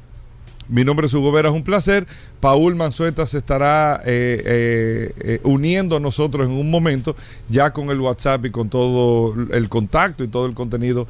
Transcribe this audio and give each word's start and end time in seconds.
mi 0.67 0.83
nombre 0.83 1.07
es 1.07 1.13
Hugo 1.13 1.31
Vera, 1.31 1.49
es 1.49 1.55
un 1.55 1.63
placer. 1.63 2.07
Paul 2.39 2.75
Manzueta 2.75 3.25
se 3.25 3.37
estará 3.37 4.01
eh, 4.05 4.41
eh, 4.45 5.13
eh, 5.19 5.39
uniendo 5.43 5.97
a 5.97 5.99
nosotros 5.99 6.47
en 6.47 6.53
un 6.53 6.69
momento, 6.69 7.15
ya 7.49 7.71
con 7.71 7.89
el 7.89 7.99
WhatsApp 7.99 8.45
y 8.45 8.51
con 8.51 8.69
todo 8.69 9.35
el 9.51 9.69
contacto 9.69 10.23
y 10.23 10.27
todo 10.27 10.45
el 10.45 10.53
contenido 10.53 11.07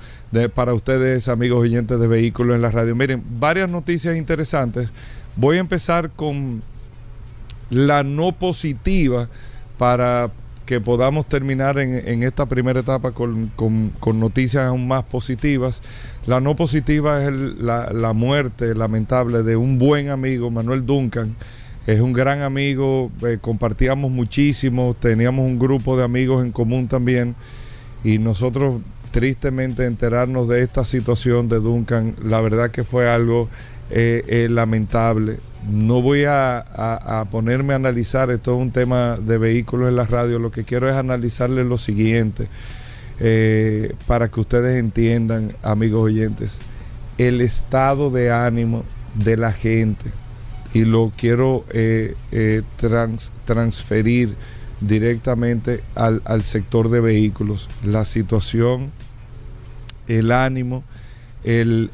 para 0.53 0.73
ustedes, 0.73 1.27
amigos 1.27 1.61
oyentes 1.61 1.99
de 1.99 2.07
vehículos 2.07 2.55
en 2.55 2.61
la 2.61 2.71
radio. 2.71 2.95
Miren, 2.95 3.23
varias 3.39 3.69
noticias 3.69 4.17
interesantes. 4.17 4.89
Voy 5.35 5.57
a 5.57 5.61
empezar 5.61 6.09
con 6.11 6.61
la 7.69 8.03
no 8.03 8.31
positiva 8.31 9.29
para 9.77 10.31
que 10.65 10.81
podamos 10.81 11.27
terminar 11.27 11.77
en, 11.79 12.23
esta 12.23 12.45
primera 12.45 12.79
etapa 12.79 13.11
con, 13.11 13.51
noticias 14.13 14.65
aún 14.65 14.87
más 14.87 15.03
positivas. 15.03 15.81
La 16.25 16.39
no 16.39 16.55
positiva 16.55 17.23
es 17.23 17.31
la, 17.31 18.13
muerte 18.13 18.75
lamentable 18.75 19.43
de 19.43 19.55
un 19.55 19.77
buen 19.77 20.09
amigo, 20.09 20.51
Manuel 20.51 20.85
Duncan. 20.85 21.35
Es 21.87 22.01
un 22.01 22.13
gran 22.13 22.41
amigo, 22.41 23.11
eh, 23.21 23.37
compartíamos 23.39 24.09
muchísimo, 24.09 24.95
teníamos 24.99 25.45
un 25.45 25.59
grupo 25.59 25.95
de 25.95 26.03
amigos 26.03 26.43
en 26.43 26.51
común 26.51 26.87
también 26.87 27.35
y 28.03 28.17
nosotros 28.17 28.81
tristemente 29.11 29.85
enterarnos 29.85 30.47
de 30.47 30.63
esta 30.63 30.83
situación 30.83 31.47
de 31.47 31.59
Duncan, 31.59 32.15
la 32.23 32.41
verdad 32.41 32.71
que 32.71 32.83
fue 32.83 33.07
algo 33.07 33.49
eh, 33.91 34.23
eh, 34.27 34.47
lamentable 34.49 35.39
no 35.69 36.01
voy 36.01 36.25
a, 36.27 37.25
ponerme 37.31 37.73
a 37.73 37.77
analizar, 37.77 38.29
esto 38.29 38.55
es 38.55 38.61
un 38.61 38.71
tema 38.71 39.17
de 39.17 39.37
vehículos 39.37 39.89
en 39.89 39.95
la 39.95 40.05
radio, 40.05 40.39
lo 40.39 40.51
que 40.51 40.63
quiero 40.63 40.89
es 40.89 40.95
analizarles 40.95 41.65
lo 41.65 41.77
siguiente, 41.77 42.47
eh, 43.19 43.95
para 44.07 44.29
que 44.29 44.39
ustedes 44.39 44.77
entiendan, 44.77 45.53
amigos 45.63 46.03
oyentes, 46.03 46.59
el 47.17 47.41
estado 47.41 48.09
de 48.09 48.31
ánimo 48.31 48.83
de 49.15 49.37
la 49.37 49.51
gente, 49.51 50.11
y 50.73 50.83
lo 50.83 51.11
quiero 51.15 51.65
eh, 51.71 52.15
eh, 52.31 52.61
transferir 53.45 54.35
directamente 54.81 55.81
al, 55.95 56.21
al, 56.25 56.43
sector 56.43 56.89
de 56.89 56.99
vehículos, 56.99 57.69
la 57.83 58.03
situación, 58.03 58.91
el 60.07 60.31
ánimo, 60.31 60.83
el, 61.43 61.89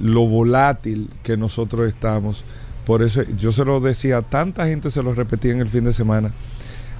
lo 0.00 0.26
volátil 0.26 1.10
que 1.22 1.36
nosotros 1.36 1.86
estamos 1.88 2.44
por 2.84 3.02
eso 3.02 3.22
yo 3.36 3.52
se 3.52 3.64
lo 3.64 3.80
decía, 3.80 4.22
tanta 4.22 4.66
gente 4.66 4.90
se 4.90 5.02
lo 5.02 5.12
repetía 5.12 5.52
en 5.52 5.60
el 5.60 5.68
fin 5.68 5.84
de 5.84 5.92
semana. 5.92 6.32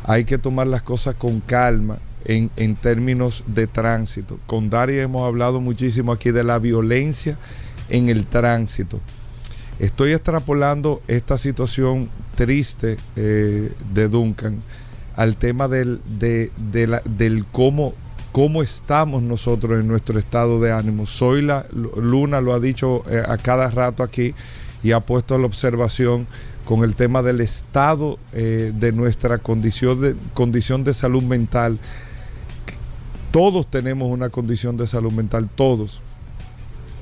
Hay 0.04 0.24
que 0.24 0.38
tomar 0.38 0.66
las 0.66 0.82
cosas 0.82 1.14
con 1.14 1.40
calma 1.40 1.98
en, 2.24 2.50
en 2.56 2.76
términos 2.76 3.44
de 3.46 3.66
tránsito. 3.66 4.38
Con 4.46 4.70
Daria 4.70 5.02
hemos 5.02 5.26
hablado 5.26 5.60
muchísimo 5.60 6.12
aquí 6.12 6.30
de 6.30 6.44
la 6.44 6.58
violencia 6.58 7.36
en 7.88 8.08
el 8.08 8.26
tránsito. 8.26 9.00
Estoy 9.78 10.12
extrapolando 10.12 11.02
esta 11.08 11.38
situación 11.38 12.08
triste 12.34 12.98
eh, 13.16 13.72
de 13.92 14.08
Duncan 14.08 14.60
al 15.16 15.36
tema 15.36 15.68
del, 15.68 16.00
de, 16.18 16.50
la, 16.86 17.02
del 17.04 17.44
cómo, 17.46 17.94
cómo 18.32 18.62
estamos 18.62 19.22
nosotros 19.22 19.78
en 19.80 19.88
nuestro 19.88 20.18
estado 20.18 20.60
de 20.60 20.72
ánimo. 20.72 21.06
Soy 21.06 21.42
la 21.42 21.66
Luna, 21.72 22.40
lo 22.40 22.54
ha 22.54 22.60
dicho 22.60 23.02
eh, 23.10 23.22
a 23.26 23.36
cada 23.38 23.70
rato 23.70 24.02
aquí 24.02 24.34
y 24.82 24.92
ha 24.92 25.00
puesto 25.00 25.38
la 25.38 25.46
observación 25.46 26.26
con 26.64 26.84
el 26.84 26.94
tema 26.94 27.22
del 27.22 27.40
estado 27.40 28.18
eh, 28.32 28.72
de 28.74 28.92
nuestra 28.92 29.38
condición 29.38 30.00
de, 30.00 30.16
condición 30.34 30.84
de 30.84 30.94
salud 30.94 31.22
mental. 31.22 31.78
Todos 33.30 33.70
tenemos 33.70 34.08
una 34.10 34.28
condición 34.28 34.76
de 34.76 34.86
salud 34.86 35.12
mental, 35.12 35.48
todos. 35.54 36.02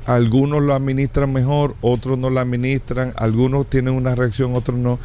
Algunos 0.07 0.63
lo 0.63 0.75
administran 0.75 1.33
mejor, 1.33 1.77
otros 1.81 2.19
no 2.19 2.31
lo 2.31 2.41
administran, 2.41 3.13
algunos 3.17 3.69
tienen 3.69 3.95
una 3.95 4.15
reacción, 4.15 4.55
otros 4.55 4.79
no. 4.79 4.99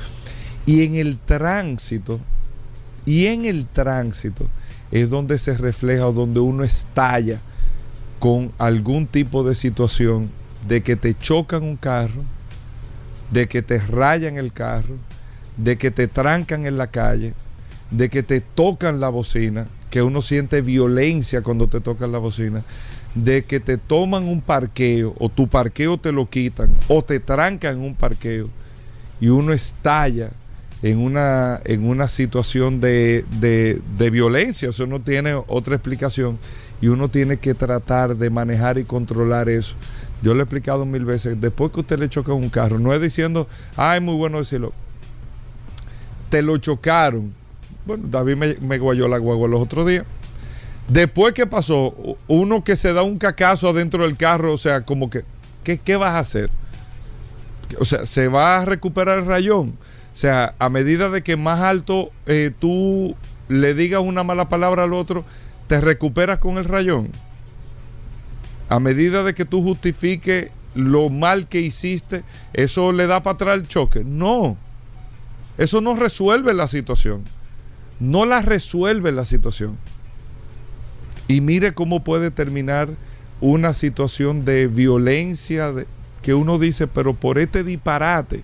Y 0.66 0.84
en 0.84 0.96
el 0.96 1.18
tránsito, 1.18 2.20
y 3.06 3.28
en 3.28 3.46
el 3.46 3.68
tránsito 3.68 4.48
es 4.92 5.10
donde 5.10 5.38
se 5.38 5.58
refleja 5.58 6.08
o 6.08 6.14
donde 6.14 6.40
uno 6.40 6.64
estalla 6.64 7.42
con 8.20 8.52
algún 8.58 9.08
tipo 9.08 9.44
de 9.44 9.54
situación 9.54 10.32
de 10.68 10.82
que 10.82 10.96
te 10.96 11.14
chocan 11.14 11.64
un 11.64 11.76
carro, 11.76 12.24
de 13.36 13.48
que 13.48 13.62
te 13.62 13.80
rayan 13.80 14.38
el 14.38 14.54
carro, 14.54 14.96
de 15.58 15.78
que 15.78 15.92
te 15.92 16.08
trancan 16.08 16.66
en 16.66 16.78
la 16.78 16.88
calle, 16.88 17.34
de 17.92 18.10
que 18.10 18.24
te 18.24 18.40
tocan 18.40 19.02
la 19.02 19.10
bocina, 19.10 19.68
que 19.90 20.02
uno 20.02 20.22
siente 20.22 20.62
violencia 20.62 21.42
cuando 21.42 21.68
te 21.68 21.82
tocan 21.82 22.14
la 22.14 22.18
bocina, 22.20 22.64
de 23.14 23.44
que 23.44 23.60
te 23.60 23.78
toman 23.78 24.24
un 24.24 24.40
parqueo 24.40 25.14
o 25.20 25.28
tu 25.28 25.50
parqueo 25.50 25.98
te 25.98 26.14
lo 26.14 26.30
quitan 26.30 26.70
o 26.88 27.04
te 27.04 27.20
trancan 27.20 27.80
un 27.82 27.94
parqueo 27.94 28.48
y 29.20 29.28
uno 29.28 29.52
estalla 29.52 30.32
en 30.82 31.00
una, 31.00 31.60
en 31.66 31.90
una 31.90 32.08
situación 32.08 32.80
de, 32.80 33.26
de 33.42 34.10
violencia, 34.10 34.70
eso 34.70 34.88
no 34.88 35.02
tiene 35.02 35.34
otra 35.34 35.76
explicación 35.76 36.40
y 36.82 36.88
uno 36.88 37.10
tiene 37.10 37.36
que 37.36 37.54
tratar 37.54 38.16
de 38.16 38.30
manejar 38.30 38.78
y 38.78 38.86
controlar 38.86 39.50
eso. 39.50 39.76
Yo 40.26 40.34
le 40.34 40.40
he 40.40 40.42
explicado 40.42 40.88
mil 40.88 41.06
veces, 41.06 41.40
después 41.40 41.72
que 41.72 41.82
usted 41.82 42.00
le 42.00 42.10
choca 42.10 42.34
un 42.34 42.50
carro, 42.50 42.80
no 42.80 42.92
es 42.92 43.00
diciendo, 43.00 43.48
ay, 43.76 44.02
muy 44.02 44.16
bueno 44.16 44.40
decirlo, 44.40 44.74
te 46.32 46.42
lo 46.42 46.58
chocaron. 46.58 47.32
Bueno, 47.86 48.06
David 48.10 48.58
me, 48.60 48.78
guayó 48.80 49.08
la 49.08 49.20
guagua 49.20 49.48
los 49.48 49.62
otros 49.62 49.86
días. 49.86 50.04
Después 50.88 51.36
que 51.36 51.46
pasó, 51.46 51.96
uno 52.28 52.64
que 52.64 52.76
se 52.76 52.92
da 52.92 53.04
un 53.04 53.20
cacazo 53.20 53.70
adentro 53.70 54.02
del 54.02 54.18
carro, 54.18 54.54
o 54.54 54.58
sea, 54.58 54.82
como 54.82 55.12
que, 55.12 55.26
¿qué, 55.64 55.96
vas 55.96 56.16
a 56.16 56.20
hacer? 56.20 56.50
O 57.78 57.86
sea, 57.86 58.08
se 58.08 58.28
va 58.28 58.62
a 58.62 58.66
recuperar 58.66 59.20
el 59.20 59.28
rayón. 59.28 59.78
O 60.12 60.16
sea, 60.16 60.56
a 60.58 60.70
medida 60.70 61.12
de 61.12 61.22
que 61.22 61.38
más 61.38 61.62
alto 61.62 62.10
eh, 62.26 62.50
tú 62.58 63.16
le 63.48 63.76
digas 63.76 64.02
una 64.02 64.24
mala 64.24 64.50
palabra 64.50 64.86
al 64.86 64.94
otro, 64.94 65.24
te 65.68 65.80
recuperas 65.82 66.40
con 66.40 66.58
el 66.58 66.66
rayón. 66.66 67.12
A 68.70 68.80
medida 68.80 69.24
de 69.24 69.34
que 69.34 69.46
tú 69.46 69.62
justifiques 69.62 70.52
lo 70.74 71.10
mal 71.10 71.48
que 71.48 71.62
hiciste, 71.62 72.24
eso 72.54 72.92
le 72.92 73.08
da 73.08 73.24
para 73.24 73.36
atrás 73.36 73.56
el 73.56 73.68
choque. 73.68 74.04
No, 74.04 74.58
eso 75.58 75.82
no 75.82 75.96
resuelve 75.96 76.54
la 76.54 76.68
situación. 76.68 77.24
No 78.00 78.26
la 78.26 78.42
resuelve 78.42 79.12
la 79.12 79.26
situación. 79.26 79.78
Y 81.28 81.42
mire 81.42 81.74
cómo 81.74 82.04
puede 82.04 82.30
terminar 82.30 82.90
una 83.42 83.74
situación 83.74 84.46
de 84.46 84.68
violencia 84.68 85.72
de, 85.72 85.88
que 86.22 86.34
uno 86.34 86.58
dice, 86.58 86.88
pero 86.88 87.14
por 87.14 87.38
este 87.38 87.64
disparate. 87.64 88.44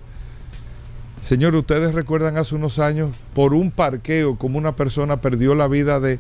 Señor, 1.21 1.56
ustedes 1.56 1.94
recuerdan 1.94 2.38
hace 2.38 2.56
unos 2.56 2.79
años, 2.79 3.12
por 3.33 3.53
un 3.53 3.71
parqueo, 3.71 4.38
como 4.38 4.57
una 4.57 4.75
persona 4.75 5.21
perdió 5.21 5.53
la 5.53 5.68
vida 5.68 6.00
de 6.00 6.19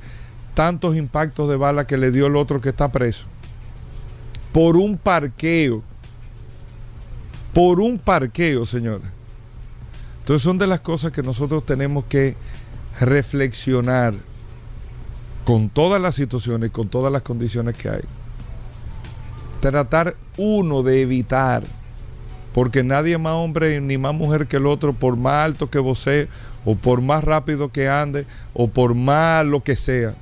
tantos 0.53 0.95
impactos 0.95 1.49
de 1.49 1.55
bala 1.55 1.87
que 1.87 1.97
le 1.97 2.11
dio 2.11 2.27
el 2.27 2.35
otro 2.35 2.61
que 2.61 2.69
está 2.69 2.91
preso. 2.91 3.27
Por 4.53 4.77
un 4.77 4.97
parqueo. 4.97 5.83
Por 7.53 7.79
un 7.79 7.97
parqueo, 7.99 8.65
señora. 8.65 9.11
Entonces 10.19 10.43
son 10.43 10.57
de 10.57 10.67
las 10.67 10.81
cosas 10.81 11.11
que 11.11 11.23
nosotros 11.23 11.65
tenemos 11.65 12.05
que 12.05 12.35
reflexionar 12.99 14.13
con 15.45 15.69
todas 15.69 16.01
las 16.01 16.15
situaciones, 16.15 16.71
con 16.71 16.87
todas 16.87 17.11
las 17.11 17.23
condiciones 17.23 17.75
que 17.75 17.89
hay. 17.89 18.03
Tratar 19.59 20.15
uno 20.37 20.83
de 20.83 21.01
evitar, 21.01 21.63
porque 22.53 22.83
nadie 22.83 23.17
más 23.17 23.33
hombre 23.33 23.79
ni 23.81 23.97
más 23.97 24.13
mujer 24.13 24.47
que 24.47 24.57
el 24.57 24.65
otro, 24.65 24.93
por 24.93 25.15
más 25.15 25.45
alto 25.45 25.69
que 25.69 25.79
vocee, 25.79 26.27
o 26.65 26.75
por 26.75 27.01
más 27.01 27.23
rápido 27.23 27.71
que 27.71 27.89
ande, 27.89 28.25
o 28.53 28.67
por 28.67 28.93
más 28.95 29.45
lo 29.45 29.63
que 29.63 29.75
sea. 29.75 30.15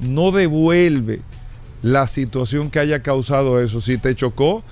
No 0.00 0.30
devuelve 0.30 1.22
la 1.82 2.06
situación 2.06 2.70
que 2.70 2.80
haya 2.80 3.02
causado 3.02 3.60
eso. 3.60 3.80
Si 3.80 3.98
te 3.98 4.14
chocó, 4.14 4.62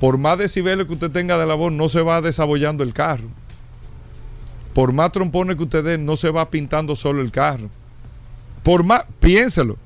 por 0.00 0.18
más 0.18 0.38
decibeles 0.38 0.86
que 0.86 0.94
usted 0.94 1.10
tenga 1.10 1.38
de 1.38 1.46
la 1.46 1.54
voz, 1.54 1.72
no 1.72 1.88
se 1.88 2.02
va 2.02 2.20
desabollando 2.20 2.82
el 2.82 2.92
carro. 2.92 3.28
Por 4.74 4.92
más 4.92 5.12
trompones 5.12 5.56
que 5.56 5.64
usted 5.64 5.84
dé, 5.84 5.98
no 5.98 6.16
se 6.16 6.30
va 6.30 6.50
pintando 6.50 6.94
solo 6.94 7.20
el 7.20 7.32
carro. 7.32 7.68
Por 8.62 8.84
más, 8.84 9.04
piénselo. 9.20 9.76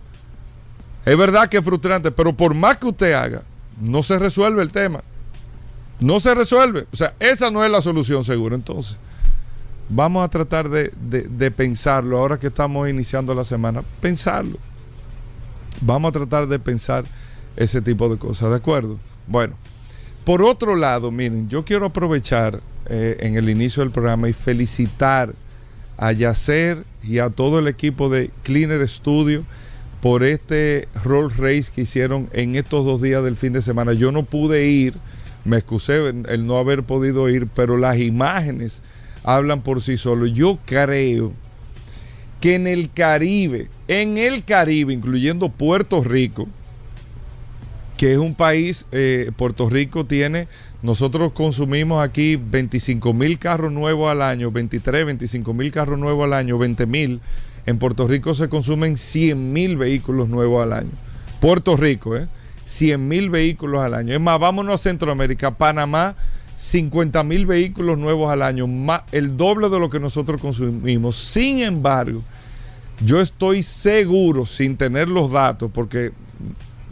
Es 1.05 1.17
verdad 1.17 1.49
que 1.49 1.58
es 1.58 1.64
frustrante, 1.64 2.11
pero 2.12 2.37
por 2.37 2.55
más 2.55 2.76
que 2.76 2.87
usted 2.87 3.12
haga, 3.12 3.43
no 3.81 4.02
se 4.02 4.19
resuelve 4.19 4.62
el 4.62 4.70
tema. 4.70 5.02
No 6.00 6.20
se 6.20 6.34
resuelve. 6.34 6.87
O 6.93 6.96
sea, 6.96 7.14
esa 7.20 7.50
no 7.50 7.64
es 7.64 7.70
la 7.70 7.81
solución 7.81 8.25
seguro. 8.25 8.55
Entonces, 8.55 8.96
vamos 9.88 10.25
a 10.25 10.29
tratar 10.29 10.69
de, 10.69 10.90
de 10.90 11.50
pensarlo 11.50 12.19
ahora 12.19 12.38
que 12.38 12.49
estamos 12.49 12.88
iniciando 12.88 13.34
la 13.34 13.44
semana. 13.44 13.82
Pensarlo. 14.00 14.58
Vamos 15.80 16.10
a 16.10 16.12
tratar 16.12 16.46
de 16.46 16.58
pensar 16.58 17.04
ese 17.56 17.80
tipo 17.82 18.08
de 18.08 18.19
cosas, 18.19 18.50
¿de 18.50 18.56
acuerdo? 18.56 18.98
Bueno, 19.26 19.54
por 20.24 20.42
otro 20.42 20.76
lado, 20.76 21.10
miren, 21.10 21.48
yo 21.48 21.64
quiero 21.64 21.86
aprovechar 21.86 22.60
eh, 22.86 23.16
en 23.20 23.36
el 23.36 23.50
inicio 23.50 23.82
del 23.82 23.92
programa 23.92 24.28
y 24.28 24.32
felicitar 24.32 25.34
a 25.96 26.12
Yacer 26.12 26.84
y 27.02 27.19
a 27.19 27.30
todo 27.30 27.58
el 27.58 27.69
equipo 27.69 28.08
de 28.08 28.30
Cleaner 28.42 28.88
Studio 28.88 29.44
por 30.00 30.24
este 30.24 30.88
Roll 31.04 31.30
Race 31.30 31.70
que 31.74 31.82
hicieron 31.82 32.28
en 32.32 32.56
estos 32.56 32.84
dos 32.84 33.00
días 33.00 33.22
del 33.22 33.36
fin 33.36 33.52
de 33.52 33.62
semana. 33.62 33.92
Yo 33.92 34.10
no 34.12 34.24
pude 34.24 34.66
ir, 34.66 34.94
me 35.44 35.56
excusé 35.56 36.08
el 36.08 36.46
no 36.46 36.58
haber 36.58 36.82
podido 36.82 37.28
ir, 37.28 37.46
pero 37.46 37.76
las 37.76 37.98
imágenes 37.98 38.82
hablan 39.24 39.62
por 39.62 39.82
sí 39.82 39.96
solos. 39.96 40.32
Yo 40.32 40.58
creo 40.64 41.32
que 42.43 42.56
en 42.56 42.67
el 42.67 42.91
Caribe, 42.93 43.69
en 43.89 44.19
el 44.19 44.44
Caribe, 44.44 44.93
incluyendo 44.93 45.49
Puerto 45.49 46.03
Rico, 46.03 46.49
que 47.97 48.12
es 48.12 48.19
un 48.19 48.35
país, 48.35 48.85
eh, 48.93 49.31
Puerto 49.37 49.71
Rico 49.71 50.05
tiene 50.05 50.49
nosotros 50.83 51.31
consumimos 51.33 52.05
aquí 52.05 52.35
25 52.35 53.15
mil 53.15 53.39
carros 53.39 53.71
nuevos 53.71 54.11
al 54.11 54.21
año, 54.21 54.50
23, 54.50 55.06
25 55.06 55.55
mil 55.55 55.71
carros 55.71 55.97
nuevos 55.97 56.25
al 56.25 56.33
año, 56.33 56.59
20 56.59 56.87
mil. 56.87 57.21
En 57.67 57.79
Puerto 57.79 58.09
Rico 58.09 58.35
se 58.35 58.49
consumen 58.49 58.97
100 58.97 59.53
mil 59.53 59.77
vehículos 59.77 60.29
nuevos 60.29 60.65
al 60.65 60.73
año. 60.73 60.91
Puerto 61.41 61.77
Rico, 61.77 62.17
¿eh? 62.17 62.27
100 62.65 63.06
mil 63.06 63.31
vehículos 63.31 63.81
al 63.81 63.94
año. 63.94 64.12
Es 64.12 64.21
más, 64.21 64.41
vámonos 64.41 64.75
a 64.75 64.83
Centroamérica, 64.83 65.53
Panamá, 65.53 66.17
50 66.62 67.25
mil 67.25 67.44
vehículos 67.44 67.99
nuevos 67.99 68.31
al 68.31 68.41
año, 68.41 68.69
más, 68.69 69.03
el 69.11 69.37
doble 69.37 69.69
de 69.69 69.81
lo 69.81 69.91
que 69.91 69.99
nosotros 69.99 70.41
consumimos. 70.41 71.17
Sin 71.17 71.59
embargo, 71.59 72.23
yo 73.05 73.20
estoy 73.20 73.64
seguro, 73.64 74.47
sin 74.47 74.76
tener 74.76 75.09
los 75.09 75.32
datos, 75.32 75.73
porque 75.75 76.12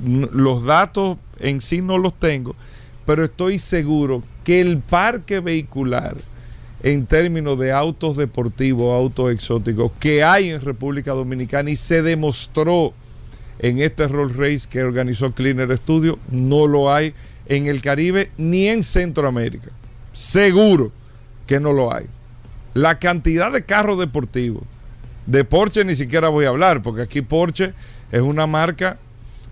los 0.05 0.65
datos 0.65 1.19
en 1.39 1.61
sí 1.61 1.83
no 1.83 1.99
los 1.99 2.19
tengo, 2.19 2.57
pero 3.07 3.25
estoy 3.25 3.59
seguro 3.59 4.25
que 4.43 4.61
el 4.61 4.79
parque 4.79 5.39
vehicular 5.39 6.17
en 6.83 7.07
términos 7.07 7.57
de 7.57 7.71
autos 7.71 8.17
deportivos, 8.17 8.93
autos 8.93 9.31
exóticos 9.31 9.93
que 10.01 10.25
hay 10.25 10.51
en 10.51 10.63
República 10.63 11.13
Dominicana 11.13 11.71
y 11.71 11.77
se 11.77 12.03
demostró 12.03 12.93
en 13.61 13.79
este 13.79 14.09
Roll 14.09 14.35
Race 14.35 14.67
que 14.69 14.83
organizó 14.83 15.33
Cleaner 15.33 15.77
Studio, 15.77 16.19
no 16.33 16.67
lo 16.67 16.93
hay 16.93 17.15
en 17.51 17.67
el 17.67 17.83
Caribe 17.83 18.33
ni 18.39 18.69
en 18.69 18.83
Centroamérica. 18.83 19.69
Seguro 20.15 20.93
que 21.47 21.61
no 21.61 21.75
lo 21.75 21.95
hay. 21.95 22.07
La 22.73 22.99
cantidad 22.99 23.53
de 23.53 23.65
carros 23.65 23.99
deportivos, 23.99 24.63
de 25.27 25.45
Porsche 25.45 25.85
ni 25.85 25.97
siquiera 25.97 26.29
voy 26.29 26.47
a 26.47 26.51
hablar, 26.51 26.83
porque 26.83 27.03
aquí 27.03 27.21
Porsche 27.21 27.75
es 28.11 28.23
una 28.23 28.47
marca, 28.47 28.99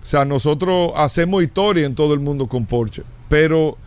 o 0.01 0.05
sea, 0.05 0.25
nosotros 0.25 0.93
hacemos 0.95 1.43
historia 1.43 1.85
en 1.85 1.93
todo 1.93 2.13
el 2.13 2.19
mundo 2.19 2.47
con 2.47 2.65
Porsche 2.65 3.03
pero 3.29 3.77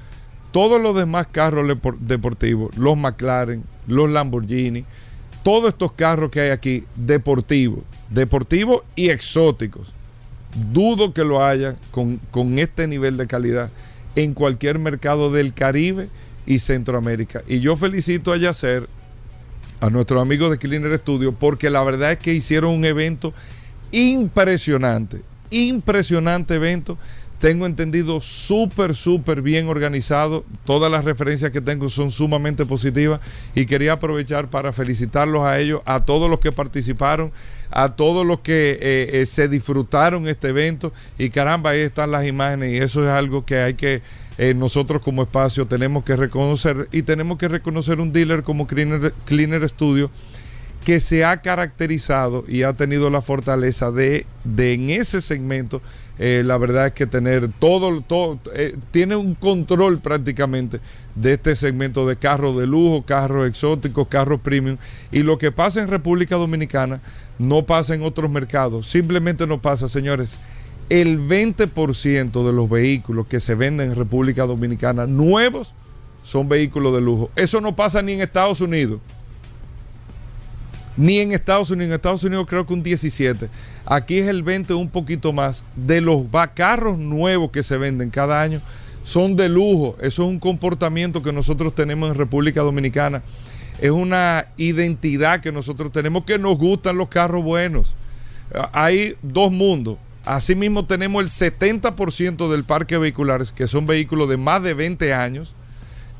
todos 0.53 0.81
los 0.81 0.95
demás 0.95 1.27
carros 1.31 1.67
deportivos, 2.01 2.75
los 2.77 2.97
McLaren, 2.97 3.65
los 3.87 4.09
Lamborghini, 4.09 4.85
todos 5.43 5.71
estos 5.71 5.93
carros 5.93 6.31
que 6.31 6.41
hay 6.41 6.51
aquí, 6.51 6.85
deportivos, 6.95 7.81
deportivos 8.09 8.85
y 8.95 9.11
exóticos, 9.11 9.93
dudo 10.73 11.13
que 11.13 11.25
lo 11.25 11.45
haya 11.45 11.77
con, 11.91 12.19
con 12.31 12.59
este 12.59 12.87
nivel 12.87 13.17
de 13.17 13.27
calidad 13.27 13.71
en 14.17 14.35
cualquier 14.35 14.79
mercado 14.79 15.31
del 15.31 15.55
Caribe 15.55 16.09
y 16.47 16.59
Centroamérica. 16.59 17.43
Y 17.47 17.61
yo 17.61 17.77
felicito 17.77 18.33
a 18.33 18.37
Yacer, 18.37 18.89
a 19.81 19.91
nuestros 19.91 20.21
amigos 20.23 20.51
de 20.51 20.59
Cleaner 20.59 20.99
Studio, 20.99 21.33
porque 21.33 21.71
la 21.71 21.83
verdad 21.83 22.13
es 22.13 22.19
que 22.19 22.33
hicieron 22.33 22.73
un 22.73 22.85
evento 22.85 23.35
impresionante, 23.91 25.23
impresionante 25.51 26.55
evento 26.55 26.99
tengo 27.43 27.67
entendido 27.67 28.21
súper, 28.21 28.95
súper 28.95 29.43
bien 29.43 29.67
organizado. 29.67 30.45
Todas 30.65 30.93
las 30.93 31.05
referencias 31.05 31.51
que 31.51 31.61
tengo 31.61 31.91
son 31.91 32.13
sumamente 32.13 32.65
positivas 32.67 33.19
y 33.57 33.67
quería 33.67 33.95
aprovechar 33.95 34.49
para 34.49 34.73
felicitarlos 34.73 35.43
a 35.43 35.59
ellos, 35.59 35.83
a 35.85 36.05
todos 36.05 36.31
los 36.31 36.39
que 36.39 36.53
participaron, 36.53 37.33
a 37.73 37.97
todos 37.97 38.25
los 38.25 38.39
que 38.39 38.79
eh, 38.81 39.11
eh, 39.15 39.27
se 39.27 39.49
disfrutaron 39.49 40.29
este 40.29 40.51
evento. 40.51 40.93
Y 41.19 41.31
caramba, 41.31 41.71
ahí 41.71 41.81
están 41.81 42.13
las 42.13 42.25
imágenes 42.29 42.75
y 42.75 42.77
eso 42.77 43.03
es 43.03 43.09
algo 43.09 43.45
que 43.45 43.59
hay 43.59 43.75
que 43.75 44.03
eh, 44.39 44.55
nosotros 44.55 45.03
como 45.03 45.23
espacio 45.23 45.67
tenemos 45.67 46.05
que 46.05 46.15
reconocer 46.15 46.89
y 46.93 47.03
tenemos 47.03 47.39
que 47.39 47.49
reconocer 47.49 47.99
un 47.99 48.13
dealer 48.13 48.45
como 48.45 48.69
Cleaner, 48.69 49.13
Cleaner 49.25 49.69
Studio 49.69 50.13
que 50.85 51.01
se 51.01 51.25
ha 51.25 51.41
caracterizado 51.43 52.45
y 52.49 52.65
ha 52.65 52.73
tenido 52.73 53.09
la 53.09 53.21
fortaleza 53.21 53.91
de, 53.91 54.27
de 54.45 54.75
en 54.75 54.91
ese 54.91 55.21
segmento, 55.21 55.81
eh, 56.19 56.43
la 56.45 56.59
verdad 56.59 56.87
es 56.87 56.93
que 56.93 57.07
tener 57.07 57.49
todo, 57.59 58.01
todo 58.01 58.39
eh, 58.55 58.77
tiene 58.91 59.17
un 59.17 59.35
control 59.35 60.01
prácticamente 60.01 60.81
de 61.15 61.35
este 61.35 61.55
segmento 61.57 62.07
de 62.07 62.17
carros 62.17 62.57
de 62.57 62.67
lujo, 62.67 63.03
carros 63.03 63.49
exóticos, 63.49 64.09
carros 64.09 64.41
premium. 64.41 64.77
Y 65.13 65.23
lo 65.23 65.39
que 65.39 65.53
pasa 65.53 65.81
en 65.81 65.89
República 65.89 66.37
Dominicana 66.37 67.01
no 67.39 67.65
pasa 67.65 67.95
en 67.95 68.03
otros 68.03 68.31
mercados, 68.31 68.87
simplemente 68.89 69.47
no 69.47 69.63
pasa, 69.63 69.89
señores. 69.89 70.39
El 70.89 71.21
20% 71.21 72.45
de 72.45 72.53
los 72.53 72.69
vehículos 72.69 73.27
que 73.27 73.41
se 73.41 73.55
venden 73.55 73.91
en 73.91 73.97
República 73.97 74.45
Dominicana 74.45 75.07
nuevos 75.07 75.75
son 76.23 76.49
vehículos 76.49 76.93
de 76.95 77.01
lujo. 77.01 77.31
Eso 77.37 77.61
no 77.61 77.75
pasa 77.75 78.03
ni 78.03 78.13
en 78.13 78.21
Estados 78.21 78.61
Unidos 78.61 79.01
ni 80.97 81.19
en 81.19 81.33
Estados 81.33 81.71
Unidos. 81.71 81.89
En 81.89 81.95
Estados 81.95 82.25
Unidos 82.25 82.47
creo 82.49 82.67
que 82.67 82.75
un 82.75 82.83
17. 82.83 83.49
Aquí 83.87 84.19
es 84.19 84.29
el 84.29 84.43
20, 84.43 84.75
un 84.75 84.89
poquito 84.89 85.33
más. 85.33 85.65
De 85.77 86.01
los 86.01 86.27
carros 86.55 86.99
nuevos 86.99 87.51
que 87.51 87.63
se 87.63 87.79
venden 87.79 88.11
cada 88.11 88.41
año, 88.41 88.61
son 89.03 89.37
de 89.37 89.49
lujo. 89.49 89.97
Eso 90.01 90.23
es 90.23 90.29
un 90.29 90.39
comportamiento 90.39 91.23
que 91.23 91.33
nosotros 91.33 91.75
tenemos 91.75 92.11
en 92.11 92.17
República 92.17 92.61
Dominicana. 92.61 93.23
Es 93.81 93.91
una 93.91 94.47
identidad 94.57 95.41
que 95.41 95.51
nosotros 95.51 95.91
tenemos 95.93 96.25
que 96.25 96.39
nos 96.39 96.57
gustan 96.57 96.97
los 96.97 97.09
carros 97.09 97.43
buenos. 97.43 97.95
Hay 98.73 99.17
dos 99.23 99.51
mundos. 99.51 99.99
Asimismo 100.25 100.85
tenemos 100.87 101.25
el 101.25 101.31
70% 101.31 102.49
del 102.49 102.63
parque 102.63 102.97
vehiculares 102.97 103.51
que 103.51 103.67
son 103.67 103.87
vehículos 103.87 104.29
de 104.29 104.37
más 104.37 104.63
de 104.63 104.73
20 104.73 105.13
años, 105.13 105.57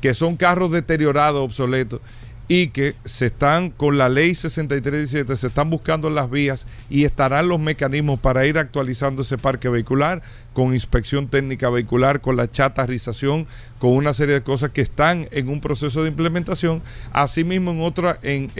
que 0.01 0.13
son 0.13 0.35
carros 0.35 0.71
deteriorados, 0.71 1.41
obsoletos 1.41 2.01
y 2.47 2.67
que 2.67 2.95
se 3.05 3.27
están 3.27 3.69
con 3.69 3.97
la 3.97 4.09
ley 4.09 4.35
6317, 4.35 5.35
se 5.37 5.47
están 5.47 5.69
buscando 5.69 6.09
las 6.09 6.29
vías 6.29 6.67
y 6.89 7.05
estarán 7.05 7.47
los 7.47 7.59
mecanismos 7.59 8.19
para 8.19 8.45
ir 8.45 8.57
actualizando 8.57 9.21
ese 9.21 9.37
parque 9.37 9.69
vehicular 9.69 10.21
con 10.53 10.73
inspección 10.73 11.29
técnica 11.29 11.69
vehicular, 11.69 12.21
con 12.21 12.35
la 12.35 12.49
chatarrización, 12.49 13.47
con 13.79 13.91
una 13.91 14.13
serie 14.13 14.35
de 14.35 14.43
cosas 14.43 14.69
que 14.71 14.81
están 14.81 15.27
en 15.31 15.49
un 15.49 15.61
proceso 15.61 16.03
de 16.03 16.09
implementación. 16.09 16.81
Asimismo, 17.11 17.71
en 17.71 17.81
otra, 17.81 18.19
en 18.21 18.51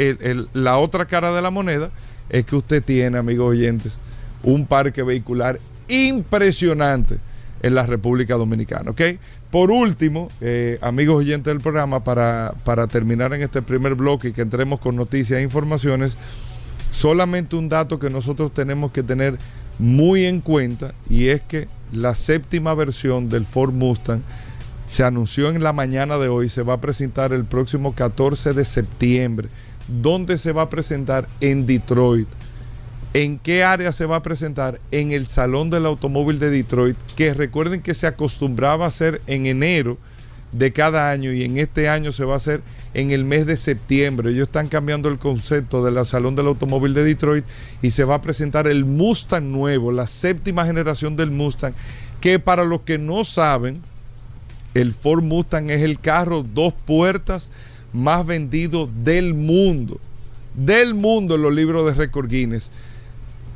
la 0.54 0.78
otra 0.78 1.06
cara 1.06 1.34
de 1.34 1.42
la 1.42 1.52
moneda 1.52 1.92
es 2.30 2.46
que 2.46 2.56
usted 2.56 2.84
tiene, 2.84 3.18
amigos 3.18 3.52
oyentes, 3.52 4.00
un 4.44 4.66
parque 4.66 5.04
vehicular 5.04 5.60
impresionante 5.88 7.20
en 7.62 7.76
la 7.76 7.86
República 7.88 8.36
Dominicana. 8.36 8.92
¿ok? 8.92 9.02
Por 9.54 9.70
último, 9.70 10.30
eh, 10.42 10.80
amigos 10.82 11.18
oyentes 11.18 11.54
del 11.54 11.62
programa, 11.62 12.04
para, 12.04 12.56
para 12.64 12.88
terminar 12.88 13.36
en 13.36 13.44
este 13.44 13.62
primer 13.62 13.94
bloque 13.94 14.30
y 14.30 14.34
que 14.34 14.42
entremos 14.42 14.80
con 14.80 14.96
noticias 14.96 15.40
e 15.40 15.44
informaciones, 15.44 16.18
solamente 16.90 17.56
un 17.56 17.70
dato 17.70 18.00
que 18.00 18.10
nosotros 18.10 18.52
tenemos 18.52 18.90
que 18.90 19.04
tener 19.04 19.38
muy 19.78 20.26
en 20.26 20.42
cuenta 20.42 20.96
y 21.08 21.28
es 21.28 21.44
que 21.44 21.68
la 21.92 22.16
séptima 22.16 22.74
versión 22.74 23.30
del 23.30 23.46
Ford 23.46 23.74
Mustang 23.74 24.24
se 24.88 25.04
anunció 25.04 25.50
en 25.50 25.62
la 25.62 25.72
mañana 25.72 26.18
de 26.18 26.30
hoy, 26.30 26.50
se 26.50 26.64
va 26.64 26.74
a 26.74 26.82
presentar 26.82 27.32
el 27.32 27.46
próximo 27.46 27.94
14 27.94 28.54
de 28.54 28.66
septiembre. 28.66 29.50
¿Dónde 29.88 30.40
se 30.40 30.52
va 30.52 30.64
a 30.64 30.70
presentar? 30.72 31.30
En 31.42 31.68
Detroit. 31.68 32.28
¿En 33.14 33.38
qué 33.38 33.64
área 33.64 33.92
se 33.92 34.08
va 34.08 34.16
a 34.16 34.24
presentar? 34.24 34.82
En 34.90 35.12
el 35.12 35.28
Salón 35.28 35.70
del 35.70 35.86
Automóvil 35.86 36.40
de 36.40 36.50
Detroit, 36.50 36.98
que 37.16 37.36
recuerden 37.36 37.84
que 37.84 37.94
se 37.94 38.08
acostumbraba 38.08 38.86
a 38.86 38.88
hacer 38.88 39.22
en 39.28 39.46
enero 39.46 40.00
de 40.52 40.74
cada 40.74 41.12
año 41.12 41.32
y 41.32 41.44
en 41.44 41.60
este 41.60 41.90
año 41.90 42.12
se 42.12 42.26
va 42.26 42.34
a 42.34 42.38
hacer 42.38 42.64
en 42.96 43.12
el 43.12 43.24
mes 43.24 43.46
de 43.46 43.56
septiembre. 43.56 44.32
Ellos 44.32 44.48
están 44.48 44.68
cambiando 44.68 45.10
el 45.10 45.20
concepto 45.20 45.86
del 45.86 46.04
Salón 46.08 46.36
del 46.36 46.48
Automóvil 46.48 46.96
de 46.96 47.04
Detroit 47.04 47.46
y 47.84 47.92
se 47.92 48.04
va 48.04 48.16
a 48.16 48.22
presentar 48.22 48.66
el 48.66 48.84
Mustang 48.84 49.44
nuevo, 49.44 49.92
la 49.92 50.08
séptima 50.08 50.66
generación 50.66 51.16
del 51.16 51.30
Mustang, 51.30 51.76
que 52.20 52.40
para 52.40 52.66
los 52.66 52.82
que 52.82 52.98
no 52.98 53.26
saben, 53.26 53.80
el 54.74 54.92
Ford 54.92 55.22
Mustang 55.22 55.70
es 55.70 55.84
el 55.84 56.00
carro 56.00 56.42
dos 56.42 56.74
puertas 56.74 57.52
más 57.92 58.26
vendido 58.26 58.90
del 59.04 59.36
mundo. 59.36 60.00
Del 60.56 60.96
mundo 60.96 61.36
en 61.36 61.44
los 61.44 61.54
libros 61.54 61.86
de 61.86 61.94
Record 61.94 62.28
Guinness. 62.28 62.72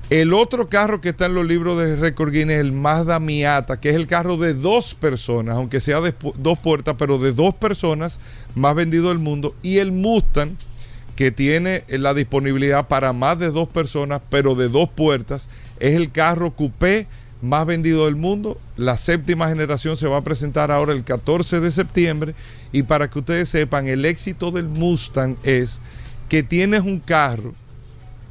El 0.09 0.33
otro 0.33 0.69
carro 0.69 1.01
que 1.01 1.09
está 1.09 1.25
en 1.25 1.33
los 1.33 1.45
libros 1.45 1.77
de 1.77 1.97
Record 1.97 2.31
Guinness 2.31 2.55
es 2.55 2.61
el 2.61 2.71
Mazda 2.71 3.19
Miata, 3.19 3.81
que 3.81 3.89
es 3.89 3.95
el 3.95 4.07
carro 4.07 4.37
de 4.37 4.53
dos 4.53 4.95
personas, 4.95 5.57
aunque 5.57 5.81
sea 5.81 5.99
de 5.99 6.13
dos 6.37 6.57
puertas, 6.59 6.95
pero 6.97 7.17
de 7.17 7.33
dos 7.33 7.53
personas, 7.53 8.21
más 8.55 8.73
vendido 8.73 9.09
del 9.09 9.19
mundo. 9.19 9.53
Y 9.61 9.79
el 9.79 9.91
Mustang, 9.91 10.55
que 11.17 11.31
tiene 11.31 11.83
la 11.89 12.13
disponibilidad 12.13 12.87
para 12.87 13.11
más 13.11 13.37
de 13.37 13.51
dos 13.51 13.67
personas, 13.67 14.21
pero 14.29 14.55
de 14.55 14.69
dos 14.69 14.87
puertas, 14.87 15.49
es 15.77 15.93
el 15.95 16.09
carro 16.13 16.55
coupé 16.55 17.07
más 17.41 17.65
vendido 17.65 18.05
del 18.05 18.15
mundo. 18.15 18.57
La 18.77 18.95
séptima 18.95 19.49
generación 19.49 19.97
se 19.97 20.07
va 20.07 20.19
a 20.19 20.23
presentar 20.23 20.71
ahora 20.71 20.93
el 20.93 21.03
14 21.03 21.59
de 21.59 21.69
septiembre. 21.69 22.33
Y 22.71 22.83
para 22.83 23.09
que 23.09 23.19
ustedes 23.19 23.49
sepan, 23.49 23.87
el 23.87 24.05
éxito 24.05 24.51
del 24.51 24.69
Mustang 24.69 25.35
es 25.43 25.81
que 26.29 26.43
tienes 26.43 26.83
un 26.83 27.01
carro 27.01 27.55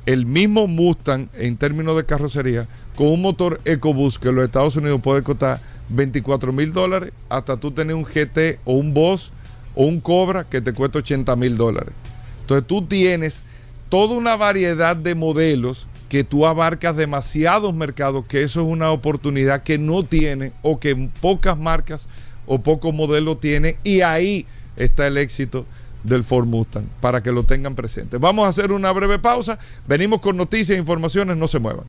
el 0.06 0.24
mismo 0.24 0.68
Mustang 0.68 1.28
en 1.34 1.56
términos 1.56 1.96
de 1.96 2.06
carrocería 2.06 2.68
con 2.94 3.08
un 3.08 3.22
motor 3.22 3.60
EcoBoost 3.64 4.22
que 4.22 4.28
en 4.28 4.36
los 4.36 4.44
Estados 4.44 4.76
Unidos 4.76 5.00
puede 5.02 5.22
costar 5.22 5.60
24 5.88 6.52
mil 6.52 6.72
dólares 6.72 7.12
hasta 7.28 7.56
tú 7.56 7.72
tener 7.72 7.96
un 7.96 8.04
GT 8.04 8.60
o 8.64 8.74
un 8.74 8.94
Boss 8.94 9.32
o 9.74 9.84
un 9.84 10.00
Cobra 10.00 10.44
que 10.44 10.60
te 10.60 10.72
cuesta 10.72 11.00
80 11.00 11.34
mil 11.36 11.56
dólares. 11.56 11.92
Entonces 12.40 12.66
tú 12.66 12.82
tienes 12.86 13.42
toda 13.88 14.16
una 14.16 14.36
variedad 14.36 14.96
de 14.96 15.16
modelos 15.16 15.88
que 16.08 16.22
tú 16.22 16.46
abarcas 16.46 16.96
demasiados 16.96 17.74
mercados, 17.74 18.24
que 18.26 18.44
eso 18.44 18.60
es 18.60 18.66
una 18.68 18.92
oportunidad 18.92 19.64
que 19.64 19.76
no 19.76 20.04
tiene 20.04 20.52
o 20.62 20.78
que 20.78 21.10
pocas 21.20 21.58
marcas 21.58 22.06
o 22.46 22.60
pocos 22.60 22.94
modelos 22.94 23.40
tienen 23.40 23.76
y 23.82 24.02
ahí 24.02 24.46
está 24.76 25.08
el 25.08 25.18
éxito 25.18 25.66
del 26.06 26.24
Ford 26.24 26.46
Mustang, 26.46 26.86
para 27.00 27.22
que 27.22 27.32
lo 27.32 27.42
tengan 27.42 27.74
presente. 27.74 28.18
Vamos 28.18 28.46
a 28.46 28.48
hacer 28.48 28.72
una 28.72 28.92
breve 28.92 29.18
pausa, 29.18 29.58
venimos 29.86 30.20
con 30.20 30.36
noticias 30.36 30.76
e 30.76 30.80
informaciones, 30.80 31.36
no 31.36 31.48
se 31.48 31.58
muevan. 31.58 31.86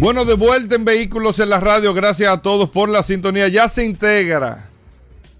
Bueno, 0.00 0.24
de 0.24 0.34
vuelta 0.34 0.76
en 0.76 0.84
Vehículos 0.84 1.40
en 1.40 1.50
la 1.50 1.58
Radio, 1.58 1.92
gracias 1.92 2.30
a 2.30 2.40
todos 2.40 2.70
por 2.70 2.88
la 2.88 3.02
sintonía. 3.02 3.48
Ya 3.48 3.66
se 3.66 3.84
integra 3.84 4.67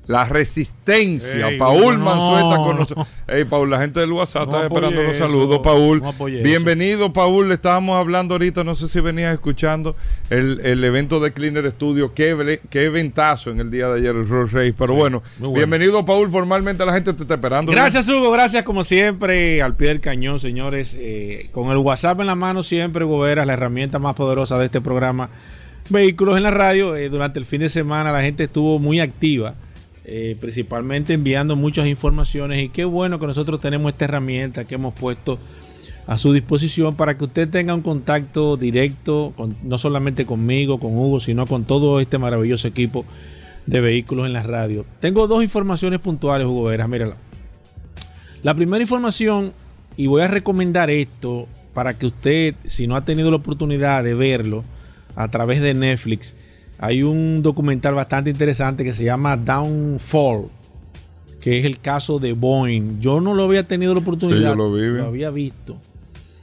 la 0.09 0.25
resistencia. 0.25 1.51
Paul 1.59 1.99
Manzueta 1.99 2.57
con 2.57 2.77
nosotros. 2.77 3.07
Hey, 3.29 3.45
Paul, 3.45 3.69
la 3.69 3.79
gente 3.79 4.01
del 4.01 4.11
WhatsApp 4.11 4.45
está 4.45 4.63
esperando 4.65 5.03
los 5.03 5.17
saludos. 5.17 5.61
Paul, 5.63 6.03
bienvenido, 6.43 7.13
Paul. 7.13 7.49
Le 7.49 7.55
estábamos 7.55 7.95
hablando 7.97 8.35
ahorita, 8.35 8.65
no 8.65 8.75
sé 8.75 8.89
si 8.89 9.01
venías 9.01 9.35
escuchando 9.35 9.95
el, 10.31 10.83
evento 10.83 11.21
de 11.21 11.33
Cleaner 11.35 11.71
Studio. 11.73 12.15
Qué, 12.15 12.59
qué 12.71 12.85
eventazo 12.85 13.51
en 13.51 13.61
el 13.61 13.71
día 13.71 13.87
de 13.89 14.01
ayer, 14.01 14.17
el 14.17 14.27
Rolls 14.27 14.51
Race. 14.51 14.75
Pero 14.77 14.95
bueno, 14.95 15.23
bienvenido, 15.39 16.03
Paul. 16.07 16.31
Formalmente 16.31 16.87
la 16.87 16.95
gente 16.95 17.13
te 17.13 17.23
está 17.23 17.35
esperando. 17.35 17.71
Gracias, 17.71 18.09
Hugo. 18.09 18.31
Gracias, 18.31 18.65
como 18.65 18.85
siempre, 18.85 19.61
al 19.61 19.77
pie 19.77 19.89
del 19.89 20.01
cañón, 20.01 20.41
señores. 20.41 20.97
Eh, 20.99 21.51
con 21.53 21.71
el 21.71 21.77
WhatsApp 21.77 22.19
en 22.21 22.29
la 22.29 22.35
mano, 22.35 22.63
siempre, 22.63 23.05
Goberas, 23.05 23.47
la 23.47 23.53
herramienta 23.53 23.99
más 23.99 24.15
poderosa 24.15 24.59
de 24.59 24.65
este 24.65 24.81
programa. 24.81 25.29
Vehículos 25.91 26.39
en 26.39 26.45
la 26.45 26.51
radio. 26.51 26.97
Eh, 26.97 27.11
durante 27.11 27.39
el 27.39 27.45
fin 27.45 27.61
de 27.61 27.69
semana 27.69 28.11
la 28.11 28.23
gente 28.23 28.45
estuvo 28.45 28.79
muy 28.79 29.01
activa 29.01 29.55
eh, 30.11 30.37
principalmente 30.41 31.13
enviando 31.13 31.55
muchas 31.55 31.87
informaciones 31.87 32.63
y 32.63 32.71
qué 32.71 32.87
bueno 32.87 33.19
que 33.19 33.27
nosotros 33.27 33.61
tenemos 33.61 33.93
esta 33.93 34.07
herramienta 34.07 34.65
que 34.65 34.77
hemos 34.77 34.95
puesto 34.95 35.39
a 36.07 36.17
su 36.17 36.33
disposición 36.33 36.97
para 36.97 37.19
que 37.19 37.25
usted 37.25 37.47
tenga 37.51 37.75
un 37.75 37.83
contacto 37.83 38.57
directo, 38.57 39.35
no 39.63 39.77
solamente 39.77 40.25
conmigo, 40.25 40.81
con 40.81 40.97
Hugo, 40.97 41.21
sino 41.21 41.47
con 41.47 41.65
todo 41.65 42.01
este 42.01 42.17
maravilloso 42.17 42.67
equipo 42.67 43.05
de 43.67 43.83
vehículos 43.83 44.25
en 44.25 44.33
la 44.33 44.43
radio. 44.43 44.87
Tengo 44.99 45.29
dos 45.29 45.43
informaciones 45.43 46.01
puntuales, 46.01 46.47
Hugo 46.47 46.65
Veras, 46.65 46.89
mírala. 46.89 47.19
La 48.43 48.55
primera 48.55 48.81
información, 48.81 49.53
y 49.99 50.07
voy 50.07 50.23
a 50.23 50.29
recomendar 50.29 50.89
esto 50.89 51.47
para 51.75 51.99
que 51.99 52.07
usted, 52.07 52.55
si 52.65 52.87
no 52.87 52.97
ha 52.97 53.05
tenido 53.05 53.31
la 53.31 53.37
oportunidad 53.37 54.03
de 54.03 54.15
verlo 54.15 54.65
a 55.17 55.29
través 55.29 55.61
de 55.61 55.75
Netflix, 55.75 56.35
hay 56.79 57.03
un 57.03 57.43
documental 57.43 57.95
bastante 57.95 58.31
interesante 58.31 58.85
que 58.85 58.93
se 58.93 59.05
llama 59.05 59.37
Downfall, 59.37 60.49
que 61.41 61.59
es 61.59 61.65
el 61.65 61.81
caso 61.81 62.21
de 62.21 62.33
Boeing. 62.33 63.01
Yo 63.01 63.21
no 63.21 63.35
lo 63.35 63.45
había 63.45 63.67
tenido 63.67 63.95
la 63.95 64.01
oportunidad, 64.01 64.55
lo, 64.55 64.77
lo, 64.77 65.07
había 65.07 65.31
visto. 65.31 65.77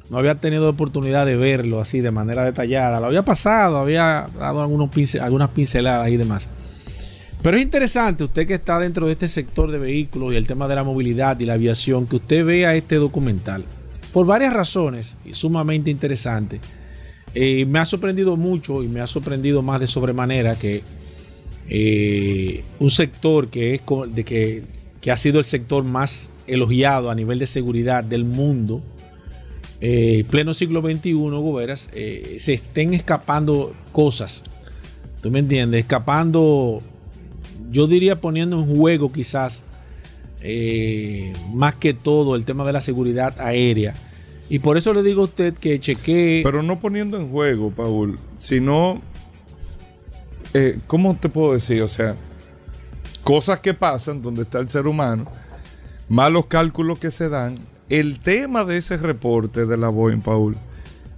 No 0.09 0.17
había 0.17 0.35
tenido 0.35 0.63
la 0.63 0.69
oportunidad 0.69 1.25
de 1.25 1.35
verlo 1.35 1.79
así 1.79 2.01
de 2.01 2.11
manera 2.11 2.43
detallada. 2.43 2.99
Lo 2.99 3.07
había 3.07 3.23
pasado, 3.23 3.77
había 3.77 4.27
dado 4.37 4.61
algunos 4.61 4.89
algunas 5.15 5.49
pinceladas 5.49 6.09
y 6.09 6.17
demás. 6.17 6.49
Pero 7.41 7.57
es 7.57 7.63
interesante, 7.63 8.23
usted 8.23 8.45
que 8.45 8.55
está 8.55 8.79
dentro 8.79 9.05
de 9.05 9.13
este 9.13 9.27
sector 9.27 9.71
de 9.71 9.77
vehículos 9.77 10.33
y 10.33 10.35
el 10.35 10.47
tema 10.47 10.67
de 10.67 10.75
la 10.75 10.83
movilidad 10.83 11.39
y 11.39 11.45
la 11.45 11.53
aviación, 11.53 12.07
que 12.07 12.17
usted 12.17 12.43
vea 12.43 12.75
este 12.75 12.95
documental. 12.95 13.63
Por 14.11 14.25
varias 14.25 14.53
razones, 14.53 15.17
y 15.23 15.33
sumamente 15.33 15.91
interesante. 15.91 16.59
Eh, 17.37 17.65
me 17.65 17.79
ha 17.79 17.85
sorprendido 17.85 18.37
mucho 18.37 18.81
y 18.81 18.87
me 18.87 19.01
ha 19.01 19.07
sorprendido 19.07 19.61
más 19.61 19.81
de 19.81 19.87
sobremanera 19.87 20.55
que 20.55 20.83
eh, 21.67 22.63
un 22.79 22.89
sector 22.89 23.49
que 23.49 23.75
es 23.75 23.81
de 24.15 24.23
que, 24.23 24.63
ha 25.11 25.17
sido 25.17 25.39
el 25.39 25.45
sector 25.45 25.83
más 25.83 26.31
elogiado 26.47 27.11
a 27.11 27.15
nivel 27.15 27.37
de 27.37 27.45
seguridad 27.45 28.05
del 28.05 28.23
mundo, 28.23 28.81
eh, 29.81 30.23
pleno 30.31 30.53
siglo 30.53 30.81
XXI, 30.81 31.11
Goberas, 31.13 31.89
se 32.37 32.53
estén 32.53 32.93
escapando 32.93 33.75
cosas. 33.91 34.43
¿Tú 35.21 35.29
me 35.29 35.39
entiendes? 35.39 35.81
Escapando, 35.81 36.81
yo 37.69 37.85
diría 37.85 38.21
poniendo 38.21 38.59
en 38.59 38.75
juego 38.75 39.11
quizás 39.11 39.65
más 41.53 41.75
que 41.75 41.93
todo 41.93 42.35
el 42.35 42.45
tema 42.45 42.65
de 42.65 42.73
la 42.73 42.81
seguridad 42.81 43.39
aérea 43.39 43.93
y 44.49 44.59
por 44.59 44.77
eso 44.77 44.93
le 44.93 45.01
digo 45.03 45.21
a 45.21 45.25
usted 45.25 45.53
que 45.55 45.79
chequee. 45.79 46.43
Pero 46.43 46.61
no 46.61 46.79
poniendo 46.79 47.17
en 47.17 47.29
juego, 47.29 47.71
Paul, 47.71 48.19
sino. 48.37 49.01
Eh, 50.53 50.79
¿Cómo 50.87 51.15
te 51.15 51.29
puedo 51.29 51.53
decir? 51.53 51.81
O 51.81 51.87
sea, 51.87 52.15
cosas 53.23 53.59
que 53.59 53.73
pasan 53.73 54.21
donde 54.21 54.43
está 54.43 54.59
el 54.59 54.69
ser 54.69 54.87
humano, 54.87 55.25
malos 56.07 56.45
cálculos 56.45 56.99
que 56.99 57.11
se 57.11 57.27
dan. 57.27 57.57
El 57.89 58.19
tema 58.19 58.63
de 58.63 58.77
ese 58.77 58.97
reporte 58.97 59.65
de 59.65 59.77
la 59.77 59.89
Boeing, 59.89 60.21
Paul, 60.21 60.55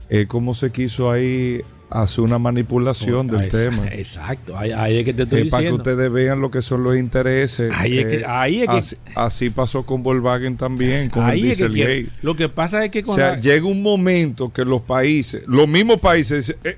es 0.10 0.26
cómo 0.28 0.54
se 0.54 0.72
quiso 0.72 1.12
ahí 1.12 1.62
hace 1.90 2.22
una 2.22 2.38
manipulación 2.38 3.28
del 3.28 3.48
tema. 3.50 3.88
Exacto, 3.88 4.58
ahí, 4.58 4.98
es 4.98 5.06
que 5.06 5.14
te 5.14 5.24
estoy 5.24 5.44
diciendo. 5.44 5.52
Para 5.52 5.68
que 5.68 5.74
ustedes 5.92 6.12
vean 6.12 6.42
lo 6.42 6.52
que 6.52 6.62
son 6.62 6.84
los 6.84 6.98
intereses. 6.98 7.74
Ahí 7.76 8.00
es 8.00 8.06
que, 8.06 8.16
eh, 8.18 8.98
así, 9.16 9.50
pasó 9.50 9.86
con 9.86 10.04
Volkswagen 10.04 10.58
también, 10.58 11.10
con 11.10 11.30
el 11.30 11.42
Dieselgate. 11.42 12.08
lo 12.22 12.36
que 12.36 12.50
pasa 12.50 12.84
es 12.84 12.92
que 12.92 13.04
o 13.06 13.14
sea, 13.14 13.40
llega 13.40 13.66
un 13.66 13.82
momento 13.82 14.52
que 14.52 14.66
los 14.66 14.82
países, 14.82 15.44
los 15.48 15.68
mismos 15.68 16.00
países, 16.00 16.56
eh, 16.64 16.78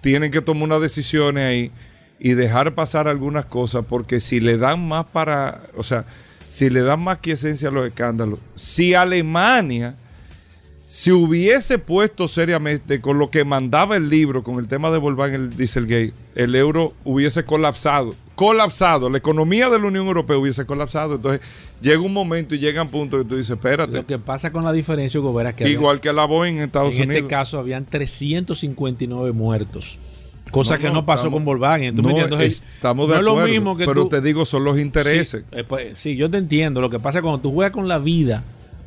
tienen 0.00 0.30
que 0.30 0.40
tomar 0.40 0.64
unas 0.64 0.80
decisiones 0.80 1.44
ahí 1.44 1.72
y 2.18 2.32
dejar 2.32 2.74
pasar 2.74 3.08
algunas 3.08 3.46
cosas, 3.46 3.84
porque 3.88 4.20
si 4.20 4.40
le 4.40 4.58
dan 4.58 4.86
más 4.86 5.06
para, 5.06 5.62
o 5.76 5.82
sea, 5.82 6.04
si 6.48 6.68
le 6.68 6.82
dan 6.82 7.00
más 7.00 7.18
quiescencia 7.18 7.68
a 7.68 7.72
los 7.72 7.86
escándalos, 7.86 8.40
si 8.54 8.94
Alemania 8.94 9.94
si 10.90 11.12
hubiese 11.12 11.78
puesto 11.78 12.26
seriamente 12.26 13.00
con 13.00 13.20
lo 13.20 13.30
que 13.30 13.44
mandaba 13.44 13.96
el 13.96 14.10
libro, 14.10 14.42
con 14.42 14.58
el 14.58 14.66
tema 14.66 14.90
de 14.90 14.98
Volkswagen 14.98 15.42
el 15.42 15.56
Dieselgate, 15.56 16.12
el 16.34 16.56
euro 16.56 16.94
hubiese 17.04 17.44
colapsado. 17.44 18.16
Colapsado. 18.34 19.08
La 19.08 19.18
economía 19.18 19.70
de 19.70 19.78
la 19.78 19.86
Unión 19.86 20.08
Europea 20.08 20.36
hubiese 20.36 20.66
colapsado. 20.66 21.14
Entonces 21.14 21.42
llega 21.80 22.00
un 22.00 22.12
momento 22.12 22.56
y 22.56 22.58
llega 22.58 22.82
un 22.82 22.88
punto 22.88 23.18
que 23.18 23.24
tú 23.24 23.36
dices, 23.36 23.50
espérate. 23.52 23.98
Lo 23.98 24.06
que 24.06 24.18
pasa 24.18 24.50
con 24.50 24.64
la 24.64 24.72
diferencia, 24.72 25.20
Hugo, 25.20 25.40
es 25.40 25.54
que 25.54 25.68
Igual 25.68 26.00
que 26.00 26.12
la 26.12 26.24
Boeing 26.24 26.56
en 26.56 26.62
Estados 26.62 26.94
Unidos. 26.94 27.10
En 27.10 27.16
este 27.18 27.28
caso 27.28 27.60
habían 27.60 27.86
359 27.86 29.30
muertos. 29.30 30.00
Cosa 30.50 30.76
que 30.78 30.90
no 30.90 31.06
pasó 31.06 31.30
con 31.30 31.44
Volkswagen. 31.44 31.94
no, 31.94 32.10
estamos 32.40 33.08
de 33.08 33.14
acuerdo, 33.14 33.36
lo 33.36 33.46
mismo 33.46 33.76
que 33.76 33.86
pero 33.86 34.08
te 34.08 34.20
digo, 34.20 34.44
son 34.44 34.64
los 34.64 34.76
intereses. 34.76 35.44
Sí, 35.52 35.56
eh, 35.56 35.62
pues, 35.62 35.96
sí, 36.00 36.16
yo 36.16 36.28
te 36.28 36.38
entiendo. 36.38 36.80
Lo 36.80 36.90
que 36.90 36.98
pasa 36.98 37.22
cuando 37.22 37.38
tú 37.38 37.52
juegas 37.52 37.72
con 37.72 37.86
la 37.86 38.00
vida 38.00 38.42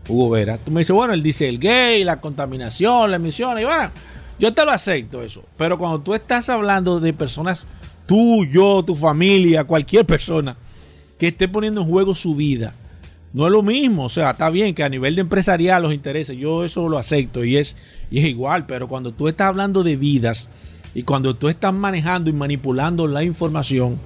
Hugo 0.08 0.32
Vera. 0.32 0.58
Tú 0.58 0.72
me 0.72 0.82
dices, 0.82 0.96
bueno, 0.96 1.14
él 1.14 1.24
dice 1.24 1.48
el 1.48 1.60
gay, 1.60 2.04
la 2.04 2.20
contaminación, 2.20 3.10
la 3.10 3.18
emisión, 3.18 3.58
y 3.60 3.64
bueno, 3.64 3.92
yo 4.40 4.54
te 4.54 4.66
lo 4.66 4.72
acepto 4.72 5.22
eso. 5.22 5.44
Pero 5.58 5.78
cuando 5.78 6.02
tú 6.02 6.14
estás 6.14 6.50
hablando 6.50 7.00
de 7.00 7.14
personas, 7.14 7.66
tú, 8.06 8.46
yo, 8.46 8.84
tu 8.84 8.96
familia, 8.96 9.64
cualquier 9.64 10.06
persona 10.06 10.58
que 11.18 11.28
esté 11.28 11.48
poniendo 11.48 11.82
en 11.82 11.88
juego 11.88 12.14
su 12.14 12.36
vida, 12.36 12.74
no 13.32 13.46
es 13.46 13.52
lo 13.52 13.64
mismo. 13.64 14.06
O 14.06 14.10
sea, 14.10 14.32
está 14.32 14.50
bien 14.50 14.76
que 14.76 14.84
a 14.84 14.90
nivel 14.90 15.16
de 15.16 15.22
empresarial 15.22 15.82
los 15.82 15.94
intereses, 15.94 16.38
yo 16.38 16.64
eso 16.64 16.88
lo 16.90 16.98
acepto 16.98 17.44
y 17.44 17.58
es, 17.58 17.78
y 18.12 18.20
es 18.20 18.26
igual, 18.26 18.66
pero 18.66 18.88
cuando 18.88 19.12
tú 19.12 19.28
estás 19.28 19.48
hablando 19.48 19.84
de 19.84 19.96
vidas 19.96 20.50
y 20.94 21.04
cuando 21.04 21.36
tú 21.36 21.50
estás 21.50 21.74
manejando 21.74 22.30
y 22.30 22.34
manipulando 22.34 23.08
la 23.08 23.24
información 23.24 24.00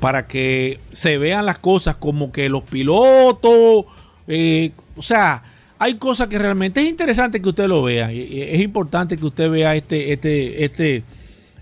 para 0.00 0.26
que 0.26 0.80
se 0.92 1.16
vean 1.16 1.46
las 1.46 1.58
cosas 1.58 1.96
como 1.96 2.32
que 2.32 2.48
los 2.48 2.62
pilotos 2.64 3.86
eh, 4.28 4.72
o 4.96 5.02
sea, 5.02 5.42
hay 5.78 5.96
cosas 5.96 6.28
que 6.28 6.38
realmente 6.38 6.80
es 6.80 6.88
interesante 6.88 7.40
que 7.40 7.48
usted 7.48 7.68
lo 7.68 7.82
vea. 7.82 8.10
Es 8.10 8.60
importante 8.60 9.16
que 9.16 9.26
usted 9.26 9.50
vea 9.50 9.76
este, 9.76 10.12
este, 10.12 10.64
este, 10.64 11.02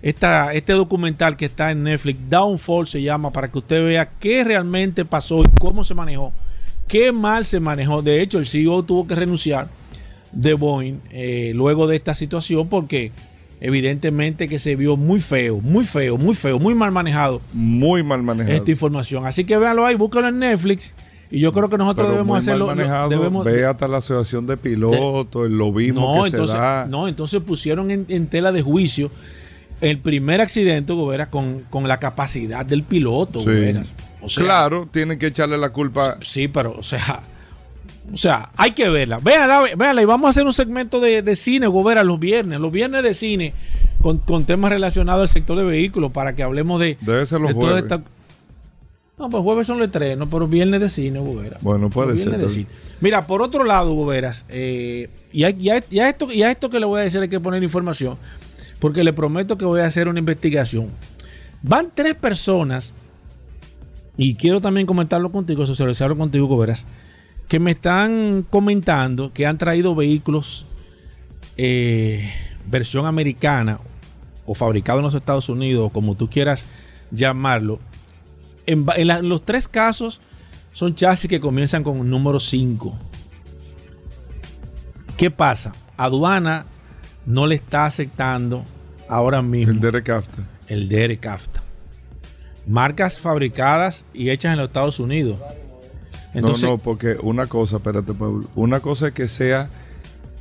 esta, 0.01 0.53
este 0.53 0.73
documental 0.73 1.35
que 1.35 1.45
está 1.45 1.71
en 1.71 1.83
Netflix, 1.83 2.19
Downfall 2.29 2.87
se 2.87 3.01
llama, 3.01 3.31
para 3.31 3.51
que 3.51 3.57
usted 3.57 3.83
vea 3.83 4.09
qué 4.19 4.43
realmente 4.43 5.03
pasó 5.03 5.41
y 5.41 5.49
cómo 5.59 5.83
se 5.83 5.93
manejó, 5.93 6.31
qué 6.87 7.11
mal 7.11 7.45
se 7.45 7.59
manejó. 7.59 8.01
De 8.01 8.21
hecho, 8.21 8.39
el 8.39 8.47
CEO 8.47 8.83
tuvo 8.83 9.07
que 9.07 9.15
renunciar 9.15 9.67
de 10.31 10.53
Boeing 10.53 10.99
eh, 11.11 11.51
luego 11.55 11.87
de 11.87 11.95
esta 11.95 12.13
situación 12.13 12.67
porque 12.67 13.11
evidentemente 13.61 14.47
que 14.47 14.59
se 14.59 14.75
vio 14.75 14.95
muy 14.95 15.19
feo, 15.19 15.59
muy 15.59 15.85
feo, 15.85 16.17
muy 16.17 16.35
feo, 16.35 16.59
muy 16.59 16.73
mal 16.73 16.91
manejado. 16.91 17.41
Muy 17.51 18.03
mal 18.03 18.21
manejado. 18.21 18.55
Esta 18.55 18.71
información. 18.71 19.25
Así 19.25 19.43
que 19.43 19.57
véanlo 19.57 19.85
ahí, 19.85 19.95
búsquelo 19.95 20.27
en 20.29 20.39
Netflix 20.39 20.93
y 21.35 21.39
yo 21.41 21.51
creo 21.51 21.69
que 21.69 21.77
nosotros 21.77 22.11
debemos 22.11 22.37
hacerlo. 22.37 22.73
debemos, 23.09 23.43
ve 23.43 23.65
hasta 23.65 23.89
la 23.89 23.97
asociación 23.97 24.47
de 24.47 24.55
pilotos, 24.55 25.51
lo 25.51 25.73
vimos 25.73 26.29
que 26.29 26.29
entonces, 26.29 26.55
se 26.55 26.57
da. 26.57 26.85
No, 26.85 27.09
entonces 27.09 27.41
pusieron 27.41 27.91
en, 27.91 28.27
tela 28.27 28.53
de 28.53 28.61
juicio 28.61 29.11
el 29.81 29.99
primer 29.99 30.39
accidente, 30.39 30.93
Goberas, 30.93 31.27
con, 31.27 31.63
con 31.69 31.89
la 31.89 31.99
capacidad 31.99 32.65
del 32.65 32.83
piloto, 32.83 33.41
claro, 34.33 34.87
tienen 34.89 35.19
que 35.19 35.27
echarle 35.27 35.57
la 35.57 35.73
culpa. 35.73 36.15
Sí, 36.21 36.47
pero, 36.47 36.77
o 36.79 36.83
sea, 36.83 37.21
o 38.13 38.17
sea, 38.17 38.51
hay 38.55 38.71
que 38.71 38.87
verla. 38.87 39.19
Véanla, 39.19 39.75
véanla. 39.75 40.01
Y 40.01 40.05
vamos 40.05 40.27
a 40.27 40.29
hacer 40.29 40.45
un 40.45 40.53
segmento 40.53 41.01
de, 41.01 41.35
cine, 41.35 41.67
Goberas, 41.67 42.05
los 42.05 42.17
viernes. 42.17 42.61
Los 42.61 42.71
viernes 42.71 43.03
de 43.03 43.13
cine 43.13 43.53
con, 44.01 44.45
temas 44.45 44.71
relacionados 44.71 45.23
al 45.23 45.29
sector 45.29 45.57
de 45.57 45.65
vehículos 45.65 46.13
para 46.13 46.33
que 46.33 46.43
hablemos 46.43 46.79
de, 46.79 46.97
Debe 47.01 47.25
ser 47.25 47.41
los 47.41 47.51
jueves. 47.51 47.83
No, 49.17 49.29
pues 49.29 49.43
jueves 49.43 49.67
son 49.67 49.79
los 49.79 49.89
no 50.17 50.29
pero 50.29 50.45
viernes 50.47 50.81
de 50.81 50.89
cine, 50.89 51.19
Hugo 51.19 51.41
Bueno, 51.61 51.89
puede 51.89 52.17
ser. 52.17 52.67
Mira, 52.99 53.25
por 53.25 53.41
otro 53.41 53.63
lado, 53.63 53.93
Hugo 53.93 54.11
eh, 54.13 55.09
y, 55.31 55.43
a, 55.43 55.49
esto, 55.77 56.31
y 56.33 56.43
a 56.43 56.51
esto 56.51 56.69
que 56.69 56.79
le 56.81 56.85
voy 56.85 56.99
a 56.99 57.03
decir 57.03 57.21
hay 57.21 57.29
que 57.29 57.39
poner 57.39 57.63
información, 57.63 58.17
porque 58.79 59.05
le 59.05 59.13
prometo 59.13 59.57
que 59.57 59.63
voy 59.63 59.79
a 59.79 59.85
hacer 59.85 60.09
una 60.09 60.19
investigación. 60.19 60.89
Van 61.61 61.91
tres 61.95 62.15
personas, 62.15 62.93
y 64.17 64.35
quiero 64.35 64.59
también 64.59 64.85
comentarlo 64.85 65.31
contigo, 65.31 65.65
socializarlo 65.65 66.17
contigo, 66.17 66.45
Hugo 66.45 66.65
que 67.47 67.59
me 67.59 67.71
están 67.71 68.45
comentando 68.49 69.31
que 69.31 69.45
han 69.45 69.57
traído 69.57 69.95
vehículos 69.95 70.65
eh, 71.57 72.33
versión 72.65 73.05
americana 73.05 73.79
o 74.45 74.55
fabricado 74.55 74.99
en 74.99 75.05
los 75.05 75.13
Estados 75.13 75.47
Unidos, 75.47 75.87
o 75.87 75.89
como 75.89 76.15
tú 76.15 76.29
quieras 76.29 76.67
llamarlo, 77.11 77.79
en, 78.65 78.85
los 79.27 79.43
tres 79.43 79.67
casos 79.67 80.21
son 80.71 80.95
chasis 80.95 81.29
que 81.29 81.39
comienzan 81.39 81.83
con 81.83 81.97
el 81.99 82.09
número 82.09 82.39
5. 82.39 82.93
¿Qué 85.17 85.31
pasa? 85.31 85.73
Aduana 85.97 86.65
no 87.25 87.47
le 87.47 87.55
está 87.55 87.85
aceptando 87.85 88.65
ahora 89.07 89.41
mismo 89.41 89.71
el 89.71 89.79
Derek 89.79 90.05
CAFTA. 90.05 90.43
El 90.67 90.89
Derek 90.89 91.21
CAFTA. 91.21 91.63
Marcas 92.67 93.19
fabricadas 93.19 94.05
y 94.13 94.29
hechas 94.29 94.53
en 94.53 94.57
los 94.57 94.67
Estados 94.67 94.99
Unidos. 94.99 95.39
no, 96.33 96.57
no, 96.57 96.77
porque 96.77 97.17
una 97.21 97.47
cosa, 97.47 97.77
espérate, 97.77 98.13
Pablo. 98.13 98.49
Una 98.55 98.79
cosa 98.79 99.07
es 99.07 99.13
que 99.13 99.27
sea 99.27 99.69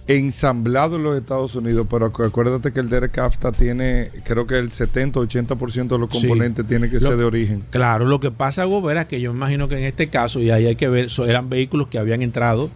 ensamblado 0.07 0.97
en 0.97 1.03
los 1.03 1.17
Estados 1.17 1.55
Unidos, 1.55 1.87
pero 1.89 2.07
acuérdate 2.07 2.73
que 2.73 2.81
el 2.81 2.89
Derek 2.89 3.17
AFTA 3.19 3.53
tiene, 3.53 4.11
creo 4.25 4.47
que 4.47 4.59
el 4.59 4.71
70-80% 4.71 5.89
de 5.89 5.99
los 5.99 6.11
componentes 6.11 6.67
tiene 6.67 6.91
que 6.91 7.01
ser 7.01 7.17
de 7.17 7.25
origen. 7.25 7.63
Claro, 7.71 8.05
lo 8.05 8.21
que 8.21 8.31
pasa, 8.31 8.65
Gobera, 8.65 9.03
es 9.03 9.09
que 9.09 9.21
yo 9.21 9.31
imagino 9.31 9.67
que 9.69 9.79
en 9.79 9.85
este 9.85 10.09
caso, 10.09 10.41
y 10.41 10.51
ahí 10.51 10.67
hay 10.67 10.77
que 10.77 10.89
ver, 10.89 11.09
eran 11.27 11.49
vehículos 11.49 11.89
que 11.89 11.99
habían 11.99 12.21
entrado 12.21 12.71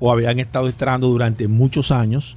o 0.00 0.10
habían 0.10 0.40
estado 0.40 0.66
entrando 0.66 1.08
durante 1.08 1.46
muchos 1.46 1.92
años 1.92 2.36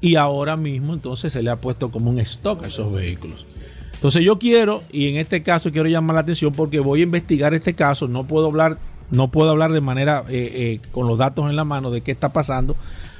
y 0.00 0.16
ahora 0.16 0.56
mismo 0.56 0.92
entonces 0.92 1.32
se 1.32 1.42
le 1.42 1.50
ha 1.50 1.56
puesto 1.56 1.90
como 1.90 2.10
un 2.10 2.18
stock 2.20 2.62
a 2.62 2.66
esos 2.66 2.92
vehículos. 2.92 3.46
Entonces 3.94 4.22
yo 4.22 4.38
quiero, 4.38 4.82
y 4.92 5.08
en 5.08 5.16
este 5.16 5.42
caso 5.42 5.72
quiero 5.72 5.88
llamar 5.88 6.16
la 6.16 6.20
atención 6.20 6.52
porque 6.52 6.80
voy 6.80 7.00
a 7.00 7.04
investigar 7.04 7.54
este 7.54 7.74
caso, 7.74 8.06
no 8.06 8.26
puedo 8.26 8.46
hablar, 8.48 8.78
no 9.10 9.30
puedo 9.30 9.50
hablar 9.50 9.72
de 9.72 9.80
manera 9.80 10.24
eh, 10.28 10.80
eh, 10.84 10.88
con 10.92 11.06
los 11.08 11.16
datos 11.16 11.48
en 11.48 11.56
la 11.56 11.64
mano 11.64 11.90
de 11.90 12.02
qué 12.02 12.12
está 12.12 12.30
pasando, 12.30 12.76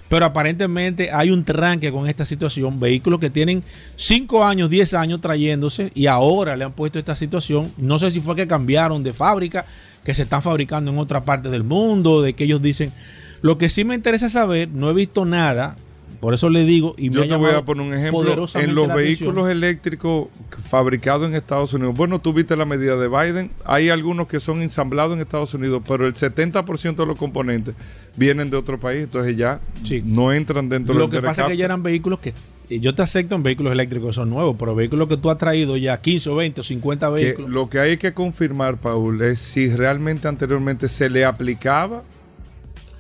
pero 0.09 0.27
aparentemente 0.27 1.11
hay 1.13 1.31
un 1.31 1.45
tranque 1.45 1.91
con 1.91 2.09
esta 2.09 2.25
situación. 2.25 2.79
Vehículos 2.79 3.21
que 3.21 3.31
tienen 3.31 3.63
5 3.97 4.45
años, 4.45 4.71
10 4.71 4.95
años 4.95 5.21
trayéndose 5.21 5.91
y 5.95 6.07
ahora 6.07 6.57
le 6.57 6.65
han 6.65 6.73
puesto 6.73 6.99
esta 6.99 7.17
situación. 7.17 7.73
No 7.77 7.99
sé 7.99 8.11
si 8.11 8.21
fue 8.21 8.37
que 8.37 8.47
cambiaron 8.47 9.03
de 9.03 9.13
fábrica, 9.13 9.67
que 10.05 10.15
se 10.15 10.23
están 10.23 10.43
fabricando 10.43 10.91
en 10.91 10.99
otra 10.99 11.25
parte 11.25 11.49
del 11.49 11.65
mundo, 11.65 12.23
de 12.23 12.35
que 12.35 12.45
ellos 12.45 12.63
dicen. 12.63 12.93
Lo 13.43 13.59
que 13.59 13.69
sí 13.69 13.85
me 13.85 13.95
interesa 13.95 14.29
saber, 14.29 14.69
no 14.69 14.89
he 14.91 14.95
visto 14.95 15.25
nada, 15.25 15.77
por 16.21 16.35
eso 16.35 16.51
le 16.51 16.65
digo, 16.65 16.95
y 16.99 17.11
yo 17.11 17.27
te 17.27 17.35
voy 17.37 17.51
a 17.51 17.65
poner 17.65 17.87
un 17.87 17.95
ejemplo. 17.95 18.47
En 18.55 18.75
los 18.75 18.89
vehículos 18.89 19.49
eléctricos 19.49 20.29
fabricados 20.69 21.29
en 21.29 21.35
Estados 21.35 21.73
Unidos, 21.75 21.95
bueno, 21.95 22.21
tú 22.21 22.33
viste 22.33 22.57
la 22.57 22.65
medida 22.65 22.97
de 22.97 23.09
Biden, 23.09 23.51
hay 23.65 23.91
algunos 23.91 24.27
que 24.27 24.41
son 24.41 24.63
ensamblados 24.63 25.15
en 25.15 25.21
Estados 25.21 25.55
Unidos, 25.55 25.83
pero 25.87 26.07
el 26.07 26.15
70% 26.15 26.97
de 26.97 27.07
los 27.07 27.17
componentes 27.17 27.75
vienen 28.17 28.51
de 28.51 28.57
otro 28.57 28.79
país, 28.79 29.03
entonces 29.03 29.37
ya 29.37 29.61
no 30.05 30.33
entran 30.33 30.69
dentro 30.69 30.95
de 30.95 31.01
Lo 31.01 31.11
que 31.11 31.21
pasa 31.21 31.43
es 31.43 31.49
que 31.49 31.57
ya 31.57 31.65
eran 31.65 31.83
vehículos 31.83 32.19
que 32.21 32.33
yo 32.69 32.95
te 32.95 33.03
acepto 33.03 33.37
en 33.37 33.43
vehículos 33.43 33.73
eléctricos 33.73 34.17
son 34.17 34.31
nuevos, 34.31 34.57
pero 34.59 34.75
vehículos 34.75 35.09
que 35.09 35.17
tú 35.17 35.31
has 35.31 35.39
traído 35.39 35.77
ya 35.77 36.01
15 36.01 36.31
o 36.31 36.37
20 36.37 36.61
o 36.61 36.65
50 36.65 37.09
vehículos. 37.11 37.51
lo 37.51 37.71
que 37.71 37.79
hay 37.79 37.97
que 37.97 38.13
confirmar, 38.13 38.79
Paul, 38.79 39.23
es 39.23 39.39
si 39.39 39.69
realmente 39.75 40.27
anteriormente 40.27 40.89
se 40.89 41.09
le 41.09 41.25
aplicaba 41.25 42.03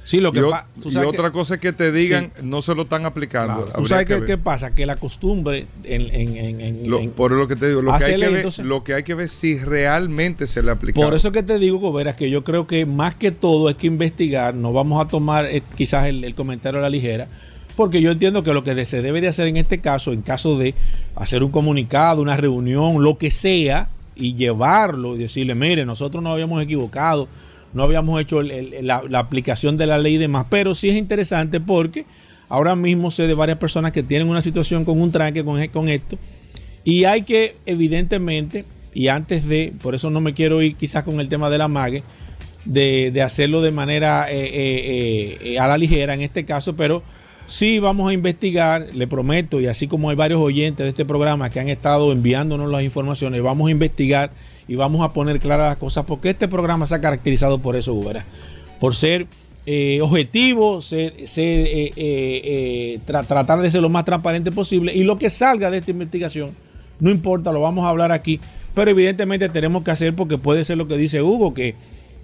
Sí, 0.06 0.20
lo 0.20 0.30
que 0.30 0.38
y, 0.38 0.96
otra 0.98 1.32
cosa 1.32 1.54
es 1.54 1.60
que 1.60 1.72
te 1.72 1.90
digan, 1.90 2.30
no 2.40 2.62
se 2.62 2.76
lo 2.76 2.82
están 2.82 3.06
aplicando. 3.06 3.64
Tú 3.76 3.86
sabes 3.86 4.06
qué 4.06 4.38
pasa, 4.38 4.72
que 4.72 4.86
la 4.86 4.94
costumbre 4.94 5.66
en... 5.82 7.10
por 7.16 7.32
lo 7.32 7.48
que 7.48 7.56
te 7.56 7.66
digo, 7.66 7.82
lo 7.82 7.98
que, 7.98 8.04
hay 8.04 8.16
que 8.16 8.28
ver, 8.28 8.64
lo 8.64 8.84
que 8.84 8.94
hay 8.94 9.02
que 9.02 9.14
ver 9.14 9.28
si 9.28 9.58
realmente 9.58 10.46
se 10.46 10.62
le 10.62 10.70
aplica. 10.70 11.00
Por 11.00 11.12
eso 11.12 11.32
que 11.32 11.42
te 11.42 11.58
digo, 11.58 11.92
verás 11.92 12.14
que 12.14 12.30
yo 12.30 12.44
creo 12.44 12.68
que 12.68 12.86
más 12.86 13.16
que 13.16 13.32
todo 13.32 13.66
hay 13.66 13.74
que 13.74 13.88
investigar, 13.88 14.54
no 14.54 14.72
vamos 14.72 15.04
a 15.04 15.08
tomar 15.08 15.46
eh, 15.46 15.64
quizás 15.76 16.06
el, 16.06 16.36
comentario 16.36 16.78
a 16.78 16.82
la 16.82 16.88
ligera, 16.88 17.26
porque 17.74 18.00
yo 18.00 18.12
entiendo 18.12 18.44
que 18.44 18.54
lo 18.54 18.62
que 18.62 18.84
se 18.84 19.02
debe 19.02 19.20
de 19.20 19.26
hacer 19.26 19.48
en 19.48 19.56
este 19.56 19.80
caso, 19.80 20.12
en 20.12 20.22
caso 20.22 20.56
de 20.56 20.76
hacer 21.16 21.42
un 21.42 21.50
comunicado, 21.50 22.22
una 22.22 22.36
reunión, 22.36 23.02
lo 23.02 23.18
que 23.18 23.32
sea, 23.32 23.88
y 24.14 24.36
llevarlo 24.36 25.16
y 25.16 25.18
decirle, 25.18 25.56
mire, 25.56 25.84
nosotros 25.84 26.22
nos 26.22 26.32
habíamos 26.32 26.62
equivocado, 26.62 27.26
no 27.76 27.82
habíamos 27.84 28.20
hecho 28.20 28.42
la, 28.42 29.02
aplicación 29.14 29.76
de 29.76 29.86
la 29.86 29.98
ley 29.98 30.14
y 30.14 30.18
demás, 30.18 30.46
pero 30.50 30.74
sí 30.74 30.88
es 30.88 30.96
interesante 30.96 31.60
porque 31.60 32.06
ahora 32.48 32.74
mismo 32.74 33.10
sé 33.10 33.26
de 33.26 33.34
varias 33.34 33.58
personas 33.58 33.92
que 33.92 34.02
tienen 34.02 34.28
una 34.28 34.42
situación 34.42 34.84
con 34.84 35.00
un 35.00 35.12
tranque 35.12 35.44
con, 35.44 35.64
con 35.68 35.88
esto 35.88 36.18
y 36.84 37.04
hay 37.04 37.22
que 37.22 37.56
evidentemente, 37.66 38.64
y 38.94 39.08
antes 39.08 39.46
de, 39.46 39.72
por 39.82 39.94
eso 39.94 40.10
no 40.10 40.20
me 40.20 40.34
quiero 40.34 40.62
ir 40.62 40.76
quizás 40.76 41.04
con 41.04 41.20
el 41.20 41.28
tema 41.28 41.50
de 41.50 41.58
la 41.58 41.68
mague, 41.68 42.02
de, 42.64 43.22
hacerlo 43.22 43.60
de 43.60 43.70
manera 43.70 44.26
eh, 44.30 44.38
eh, 44.44 45.38
eh, 45.42 45.58
a 45.58 45.68
la 45.68 45.78
ligera 45.78 46.14
en 46.14 46.22
este 46.22 46.44
caso, 46.44 46.74
pero 46.74 47.02
Sí, 47.46 47.78
vamos 47.78 48.10
a 48.10 48.12
investigar, 48.12 48.88
le 48.92 49.06
prometo, 49.06 49.60
y 49.60 49.68
así 49.68 49.86
como 49.86 50.10
hay 50.10 50.16
varios 50.16 50.40
oyentes 50.40 50.82
de 50.82 50.90
este 50.90 51.04
programa 51.04 51.48
que 51.48 51.60
han 51.60 51.68
estado 51.68 52.10
enviándonos 52.10 52.68
las 52.68 52.82
informaciones, 52.82 53.40
vamos 53.40 53.68
a 53.68 53.70
investigar 53.70 54.32
y 54.68 54.74
vamos 54.74 55.04
a 55.04 55.12
poner 55.12 55.38
claras 55.40 55.70
las 55.70 55.78
cosas, 55.78 56.04
porque 56.04 56.30
este 56.30 56.48
programa 56.48 56.86
se 56.86 56.94
ha 56.94 57.00
caracterizado 57.00 57.58
por 57.58 57.76
eso, 57.76 57.94
Gubera, 57.94 58.24
por 58.80 58.94
ser 58.94 59.26
eh, 59.64 60.00
objetivo, 60.02 60.80
ser, 60.80 61.14
eh, 61.18 61.92
eh, 61.96 63.00
tratar 63.06 63.60
de 63.60 63.70
ser 63.70 63.82
lo 63.82 63.88
más 63.88 64.04
transparente 64.04 64.52
posible 64.52 64.94
y 64.94 65.04
lo 65.04 65.18
que 65.18 65.30
salga 65.30 65.70
de 65.70 65.78
esta 65.78 65.90
investigación, 65.90 66.54
no 67.00 67.10
importa, 67.10 67.52
lo 67.52 67.60
vamos 67.60 67.84
a 67.84 67.90
hablar 67.90 68.12
aquí, 68.12 68.40
pero 68.74 68.90
evidentemente 68.90 69.48
tenemos 69.48 69.82
que 69.82 69.90
hacer 69.90 70.14
porque 70.14 70.38
puede 70.38 70.64
ser 70.64 70.78
lo 70.78 70.86
que 70.86 70.96
dice 70.96 71.22
Hugo, 71.22 71.54
que 71.54 71.74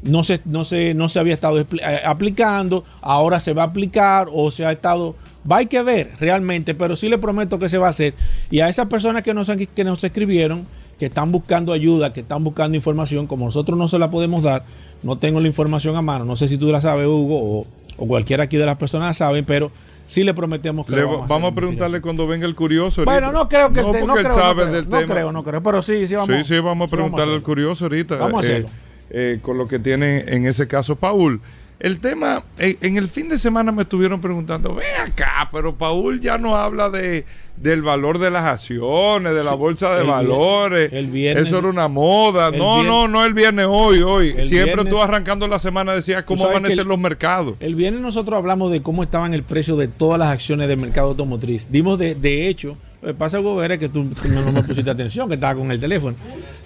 no 0.02 0.24
se, 0.24 0.40
no 0.44 0.64
se, 0.64 0.94
no 0.94 1.09
se 1.09 1.18
había 1.18 1.35
estado 1.35 1.61
eh, 1.61 1.66
aplicando, 2.05 2.85
ahora 3.00 3.40
se 3.40 3.52
va 3.52 3.62
a 3.62 3.66
aplicar 3.66 4.28
o 4.33 4.50
se 4.50 4.66
ha 4.66 4.72
estado... 4.72 5.14
Va 5.50 5.59
hay 5.59 5.66
que 5.66 5.83
ver 5.83 6.12
realmente, 6.20 6.74
pero 6.74 6.94
sí 6.94 7.09
le 7.09 7.18
prometo 7.18 7.59
que 7.59 7.68
se 7.68 7.78
va 7.78 7.87
a 7.87 7.90
hacer. 7.90 8.14
Y 8.50 8.61
a 8.61 8.68
esas 8.68 8.87
personas 8.87 9.22
que 9.22 9.35
nos, 9.35 9.50
que 9.74 9.85
nos 9.85 10.05
escribieron, 10.05 10.66
que 11.03 11.07
están 11.07 11.33
buscando 11.33 11.73
ayuda, 11.73 12.12
que 12.12 12.21
están 12.21 12.45
buscando 12.45 12.77
información, 12.77 13.27
como 13.27 13.47
nosotros 13.47 13.77
no 13.77 13.88
se 13.88 13.99
la 13.99 14.09
podemos 14.09 14.45
dar, 14.45 14.65
no 15.03 15.19
tengo 15.19 15.41
la 15.41 15.49
información 15.49 15.97
a 15.97 16.01
mano, 16.01 16.25
no 16.25 16.37
sé 16.37 16.47
si 16.47 16.59
tú 16.59 16.71
la 16.71 16.81
sabes, 16.81 17.09
Hugo, 17.09 17.67
o, 17.97 18.07
cualquiera 18.07 18.45
aquí 18.45 18.57
de 18.57 18.65
las 18.67 18.77
personas 18.77 19.17
sabe, 19.17 19.43
pero 19.43 19.73
sí 20.07 20.23
le 20.23 20.33
prometemos 20.33 20.87
que 20.87 20.95
le 20.95 21.03
vamos, 21.03 21.23
a, 21.25 21.27
vamos 21.27 21.51
a 21.51 21.55
preguntarle 21.57 22.01
cuando 22.01 22.29
venga 22.29 22.47
el 22.47 22.55
curioso. 22.55 23.05
Bueno, 23.05 23.33
no 23.33 23.49
creo 23.49 23.73
que 23.73 23.83
no, 23.83 23.93
no 24.07 24.15
creo, 24.15 24.31
sabe 24.31 24.67
del 24.67 24.85
tema. 24.87 25.01
No 25.01 25.07
creo, 25.09 25.33
no 25.33 25.43
creo, 25.43 25.61
pero 25.61 25.83
sí, 25.83 26.07
sí 26.07 26.15
vamos. 26.15 26.37
Sí, 26.37 26.45
sí, 26.45 26.61
vamos 26.61 26.93
a 26.93 26.95
preguntarle 26.95 27.35
al 27.35 27.43
curioso 27.43 27.87
ahorita. 27.87 28.19
Vamos 28.19 28.35
a 28.35 28.38
hacerlo. 28.47 28.69
Eh, 28.69 29.33
eh, 29.35 29.38
con 29.43 29.59
lo 29.59 29.67
que 29.67 29.81
tiene 29.81 30.21
en 30.29 30.47
ese 30.47 30.69
caso 30.69 30.95
Paul. 30.95 31.41
El 31.83 31.99
tema, 31.99 32.45
en, 32.59 32.97
el 32.97 33.09
fin 33.09 33.29
de 33.29 33.37
semana 33.37 33.73
me 33.73 33.83
estuvieron 33.83 34.21
preguntando, 34.21 34.73
ve 34.73 34.85
acá, 35.05 35.49
pero 35.51 35.75
Paul 35.75 36.21
ya 36.21 36.38
no 36.38 36.55
habla 36.55 36.90
de 36.90 37.25
del 37.57 37.83
valor 37.83 38.21
de 38.21 38.31
las 38.31 38.45
acciones, 38.45 39.35
de 39.35 39.42
la 39.42 39.55
bolsa 39.55 39.97
de 39.97 40.05
valores. 40.05 40.92
el 40.92 41.09
viernes, 41.09 41.49
Eso 41.49 41.59
era 41.59 41.68
una 41.68 41.88
moda. 41.88 42.53
No, 42.53 42.85
no, 42.85 43.09
no 43.09 43.25
el 43.25 43.35
viernes, 43.35 43.66
hoy, 43.68 44.01
hoy. 44.01 44.45
Siempre 44.45 44.85
tú 44.85 45.03
arrancando 45.03 45.49
la 45.49 45.59
semana 45.59 45.92
decías 45.92 46.23
cómo 46.23 46.47
van 46.47 46.66
a 46.66 46.71
ser 46.71 46.87
los 46.87 47.01
mercados. 47.01 47.55
El 47.59 47.75
viernes 47.75 48.01
nosotros 48.01 48.37
hablamos 48.38 48.71
de 48.71 48.81
cómo 48.81 49.03
estaban 49.03 49.35
el 49.35 49.42
precio 49.42 49.75
de 49.75 49.88
todas 49.88 50.21
las 50.21 50.29
acciones 50.29 50.68
del 50.68 50.79
mercado 50.79 51.09
automotriz. 51.09 51.68
Dimos 51.68 51.99
de, 51.99 52.14
de 52.14 52.47
hecho 52.47 52.77
lo 53.03 53.09
que 53.09 53.15
pasa, 53.15 53.38
Gobera, 53.38 53.75
es 53.75 53.81
que 53.81 53.88
tú 53.88 54.05
no, 54.05 54.53
me 54.53 54.62
pusiste 54.62 54.88
atención, 54.88 55.29
que 55.29 55.35
estaba 55.35 55.57
con 55.57 55.73
el 55.73 55.81
teléfono. 55.81 56.17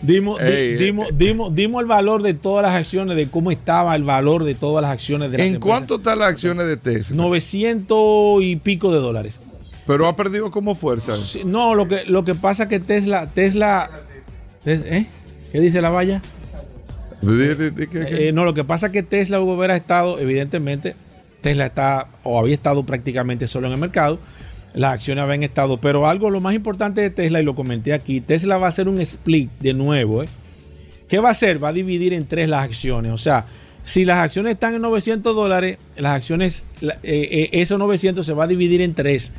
Dimos, 0.02 0.38
dimos, 0.78 1.08
dimos, 1.16 1.54
dimos, 1.54 1.80
el 1.80 1.86
valor 1.86 2.22
de 2.22 2.34
todas 2.34 2.62
las 2.62 2.74
acciones, 2.74 3.16
de 3.16 3.28
cómo 3.28 3.50
estaba 3.50 3.96
el 3.96 4.02
valor 4.02 4.44
de 4.44 4.54
todas 4.54 4.82
las 4.82 4.90
acciones 4.90 5.30
de 5.30 5.38
las 5.38 5.46
¿En 5.46 5.58
cuánto 5.60 5.96
están 5.96 6.18
las 6.18 6.28
acciones 6.28 6.66
de 6.66 6.76
Tesla? 6.76 7.16
900 7.16 8.42
y 8.42 8.56
pico 8.56 8.92
de 8.92 8.98
dólares. 8.98 9.40
Pero 9.86 10.08
ha 10.08 10.14
perdido 10.14 10.50
como 10.50 10.74
fuerza. 10.74 11.14
no, 11.46 11.74
lo 11.74 11.88
que, 11.88 12.04
lo 12.04 12.22
que 12.24 12.34
pasa 12.34 12.64
es 12.64 12.68
que 12.68 12.80
Tesla, 12.80 13.30
Tesla, 13.30 13.90
¿eh? 14.66 15.06
¿Qué 15.52 15.60
dice 15.60 15.80
la 15.80 15.88
valla? 15.88 16.20
Eh, 17.22 18.30
no, 18.34 18.44
lo 18.44 18.52
que 18.52 18.62
pasa 18.62 18.88
es 18.88 18.92
que 18.92 19.02
Tesla, 19.02 19.40
Hugo 19.40 19.56
Vera, 19.56 19.72
ha 19.72 19.78
estado, 19.78 20.18
evidentemente, 20.18 20.96
Tesla 21.40 21.64
está 21.64 22.08
o 22.24 22.38
había 22.38 22.54
estado 22.54 22.84
prácticamente 22.84 23.46
solo 23.46 23.68
en 23.68 23.72
el 23.72 23.78
mercado 23.78 24.18
las 24.76 24.92
acciones 24.92 25.22
habían 25.22 25.42
estado. 25.42 25.78
Pero 25.78 26.06
algo 26.06 26.30
lo 26.30 26.40
más 26.40 26.54
importante 26.54 27.00
de 27.00 27.10
Tesla, 27.10 27.40
y 27.40 27.44
lo 27.44 27.56
comenté 27.56 27.92
aquí, 27.92 28.20
Tesla 28.20 28.58
va 28.58 28.66
a 28.66 28.68
hacer 28.68 28.88
un 28.88 29.00
split 29.00 29.50
de 29.58 29.74
nuevo. 29.74 30.22
¿eh? 30.22 30.28
¿Qué 31.08 31.18
va 31.18 31.28
a 31.28 31.32
hacer? 31.32 31.62
Va 31.62 31.68
a 31.68 31.72
dividir 31.72 32.12
en 32.12 32.26
tres 32.26 32.48
las 32.48 32.62
acciones. 32.62 33.12
O 33.12 33.16
sea, 33.16 33.46
si 33.82 34.04
las 34.04 34.18
acciones 34.18 34.52
están 34.52 34.74
en 34.74 34.82
900 34.82 35.34
dólares, 35.34 35.78
las 35.96 36.12
acciones, 36.12 36.68
eh, 36.82 36.92
eh, 37.02 37.48
esos 37.52 37.78
900 37.78 38.24
se 38.24 38.34
va 38.34 38.44
a 38.44 38.46
dividir 38.46 38.82
en 38.82 38.94
tres. 38.94 39.32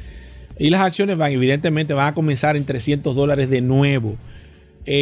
Y 0.58 0.72
las 0.72 0.82
acciones 0.82 1.18
van, 1.18 1.32
evidentemente, 1.32 1.94
van 1.94 2.08
a 2.08 2.14
comenzar 2.16 2.58
en 2.58 2.66
300 2.66 3.16
dólares 3.16 3.50
de 3.50 3.62
nuevo. 3.62 4.18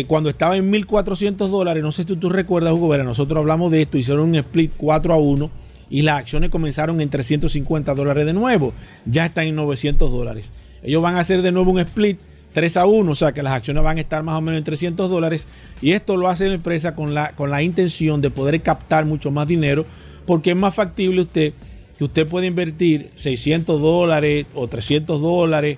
cuando 0.07 0.29
estaba 0.29 0.57
en 0.57 0.69
1400 0.69 1.49
dólares, 1.49 1.81
no 1.81 1.91
sé 1.91 2.03
si 2.03 2.15
tú, 2.15 2.27
recuerdas, 2.27 2.73
Hugo 2.73 2.97
nosotros 2.97 3.37
hablamos 3.37 3.71
de 3.71 3.83
esto, 3.83 3.99
hicieron 3.99 4.29
un 4.29 4.35
split 4.35 4.71
4 4.75 5.13
a 5.13 5.17
1 5.17 5.51
y 5.89 6.01
las 6.01 6.19
acciones 6.19 6.49
comenzaron 6.49 7.01
en 7.01 7.09
350 7.09 7.93
dólares 7.93 8.25
de 8.25 8.33
nuevo, 8.33 8.73
ya 9.05 9.25
están 9.25 9.47
en 9.47 9.55
900 9.55 10.11
dólares. 10.11 10.51
Ellos 10.83 11.01
van 11.01 11.15
a 11.15 11.21
hacer 11.21 11.41
de 11.41 11.51
nuevo 11.51 11.71
un 11.71 11.79
split 11.79 12.19
3 12.53 12.77
a 12.77 12.85
1, 12.85 13.11
o 13.11 13.15
sea 13.15 13.33
que 13.33 13.43
las 13.43 13.53
acciones 13.53 13.83
van 13.83 13.97
a 13.97 14.01
estar 14.01 14.23
más 14.23 14.35
o 14.35 14.41
menos 14.41 14.59
en 14.59 14.63
300 14.63 15.09
dólares 15.09 15.47
y 15.81 15.91
esto 15.91 16.15
lo 16.15 16.29
hace 16.29 16.47
la 16.47 16.55
empresa 16.55 16.95
con 16.95 17.13
la, 17.13 17.31
con 17.31 17.51
la 17.51 17.61
intención 17.61 18.21
de 18.21 18.29
poder 18.29 18.61
captar 18.61 19.05
mucho 19.05 19.29
más 19.29 19.45
dinero 19.45 19.85
porque 20.25 20.51
es 20.51 20.55
más 20.55 20.73
factible 20.73 21.21
usted 21.21 21.53
que 21.97 22.03
usted 22.03 22.27
puede 22.27 22.47
invertir 22.47 23.11
600 23.15 23.81
dólares 23.81 24.45
o 24.53 24.67
300 24.67 25.21
dólares, 25.21 25.77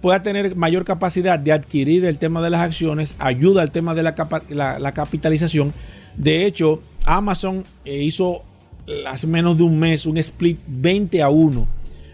pueda 0.00 0.22
tener 0.22 0.56
mayor 0.56 0.84
capacidad 0.84 1.38
de 1.38 1.52
adquirir 1.52 2.04
el 2.04 2.18
tema 2.18 2.42
de 2.42 2.50
las 2.50 2.62
acciones, 2.62 3.16
ayuda 3.18 3.62
al 3.62 3.70
tema 3.70 3.94
de 3.94 4.02
la, 4.02 4.78
la 4.78 4.92
capitalización. 4.92 5.72
De 6.16 6.46
hecho, 6.46 6.82
Amazon 7.06 7.64
eh, 7.84 8.02
hizo 8.02 8.44
hace 9.06 9.26
menos 9.26 9.58
de 9.58 9.64
un 9.64 9.78
mes 9.78 10.06
un 10.06 10.18
split 10.18 10.58
20 10.66 11.22
a 11.22 11.28
1. 11.28 11.66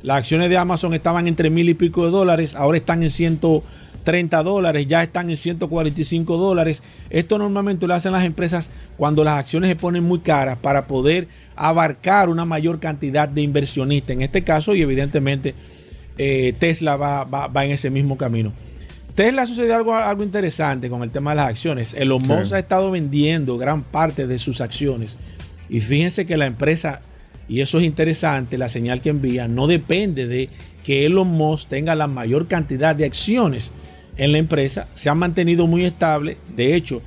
Las 0.02 0.18
acciones 0.18 0.48
de 0.48 0.57
Amazon 0.57 0.94
estaban 0.94 1.26
entre 1.26 1.50
mil 1.50 1.68
y 1.68 1.74
pico 1.74 2.04
de 2.04 2.11
dólares, 2.11 2.54
ahora 2.54 2.78
están 2.78 3.02
en 3.02 3.11
130 3.11 4.42
dólares, 4.42 4.87
ya 4.87 5.02
están 5.02 5.28
en 5.31 5.37
145 5.37 6.37
dólares. 6.37 6.83
Esto 7.11 7.38
normalmente 7.38 7.87
lo 7.87 7.94
hacen 7.94 8.12
las 8.12 8.24
empresas 8.24 8.70
cuando 8.96 9.24
las 9.24 9.38
acciones 9.38 9.68
se 9.68 9.76
ponen 9.76 10.04
muy 10.04 10.20
caras 10.20 10.59
para 10.59 10.87
poder 10.87 11.26
abarcar 11.57 12.28
una 12.28 12.44
mayor 12.44 12.78
cantidad 12.78 13.28
de 13.28 13.42
inversionistas. 13.42 14.11
En 14.11 14.22
este 14.22 14.44
caso, 14.44 14.74
y 14.74 14.83
evidentemente 14.83 15.54
eh, 16.16 16.54
Tesla 16.59 16.96
va, 16.96 17.24
va, 17.24 17.64
en 17.64 17.72
ese 17.72 17.90
mismo 17.90 18.16
camino. 18.16 18.52
Tesla 19.16 19.46
sucedió 19.46 19.74
algo, 19.74 19.96
algo 19.96 20.22
interesante 20.22 20.88
con 20.88 21.02
el 21.02 21.11
tema 21.11 21.31
de 21.31 21.37
las 21.37 21.48
acciones. 21.48 21.92
El 21.92 22.11
Musk 22.11 22.52
ha 22.52 22.59
estado 22.61 22.92
vendiendo 22.92 23.59
gran 23.59 23.83
parte 23.83 24.28
de 24.28 24.38
sus 24.38 24.61
acciones 24.61 25.18
y 25.68 25.81
fíjense 25.81 26.26
que 26.26 26.37
la 26.37 26.46
empresa, 26.46 27.00
y 27.48 27.61
eso 27.61 27.78
es 27.78 27.85
interesante, 27.85 28.59
la 28.59 28.68
señal 28.68 29.00
que 29.00 29.11
envía, 29.11 29.48
no 29.48 29.66
depende 29.66 30.26
de 30.26 30.48
que 30.85 31.07
Elon 31.07 31.28
Musk 31.28 31.68
tenga 31.68 31.94
la 31.94 32.07
mayor 32.07 32.46
cantidad 32.46 32.96
de 32.96 33.04
acciones 33.04 33.72
en 34.16 34.33
la 34.33 34.38
empresa. 34.38 34.88
Se 34.94 35.11
ha 35.11 35.14
mantenido 35.14 35.66
muy 35.66 35.85
estable. 35.85 36.38
De 36.57 36.74
hecho, 36.74 37.02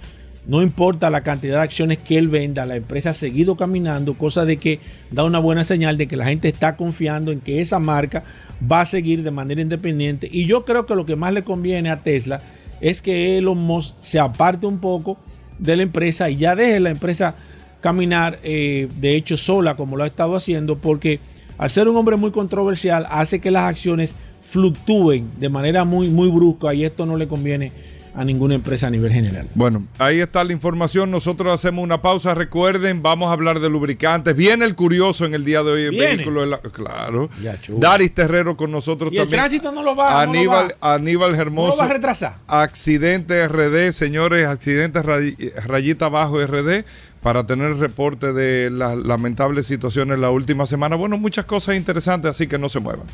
no 0.47 0.62
importa 0.62 1.10
la 1.10 1.21
cantidad 1.21 1.58
de 1.58 1.63
acciones 1.63 2.00
que 2.00 2.17
él 2.17 2.28
venda, 2.28 2.65
la 2.65 2.76
empresa 2.76 3.12
ha 3.12 3.13
seguido 3.13 3.56
caminando, 3.56 4.17
cosa 4.17 4.43
de 4.43 4.58
que 4.58 4.80
da 5.12 5.24
una 5.24 5.39
buena 5.39 5.63
señal 5.63 5.97
de 5.97 6.08
que 6.08 6.17
la 6.17 6.26
gente 6.26 6.47
está 6.47 6.76
confiando 6.76 7.32
en 7.32 7.41
que 7.41 7.62
esa 7.62 7.78
marca 7.78 8.24
va 8.69 8.82
a 8.82 8.86
seguir 8.86 9.21
de 9.21 9.32
manera 9.32 9.62
independiente. 9.62 10.28
Y 10.32 10.45
yo 10.45 10.65
creo 10.65 10.86
que 10.86 10.95
lo 10.95 11.06
que 11.06 11.15
más 11.15 11.34
le 11.34 11.43
conviene 11.43 11.91
a 11.91 12.02
Tesla 12.02 12.41
es 12.82 13.02
que 13.02 13.38
Elon 13.38 13.60
Musk 13.60 13.95
se 14.00 14.19
aparte 14.19 14.65
un 14.65 14.80
poco 14.80 15.19
de 15.60 15.76
la 15.76 15.84
empresa 15.84 16.30
y 16.30 16.38
ya 16.38 16.56
deje 16.56 16.80
la 16.80 16.89
empresa 16.89 17.36
caminar, 17.82 18.39
eh, 18.44 18.88
de 19.00 19.15
hecho, 19.15 19.36
sola, 19.36 19.76
como 19.76 19.98
lo 19.98 20.04
ha 20.04 20.08
estado 20.08 20.36
haciendo, 20.36 20.78
porque 20.78 21.20
al 21.58 21.70
ser 21.70 21.88
un 21.88 21.98
hombre 21.98 22.15
muy 22.15 22.32
controversial, 22.32 23.06
hace 23.10 23.39
que 23.39 23.52
las 23.52 23.65
acciones 23.65 24.15
fluctúen 24.41 25.32
de 25.38 25.50
manera 25.50 25.84
muy, 25.84 26.10
muy 26.10 26.30
brusca 26.30 26.74
y 26.74 26.86
esto 26.86 27.06
no 27.06 27.17
le 27.17 27.28
conviene 27.28 27.72
a 28.13 28.26
ninguna 28.26 28.56
empresa 28.56 28.88
a 28.88 28.89
nivel 28.89 29.12
general. 29.12 29.48
Bueno, 29.56 29.88
ahí 29.98 30.20
está 30.20 30.44
la 30.44 30.52
información. 30.52 31.12
Nosotros 31.12 31.54
hacemos 31.54 31.84
una 31.84 32.02
pausa. 32.02 32.34
Recuerden, 32.34 33.02
vamos 33.02 33.30
a 33.30 33.34
hablar 33.34 33.60
de 33.60 33.70
lubricantes. 33.70 34.36
Viene 34.36 34.65
el 34.65 34.76
curioso 34.76 35.26
en 35.26 35.34
el 35.34 35.46
día 35.46 35.63
de 35.63 35.72
hoy. 35.72 35.84
El 35.84 35.91
vehículo, 35.91 36.62
claro. 36.72 37.30
Daris 37.70 38.13
Terrero 38.13 38.58
con 38.58 38.72
nosotros 38.72 39.12
¿Y 39.13 39.17
también. 39.17 39.34
El 39.34 39.39
tránsito 39.39 39.72
no 39.72 39.84
lo 39.84 39.96
va, 39.96 40.22
Aníbal, 40.22 40.76
Aníbal 40.82 41.36
Hermoso. 41.36 41.70
No 41.70 41.76
lo 41.76 41.80
va 41.80 41.86
a 41.86 41.94
retrasar. 41.94 42.36
Accidente 42.48 43.48
RD, 43.48 43.94
señores. 43.94 44.46
Accidente 44.48 45.02
rayita 45.02 46.08
abajo 46.08 46.46
RD 46.46 46.84
para 47.22 47.46
tener 47.46 47.78
reporte 47.78 48.34
de 48.34 48.70
las 48.70 48.96
lamentables 48.98 49.68
situaciones 49.68 50.20
la 50.20 50.32
última 50.32 50.66
semana. 50.66 50.96
Bueno, 50.96 51.18
muchas 51.18 51.46
cosas 51.46 51.76
interesantes, 51.76 52.32
así 52.32 52.48
que 52.48 52.58
no 52.58 52.70
se 52.70 52.80
muevan. 52.80 53.06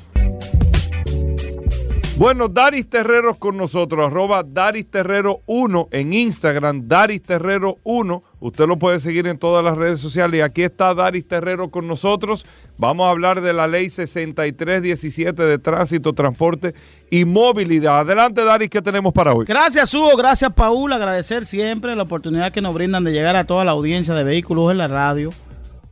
Bueno, 2.18 2.48
Daris 2.48 2.90
Terreros 2.90 3.38
con 3.38 3.58
nosotros, 3.58 4.08
arroba 4.08 4.42
Daris 4.42 4.90
Terrero 4.90 5.42
1 5.46 5.90
en 5.92 6.14
Instagram, 6.14 6.88
Daris 6.88 7.22
Terrero 7.22 7.78
1. 7.84 8.24
Usted 8.40 8.66
lo 8.66 8.80
puede 8.80 9.00
seguir 9.00 9.28
en 9.28 9.38
todas 9.38 9.64
las 9.64 9.78
redes 9.78 10.02
sociales. 10.02 10.40
Y 10.40 10.42
aquí 10.42 10.64
está 10.64 10.96
Daris 10.96 11.28
Terrero 11.28 11.70
con 11.70 11.88
nosotros. 11.88 12.44
Vamos 12.80 13.06
a 13.06 13.12
hablar 13.12 13.42
de 13.42 13.54
la 13.54 13.68
ley 13.68 13.92
6317 13.92 15.44
de 15.44 15.60
tránsito, 15.60 16.14
transporte 16.14 16.74
y 17.12 17.24
movilidad. 17.24 18.00
Adelante, 18.00 18.44
Daris, 18.44 18.72
¿qué 18.72 18.82
tenemos 18.82 19.14
para 19.14 19.36
hoy? 19.36 19.46
Gracias, 19.46 19.94
Hugo. 19.94 20.18
Gracias, 20.18 20.52
Paul. 20.54 20.92
Agradecer 20.94 21.46
siempre 21.46 21.96
la 21.96 22.02
oportunidad 22.02 22.52
que 22.52 22.62
nos 22.62 22.74
brindan 22.74 23.04
de 23.04 23.12
llegar 23.12 23.36
a 23.36 23.46
toda 23.46 23.64
la 23.64 23.74
audiencia 23.74 24.16
de 24.16 24.24
vehículos 24.24 24.72
en 24.72 24.80
la 24.80 24.88
radio. 24.88 25.30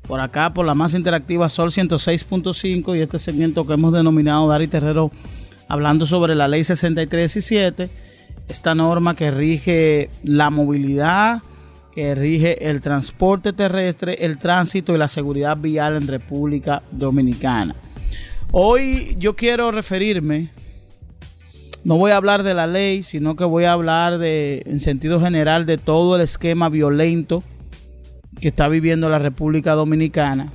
Por 0.07 0.19
acá, 0.19 0.55
por 0.55 0.65
la 0.65 0.73
más 0.73 0.95
interactiva 0.95 1.49
Sol 1.49 1.69
106.5 1.69 2.97
y 2.97 3.01
este 3.01 3.19
segmento 3.19 3.65
que 3.67 3.73
hemos 3.73 3.93
denominado 3.93 4.47
Daris 4.47 4.71
Terrero 4.71 5.11
hablando 5.67 6.06
sobre 6.06 6.36
la 6.36 6.47
ley 6.47 6.63
6317, 6.63 7.89
esta 8.47 8.75
norma 8.75 9.15
que 9.15 9.32
rige 9.32 10.10
la 10.23 10.49
movilidad, 10.49 11.41
que 11.93 12.13
rige 12.13 12.69
el 12.69 12.82
transporte 12.82 13.54
terrestre, 13.54 14.25
el 14.25 14.38
tránsito 14.38 14.93
y 14.93 14.97
la 14.97 15.08
seguridad 15.08 15.58
vial 15.58 15.95
en 15.95 16.08
República 16.08 16.84
Dominicana. 16.91 17.75
Hoy 18.51 19.15
yo 19.17 19.36
quiero 19.36 19.71
referirme, 19.71 20.51
no 21.84 21.97
voy 21.97 22.12
a 22.12 22.17
hablar 22.17 22.43
de 22.43 22.54
la 22.54 22.67
ley, 22.67 23.04
sino 23.04 23.36
que 23.36 23.43
voy 23.43 23.65
a 23.65 23.73
hablar 23.73 24.17
de, 24.17 24.63
en 24.65 24.80
sentido 24.80 25.19
general, 25.19 25.65
de 25.65 25.78
todo 25.78 26.15
el 26.15 26.21
esquema 26.21 26.69
violento 26.69 27.43
que 28.39 28.49
está 28.49 28.67
viviendo 28.67 29.10
la 29.10 29.19
República 29.19 29.73
Dominicana, 29.73 30.51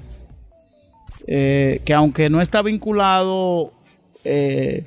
eh, 1.26 1.80
que 1.84 1.94
aunque 1.94 2.30
no 2.30 2.40
está 2.40 2.62
vinculado 2.62 3.72
eh, 4.24 4.84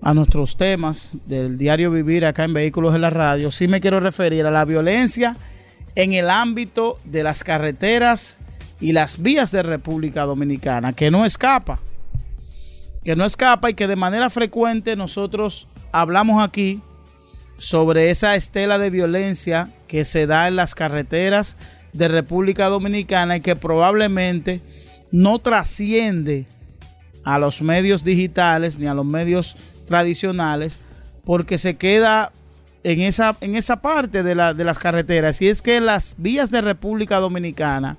a 0.00 0.14
nuestros 0.14 0.56
temas 0.56 1.16
del 1.26 1.58
diario 1.58 1.90
vivir 1.90 2.24
acá 2.24 2.44
en 2.44 2.54
Vehículos 2.54 2.94
en 2.94 3.02
la 3.02 3.10
Radio, 3.10 3.50
sí 3.50 3.68
me 3.68 3.80
quiero 3.80 4.00
referir 4.00 4.46
a 4.46 4.50
la 4.50 4.64
violencia 4.64 5.36
en 5.94 6.12
el 6.12 6.30
ámbito 6.30 6.98
de 7.04 7.22
las 7.22 7.44
carreteras 7.44 8.38
y 8.80 8.92
las 8.92 9.22
vías 9.22 9.52
de 9.52 9.62
República 9.62 10.24
Dominicana, 10.24 10.92
que 10.92 11.10
no 11.10 11.24
escapa 11.24 11.78
que 13.04 13.16
no 13.16 13.24
escapa 13.24 13.70
y 13.70 13.74
que 13.74 13.86
de 13.86 13.96
manera 13.96 14.30
frecuente 14.30 14.96
nosotros 14.96 15.68
hablamos 15.90 16.42
aquí 16.42 16.80
sobre 17.56 18.10
esa 18.10 18.34
estela 18.34 18.78
de 18.78 18.90
violencia 18.90 19.70
que 19.88 20.04
se 20.04 20.26
da 20.26 20.48
en 20.48 20.56
las 20.56 20.74
carreteras 20.74 21.56
de 21.92 22.08
República 22.08 22.66
Dominicana 22.68 23.36
y 23.36 23.40
que 23.40 23.56
probablemente 23.56 24.62
no 25.10 25.38
trasciende 25.38 26.46
a 27.24 27.38
los 27.38 27.62
medios 27.62 28.04
digitales 28.04 28.78
ni 28.78 28.86
a 28.86 28.94
los 28.94 29.06
medios 29.06 29.56
tradicionales 29.86 30.78
porque 31.24 31.58
se 31.58 31.76
queda 31.76 32.32
en 32.84 33.00
esa, 33.00 33.36
en 33.40 33.54
esa 33.54 33.80
parte 33.80 34.22
de, 34.22 34.34
la, 34.34 34.54
de 34.54 34.64
las 34.64 34.78
carreteras 34.78 35.40
y 35.40 35.48
es 35.48 35.62
que 35.62 35.76
en 35.76 35.86
las 35.86 36.16
vías 36.18 36.50
de 36.50 36.60
República 36.60 37.18
Dominicana 37.18 37.96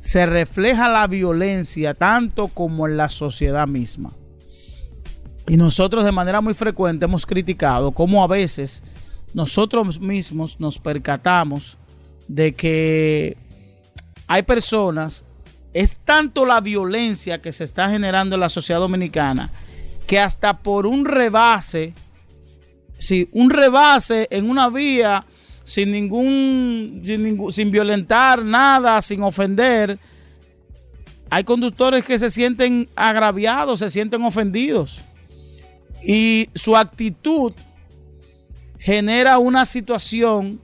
se 0.00 0.26
refleja 0.26 0.88
la 0.88 1.06
violencia 1.06 1.94
tanto 1.94 2.48
como 2.48 2.86
en 2.86 2.96
la 2.96 3.08
sociedad 3.08 3.66
misma. 3.66 4.12
Y 5.48 5.56
nosotros 5.56 6.04
de 6.04 6.12
manera 6.12 6.40
muy 6.40 6.54
frecuente 6.54 7.06
hemos 7.06 7.24
criticado 7.24 7.92
cómo 7.92 8.22
a 8.22 8.26
veces 8.26 8.82
nosotros 9.34 10.00
mismos 10.00 10.60
nos 10.60 10.78
percatamos 10.78 11.78
de 12.28 12.52
que 12.52 13.36
hay 14.26 14.42
personas, 14.42 15.24
es 15.78 16.00
tanto 16.00 16.44
la 16.44 16.60
violencia 16.60 17.40
que 17.40 17.52
se 17.52 17.62
está 17.62 17.88
generando 17.88 18.34
en 18.34 18.40
la 18.40 18.48
sociedad 18.48 18.80
dominicana, 18.80 19.48
que 20.08 20.18
hasta 20.18 20.58
por 20.58 20.86
un 20.86 21.04
rebase, 21.04 21.94
si 22.98 23.28
un 23.30 23.48
rebase 23.48 24.26
en 24.32 24.50
una 24.50 24.70
vía 24.70 25.24
sin 25.62 25.92
ningún, 25.92 27.00
sin, 27.04 27.22
ningún, 27.22 27.52
sin 27.52 27.70
violentar 27.70 28.44
nada, 28.44 29.00
sin 29.02 29.22
ofender, 29.22 30.00
hay 31.30 31.44
conductores 31.44 32.04
que 32.04 32.18
se 32.18 32.28
sienten 32.28 32.88
agraviados, 32.96 33.78
se 33.78 33.88
sienten 33.88 34.24
ofendidos 34.24 35.00
y 36.02 36.48
su 36.56 36.76
actitud 36.76 37.52
genera 38.80 39.38
una 39.38 39.64
situación 39.64 40.60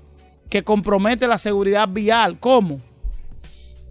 que 0.51 0.65
compromete 0.65 1.29
la 1.29 1.39
seguridad 1.39 1.89
vial. 1.89 2.41
¿Cómo? 2.41 2.81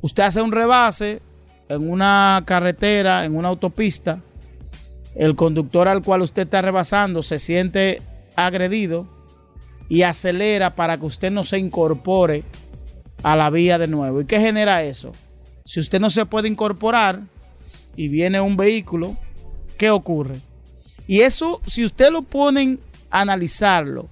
Usted 0.04 0.24
hace 0.24 0.42
un 0.42 0.52
rebase 0.52 1.22
en 1.70 1.90
una 1.90 2.44
carretera, 2.46 3.24
en 3.24 3.38
una 3.38 3.48
autopista, 3.48 4.20
el 5.16 5.38
conductor 5.38 5.88
al 5.88 6.04
cual 6.04 6.22
usted 6.24 6.42
está 6.42 6.62
rebasando 6.62 7.24
se 7.24 7.40
siente 7.40 8.02
agredido 8.36 9.08
y 9.88 10.02
acelera 10.02 10.76
para 10.76 10.98
que 10.98 11.06
usted 11.06 11.32
no 11.32 11.46
se 11.46 11.58
incorpore 11.58 12.44
a 13.24 13.38
la 13.38 13.50
vía 13.50 13.78
de 13.78 13.88
nuevo. 13.88 14.20
¿Y 14.20 14.26
qué 14.26 14.42
genera 14.42 14.84
eso? 14.84 15.14
Si 15.64 15.80
usted 15.80 16.02
no 16.02 16.10
se 16.10 16.26
puede 16.26 16.50
incorporar 16.50 17.22
y 17.96 18.10
viene 18.10 18.42
un 18.42 18.58
vehículo, 18.58 19.16
¿qué 19.78 19.90
ocurre? 19.90 20.42
Y 21.08 21.22
eso, 21.22 21.62
si 21.66 21.86
usted 21.86 22.12
lo 22.12 22.24
ponen 22.24 22.78
a 23.10 23.22
analizarlo, 23.22 24.10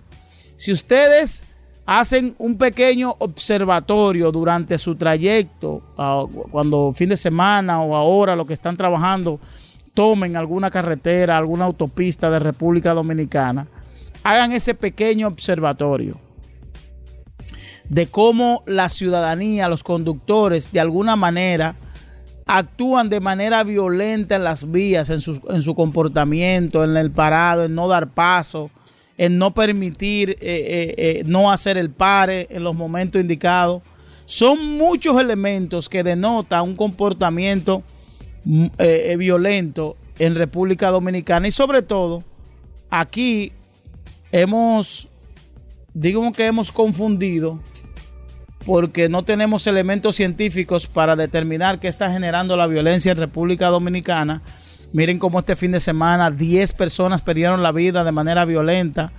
si 0.55 0.71
ustedes 0.71 1.47
hacen 1.85 2.35
un 2.37 2.57
pequeño 2.57 3.15
observatorio 3.19 4.31
durante 4.31 4.77
su 4.77 4.95
trayecto, 4.95 5.81
cuando 6.51 6.93
fin 6.93 7.09
de 7.09 7.17
semana 7.17 7.81
o 7.81 7.95
ahora 7.95 8.35
lo 8.35 8.45
que 8.45 8.53
están 8.53 8.77
trabajando, 8.77 9.39
tomen 9.93 10.37
alguna 10.37 10.69
carretera, 10.69 11.37
alguna 11.37 11.65
autopista 11.65 12.29
de 12.29 12.39
República 12.39 12.93
Dominicana, 12.93 13.67
hagan 14.23 14.51
ese 14.53 14.73
pequeño 14.73 15.27
observatorio 15.27 16.19
de 17.89 18.07
cómo 18.07 18.63
la 18.67 18.87
ciudadanía, 18.87 19.67
los 19.67 19.83
conductores, 19.83 20.71
de 20.71 20.79
alguna 20.79 21.17
manera, 21.17 21.75
actúan 22.45 23.09
de 23.09 23.19
manera 23.19 23.63
violenta 23.63 24.37
en 24.37 24.45
las 24.45 24.71
vías, 24.71 25.09
en 25.09 25.19
su, 25.19 25.41
en 25.49 25.61
su 25.61 25.75
comportamiento, 25.75 26.83
en 26.83 26.95
el 26.95 27.11
parado, 27.11 27.65
en 27.65 27.75
no 27.75 27.89
dar 27.89 28.09
paso, 28.09 28.71
en 29.21 29.37
no 29.37 29.53
permitir, 29.53 30.31
eh, 30.31 30.35
eh, 30.41 30.95
eh, 30.97 31.23
no 31.27 31.51
hacer 31.51 31.77
el 31.77 31.91
pare 31.91 32.47
en 32.49 32.63
los 32.63 32.73
momentos 32.73 33.21
indicados. 33.21 33.83
Son 34.25 34.77
muchos 34.79 35.21
elementos 35.21 35.87
que 35.89 36.01
denotan 36.01 36.63
un 36.63 36.75
comportamiento 36.75 37.83
mm, 38.45 38.65
violento 39.19 39.95
en 40.17 40.33
República 40.33 40.89
Dominicana 40.89 41.47
y 41.47 41.51
sobre 41.51 41.83
todo 41.83 42.23
aquí 42.89 43.51
hemos, 44.31 45.07
digamos 45.93 46.35
que 46.35 46.47
hemos 46.47 46.71
confundido 46.71 47.59
porque 48.65 49.07
no 49.07 49.23
tenemos 49.23 49.67
elementos 49.67 50.15
científicos 50.15 50.87
para 50.87 51.15
determinar 51.15 51.79
qué 51.79 51.89
está 51.89 52.11
generando 52.11 52.57
la 52.57 52.65
violencia 52.65 53.11
en 53.11 53.19
República 53.19 53.67
Dominicana. 53.67 54.41
Miren 54.93 55.19
cómo 55.19 55.39
este 55.39 55.55
fin 55.55 55.71
de 55.71 55.79
semana 55.79 56.31
10 56.31 56.73
personas 56.73 57.21
perdieron 57.21 57.63
la 57.63 57.71
vida 57.71 58.03
de 58.03 58.11
manera 58.11 58.43
violenta 58.43 59.13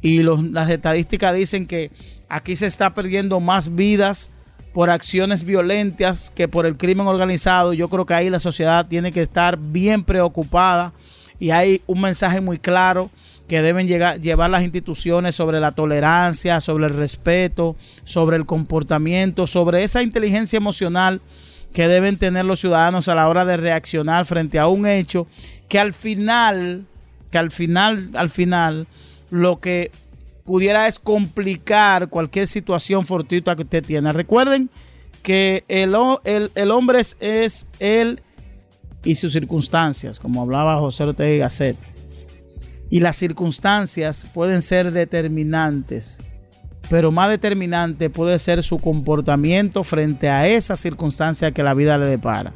y 0.00 0.22
las 0.22 0.70
estadísticas 0.70 1.34
dicen 1.34 1.66
que 1.66 1.90
aquí 2.30 2.56
se 2.56 2.66
está 2.66 2.94
perdiendo 2.94 3.38
más 3.38 3.74
vidas 3.74 4.30
por 4.72 4.88
acciones 4.88 5.44
violentas 5.44 6.30
que 6.34 6.48
por 6.48 6.64
el 6.64 6.78
crimen 6.78 7.06
organizado. 7.06 7.74
Yo 7.74 7.90
creo 7.90 8.06
que 8.06 8.14
ahí 8.14 8.30
la 8.30 8.40
sociedad 8.40 8.86
tiene 8.86 9.12
que 9.12 9.20
estar 9.20 9.58
bien 9.58 10.02
preocupada 10.02 10.94
y 11.38 11.50
hay 11.50 11.82
un 11.86 12.00
mensaje 12.00 12.40
muy 12.40 12.58
claro 12.58 13.10
que 13.48 13.60
deben 13.60 13.86
llegar, 13.86 14.20
llevar 14.20 14.48
las 14.48 14.62
instituciones 14.62 15.34
sobre 15.34 15.60
la 15.60 15.72
tolerancia, 15.72 16.60
sobre 16.62 16.86
el 16.86 16.94
respeto, 16.94 17.76
sobre 18.04 18.36
el 18.38 18.46
comportamiento, 18.46 19.46
sobre 19.46 19.82
esa 19.82 20.02
inteligencia 20.02 20.56
emocional 20.56 21.20
que 21.72 21.88
deben 21.88 22.16
tener 22.16 22.44
los 22.44 22.60
ciudadanos 22.60 23.08
a 23.08 23.14
la 23.14 23.28
hora 23.28 23.44
de 23.44 23.56
reaccionar 23.56 24.24
frente 24.26 24.58
a 24.58 24.68
un 24.68 24.86
hecho 24.86 25.26
que 25.68 25.78
al 25.78 25.92
final, 25.92 26.86
que 27.30 27.38
al 27.38 27.50
final, 27.50 28.10
al 28.14 28.30
final, 28.30 28.86
lo 29.30 29.60
que 29.60 29.90
pudiera 30.44 30.86
es 30.86 30.98
complicar 30.98 32.08
cualquier 32.08 32.46
situación 32.46 33.04
fortuita 33.04 33.54
que 33.54 33.62
usted 33.62 33.84
tiene. 33.84 34.12
Recuerden 34.12 34.70
que 35.22 35.64
el, 35.68 35.94
el, 36.24 36.70
hombre 36.70 37.00
es, 37.00 37.16
es, 37.20 37.66
él 37.80 38.22
y 39.04 39.14
sus 39.16 39.32
circunstancias, 39.32 40.18
como 40.18 40.42
hablaba 40.42 40.78
José 40.78 41.04
Ortega 41.04 41.44
Gasset 41.44 41.76
y 42.90 43.00
las 43.00 43.16
circunstancias 43.16 44.26
pueden 44.32 44.62
ser 44.62 44.92
determinantes, 44.92 46.20
pero 46.88 47.10
más 47.12 47.28
determinante 47.30 48.10
puede 48.10 48.38
ser 48.38 48.62
su 48.62 48.78
comportamiento 48.78 49.84
frente 49.84 50.28
a 50.28 50.46
esa 50.46 50.76
circunstancia 50.76 51.52
que 51.52 51.62
la 51.62 51.74
vida 51.74 51.98
le 51.98 52.06
depara. 52.06 52.52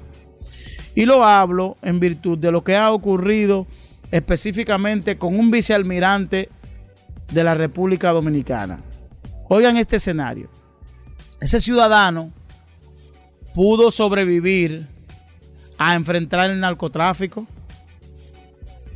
Y 0.95 1.07
lo 1.07 1.25
hablo 1.25 1.77
en 1.83 2.01
virtud 2.01 2.38
de 2.38 2.53
lo 2.53 2.64
que 2.64 2.77
ha 2.77 2.92
ocurrido 2.92 3.66
específicamente 4.11 5.16
con 5.16 5.38
un 5.38 5.51
vicealmirante 5.51 6.49
de 7.33 7.45
la 7.45 7.55
República 7.55 8.11
Dominicana. 8.11 8.81
Oigan 9.49 9.77
este 9.77 9.97
escenario. 9.97 10.51
Ese 11.40 11.61
ciudadano 11.61 12.31
pudo 13.55 13.90
sobrevivir 13.90 14.87
a 15.79 15.95
enfrentar 15.95 16.51
el 16.51 16.61
narcotráfico, 16.61 17.47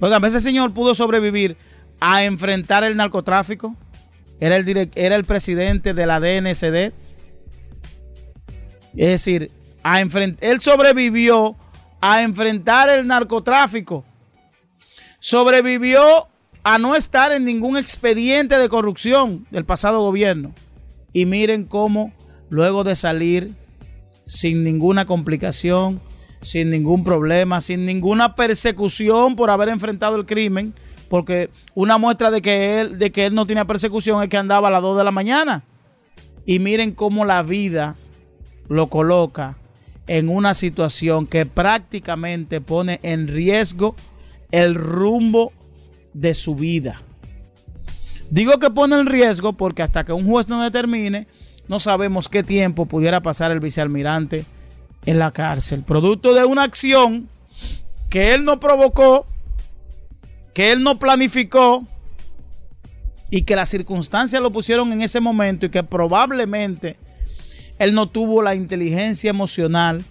Oigan, 0.01 0.23
ese 0.25 0.41
señor 0.41 0.75
pudo 0.75 0.95
sobrevivir 0.95 1.57
a 2.01 2.25
enfrentar 2.25 2.85
el 2.85 2.97
narcotráfico. 2.97 3.75
Era 4.41 4.57
el, 4.57 4.91
era 4.95 5.17
el 5.17 5.25
presidente 5.25 5.95
de 5.95 6.07
la 6.07 6.21
DNCD. 6.21 6.93
Es 8.97 9.09
decir, 9.09 9.51
a 9.83 10.01
él 10.01 10.61
sobrevivió 10.61 11.57
a 12.01 12.23
enfrentar 12.23 12.89
el 12.89 13.07
narcotráfico. 13.07 14.05
Sobrevivió 15.19 16.29
a 16.63 16.79
no 16.79 16.97
estar 16.97 17.33
en 17.33 17.45
ningún 17.45 17.77
expediente 17.77 18.59
de 18.59 18.69
corrupción 18.69 19.47
del 19.51 19.65
pasado 19.65 20.01
gobierno. 20.01 20.53
Y 21.13 21.25
miren 21.25 21.65
cómo 21.65 22.13
luego 22.51 22.85
de 22.85 22.97
salir 22.97 23.55
sin 24.25 24.65
ninguna 24.65 25.07
complicación, 25.07 26.01
sin 26.43 26.71
ningún 26.71 27.05
problema, 27.05 27.61
sin 27.61 27.87
ninguna 27.87 28.35
persecución 28.35 29.37
por 29.37 29.51
haber 29.51 29.69
enfrentado 29.69 30.17
el 30.17 30.27
crimen, 30.27 30.75
porque 31.09 31.51
una 31.75 31.99
muestra 31.99 32.31
de 32.31 32.43
que 32.43 32.81
él, 32.81 32.99
de 32.99 33.11
que 33.13 33.27
él 33.27 33.35
no 33.35 33.47
tenía 33.47 33.65
persecución 33.65 34.23
es 34.23 34.29
que 34.29 34.37
andaba 34.37 34.69
a 34.69 34.71
las 34.71 34.83
2 34.83 34.99
de 34.99 35.05
la 35.05 35.11
mañana. 35.11 35.65
Y 36.45 36.59
miren 36.59 36.93
cómo 36.93 37.25
la 37.25 37.43
vida 37.43 37.97
lo 38.69 38.89
coloca 38.89 39.57
en 40.07 40.29
una 40.29 40.55
situación 40.55 41.27
que 41.27 41.47
prácticamente 41.47 42.61
pone 42.61 43.01
en 43.03 43.29
riesgo 43.29 43.97
el 44.53 44.75
rumbo 44.75 45.53
de 46.15 46.35
su 46.35 46.55
vida. 46.55 47.01
Digo 48.31 48.59
que 48.59 48.71
pone 48.71 48.99
en 48.99 49.07
riesgo 49.07 49.53
porque 49.53 49.83
hasta 49.83 50.05
que 50.05 50.13
un 50.13 50.27
juez 50.27 50.49
no 50.49 50.63
determine, 50.63 51.27
no 51.69 51.81
sabemos 51.81 52.29
qué 52.29 52.43
tiempo 52.43 52.87
pudiera 52.87 53.21
pasar 53.21 53.51
el 53.51 53.61
vicealmirante 53.61 54.45
en 55.05 55.19
la 55.19 55.31
cárcel, 55.31 55.83
producto 55.83 56.35
de 56.35 56.45
una 56.45 56.65
acción 56.65 57.29
que 58.09 58.35
él 58.35 58.45
no 58.45 58.59
provocó, 58.59 59.27
que 60.57 60.73
él 60.73 60.83
no 60.83 60.99
planificó 60.99 61.87
y 63.29 63.43
que 63.43 63.55
las 63.55 63.69
circunstancias 63.69 64.41
lo 64.41 64.51
pusieron 64.51 64.91
en 64.91 65.03
ese 65.03 65.21
momento 65.21 65.67
y 65.67 65.69
que 65.69 65.83
probablemente 65.83 66.97
él 67.79 67.93
no 67.93 68.09
tuvo 68.09 68.41
la 68.41 68.55
inteligencia 68.55 69.29
emocional 69.29 70.03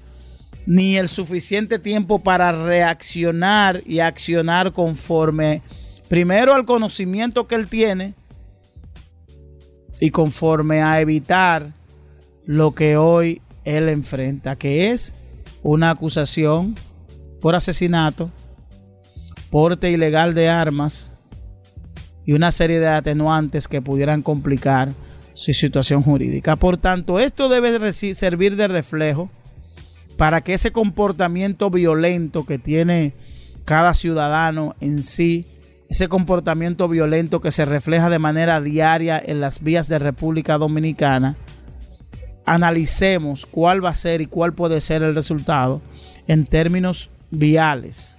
ni 0.68 0.98
el 0.98 1.08
suficiente 1.08 1.80
tiempo 1.80 2.20
para 2.20 2.52
reaccionar 2.64 3.82
y 3.88 4.02
accionar 4.02 4.72
conforme 4.72 5.64
primero 6.10 6.54
al 6.54 6.66
conocimiento 6.66 7.48
que 7.48 7.56
él 7.56 7.68
tiene 7.68 8.14
y 10.00 10.12
conforme 10.12 10.84
a 10.84 11.02
evitar 11.02 11.72
lo 12.46 12.76
que 12.76 12.98
hoy 12.98 13.42
él 13.64 13.90
enfrenta, 13.90 14.56
que 14.58 14.92
es 14.92 15.12
una 15.64 15.90
acusación 15.90 16.76
por 17.42 17.56
asesinato, 17.56 18.30
porte 19.56 19.90
ilegal 19.90 20.34
de 20.34 20.50
armas 20.50 21.14
y 22.26 22.34
una 22.34 22.52
serie 22.52 22.82
de 22.82 22.90
atenuantes 22.90 23.70
que 23.70 23.82
pudieran 23.82 24.22
complicar 24.22 24.90
su 25.34 25.54
situación 25.54 26.04
jurídica. 26.04 26.58
Por 26.58 26.76
tanto, 26.76 27.22
esto 27.22 27.48
debe 27.48 27.94
servir 27.94 28.58
de 28.58 28.68
reflejo 28.68 29.30
para 30.18 30.42
que 30.42 30.56
ese 30.56 30.74
comportamiento 30.74 31.70
violento 31.70 32.46
que 32.46 32.60
tiene 32.60 33.14
cada 33.64 33.94
ciudadano 33.94 34.76
en 34.82 35.02
sí, 35.04 35.48
ese 35.90 36.10
comportamiento 36.10 36.90
violento 36.90 37.40
que 37.40 37.52
se 37.52 37.64
refleja 37.64 38.10
de 38.10 38.20
manera 38.20 38.60
diaria 38.60 39.24
en 39.26 39.40
las 39.40 39.64
vías 39.64 39.88
de 39.88 40.00
República 40.00 40.58
Dominicana, 40.58 41.38
analicemos 42.46 43.46
cuál 43.46 43.86
va 43.86 43.92
a 43.92 43.96
ser 43.96 44.20
y 44.20 44.26
cuál 44.26 44.52
puede 44.52 44.82
ser 44.82 45.02
el 45.02 45.16
resultado 45.16 45.82
en 46.28 46.46
términos 46.46 47.10
viales 47.32 48.15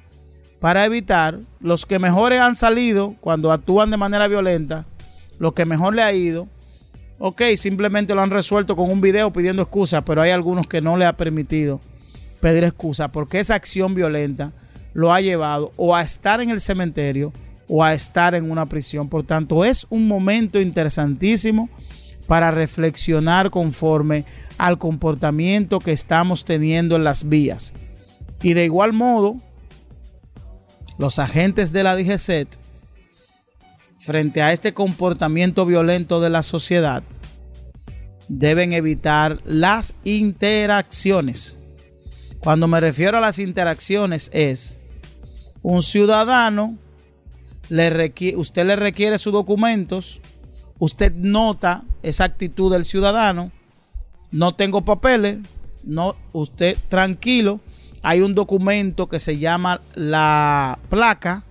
para 0.61 0.85
evitar 0.85 1.39
los 1.61 1.87
que 1.87 1.99
mejores 1.99 2.41
han 2.41 2.57
salido 2.57 3.15
cuando 3.21 3.53
actúan 3.53 3.91
de 3.91 3.97
manera 3.97 4.29
violenta, 4.29 4.87
lo 5.39 5.53
que 5.53 5.65
mejor 5.65 5.95
le 5.95 6.03
ha 6.03 6.13
ido, 6.13 6.49
ok, 7.19 7.43
simplemente 7.57 8.15
lo 8.15 8.23
han 8.23 8.31
resuelto 8.31 8.77
con 8.77 8.91
un 8.91 9.01
video 9.01 9.33
pidiendo 9.33 9.63
excusas, 9.63 10.03
pero 10.05 10.23
hay 10.23 10.31
algunos 10.31 10.67
que 10.67 10.81
no 10.81 10.97
le 10.97 11.05
ha 11.05 11.17
permitido 11.17 11.81
pedir 12.41 12.65
excusa 12.65 13.09
porque 13.09 13.39
esa 13.39 13.55
acción 13.55 13.95
violenta 13.95 14.53
lo 14.95 15.13
ha 15.13 15.21
llevado 15.21 15.73
o 15.77 15.95
a 15.95 16.03
estar 16.03 16.41
en 16.41 16.51
el 16.51 16.61
cementerio 16.61 17.33
o 17.69 17.85
a 17.85 17.93
estar 17.93 18.35
en 18.35 18.51
una 18.51 18.67
prisión. 18.67 19.09
Por 19.09 19.25
tanto, 19.25 19.65
es 19.65 19.87
un 19.91 20.09
momento 20.09 20.61
interesantísimo 20.61 21.69
para 22.27 22.51
reflexionar 22.51 23.51
conforme 23.51 24.25
al 24.59 24.79
comportamiento 24.79 25.81
que 25.81 25.93
estamos 25.93 26.45
teniendo 26.45 26.97
en 26.97 27.05
las 27.05 27.29
vías. 27.29 27.75
Y 28.43 28.55
de 28.55 28.65
igual 28.65 28.93
modo, 28.93 29.37
los 30.99 31.19
agentes 31.19 31.73
de 31.73 31.83
la 31.83 31.97
DGCET, 31.97 32.59
frente 33.99 34.43
a 34.43 34.53
este 34.53 34.73
comportamiento 34.73 35.67
violento 35.67 36.21
de 36.21 36.31
la 36.31 36.43
sociedad, 36.43 37.03
deben 38.29 38.73
evitar 38.73 39.41
las 39.45 39.95
interacciones. 40.05 41.57
Cuando 42.41 42.69
me 42.69 42.81
refiero 42.81 43.19
a 43.19 43.21
las 43.21 43.39
interacciones 43.39 44.31
es 44.33 44.77
un 45.63 45.83
ciudadano, 45.83 46.77
le 47.69 48.13
usted 48.37 48.67
le 48.67 48.77
requiere 48.77 49.19
sus 49.19 49.33
documentos, 49.33 50.21
usted 50.79 51.13
nota 51.13 51.83
esa 52.03 52.25
actitud 52.25 52.73
del 52.73 52.85
ciudadano, 52.85 53.51
no 54.31 54.55
tengo 54.55 54.85
papeles, 54.85 55.39
no, 55.83 56.17
usted 56.33 56.77
tranquilo, 56.89 57.61
hay 58.03 58.21
un 58.21 58.35
documento 58.35 59.09
que 59.09 59.19
se 59.19 59.39
llama 59.39 59.81
la 59.95 60.79
placa, 60.89 61.45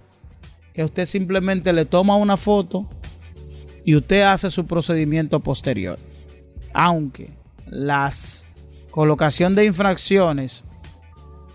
que 0.73 0.83
usted 0.83 1.05
simplemente 1.05 1.73
le 1.73 1.85
toma 1.85 2.15
una 2.15 2.37
foto 2.37 2.87
y 3.83 3.95
usted 3.95 4.21
hace 4.21 4.49
su 4.49 4.65
procedimiento 4.65 5.39
posterior. 5.39 5.99
Aunque 6.73 7.31
las 7.67 8.47
colocación 8.91 9.55
de 9.55 9.65
infracciones 9.65 10.63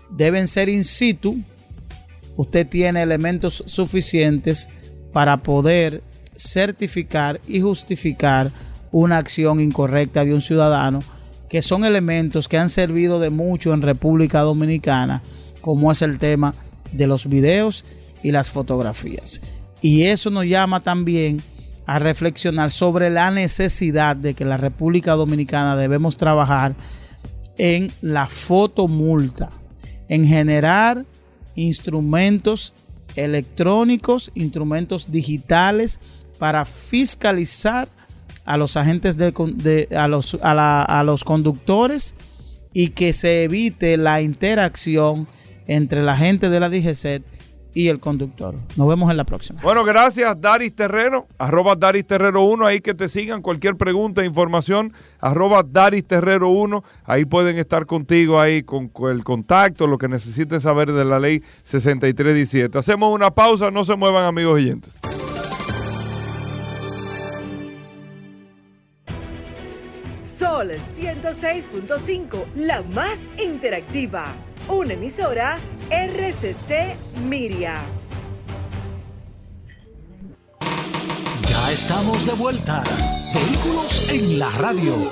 deben 0.09 0.47
ser 0.47 0.69
in 0.69 0.83
situ, 0.83 1.39
usted 2.37 2.67
tiene 2.67 3.01
elementos 3.01 3.63
suficientes 3.65 4.69
para 5.11 5.37
poder 5.41 6.03
certificar 6.35 7.41
y 7.47 7.61
justificar 7.61 8.51
una 8.91 9.17
acción 9.17 9.59
incorrecta 9.59 10.25
de 10.25 10.33
un 10.33 10.41
ciudadano, 10.41 11.03
que 11.51 11.61
son 11.61 11.83
elementos 11.83 12.47
que 12.47 12.57
han 12.57 12.69
servido 12.69 13.19
de 13.19 13.29
mucho 13.29 13.73
en 13.73 13.81
República 13.81 14.39
Dominicana, 14.39 15.21
como 15.59 15.91
es 15.91 16.01
el 16.01 16.17
tema 16.17 16.55
de 16.93 17.07
los 17.07 17.27
videos 17.27 17.83
y 18.23 18.31
las 18.31 18.49
fotografías. 18.51 19.41
Y 19.81 20.03
eso 20.03 20.29
nos 20.29 20.45
llama 20.45 20.79
también 20.79 21.43
a 21.85 21.99
reflexionar 21.99 22.71
sobre 22.71 23.09
la 23.09 23.31
necesidad 23.31 24.15
de 24.15 24.33
que 24.33 24.45
la 24.45 24.55
República 24.55 25.11
Dominicana 25.11 25.75
debemos 25.75 26.15
trabajar 26.15 26.73
en 27.57 27.91
la 27.99 28.27
fotomulta, 28.27 29.49
en 30.07 30.25
generar 30.25 31.05
instrumentos 31.55 32.73
electrónicos, 33.17 34.31
instrumentos 34.35 35.11
digitales 35.11 35.99
para 36.39 36.63
fiscalizar 36.63 37.89
a 38.45 38.57
los 38.57 38.77
agentes 38.77 39.17
de, 39.17 39.87
a, 39.95 40.07
los, 40.07 40.37
a, 40.41 41.03
los 41.05 41.23
conductores 41.23 42.15
y 42.73 42.89
que 42.89 43.13
se 43.13 43.43
evite 43.43 43.97
la 43.97 44.21
interacción 44.21 45.27
entre 45.67 46.01
la 46.01 46.17
gente 46.17 46.49
de 46.49 46.59
la 46.59 46.69
DGCET 46.69 47.23
y 47.73 47.87
el 47.87 47.99
conductor. 47.99 48.55
Nos 48.75 48.87
vemos 48.87 49.09
en 49.11 49.17
la 49.17 49.23
próxima. 49.23 49.61
Bueno, 49.61 49.83
gracias 49.83 50.39
Daris 50.39 50.75
Terrero, 50.75 51.27
arroba 51.37 51.75
Daris 51.75 52.05
Terrero 52.05 52.43
1, 52.43 52.65
ahí 52.65 52.81
que 52.81 52.93
te 52.93 53.07
sigan 53.07 53.41
cualquier 53.41 53.77
pregunta, 53.77 54.25
información, 54.25 54.93
arroba 55.19 55.63
Daris 55.63 56.05
Terrero 56.05 56.49
1, 56.49 56.83
ahí 57.05 57.25
pueden 57.25 57.57
estar 57.57 57.85
contigo 57.85 58.39
ahí 58.39 58.63
con, 58.63 58.91
el 59.09 59.23
contacto, 59.23 59.87
lo 59.87 59.97
que 59.97 60.07
necesites 60.07 60.63
saber 60.63 60.91
de 60.91 61.05
la 61.05 61.19
ley 61.19 61.43
6317. 61.63 62.77
Hacemos 62.77 63.13
una 63.13 63.31
pausa, 63.31 63.71
no 63.71 63.85
se 63.85 63.95
muevan 63.95 64.25
amigos 64.25 64.55
oyentes. 64.55 65.10
Sol 70.21 70.69
106.5, 70.69 72.53
la 72.53 72.83
más 72.83 73.21
interactiva. 73.43 74.35
Una 74.67 74.93
emisora 74.93 75.57
RCC 75.89 76.95
Miria. 77.27 77.81
Ya 81.49 81.71
estamos 81.71 82.23
de 82.27 82.33
vuelta. 82.33 82.83
Vehículos 83.33 84.11
en 84.11 84.37
la 84.37 84.51
radio. 84.51 85.09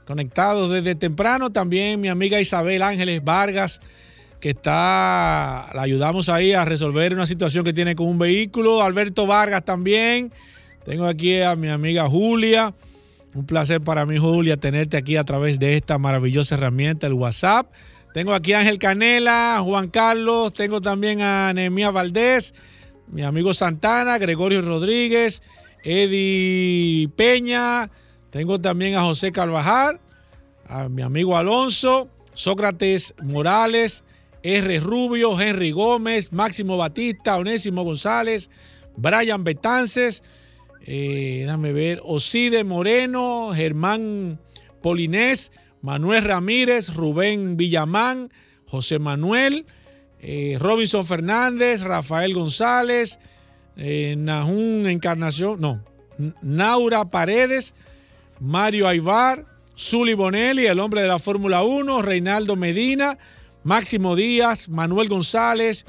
conectados 0.07 0.71
desde 0.71 0.95
temprano. 0.95 1.51
También 1.51 2.01
mi 2.01 2.09
amiga 2.09 2.41
Isabel 2.41 2.83
Ángeles 2.83 3.23
Vargas, 3.25 3.81
que 4.41 4.51
está, 4.51 5.69
la 5.75 5.83
ayudamos 5.83 6.29
ahí 6.29 6.53
a 6.53 6.65
resolver 6.65 7.15
una 7.15 7.27
situación 7.27 7.65
que 7.65 7.73
tiene 7.73 7.95
con 7.95 8.09
un 8.09 8.19
vehículo. 8.19 8.83
Alberto 8.83 9.27
Vargas 9.27 9.65
también. 9.65 10.33
Tengo 10.85 11.07
aquí 11.07 11.41
a 11.41 11.55
mi 11.55 11.69
amiga 11.69 12.09
Julia. 12.09 12.75
Un 13.35 13.47
placer 13.47 13.81
para 13.81 14.05
mí, 14.05 14.19
Julia, 14.19 14.57
tenerte 14.57 14.97
aquí 14.97 15.17
a 15.17 15.25
través 15.25 15.59
de 15.59 15.77
esta 15.77 15.97
maravillosa 15.97 16.55
herramienta, 16.57 17.07
el 17.07 17.15
WhatsApp. 17.15 17.73
Tengo 18.13 18.35
aquí 18.35 18.53
a 18.53 18.61
Ángel 18.61 18.79
Canela, 18.79 19.59
Juan 19.65 19.89
Carlos, 19.89 20.53
tengo 20.53 20.83
también 20.83 21.23
a 21.23 21.51
Nemía 21.55 21.91
Valdés, 21.91 22.53
mi 23.09 23.23
amigo 23.23 23.55
Santana, 23.55 24.19
Gregorio 24.19 24.61
Rodríguez, 24.61 25.43
Eddie 25.83 27.09
Peña, 27.17 27.91
tengo 28.33 28.59
también 28.59 28.95
a 28.95 29.03
José 29.03 29.31
Carvajal, 29.31 30.01
a 30.67 30.89
mi 30.89 31.03
amigo 31.03 31.37
Alonso, 31.37 32.09
Sócrates 32.33 33.13
Morales, 33.23 34.05
R. 34.43 34.81
Rubio, 34.81 35.39
Henry 35.39 35.71
Gómez, 35.71 36.33
Máximo 36.33 36.79
Batista, 36.79 37.37
Onésimo 37.37 37.85
González, 37.85 38.49
Brian 38.97 39.45
Betances, 39.45 40.25
eh, 40.87 41.41
déjame 41.43 41.75
ver, 41.75 42.01
Oside 42.05 42.65
Moreno, 42.65 43.53
Germán 43.55 44.41
Polinés, 44.81 45.53
Manuel 45.83 46.25
Ramírez, 46.25 46.95
Rubén 46.95 47.59
Villamán, 47.59 48.31
José 48.67 48.99
Manuel, 48.99 49.67
eh, 50.21 50.57
Robinson 50.59 51.05
Fernández, 51.05 51.83
Rafael 51.83 52.33
González, 52.33 53.19
eh, 53.77 54.17
Encarnación, 54.17 55.61
no, 55.61 55.85
Naura 56.41 57.05
Paredes, 57.11 57.75
Mario 58.43 58.89
Aybar, 58.89 59.47
Zuli 59.79 60.15
Bonelli, 60.15 60.67
el 60.67 60.81
hombre 60.81 61.01
de 61.01 61.07
la 61.07 61.21
Fórmula 61.21 61.63
1, 61.63 62.03
Reinaldo 62.03 62.57
Medina, 62.57 63.17
Máximo 63.63 64.17
Díaz, 64.17 64.69
Manuel 64.69 65.09
González, 65.09 65.87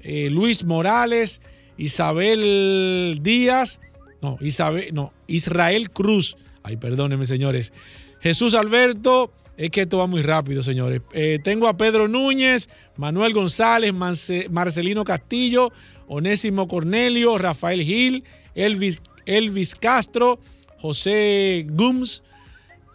eh, 0.00 0.30
Luis 0.30 0.64
Morales, 0.64 1.42
Isabel 1.76 3.18
Díaz, 3.20 3.80
no, 4.22 4.38
Isabel, 4.40 4.94
no, 4.94 5.12
Israel 5.26 5.90
Cruz, 5.90 6.38
ay, 6.62 6.78
perdónenme 6.78 7.26
señores, 7.26 7.74
Jesús 8.20 8.54
Alberto, 8.54 9.30
es 9.58 9.68
que 9.70 9.82
esto 9.82 9.98
va 9.98 10.06
muy 10.06 10.22
rápido, 10.22 10.62
señores. 10.62 11.02
Eh, 11.12 11.38
tengo 11.44 11.68
a 11.68 11.76
Pedro 11.76 12.08
Núñez, 12.08 12.70
Manuel 12.96 13.34
González, 13.34 13.92
Marcelino 13.92 15.04
Castillo, 15.04 15.70
Onésimo 16.08 16.66
Cornelio, 16.66 17.36
Rafael 17.36 17.82
Gil, 17.82 18.24
Elvis, 18.54 19.02
Elvis 19.26 19.74
Castro, 19.74 20.40
José 20.80 21.66
Gums, 21.68 22.22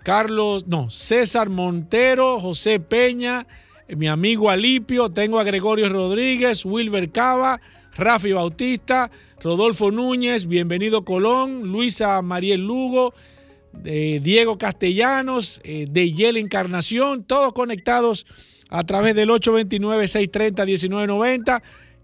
Carlos, 0.03 0.67
no, 0.67 0.89
César 0.89 1.49
Montero, 1.49 2.39
José 2.39 2.79
Peña, 2.79 3.45
mi 3.89 4.07
amigo 4.07 4.49
Alipio, 4.49 5.09
tengo 5.09 5.39
a 5.39 5.43
Gregorio 5.43 5.89
Rodríguez, 5.89 6.65
Wilber 6.65 7.11
Cava, 7.11 7.61
Rafi 7.95 8.31
Bautista, 8.31 9.11
Rodolfo 9.41 9.91
Núñez, 9.91 10.47
bienvenido 10.47 11.05
Colón, 11.05 11.71
Luisa 11.71 12.19
Mariel 12.21 12.65
Lugo, 12.65 13.13
Diego 13.83 14.57
Castellanos, 14.57 15.61
eh, 15.63 15.85
de 15.89 16.11
Yel 16.11 16.35
Encarnación, 16.37 17.23
todos 17.23 17.53
conectados 17.53 18.25
a 18.69 18.83
través 18.83 19.15
del 19.15 19.29
829-630-1990. 19.29 21.61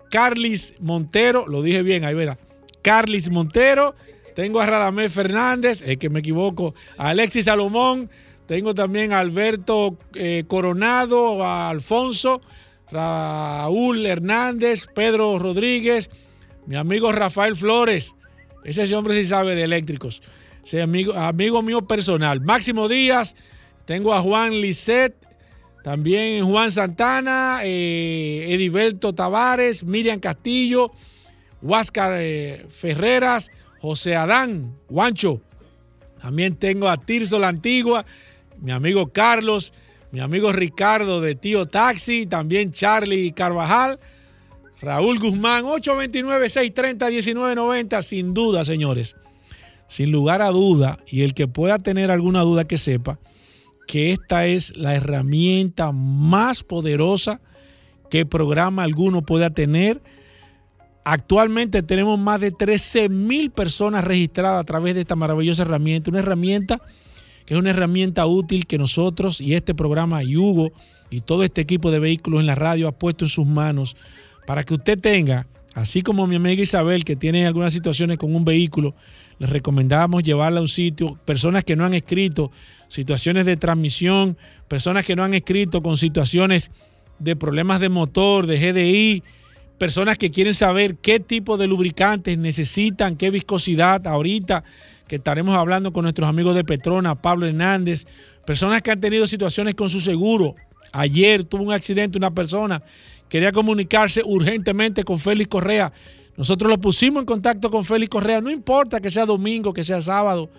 Carlis 0.09 0.75
Montero, 0.79 1.47
lo 1.47 1.63
dije 1.63 1.81
bien, 1.81 2.05
ahí 2.05 2.13
verá. 2.13 2.37
Carlis 2.81 3.31
Montero, 3.31 3.95
tengo 4.35 4.61
a 4.61 4.65
Radamés 4.65 5.13
Fernández, 5.13 5.83
es 5.85 5.97
que 5.97 6.09
me 6.09 6.19
equivoco, 6.19 6.73
a 6.97 7.09
Alexis 7.09 7.45
Salomón, 7.45 8.09
tengo 8.45 8.73
también 8.73 9.13
a 9.13 9.19
Alberto 9.19 9.97
eh, 10.15 10.43
Coronado, 10.47 11.43
a 11.43 11.69
Alfonso, 11.69 12.41
Raúl 12.91 14.05
Hernández, 14.05 14.87
Pedro 14.93 15.39
Rodríguez, 15.39 16.09
mi 16.65 16.75
amigo 16.75 17.11
Rafael 17.11 17.55
Flores, 17.55 18.15
ese 18.63 18.95
hombre 18.95 19.15
sí 19.15 19.23
sabe 19.23 19.55
de 19.55 19.63
eléctricos 19.63 20.21
amigo, 20.81 21.13
amigo 21.13 21.61
mío 21.61 21.81
personal. 21.81 22.41
Máximo 22.41 22.87
Díaz, 22.87 23.35
tengo 23.85 24.13
a 24.13 24.21
Juan 24.21 24.61
Lisset, 24.61 25.15
también 25.83 26.45
Juan 26.45 26.71
Santana, 26.71 27.61
eh, 27.63 28.47
Ediberto 28.49 29.13
Tavares, 29.13 29.83
Miriam 29.83 30.19
Castillo, 30.19 30.91
Huáscar 31.61 32.17
eh, 32.19 32.65
Ferreras, 32.69 33.49
José 33.81 34.15
Adán, 34.15 34.75
Guancho. 34.87 35.41
También 36.21 36.55
tengo 36.55 36.87
a 36.87 36.97
Tirso 36.97 37.39
la 37.39 37.47
Antigua, 37.47 38.05
mi 38.59 38.71
amigo 38.71 39.11
Carlos, 39.11 39.73
mi 40.11 40.19
amigo 40.19 40.51
Ricardo 40.51 41.19
de 41.19 41.33
Tío 41.35 41.65
Taxi, 41.65 42.27
también 42.27 42.71
Charlie 42.71 43.31
Carvajal, 43.31 43.99
Raúl 44.79 45.17
Guzmán, 45.19 45.65
829-630-1990, 45.65 48.01
sin 48.01 48.33
duda, 48.33 48.63
señores 48.63 49.15
sin 49.91 50.09
lugar 50.09 50.41
a 50.41 50.51
duda, 50.51 50.99
y 51.05 51.23
el 51.23 51.33
que 51.33 51.49
pueda 51.49 51.77
tener 51.77 52.11
alguna 52.11 52.43
duda 52.43 52.63
que 52.63 52.77
sepa, 52.77 53.19
que 53.87 54.13
esta 54.13 54.45
es 54.45 54.77
la 54.77 54.95
herramienta 54.95 55.91
más 55.91 56.63
poderosa 56.63 57.41
que 58.09 58.25
programa 58.25 58.83
alguno 58.83 59.21
pueda 59.21 59.49
tener. 59.49 60.01
Actualmente 61.03 61.81
tenemos 61.81 62.19
más 62.19 62.39
de 62.39 62.51
13 62.51 63.09
mil 63.09 63.51
personas 63.51 64.03
registradas 64.03 64.61
a 64.61 64.63
través 64.63 64.93
de 64.93 65.01
esta 65.01 65.15
maravillosa 65.15 65.63
herramienta, 65.63 66.11
una 66.11 66.19
herramienta 66.19 66.79
que 67.45 67.55
es 67.55 67.59
una 67.59 67.71
herramienta 67.71 68.25
útil 68.27 68.67
que 68.67 68.77
nosotros 68.77 69.41
y 69.41 69.55
este 69.55 69.73
programa 69.73 70.23
y 70.23 70.37
Hugo 70.37 70.71
y 71.09 71.21
todo 71.21 71.43
este 71.43 71.61
equipo 71.61 71.91
de 71.91 71.99
vehículos 71.99 72.39
en 72.39 72.45
la 72.45 72.55
radio 72.55 72.87
ha 72.87 72.91
puesto 72.91 73.25
en 73.25 73.29
sus 73.29 73.47
manos 73.47 73.95
para 74.45 74.63
que 74.63 74.75
usted 74.75 74.99
tenga, 74.99 75.47
así 75.73 76.03
como 76.03 76.27
mi 76.27 76.35
amiga 76.35 76.61
Isabel 76.61 77.03
que 77.03 77.15
tiene 77.15 77.47
algunas 77.47 77.73
situaciones 77.73 78.17
con 78.17 78.35
un 78.35 78.45
vehículo, 78.45 78.95
les 79.39 79.49
recomendamos 79.49 80.23
llevarla 80.23 80.59
a 80.59 80.61
un 80.61 80.67
sitio, 80.67 81.19
personas 81.25 81.63
que 81.63 81.75
no 81.75 81.83
han 81.83 81.93
escrito 81.93 82.51
situaciones 82.87 83.45
de 83.45 83.57
transmisión, 83.57 84.37
personas 84.67 85.05
que 85.05 85.15
no 85.15 85.23
han 85.23 85.33
escrito 85.33 85.81
con 85.81 85.97
situaciones 85.97 86.69
de 87.17 87.35
problemas 87.35 87.81
de 87.81 87.89
motor, 87.89 88.45
de 88.45 88.57
GDI, 88.59 89.23
personas 89.81 90.19
que 90.19 90.29
quieren 90.29 90.53
saber 90.53 90.97
qué 90.97 91.19
tipo 91.19 91.57
de 91.57 91.65
lubricantes 91.65 92.37
necesitan, 92.37 93.15
qué 93.15 93.31
viscosidad 93.31 94.05
ahorita, 94.05 94.63
que 95.07 95.15
estaremos 95.15 95.57
hablando 95.57 95.91
con 95.91 96.03
nuestros 96.03 96.29
amigos 96.29 96.53
de 96.53 96.63
Petrona, 96.63 97.15
Pablo 97.15 97.47
Hernández, 97.47 98.05
personas 98.45 98.83
que 98.83 98.91
han 98.91 99.01
tenido 99.01 99.25
situaciones 99.25 99.73
con 99.73 99.89
su 99.89 99.99
seguro. 99.99 100.53
Ayer 100.91 101.45
tuvo 101.45 101.63
un 101.63 101.73
accidente 101.73 102.19
una 102.19 102.29
persona, 102.29 102.83
quería 103.27 103.51
comunicarse 103.51 104.21
urgentemente 104.23 105.03
con 105.03 105.17
Félix 105.17 105.49
Correa. 105.49 105.91
Nosotros 106.37 106.69
lo 106.69 106.79
pusimos 106.79 107.21
en 107.21 107.25
contacto 107.25 107.71
con 107.71 107.83
Félix 107.83 108.11
Correa, 108.11 108.39
no 108.39 108.51
importa 108.51 109.01
que 109.01 109.09
sea 109.09 109.25
domingo, 109.25 109.73
que 109.73 109.83
sea 109.83 109.99
sábado, 109.99 110.51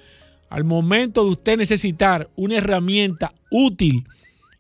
al 0.51 0.65
momento 0.65 1.23
de 1.25 1.31
usted 1.31 1.57
necesitar 1.59 2.29
una 2.35 2.57
herramienta 2.57 3.33
útil 3.53 4.05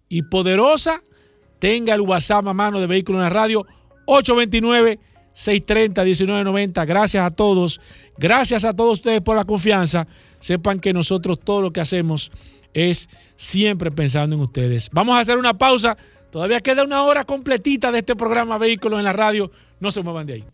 y 0.08 0.22
poderosa, 0.22 1.02
tenga 1.58 1.96
el 1.96 2.02
WhatsApp 2.02 2.46
a 2.46 2.54
mano 2.54 2.78
de 2.78 2.86
Vehículos 2.86 3.18
en 3.18 3.24
la 3.24 3.28
Radio 3.28 3.66
829-630-1990. 4.06 6.86
Gracias 6.86 7.24
a 7.24 7.30
todos, 7.30 7.80
gracias 8.18 8.64
a 8.64 8.72
todos 8.72 8.94
ustedes 8.94 9.20
por 9.20 9.36
la 9.36 9.44
confianza. 9.44 10.08
Sepan 10.40 10.80
que 10.80 10.92
nosotros 10.92 11.38
todo 11.40 11.62
lo 11.62 11.72
que 11.72 11.80
hacemos 11.80 12.32
es 12.74 13.08
siempre 13.36 13.90
pensando 13.90 14.36
en 14.36 14.42
ustedes. 14.42 14.90
Vamos 14.92 15.16
a 15.16 15.20
hacer 15.20 15.38
una 15.38 15.56
pausa. 15.56 15.96
Todavía 16.30 16.60
queda 16.60 16.84
una 16.84 17.02
hora 17.02 17.24
completita 17.24 17.92
de 17.92 17.98
este 17.98 18.16
programa 18.16 18.58
Vehículos 18.58 18.98
en 18.98 19.04
la 19.04 19.12
Radio. 19.12 19.50
No 19.80 19.90
se 19.90 20.02
muevan 20.02 20.26
de 20.26 20.34
ahí. 20.34 20.44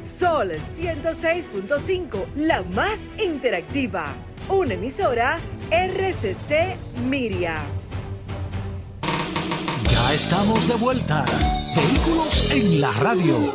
Sol 0.00 0.50
106.5, 0.50 2.34
la 2.34 2.62
más 2.62 3.10
interactiva. 3.22 4.16
Una 4.48 4.74
emisora 4.74 5.38
RCC 5.70 6.76
Miria. 7.06 7.79
Ya 9.90 10.14
estamos 10.14 10.68
de 10.68 10.74
vuelta. 10.74 11.24
Vehículos 11.74 12.50
en 12.52 12.80
la 12.80 12.92
radio. 12.92 13.52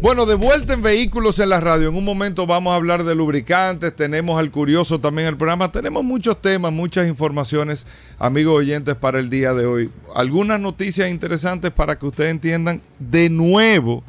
Bueno, 0.00 0.26
de 0.26 0.34
vuelta 0.34 0.72
en 0.72 0.82
Vehículos 0.82 1.38
en 1.38 1.48
la 1.48 1.60
Radio. 1.60 1.88
En 1.88 1.96
un 1.96 2.04
momento 2.04 2.46
vamos 2.46 2.72
a 2.72 2.76
hablar 2.76 3.04
de 3.04 3.14
lubricantes. 3.14 3.94
Tenemos 3.94 4.38
al 4.38 4.50
curioso 4.50 5.00
también 5.00 5.28
el 5.28 5.36
programa. 5.36 5.72
Tenemos 5.72 6.04
muchos 6.04 6.40
temas, 6.40 6.72
muchas 6.72 7.08
informaciones, 7.08 7.86
amigos 8.18 8.58
oyentes, 8.58 8.94
para 8.94 9.18
el 9.18 9.30
día 9.30 9.52
de 9.54 9.66
hoy. 9.66 9.90
Algunas 10.14 10.60
noticias 10.60 11.10
interesantes 11.10 11.70
para 11.70 11.98
que 11.98 12.06
ustedes 12.06 12.30
entiendan 12.30 12.82
de 12.98 13.30
nuevo 13.30 14.04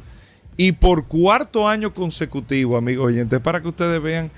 y 0.56 0.72
por 0.72 1.06
cuarto 1.06 1.68
año 1.68 1.92
consecutivo, 1.94 2.76
amigos 2.76 3.06
oyentes, 3.06 3.40
para 3.40 3.60
que 3.60 3.68
ustedes 3.68 4.00
vean 4.00 4.30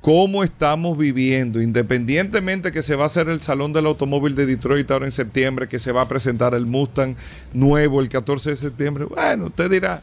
cómo 0.00 0.42
estamos 0.42 0.96
viviendo, 0.96 1.60
independientemente 1.60 2.72
que 2.72 2.82
se 2.82 2.96
va 2.96 3.04
a 3.04 3.06
hacer 3.06 3.28
el 3.28 3.40
Salón 3.40 3.72
del 3.72 3.86
Automóvil 3.86 4.34
de 4.34 4.46
Detroit 4.46 4.90
ahora 4.90 5.06
en 5.06 5.12
septiembre, 5.12 5.68
que 5.68 5.78
se 5.78 5.92
va 5.92 6.02
a 6.02 6.08
presentar 6.08 6.54
el 6.54 6.66
Mustang 6.66 7.16
nuevo 7.52 8.00
el 8.00 8.08
14 8.08 8.50
de 8.50 8.56
septiembre. 8.56 9.04
Bueno, 9.04 9.46
usted 9.46 9.70
dirá 9.70 10.02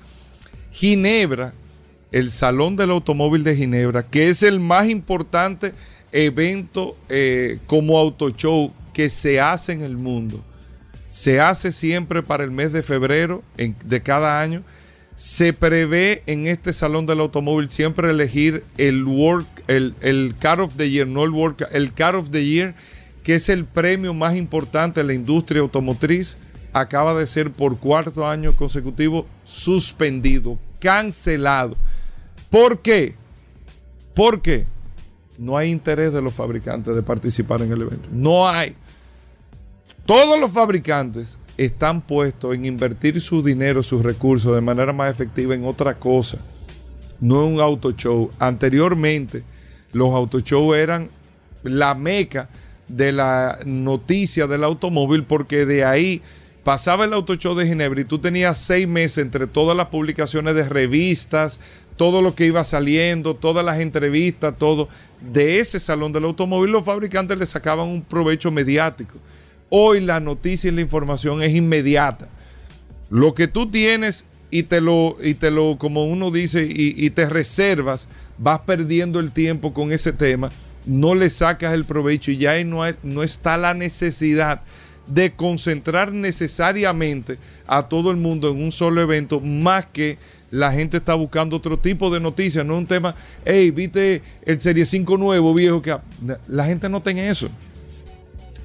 Ginebra, 0.72 1.54
el 2.12 2.32
Salón 2.32 2.76
del 2.76 2.92
Automóvil 2.92 3.44
de 3.44 3.56
Ginebra, 3.56 4.08
que 4.08 4.30
es 4.30 4.44
el 4.44 4.60
más 4.60 4.88
importante 4.88 5.74
evento 6.12 6.96
eh, 7.10 7.60
como 7.68 7.98
auto 7.98 8.30
show 8.30 8.72
que 8.94 9.10
se 9.10 9.40
hace 9.40 9.74
en 9.74 9.82
el 9.82 9.98
mundo. 9.98 10.44
Se 11.10 11.40
hace 11.40 11.72
siempre 11.72 12.22
para 12.22 12.44
el 12.44 12.52
mes 12.52 12.72
de 12.72 12.84
febrero 12.84 13.44
de 13.58 14.04
cada 14.04 14.40
año. 14.42 14.64
Se 15.16 15.52
prevé 15.52 16.22
en 16.28 16.46
este 16.46 16.74
Salón 16.74 17.08
del 17.08 17.22
Automóvil 17.22 17.72
siempre 17.72 18.12
elegir 18.12 18.64
el 18.78 19.04
work, 19.04 19.57
el, 19.68 19.96
el 20.02 20.36
Car 20.40 20.62
of 20.62 20.76
the 20.76 20.90
Year, 20.90 21.08
no 21.08 21.24
el 21.24 21.32
work, 21.32 21.68
el 21.72 21.94
Car 21.94 22.16
of 22.16 22.30
the 22.32 22.46
Year, 22.46 22.76
que 23.24 23.36
es 23.36 23.50
el 23.50 23.66
premio 23.66 24.14
más 24.14 24.36
importante 24.36 25.02
de 25.02 25.08
la 25.08 25.14
industria 25.14 25.62
automotriz 25.62 26.38
acaba 26.74 27.14
de 27.14 27.28
ser 27.28 27.52
por 27.52 27.78
cuarto 27.78 28.28
año 28.28 28.56
consecutivo 28.56 29.26
suspendido, 29.44 30.58
cancelado. 30.80 31.76
¿Por 32.50 32.82
qué? 32.82 33.16
Porque 34.14 34.66
no 35.38 35.58
hay 35.58 35.70
interés 35.72 36.14
de 36.14 36.22
los 36.22 36.34
fabricantes 36.34 36.96
de 36.96 37.04
participar 37.04 37.62
en 37.62 37.72
el 37.72 37.82
evento. 37.82 38.10
No 38.12 38.48
hay. 38.48 38.76
Todos 40.06 40.40
los 40.40 40.52
fabricantes 40.52 41.40
están 41.58 42.02
puestos 42.02 42.56
en 42.56 42.66
invertir 42.66 43.20
su 43.20 43.44
dinero, 43.44 43.84
sus 43.84 44.04
recursos 44.04 44.56
de 44.56 44.62
manera 44.62 44.94
más 44.94 45.12
efectiva 45.12 45.54
en 45.56 45.66
otra 45.66 45.96
cosa, 45.96 46.38
no 47.20 47.46
en 47.46 47.56
un 47.56 47.60
auto 47.60 47.92
show. 47.92 48.32
Anteriormente, 48.40 49.44
los 49.94 50.10
auto 50.10 50.40
show 50.40 50.74
eran 50.74 51.10
la 51.64 51.96
meca 51.96 52.50
de 52.88 53.12
la 53.12 53.60
noticia 53.66 54.48
del 54.48 54.64
automóvil, 54.64 55.24
porque 55.24 55.66
de 55.66 55.84
ahí 55.84 56.22
pasaba 56.64 57.06
el 57.06 57.14
Auto 57.14 57.36
Show 57.36 57.56
de 57.56 57.66
Ginebra 57.66 58.02
y 58.02 58.06
tú 58.06 58.20
tenías 58.20 58.58
seis 58.58 58.88
meses 58.88 59.20
entre 59.20 59.48
todas 59.48 59.76
las 59.76 59.88
publicaciones 59.88 60.54
de 60.54 60.68
revistas, 60.68 61.60
todo 61.96 62.22
lo 62.22 62.36
que 62.36 62.46
iba 62.46 62.64
saliendo, 62.64 63.36
todas 63.36 63.66
las 63.66 63.80
entrevistas, 63.80 64.54
todo. 64.58 64.90
De 65.22 65.60
ese 65.60 65.80
salón 65.80 66.12
del 66.14 66.26
automóvil 66.26 66.72
los 66.72 66.86
fabricantes 66.86 67.38
le 67.38 67.46
sacaban 67.46 67.88
un 67.88 68.02
provecho 68.02 68.52
mediático. 68.52 69.18
Hoy 69.70 70.00
la 70.00 70.20
noticia 70.20 70.70
y 70.70 70.74
la 70.74 70.82
información 70.82 71.42
es 71.42 71.54
inmediata. 71.54 72.30
Lo 73.10 73.34
que 73.34 73.48
tú 73.48 73.70
tienes 73.70 74.26
y 74.50 74.64
te 74.64 74.82
lo, 74.82 75.18
y 75.22 75.34
te 75.34 75.52
lo 75.52 75.78
como 75.78 76.06
uno 76.06 76.32
dice, 76.32 76.68
y, 76.70 77.10
te 77.10 77.30
reservas, 77.30 78.08
vas 78.38 78.60
perdiendo 78.60 79.20
el 79.20 79.32
tiempo 79.32 79.74
con 79.74 79.92
ese 79.92 80.14
tema, 80.14 80.52
no 80.86 81.16
le 81.16 81.30
sacas 81.30 81.74
el 81.74 81.86
provecho 81.86 82.32
y 82.32 82.38
ya 82.38 82.64
no, 82.64 82.84
no 83.04 83.24
está 83.24 83.58
la 83.58 83.74
necesidad 83.74 84.62
de 85.06 85.34
concentrar 85.34 86.14
necesariamente 86.14 87.38
a 87.66 87.88
todo 87.88 88.12
el 88.12 88.18
mundo 88.18 88.50
en 88.50 88.62
un 88.62 88.72
solo 88.72 89.02
evento, 89.02 89.40
más 89.40 89.86
que 89.86 90.18
la 90.52 90.72
gente 90.72 90.98
está 90.98 91.14
buscando 91.14 91.58
otro 91.58 91.78
tipo 91.78 92.10
de 92.10 92.20
noticias, 92.20 92.66
no 92.66 92.78
un 92.78 92.88
tema, 92.88 93.16
hey, 93.46 93.72
viste 93.72 94.22
el 94.46 94.62
Serie 94.62 94.86
5 94.86 95.18
nuevo, 95.18 95.54
viejo, 95.54 95.82
que 95.82 95.98
la 96.48 96.66
gente 96.66 96.90
no 96.90 96.98
está 96.98 97.12
en 97.12 97.18
eso. 97.18 97.50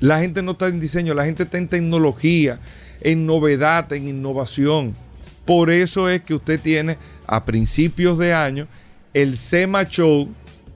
La 0.00 0.18
gente 0.18 0.42
no 0.42 0.52
está 0.52 0.66
en 0.66 0.80
diseño, 0.80 1.14
la 1.14 1.24
gente 1.24 1.44
está 1.44 1.58
en 1.58 1.68
tecnología, 1.68 2.58
en 3.02 3.24
novedad, 3.24 3.92
en 3.92 4.08
innovación. 4.08 4.96
Por 5.44 5.70
eso 5.70 6.08
es 6.08 6.22
que 6.22 6.34
usted 6.34 6.60
tiene 6.60 6.98
a 7.26 7.44
principios 7.44 8.18
de 8.18 8.32
año 8.32 8.68
el 9.12 9.36
SEMA 9.36 9.84
Show 9.84 10.28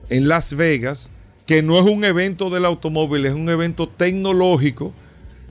en 0.09 0.27
Las 0.27 0.55
Vegas, 0.55 1.09
que 1.45 1.63
no 1.63 1.79
es 1.79 1.85
un 1.85 2.03
evento 2.03 2.49
del 2.49 2.65
automóvil, 2.65 3.25
es 3.25 3.33
un 3.33 3.49
evento 3.49 3.87
tecnológico. 3.87 4.93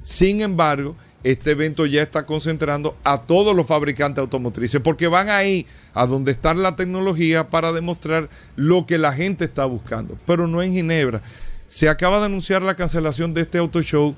Sin 0.02 0.42
embargo, 0.42 0.96
este 1.24 1.52
evento 1.52 1.86
ya 1.86 2.02
está 2.02 2.24
concentrando 2.24 2.96
a 3.02 3.22
todos 3.22 3.56
los 3.56 3.66
fabricantes 3.66 4.20
automotrices, 4.20 4.80
porque 4.80 5.08
van 5.08 5.28
ahí 5.28 5.66
a 5.94 6.06
donde 6.06 6.30
está 6.30 6.54
la 6.54 6.76
tecnología 6.76 7.50
para 7.50 7.72
demostrar 7.72 8.28
lo 8.54 8.86
que 8.86 8.98
la 8.98 9.12
gente 9.12 9.44
está 9.44 9.64
buscando, 9.64 10.16
pero 10.26 10.46
no 10.46 10.62
en 10.62 10.72
Ginebra. 10.72 11.22
Se 11.66 11.88
acaba 11.88 12.20
de 12.20 12.26
anunciar 12.26 12.62
la 12.62 12.76
cancelación 12.76 13.34
de 13.34 13.40
este 13.40 13.58
auto 13.58 13.82
show. 13.82 14.14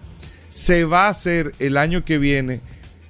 Se 0.51 0.85
va 0.85 1.07
a 1.07 1.11
hacer 1.11 1.55
el 1.59 1.79
año 1.79 2.05
que 2.05 2.19
viene, 2.19 2.61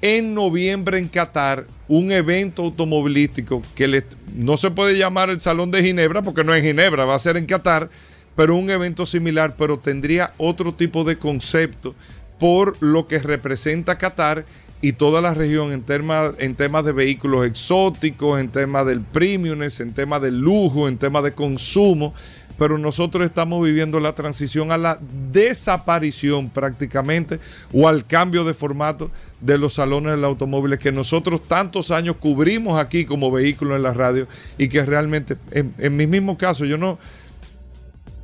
en 0.01 0.32
noviembre 0.32 0.99
en 0.99 1.09
Qatar, 1.09 1.66
un 1.89 2.12
evento 2.12 2.62
automovilístico 2.62 3.62
que 3.74 4.05
no 4.34 4.57
se 4.57 4.70
puede 4.70 4.97
llamar 4.97 5.30
el 5.30 5.41
Salón 5.41 5.70
de 5.70 5.82
Ginebra, 5.82 6.22
porque 6.22 6.45
no 6.45 6.55
es 6.55 6.62
Ginebra, 6.62 7.05
va 7.05 7.14
a 7.14 7.18
ser 7.18 7.36
en 7.36 7.47
Qatar, 7.47 7.89
pero 8.36 8.55
un 8.55 8.70
evento 8.70 9.07
similar, 9.07 9.57
pero 9.57 9.78
tendría 9.78 10.34
otro 10.36 10.74
tipo 10.74 11.03
de 11.05 11.18
concepto 11.18 11.95
por 12.39 12.76
lo 12.80 13.09
que 13.09 13.18
representa 13.18 13.99
Qatar 13.99 14.45
y 14.80 14.93
toda 14.93 15.20
la 15.20 15.34
región 15.34 15.72
en, 15.72 15.82
temas 15.82 16.84
de 16.84 16.93
vehículos 16.93 17.45
exóticos, 17.47 18.41
en 18.41 18.49
temas 18.49 18.86
del 18.86 19.01
premium, 19.01 19.61
en 19.62 19.93
temas 19.93 20.22
de 20.22 20.30
lujo, 20.30 20.86
en 20.86 20.99
temas 20.99 21.24
de 21.24 21.32
consumo. 21.32 22.14
Pero 22.59 22.76
nosotros 22.76 23.24
estamos 23.24 23.64
viviendo 23.64 24.00
la 24.00 24.14
transición 24.14 24.72
a 24.72 24.78
la 24.78 24.98
desaparición 25.32 26.50
prácticamente 26.50 27.38
o 27.72 27.88
al 27.88 28.06
cambio 28.06 28.44
de 28.44 28.52
formato 28.52 29.11
de 29.40 29.59
los 29.59 29.74
salones 29.74 30.12
del 30.12 30.24
automóvil 30.24 30.76
que 30.78 30.90
nosotros 30.90 31.46
tantos 31.46 31.90
años 31.90 32.16
cubrimos 32.18 32.80
aquí 32.80 33.04
como 33.04 33.30
vehículo 33.30 33.76
en 33.76 33.82
la 33.82 33.94
radio 33.94 34.26
y 34.59 34.68
que 34.68 34.84
realmente, 34.84 35.36
en, 35.52 35.96
mi 35.96 36.06
mismo 36.06 36.36
caso, 36.36 36.64
yo 36.64 36.76
no, 36.76 36.98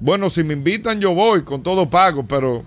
bueno, 0.01 0.29
si 0.31 0.43
me 0.43 0.55
invitan 0.55 1.01
yo 1.01 1.15
voy 1.15 1.43
con 1.43 1.63
todo 1.63 1.89
pago, 1.89 2.27
pero 2.27 2.65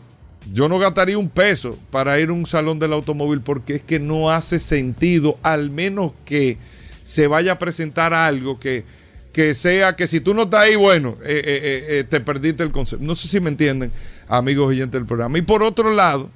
yo 0.54 0.70
no 0.70 0.80
gastaría 0.80 1.18
un 1.18 1.30
peso 1.30 1.78
para 1.92 2.20
ir 2.20 2.30
a 2.30 2.34
un 2.34 2.46
salón 2.46 2.80
del 2.80 2.94
automóvil 2.94 3.42
porque 3.42 3.76
es 3.76 3.84
que 3.84 4.00
no 4.00 4.32
hace 4.32 4.60
sentido, 4.60 5.38
al 5.44 5.70
menos 5.70 6.14
que 6.24 6.58
se 7.04 7.28
vaya 7.28 7.54
a 7.54 7.60
presentar 7.60 8.14
algo 8.14 8.60
que, 8.60 8.86
que 9.32 9.54
sea 9.54 9.96
que 9.96 10.08
si 10.08 10.20
tú 10.20 10.34
no 10.34 10.44
estás 10.44 10.62
ahí, 10.62 10.76
bueno, 10.76 11.18
eh, 11.24 11.42
eh, 11.46 11.86
eh, 11.90 12.04
te 12.04 12.20
perdiste 12.20 12.64
el 12.64 12.72
concepto. 12.72 13.06
No 13.06 13.16
sé 13.16 13.28
si 13.28 13.40
me 13.40 13.50
entienden, 13.50 13.92
amigos 14.28 14.68
oyentes 14.68 14.94
del 14.94 15.06
programa. 15.06 15.38
Y 15.38 15.42
por 15.42 15.64
otro 15.64 15.92
lado, 15.92 16.30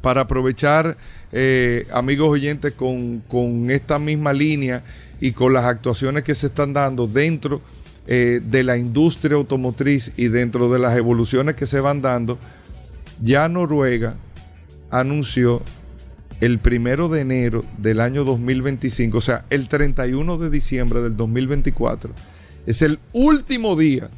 para 0.00 0.22
aprovechar, 0.22 0.96
amigos 1.92 2.30
oyentes, 2.30 2.72
con, 2.72 3.20
con, 3.20 3.70
esta 3.70 3.98
misma 3.98 4.32
línea 4.32 4.82
y 5.20 5.32
con 5.32 5.52
las 5.52 5.66
actuaciones 5.66 6.24
que 6.24 6.34
se 6.34 6.46
están 6.46 6.72
dando 6.72 7.06
dentro 7.06 7.60
de 8.06 8.62
la 8.64 8.76
industria 8.76 9.36
automotriz 9.36 10.10
y 10.16 10.28
dentro 10.28 10.68
de 10.68 10.80
las 10.80 10.96
evoluciones 10.96 11.54
que 11.54 11.66
se 11.66 11.80
van 11.80 12.02
dando, 12.02 12.38
ya 13.20 13.48
Noruega 13.48 14.16
anunció 14.90 15.62
el 16.40 16.58
primero 16.58 17.08
de 17.08 17.20
enero 17.20 17.64
del 17.78 18.00
año 18.00 18.24
2025, 18.24 19.18
o 19.18 19.20
sea, 19.20 19.44
el 19.50 19.68
31 19.68 20.38
de 20.38 20.50
diciembre 20.50 21.00
del 21.00 21.16
2024, 21.16 22.12
es 22.66 22.82
el 22.82 22.98
último 23.12 23.76
día, 23.76 24.10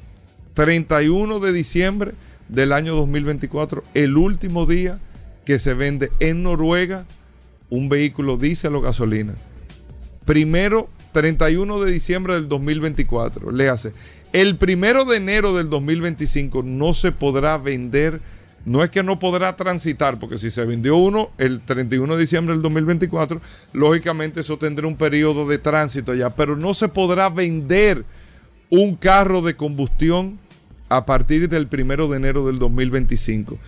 31 0.54 1.40
de 1.40 1.52
diciembre 1.52 2.12
del 2.48 2.72
año 2.72 2.94
2024, 2.94 3.82
el 3.94 4.16
último 4.16 4.66
día 4.66 5.00
que 5.44 5.58
se 5.58 5.74
vende 5.74 6.10
en 6.20 6.42
Noruega 6.42 7.06
un 7.70 7.88
vehículo 7.88 8.36
diésel 8.36 8.76
o 8.76 8.80
gasolina. 8.80 9.34
Primero, 10.24 10.88
31 11.12 11.80
de 11.80 11.90
diciembre 11.90 12.34
del 12.34 12.48
2024, 12.48 13.50
le 13.50 13.68
hace. 13.68 13.92
El 14.32 14.56
primero 14.56 15.04
de 15.04 15.16
enero 15.16 15.54
del 15.54 15.68
2025 15.70 16.62
no 16.62 16.94
se 16.94 17.12
podrá 17.12 17.58
vender 17.58 18.20
no 18.64 18.82
es 18.82 18.90
que 18.90 19.02
no 19.02 19.18
podrá 19.18 19.56
transitar, 19.56 20.18
porque 20.18 20.38
si 20.38 20.50
se 20.50 20.64
vendió 20.64 20.96
uno 20.96 21.30
el 21.38 21.60
31 21.60 22.14
de 22.14 22.20
diciembre 22.20 22.54
del 22.54 22.62
2024, 22.62 23.40
lógicamente 23.72 24.40
eso 24.40 24.58
tendrá 24.58 24.86
un 24.86 24.96
periodo 24.96 25.48
de 25.48 25.58
tránsito 25.58 26.12
allá, 26.12 26.30
pero 26.30 26.56
no 26.56 26.74
se 26.74 26.88
podrá 26.88 27.28
vender 27.28 28.04
un 28.70 28.96
carro 28.96 29.42
de 29.42 29.56
combustión 29.56 30.38
a 30.88 31.04
partir 31.06 31.48
del 31.48 31.68
1 31.72 32.08
de 32.08 32.16
enero 32.16 32.46
del 32.46 32.58
2025. 32.58 33.58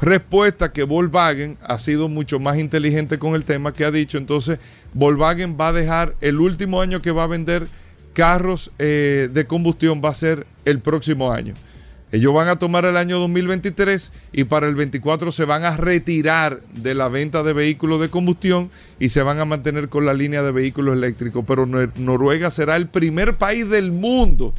Respuesta 0.00 0.72
que 0.72 0.82
Volkswagen 0.82 1.56
ha 1.62 1.78
sido 1.78 2.08
mucho 2.08 2.40
más 2.40 2.58
inteligente 2.58 3.18
con 3.18 3.34
el 3.34 3.44
tema 3.44 3.72
que 3.72 3.84
ha 3.84 3.90
dicho, 3.90 4.18
entonces 4.18 4.58
Volkswagen 4.92 5.56
va 5.58 5.68
a 5.68 5.72
dejar 5.72 6.16
el 6.20 6.40
último 6.40 6.80
año 6.80 7.00
que 7.00 7.12
va 7.12 7.24
a 7.24 7.28
vender 7.28 7.68
carros 8.12 8.72
eh, 8.78 9.28
de 9.32 9.46
combustión, 9.46 10.00
va 10.04 10.10
a 10.10 10.14
ser 10.14 10.46
el 10.64 10.80
próximo 10.80 11.32
año. 11.32 11.54
Ellos 12.14 12.32
van 12.32 12.46
a 12.46 12.60
tomar 12.60 12.84
el 12.84 12.96
año 12.96 13.18
2023 13.18 14.12
y 14.32 14.44
para 14.44 14.68
el 14.68 14.76
24 14.76 15.32
se 15.32 15.44
van 15.46 15.64
a 15.64 15.76
retirar 15.76 16.60
de 16.72 16.94
la 16.94 17.08
venta 17.08 17.42
de 17.42 17.52
vehículos 17.52 18.00
de 18.00 18.08
combustión 18.08 18.70
y 19.00 19.08
se 19.08 19.24
van 19.24 19.40
a 19.40 19.44
mantener 19.44 19.88
con 19.88 20.06
la 20.06 20.14
línea 20.14 20.44
de 20.44 20.52
vehículos 20.52 20.94
eléctricos. 20.94 21.44
Pero 21.44 21.66
Noruega 21.66 22.52
será 22.52 22.76
el 22.76 22.86
primer 22.86 23.36
país 23.36 23.68
del 23.68 23.90
mundo 23.90 24.54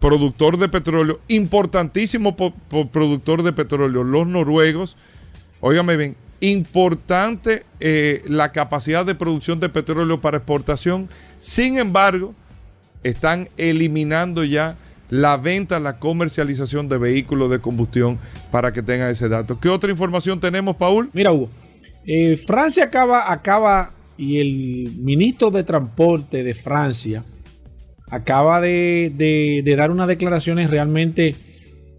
productor 0.00 0.58
de 0.58 0.68
petróleo, 0.68 1.20
importantísimo 1.28 2.34
productor 2.34 3.44
de 3.44 3.52
petróleo. 3.52 4.02
Los 4.02 4.26
noruegos, 4.26 4.96
óigame 5.60 5.96
bien, 5.96 6.16
importante 6.40 7.64
eh, 7.78 8.20
la 8.26 8.50
capacidad 8.50 9.06
de 9.06 9.14
producción 9.14 9.60
de 9.60 9.68
petróleo 9.68 10.20
para 10.20 10.38
exportación. 10.38 11.08
Sin 11.38 11.78
embargo, 11.78 12.34
están 13.04 13.48
eliminando 13.56 14.42
ya 14.42 14.76
la 15.12 15.36
venta, 15.36 15.78
la 15.78 15.98
comercialización 15.98 16.88
de 16.88 16.96
vehículos 16.96 17.50
de 17.50 17.58
combustión 17.58 18.18
para 18.50 18.72
que 18.72 18.82
tenga 18.82 19.10
ese 19.10 19.28
dato. 19.28 19.60
¿Qué 19.60 19.68
otra 19.68 19.90
información 19.90 20.40
tenemos, 20.40 20.74
Paul? 20.76 21.10
Mira, 21.12 21.30
Hugo, 21.32 21.50
eh, 22.06 22.38
Francia 22.38 22.84
acaba, 22.84 23.30
acaba 23.30 23.92
y 24.16 24.38
el 24.38 24.96
ministro 24.96 25.50
de 25.50 25.64
Transporte 25.64 26.42
de 26.42 26.54
Francia 26.54 27.24
acaba 28.10 28.62
de, 28.62 29.62
dar 29.76 29.90
unas 29.90 30.08
declaraciones 30.08 30.70
realmente 30.70 31.34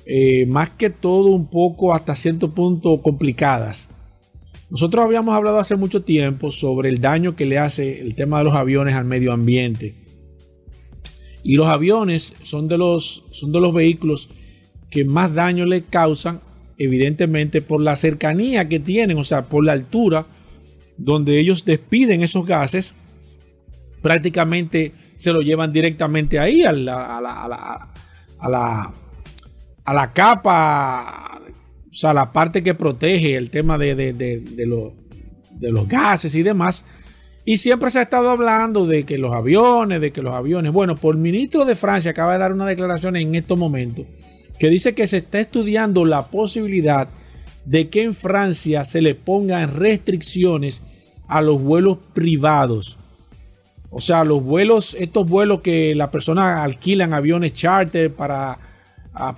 eh, 0.08 0.48
más 0.48 0.72
que 0.72 0.90
todo 0.90 1.30
un 1.30 1.52
poco 1.52 1.94
hasta 1.94 2.16
cierto 2.16 2.50
punto 2.56 3.00
complicadas. 3.04 3.90
Nosotros 4.72 5.06
habíamos 5.06 5.36
hablado 5.36 5.60
hace 5.60 5.76
mucho 5.76 6.02
tiempo 6.02 6.50
sobre 6.50 6.90
el 6.90 7.00
daño 7.00 7.36
que 7.36 7.46
le 7.46 7.60
hace 7.60 8.02
el 8.02 8.16
tema 8.16 8.40
de 8.40 8.46
los 8.46 8.56
aviones 8.56 8.96
al 8.96 9.06
medio 9.06 9.34
ambiente 9.34 10.03
y 11.44 11.56
los 11.56 11.68
aviones 11.68 12.36
son 12.42 12.68
de 12.68 12.78
los, 12.78 13.24
son 13.32 13.52
de 13.52 13.60
los 13.60 13.74
vehículos 13.74 14.30
que 14.90 15.04
más 15.04 15.34
daño 15.34 15.66
le 15.66 15.86
causan, 15.86 16.40
evidentemente 16.78 17.62
por 17.62 17.82
la 17.82 17.96
cercanía 17.96 18.70
que 18.70 18.80
tienen, 18.80 19.18
o 19.18 19.24
sea, 19.24 19.50
por 19.50 19.66
la 19.66 19.74
altura 19.74 20.26
donde 20.98 21.40
ellos 21.40 21.66
despiden 21.66 22.24
esos 22.24 22.46
gases, 22.46 22.96
prácticamente 24.02 24.94
se 25.16 25.34
lo 25.34 25.42
llevan 25.42 25.74
directamente 25.74 26.40
ahí 26.40 26.64
a 26.64 26.72
la, 26.72 27.18
a 27.18 27.22
la, 27.22 27.44
a 27.44 28.50
la, 28.50 28.94
a 29.86 29.94
la, 29.94 30.14
capa, 30.14 31.42
o 31.90 31.94
sea, 31.94 32.14
la 32.14 32.32
parte 32.32 32.64
que 32.64 32.74
protege 32.74 33.36
el 33.36 33.50
tema 33.50 33.78
de, 33.78 33.96
de, 33.96 34.14
de, 34.14 34.40
de 34.40 35.72
los 35.72 35.88
gases 35.88 36.36
y 36.36 36.44
demás. 36.44 36.86
Y 37.46 37.58
siempre 37.58 37.90
se 37.90 38.00
ha 38.00 38.04
estado 38.04 38.30
hablando 38.30 38.86
de 38.86 39.04
que 39.04 39.18
los 39.18 39.34
aviones, 39.34 40.00
de 40.00 40.12
que 40.12 40.22
los 40.22 40.34
aviones. 40.34 40.72
Bueno, 40.72 40.96
por 40.96 41.16
el 41.16 41.22
ministro 41.22 41.66
de 41.66 41.76
Francia 41.76 42.12
acaba 42.12 42.34
de 42.34 42.40
dar 42.40 42.54
una 42.54 42.66
declaración 42.66 43.16
en 43.18 43.36
estos 43.36 43.58
momentos 43.58 44.06
que 44.60 44.70
dice 44.70 44.96
que 44.96 45.08
se 45.08 45.18
está 45.18 45.40
estudiando 45.40 46.06
la 46.06 46.28
posibilidad 46.28 47.10
de 47.66 47.90
que 47.90 48.04
en 48.04 48.14
Francia 48.14 48.86
se 48.86 49.02
le 49.02 49.16
pongan 49.16 49.76
restricciones 49.76 50.82
a 51.28 51.42
los 51.42 51.62
vuelos 51.62 51.98
privados. 52.14 52.98
O 53.90 54.02
sea, 54.02 54.24
los 54.24 54.44
vuelos, 54.44 54.96
estos 55.00 55.28
vuelos 55.28 55.62
que 55.62 55.94
las 55.96 56.10
personas 56.10 56.60
alquilan 56.60 57.14
aviones 57.14 57.54
charter 57.54 58.14
para, 58.14 58.58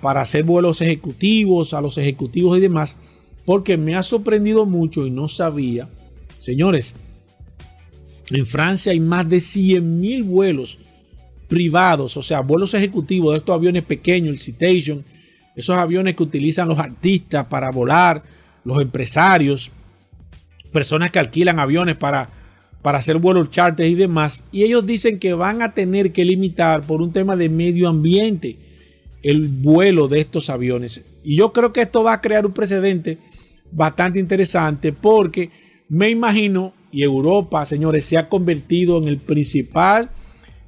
para 0.02 0.22
hacer 0.22 0.44
vuelos 0.44 0.82
ejecutivos, 0.82 1.74
a 1.74 1.82
los 1.82 1.98
ejecutivos 1.98 2.58
y 2.58 2.62
demás, 2.62 2.98
porque 3.46 3.78
me 3.78 3.96
ha 3.96 4.04
sorprendido 4.04 4.66
mucho 4.66 5.06
y 5.06 5.12
no 5.12 5.28
sabía. 5.28 5.90
Señores, 6.38 6.96
en 8.30 8.46
Francia 8.46 8.92
hay 8.92 9.00
más 9.00 9.28
de 9.30 9.40
100 9.40 10.00
mil 10.00 10.24
vuelos 10.24 10.80
privados, 11.48 12.18
o 12.18 12.22
sea, 12.22 12.42
vuelos 12.42 12.74
ejecutivos 12.74 13.34
de 13.34 13.40
estos 13.40 13.56
aviones 13.56 13.84
pequeños, 13.84 14.30
el 14.30 14.40
Citation, 14.40 15.06
esos 15.56 15.78
aviones 15.78 16.16
que 16.16 16.24
utilizan 16.24 16.68
los 16.68 16.80
artistas 16.80 17.46
para 17.46 17.72
volar, 17.72 18.24
los 18.64 18.82
empresarios, 18.82 19.72
personas 20.74 21.12
que 21.12 21.20
alquilan 21.20 21.60
aviones 21.60 21.96
para, 21.96 22.30
para 22.82 22.98
hacer 22.98 23.18
vuelos 23.18 23.50
charter 23.50 23.88
y 23.88 23.96
demás. 23.96 24.44
Y 24.52 24.64
ellos 24.64 24.86
dicen 24.86 25.20
que 25.20 25.34
van 25.34 25.62
a 25.62 25.74
tener 25.74 26.12
que 26.12 26.26
limitar 26.26 26.82
por 26.82 27.02
un 27.02 27.14
tema 27.14 27.36
de 27.36 27.48
medio 27.48 27.88
ambiente 27.88 28.58
el 29.24 29.48
vuelo 29.48 30.08
de 30.08 30.20
estos 30.20 30.50
aviones. 30.50 31.04
Y 31.24 31.38
yo 31.38 31.54
creo 31.54 31.72
que 31.72 31.82
esto 31.82 32.04
va 32.04 32.14
a 32.14 32.22
crear 32.22 32.46
un 32.46 32.52
precedente 32.52 33.18
bastante 33.72 34.20
interesante 34.20 34.92
porque 34.92 35.50
me 35.88 36.10
imagino, 36.10 36.74
y 36.96 37.04
Europa, 37.04 37.66
señores, 37.66 38.06
se 38.06 38.18
ha 38.18 38.30
convertido 38.30 38.98
en 38.98 39.10
el 39.10 39.18
principal 39.18 40.12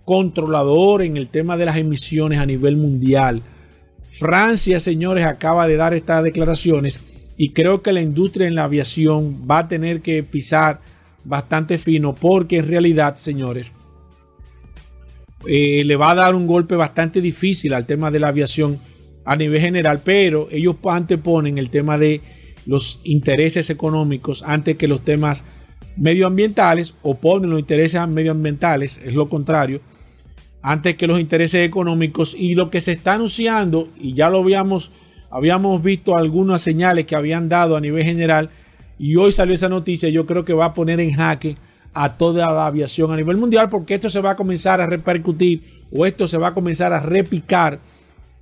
controlador 0.03 1.01
en 1.01 1.15
el 1.15 1.29
tema 1.29 1.55
de 1.55 1.65
las 1.65 1.77
emisiones 1.77 2.39
a 2.39 2.45
nivel 2.45 2.75
mundial. 2.75 3.43
Francia, 4.03 4.81
señores, 4.81 5.25
acaba 5.25 5.65
de 5.67 5.77
dar 5.77 5.93
estas 5.93 6.25
declaraciones 6.25 6.99
y 7.37 7.51
creo 7.51 7.81
que 7.81 7.93
la 7.93 8.01
industria 8.01 8.45
en 8.45 8.55
la 8.55 8.65
aviación 8.65 9.47
va 9.49 9.59
a 9.59 9.67
tener 9.69 10.01
que 10.01 10.21
pisar 10.21 10.81
bastante 11.23 11.77
fino 11.77 12.13
porque 12.13 12.57
en 12.57 12.67
realidad, 12.67 13.15
señores, 13.15 13.71
eh, 15.47 15.83
le 15.85 15.95
va 15.95 16.11
a 16.11 16.15
dar 16.15 16.35
un 16.35 16.45
golpe 16.45 16.75
bastante 16.75 17.21
difícil 17.21 17.73
al 17.73 17.85
tema 17.85 18.11
de 18.11 18.19
la 18.19 18.27
aviación 18.27 18.79
a 19.23 19.37
nivel 19.37 19.61
general, 19.61 20.01
pero 20.03 20.49
ellos 20.51 20.75
anteponen 20.83 21.57
el 21.57 21.69
tema 21.69 21.97
de 21.97 22.19
los 22.65 22.99
intereses 23.05 23.69
económicos 23.69 24.43
antes 24.45 24.75
que 24.75 24.89
los 24.89 25.05
temas 25.05 25.45
medioambientales 25.97 26.93
o 27.01 27.15
ponen 27.15 27.49
los 27.49 27.59
intereses 27.59 28.07
medioambientales, 28.07 29.01
es 29.03 29.13
lo 29.13 29.29
contrario, 29.29 29.81
antes 30.61 30.95
que 30.95 31.07
los 31.07 31.19
intereses 31.19 31.65
económicos 31.65 32.35
y 32.37 32.55
lo 32.55 32.69
que 32.69 32.81
se 32.81 32.93
está 32.93 33.13
anunciando, 33.13 33.89
y 33.99 34.13
ya 34.13 34.29
lo 34.29 34.39
habíamos, 34.39 34.91
habíamos 35.29 35.81
visto 35.81 36.17
algunas 36.17 36.61
señales 36.61 37.05
que 37.05 37.15
habían 37.15 37.49
dado 37.49 37.75
a 37.75 37.81
nivel 37.81 38.03
general, 38.03 38.49
y 38.99 39.15
hoy 39.15 39.31
salió 39.31 39.53
esa 39.53 39.69
noticia, 39.69 40.09
yo 40.09 40.25
creo 40.25 40.43
que 40.43 40.53
va 40.53 40.65
a 40.65 40.73
poner 40.73 40.99
en 40.99 41.13
jaque 41.13 41.57
a 41.93 42.17
toda 42.17 42.45
la 42.45 42.67
aviación 42.67 43.11
a 43.11 43.15
nivel 43.15 43.37
mundial, 43.37 43.69
porque 43.69 43.95
esto 43.95 44.09
se 44.09 44.21
va 44.21 44.31
a 44.31 44.35
comenzar 44.35 44.81
a 44.81 44.85
repercutir 44.85 45.63
o 45.91 46.05
esto 46.05 46.27
se 46.27 46.37
va 46.37 46.49
a 46.49 46.53
comenzar 46.53 46.93
a 46.93 46.99
repicar 46.99 47.79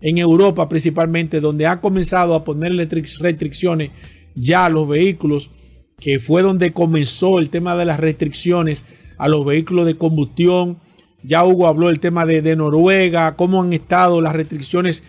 en 0.01 0.17
Europa 0.17 0.67
principalmente, 0.67 1.39
donde 1.39 1.65
ha 1.65 1.79
comenzado 1.79 2.35
a 2.35 2.43
poner 2.43 2.73
restricciones 2.73 3.91
ya 4.33 4.65
a 4.65 4.69
los 4.69 4.87
vehículos, 4.87 5.51
que 5.97 6.19
fue 6.19 6.41
donde 6.41 6.73
comenzó 6.73 7.39
el 7.39 7.49
tema 7.49 7.75
de 7.75 7.85
las 7.85 7.99
restricciones 7.99 8.85
a 9.17 9.27
los 9.27 9.45
vehículos 9.45 9.85
de 9.85 9.97
combustión, 9.97 10.77
ya 11.23 11.43
Hugo 11.43 11.67
habló 11.67 11.87
del 11.87 11.99
tema 11.99 12.25
de, 12.25 12.55
Noruega, 12.55 13.35
cómo 13.35 13.61
han 13.61 13.73
estado 13.73 14.21
las 14.21 14.33
restricciones 14.33 15.03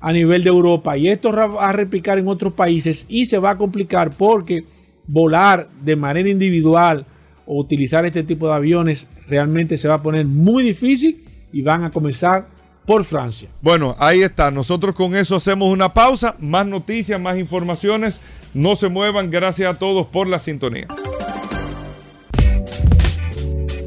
a 0.00 0.12
nivel 0.12 0.42
de 0.42 0.50
Europa. 0.50 0.96
Y 0.98 1.08
esto 1.08 1.32
va 1.32 1.68
a 1.68 1.72
replicar 1.72 2.18
en 2.18 2.28
otros 2.28 2.52
países 2.52 3.06
y 3.08 3.26
se 3.26 3.38
va 3.38 3.50
a 3.50 3.58
complicar 3.58 4.10
porque 4.10 4.64
volar 5.06 5.68
de 5.82 5.96
manera 5.96 6.28
individual 6.28 7.06
o 7.46 7.58
utilizar 7.58 8.04
este 8.04 8.22
tipo 8.22 8.48
de 8.48 8.54
aviones 8.54 9.08
realmente 9.28 9.76
se 9.76 9.88
va 9.88 9.94
a 9.94 10.02
poner 10.02 10.26
muy 10.26 10.62
difícil 10.62 11.24
y 11.52 11.62
van 11.62 11.84
a 11.84 11.90
comenzar 11.90 12.46
por 12.86 13.04
Francia. 13.04 13.48
Bueno, 13.60 13.96
ahí 13.98 14.22
está. 14.22 14.50
Nosotros 14.50 14.94
con 14.94 15.14
eso 15.14 15.36
hacemos 15.36 15.68
una 15.68 15.94
pausa. 15.94 16.34
Más 16.38 16.66
noticias, 16.66 17.20
más 17.20 17.38
informaciones. 17.38 18.20
No 18.54 18.76
se 18.76 18.88
muevan. 18.88 19.30
Gracias 19.30 19.74
a 19.74 19.78
todos 19.78 20.06
por 20.06 20.26
la 20.26 20.38
sintonía. 20.38 20.88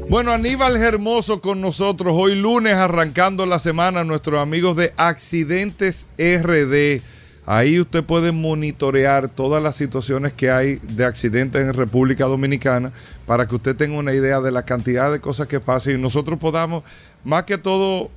Bueno, 0.08 0.30
Aníbal 0.30 0.76
Hermoso 0.76 1.40
con 1.40 1.60
nosotros 1.60 2.14
hoy 2.16 2.36
lunes 2.36 2.74
arrancando 2.74 3.44
la 3.44 3.58
semana, 3.58 4.04
nuestros 4.04 4.40
amigos 4.40 4.76
de 4.76 4.94
Accidentes 4.96 6.06
RD. 6.16 7.02
Ahí 7.44 7.80
usted 7.80 8.04
puede 8.04 8.30
monitorear 8.32 9.28
todas 9.28 9.62
las 9.62 9.74
situaciones 9.76 10.32
que 10.32 10.50
hay 10.50 10.76
de 10.82 11.04
accidentes 11.04 11.62
en 11.62 11.74
República 11.74 12.24
Dominicana 12.24 12.92
para 13.24 13.46
que 13.46 13.56
usted 13.56 13.76
tenga 13.76 13.98
una 13.98 14.12
idea 14.12 14.40
de 14.40 14.52
la 14.52 14.64
cantidad 14.64 15.10
de 15.10 15.20
cosas 15.20 15.48
que 15.48 15.60
pasan 15.60 15.94
y 15.94 15.98
nosotros 15.98 16.38
podamos, 16.38 16.84
más 17.24 17.44
que 17.44 17.58
todo, 17.58 18.10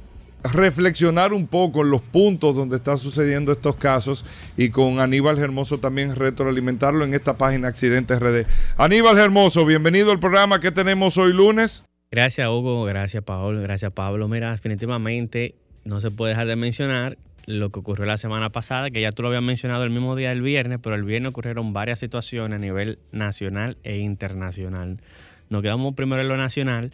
reflexionar 0.43 1.33
un 1.33 1.47
poco 1.47 1.81
en 1.81 1.91
los 1.91 2.01
puntos 2.01 2.55
donde 2.55 2.77
están 2.77 2.97
sucediendo 2.97 3.51
estos 3.51 3.75
casos 3.75 4.25
y 4.57 4.69
con 4.69 4.99
Aníbal 4.99 5.37
Hermoso 5.37 5.79
también 5.79 6.15
retroalimentarlo 6.15 7.03
en 7.03 7.13
esta 7.13 7.35
página 7.35 7.67
Accidentes 7.67 8.19
RD. 8.19 8.45
Aníbal 8.77 9.17
Hermoso, 9.17 9.65
bienvenido 9.65 10.11
al 10.11 10.19
programa 10.19 10.59
que 10.59 10.71
tenemos 10.71 11.17
hoy 11.17 11.33
lunes. 11.33 11.83
Gracias 12.11 12.47
Hugo, 12.47 12.85
gracias 12.85 13.23
Pablo, 13.23 13.61
gracias 13.61 13.91
Pablo. 13.91 14.27
Mira, 14.27 14.51
definitivamente 14.51 15.55
no 15.83 16.01
se 16.01 16.11
puede 16.11 16.31
dejar 16.31 16.47
de 16.47 16.55
mencionar 16.55 17.17
lo 17.45 17.71
que 17.71 17.79
ocurrió 17.79 18.05
la 18.05 18.17
semana 18.17 18.51
pasada, 18.51 18.91
que 18.91 19.01
ya 19.01 19.11
tú 19.11 19.23
lo 19.23 19.29
habías 19.29 19.43
mencionado 19.43 19.83
el 19.83 19.89
mismo 19.89 20.15
día 20.15 20.29
del 20.29 20.41
viernes, 20.41 20.79
pero 20.81 20.95
el 20.95 21.03
viernes 21.03 21.29
ocurrieron 21.29 21.73
varias 21.73 21.99
situaciones 21.99 22.57
a 22.57 22.59
nivel 22.59 22.99
nacional 23.11 23.77
e 23.83 23.97
internacional. 23.97 25.01
Nos 25.49 25.63
quedamos 25.63 25.95
primero 25.95 26.21
en 26.21 26.27
lo 26.27 26.37
nacional 26.37 26.91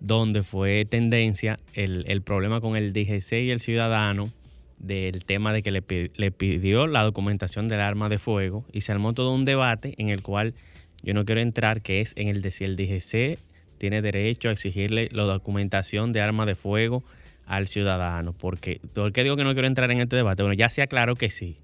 donde 0.00 0.42
fue 0.42 0.84
tendencia 0.84 1.58
el, 1.74 2.22
problema 2.22 2.60
con 2.60 2.76
el 2.76 2.92
DGC 2.92 3.32
y 3.32 3.50
el 3.50 3.60
ciudadano 3.60 4.30
del 4.78 5.24
tema 5.24 5.52
de 5.52 5.62
que 5.62 5.72
le, 5.72 5.82
le, 6.14 6.30
pidió 6.30 6.86
la 6.86 7.02
documentación 7.02 7.66
del 7.66 7.80
arma 7.80 8.08
de 8.08 8.18
fuego 8.18 8.64
y 8.72 8.82
se 8.82 8.92
armó 8.92 9.12
todo 9.12 9.34
un 9.34 9.44
debate 9.44 9.94
en 9.98 10.08
el 10.08 10.22
cual 10.22 10.54
yo 11.02 11.14
no 11.14 11.24
quiero 11.24 11.40
entrar, 11.40 11.82
que 11.82 12.00
es 12.00 12.12
en 12.16 12.28
el 12.28 12.42
de 12.42 12.50
si 12.50 12.64
el 12.64 12.76
DGC 12.76 13.38
tiene 13.78 14.02
derecho 14.02 14.48
a 14.48 14.52
exigirle 14.52 15.08
la 15.12 15.24
documentación 15.24 16.12
de 16.12 16.20
arma 16.20 16.46
de 16.46 16.54
fuego 16.54 17.02
al 17.46 17.66
ciudadano. 17.66 18.32
Porque, 18.32 18.80
¿Por 18.94 19.12
qué 19.12 19.24
digo 19.24 19.36
que 19.36 19.44
no 19.44 19.52
quiero 19.52 19.68
entrar 19.68 19.90
en 19.90 20.00
este 20.00 20.16
debate? 20.16 20.42
Bueno, 20.42 20.54
ya 20.54 20.68
sea 20.68 20.86
claro 20.86 21.16
que 21.16 21.30
sí, 21.30 21.56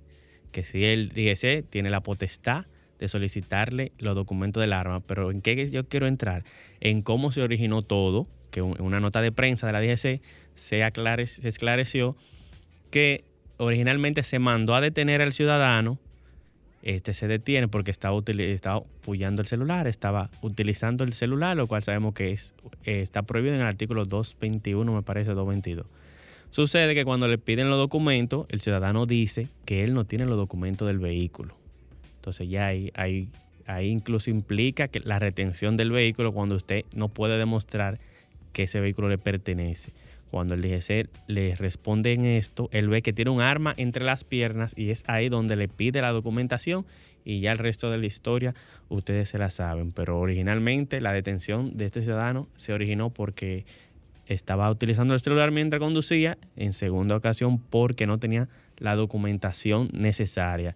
que 0.50 0.64
sí 0.64 0.84
el 0.84 1.10
DGC 1.10 1.68
tiene 1.68 1.90
la 1.90 2.00
potestad 2.00 2.66
de 3.04 3.08
solicitarle 3.08 3.92
los 3.98 4.14
documentos 4.14 4.60
del 4.60 4.72
arma, 4.72 5.00
pero 5.00 5.30
¿en 5.30 5.42
qué 5.42 5.70
yo 5.70 5.86
quiero 5.86 6.06
entrar? 6.06 6.44
En 6.80 7.02
cómo 7.02 7.32
se 7.32 7.42
originó 7.42 7.82
todo, 7.82 8.26
que 8.50 8.60
en 8.60 8.80
una 8.80 9.00
nota 9.00 9.20
de 9.20 9.30
prensa 9.30 9.66
de 9.66 9.72
la 9.74 9.80
DGC 9.80 10.22
se, 10.54 11.26
se 11.26 11.48
esclareció 11.48 12.16
que 12.90 13.24
originalmente 13.58 14.22
se 14.22 14.38
mandó 14.38 14.74
a 14.74 14.80
detener 14.80 15.20
al 15.20 15.32
ciudadano, 15.32 15.98
este 16.82 17.14
se 17.14 17.28
detiene 17.28 17.68
porque 17.68 17.90
estaba, 17.90 18.18
estaba 18.26 18.76
apoyando 18.76 19.42
el 19.42 19.48
celular, 19.48 19.86
estaba 19.86 20.30
utilizando 20.42 21.04
el 21.04 21.12
celular, 21.12 21.56
lo 21.56 21.66
cual 21.66 21.82
sabemos 21.82 22.14
que 22.14 22.32
es, 22.32 22.54
está 22.84 23.22
prohibido 23.22 23.54
en 23.54 23.62
el 23.62 23.66
artículo 23.66 24.04
221, 24.04 24.92
me 24.92 25.02
parece, 25.02 25.30
222. 25.30 25.86
Sucede 26.50 26.94
que 26.94 27.04
cuando 27.04 27.26
le 27.26 27.38
piden 27.38 27.68
los 27.68 27.78
documentos, 27.78 28.46
el 28.48 28.60
ciudadano 28.60 29.06
dice 29.06 29.48
que 29.64 29.82
él 29.82 29.92
no 29.92 30.04
tiene 30.04 30.24
los 30.24 30.36
documentos 30.36 30.86
del 30.86 30.98
vehículo. 30.98 31.56
Entonces 32.24 32.48
ya 32.48 32.68
ahí, 32.68 32.90
ahí, 32.94 33.28
ahí 33.66 33.90
incluso 33.90 34.30
implica 34.30 34.88
que 34.88 35.00
la 35.00 35.18
retención 35.18 35.76
del 35.76 35.90
vehículo 35.90 36.32
cuando 36.32 36.54
usted 36.54 36.86
no 36.96 37.10
puede 37.10 37.36
demostrar 37.36 37.98
que 38.54 38.62
ese 38.62 38.80
vehículo 38.80 39.10
le 39.10 39.18
pertenece. 39.18 39.92
Cuando 40.30 40.54
el 40.54 40.62
DGC 40.62 41.10
le 41.26 41.54
responde 41.54 42.14
en 42.14 42.24
esto, 42.24 42.70
él 42.72 42.88
ve 42.88 43.02
que 43.02 43.12
tiene 43.12 43.30
un 43.30 43.42
arma 43.42 43.74
entre 43.76 44.06
las 44.06 44.24
piernas 44.24 44.72
y 44.74 44.88
es 44.88 45.04
ahí 45.06 45.28
donde 45.28 45.54
le 45.54 45.68
pide 45.68 46.00
la 46.00 46.12
documentación 46.12 46.86
y 47.26 47.40
ya 47.40 47.52
el 47.52 47.58
resto 47.58 47.90
de 47.90 47.98
la 47.98 48.06
historia 48.06 48.54
ustedes 48.88 49.28
se 49.28 49.36
la 49.36 49.50
saben. 49.50 49.92
Pero 49.92 50.18
originalmente 50.18 51.02
la 51.02 51.12
detención 51.12 51.76
de 51.76 51.84
este 51.84 52.02
ciudadano 52.02 52.48
se 52.56 52.72
originó 52.72 53.10
porque 53.10 53.66
estaba 54.28 54.70
utilizando 54.70 55.12
el 55.12 55.20
celular 55.20 55.50
mientras 55.50 55.78
conducía, 55.78 56.38
en 56.56 56.72
segunda 56.72 57.16
ocasión 57.16 57.58
porque 57.58 58.06
no 58.06 58.16
tenía 58.16 58.48
la 58.78 58.96
documentación 58.96 59.90
necesaria. 59.92 60.74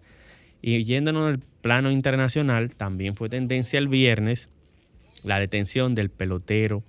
Y 0.61 0.83
yéndonos 0.83 1.27
al 1.27 1.39
plano 1.39 1.91
internacional, 1.91 2.75
también 2.75 3.15
fue 3.15 3.29
tendencia 3.29 3.79
el 3.79 3.87
viernes 3.87 4.49
la 5.23 5.39
detención 5.39 5.95
del 5.95 6.09
pelotero 6.09 6.83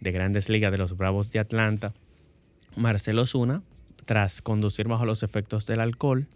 de 0.00 0.12
grandes 0.12 0.48
ligas 0.48 0.70
de 0.72 0.78
los 0.78 0.96
Bravos 0.96 1.30
de 1.30 1.40
Atlanta, 1.40 1.92
Marcelo 2.76 3.26
Zuna, 3.26 3.62
tras 4.04 4.42
conducir 4.42 4.86
bajo 4.86 5.06
los 5.06 5.22
efectos 5.22 5.66
del 5.66 5.80
alcohol. 5.80 6.26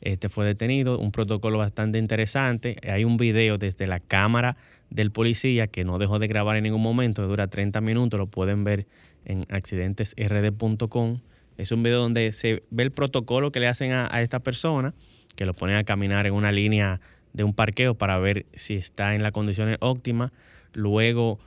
Este 0.00 0.28
fue 0.28 0.46
detenido, 0.46 0.98
un 0.98 1.12
protocolo 1.12 1.58
bastante 1.58 1.98
interesante. 1.98 2.76
Hay 2.90 3.04
un 3.04 3.16
video 3.16 3.58
desde 3.58 3.86
la 3.86 4.00
cámara 4.00 4.56
del 4.88 5.10
policía 5.10 5.66
que 5.66 5.84
no 5.84 5.98
dejó 5.98 6.18
de 6.18 6.26
grabar 6.26 6.56
en 6.56 6.64
ningún 6.64 6.82
momento, 6.82 7.26
dura 7.26 7.48
30 7.48 7.80
minutos, 7.80 8.18
lo 8.18 8.26
pueden 8.26 8.64
ver 8.64 8.86
en 9.24 9.44
accidentesrd.com 9.50 11.20
Es 11.58 11.72
un 11.72 11.82
video 11.82 12.00
donde 12.00 12.32
se 12.32 12.62
ve 12.70 12.82
el 12.82 12.90
protocolo 12.90 13.52
que 13.52 13.60
le 13.60 13.68
hacen 13.68 13.92
a, 13.92 14.08
a 14.10 14.22
esta 14.22 14.40
persona, 14.40 14.94
que 15.36 15.46
lo 15.46 15.54
ponen 15.54 15.76
a 15.76 15.84
caminar 15.84 16.26
en 16.26 16.34
una 16.34 16.52
línea 16.52 17.00
de 17.32 17.44
un 17.44 17.54
parqueo 17.54 17.94
para 17.94 18.18
ver 18.18 18.46
si 18.54 18.74
está 18.74 19.14
en 19.14 19.22
las 19.22 19.32
condiciones 19.32 19.76
óptimas. 19.80 20.32
Luego 20.72 21.38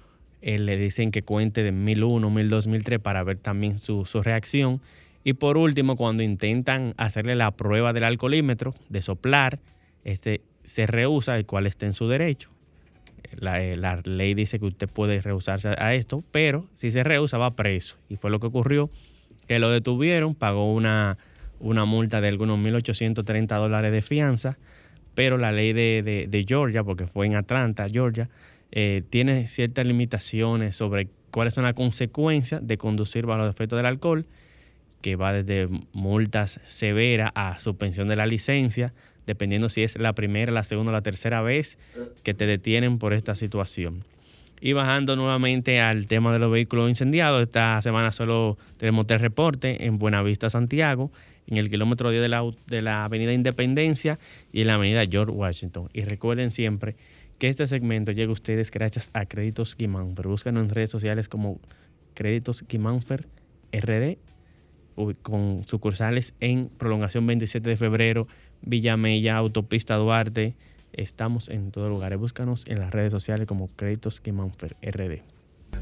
eh, 0.42 0.60
le 0.60 0.78
dicen 0.78 1.12
que 1.12 1.22
cuente 1.22 1.64
de 1.64 1.72
1001, 1.72 2.30
1002, 2.30 2.68
1003 2.68 3.00
para 3.00 3.24
ver 3.24 3.38
también 3.38 3.80
su, 3.80 4.06
su 4.06 4.22
reacción. 4.22 4.82
Y 5.24 5.34
por 5.34 5.58
último, 5.58 5.96
cuando 5.96 6.24
intentan 6.24 6.94
hacerle 6.98 7.36
la 7.36 7.52
prueba 7.52 7.94
del 7.94 8.04
alcoholímetro, 8.04 8.74
de 8.90 9.02
soplar, 9.02 9.60
este 10.04 10.42
se 10.66 10.86
rehúsa, 10.86 11.38
el 11.38 11.46
cual 11.46 11.68
está 11.68 11.86
en 11.86 11.94
su 11.94 12.08
derecho. 12.08 12.50
La, 13.36 13.64
eh, 13.64 13.76
la 13.76 14.02
ley 14.04 14.34
dice 14.34 14.60
que 14.60 14.66
usted 14.66 14.90
puede 14.90 15.22
rehusarse 15.22 15.70
a 15.78 15.94
esto, 15.94 16.24
pero 16.32 16.68
si 16.74 16.92
se 16.92 17.04
rehúsa 17.04 17.38
va 17.38 17.56
preso. 17.56 17.98
Y 18.10 18.18
fue 18.18 18.30
lo 18.30 18.40
que 18.40 18.48
ocurrió, 18.48 18.90
que 19.48 19.60
lo 19.60 19.70
detuvieron, 19.70 20.36
pagó 20.36 20.74
una, 20.74 21.18
una 21.64 21.86
multa 21.86 22.22
de 22.22 22.28
algunos 22.28 22.60
1.830 22.60 23.56
dólares 23.58 23.92
de 23.92 24.02
fianza, 24.02 24.58
pero 25.16 25.38
la 25.38 25.52
ley 25.52 25.74
de, 25.74 26.28
de- 26.30 26.46
Georgia, 26.48 26.84
porque 26.84 27.08
fue 27.08 27.26
en 27.26 27.36
Atlanta, 27.36 27.88
Georgia, 27.90 28.30
eh, 28.72 29.04
tiene 29.10 29.48
ciertas 29.48 29.86
limitaciones 29.86 30.76
sobre 30.76 31.08
cuáles 31.32 31.54
son 31.54 31.64
las 31.64 31.74
consecuencias 31.74 32.66
de 32.68 32.78
conducir 32.78 33.26
bajo 33.26 33.40
los 33.40 33.50
efectos 33.50 33.78
del 33.78 33.86
alcohol, 33.86 34.26
que 35.02 35.16
va 35.16 35.34
desde 35.34 35.68
multas 35.94 36.60
severas 36.68 37.32
a 37.36 37.60
suspensión 37.60 38.08
de 38.08 38.16
la 38.16 38.26
licencia, 38.26 38.94
dependiendo 39.26 39.70
si 39.70 39.84
es 39.84 39.98
la 39.98 40.14
primera, 40.14 40.52
la 40.52 40.64
segunda 40.64 40.92
o 40.92 40.94
la 40.94 41.02
tercera 41.02 41.42
vez 41.42 41.78
que 42.24 42.34
te 42.34 42.46
detienen 42.46 43.00
por 43.00 43.14
esta 43.14 43.36
situación. 43.36 44.04
Y 44.66 44.72
bajando 44.72 45.18
nuevamente 45.18 45.82
al 45.82 46.08
tema 46.08 46.32
de 46.32 46.40
los 46.40 46.50
vehículos 46.50 46.88
incendiados, 46.88 47.42
esta 47.42 47.82
semana 47.82 48.14
solo 48.14 48.58
tenemos 48.78 49.06
tres 49.06 49.20
reportes 49.20 49.78
en 49.82 50.00
Buenavista, 50.00 50.50
Santiago, 50.50 51.12
en 51.48 51.58
el 51.58 51.70
kilómetro 51.70 52.12
10 52.12 52.22
de 52.68 52.82
la, 52.82 53.04
Avenida 53.04 53.34
Independencia 53.34 54.20
y 54.54 54.62
en 54.62 54.68
la 54.68 54.76
Avenida 54.76 55.04
George 55.06 55.34
Washington. 55.34 55.90
Y 55.92 56.04
recuerden 56.04 56.52
siempre 56.52 56.96
que 57.40 57.50
este 57.50 57.68
segmento 57.68 58.14
llega 58.14 58.30
a 58.30 58.32
ustedes 58.32 58.72
gracias 58.72 59.12
a 59.12 59.26
Créditos 59.26 59.76
Guimánfer. 59.76 60.30
Búscanos 60.30 60.64
en 60.64 60.70
redes 60.70 60.92
sociales 60.92 61.28
como 61.28 61.60
Créditos 62.14 62.64
Guimánfer 62.66 63.28
RD 63.74 64.16
con 65.24 65.68
sucursales 65.68 66.36
en 66.40 66.70
Prolongación 66.70 67.26
27 67.28 67.70
de 67.70 67.76
febrero, 67.76 68.30
Villamella, 68.62 69.36
Autopista 69.36 69.96
Duarte. 69.96 70.56
Estamos 70.94 71.50
en 71.50 71.72
todos 71.72 71.90
lugares. 71.90 72.20
Búscanos 72.20 72.64
en 72.68 72.80
las 72.80 72.92
redes 72.92 73.12
sociales 73.12 73.48
como 73.48 73.70
Créditos 73.76 74.22
Guimánfer 74.22 74.78
RD. 74.82 75.22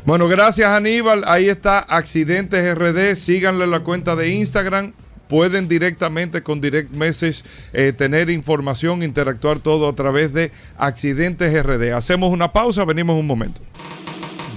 Bueno, 0.06 0.28
gracias 0.28 0.70
Aníbal. 0.70 1.24
Ahí 1.28 1.50
está 1.50 1.80
Accidentes 1.80 2.76
RD. 2.76 3.16
Síganle 3.16 3.68
la 3.68 3.82
cuenta 3.82 4.16
de 4.16 4.30
Instagram. 4.30 4.94
Pueden 5.28 5.68
directamente 5.68 6.44
con 6.44 6.60
Direct 6.60 6.92
Message 6.94 7.44
eh, 7.72 7.94
tener 7.94 8.30
información, 8.30 9.02
interactuar 9.02 9.60
todo 9.60 9.88
a 9.88 9.96
través 9.96 10.34
de 10.34 10.52
Accidentes 10.78 11.54
RD. 11.64 11.94
Hacemos 11.94 12.34
una 12.34 12.52
pausa, 12.52 12.84
venimos 12.84 13.18
un 13.18 13.28
momento. 13.28 13.62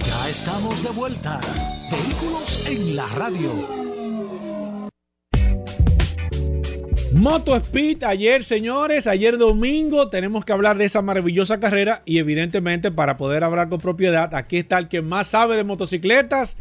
Ya 0.05 0.29
estamos 0.29 0.83
de 0.83 0.89
vuelta. 0.89 1.39
Vehículos 1.89 2.65
en 2.67 2.95
la 2.95 3.07
radio. 3.07 4.04
Moto 7.15 7.55
Speed, 7.55 8.03
ayer 8.03 8.43
señores, 8.43 9.07
ayer 9.07 9.37
domingo, 9.37 10.09
tenemos 10.09 10.43
que 10.43 10.51
hablar 10.51 10.77
de 10.77 10.83
esa 10.83 11.01
maravillosa 11.01 11.61
carrera 11.61 12.01
y 12.03 12.17
evidentemente 12.17 12.91
para 12.91 13.15
poder 13.15 13.45
hablar 13.45 13.69
con 13.69 13.79
propiedad, 13.79 14.35
aquí 14.35 14.57
está 14.57 14.77
el 14.79 14.89
que 14.89 15.01
más 15.01 15.27
sabe 15.27 15.55
de 15.55 15.63
motocicletas, 15.63 16.57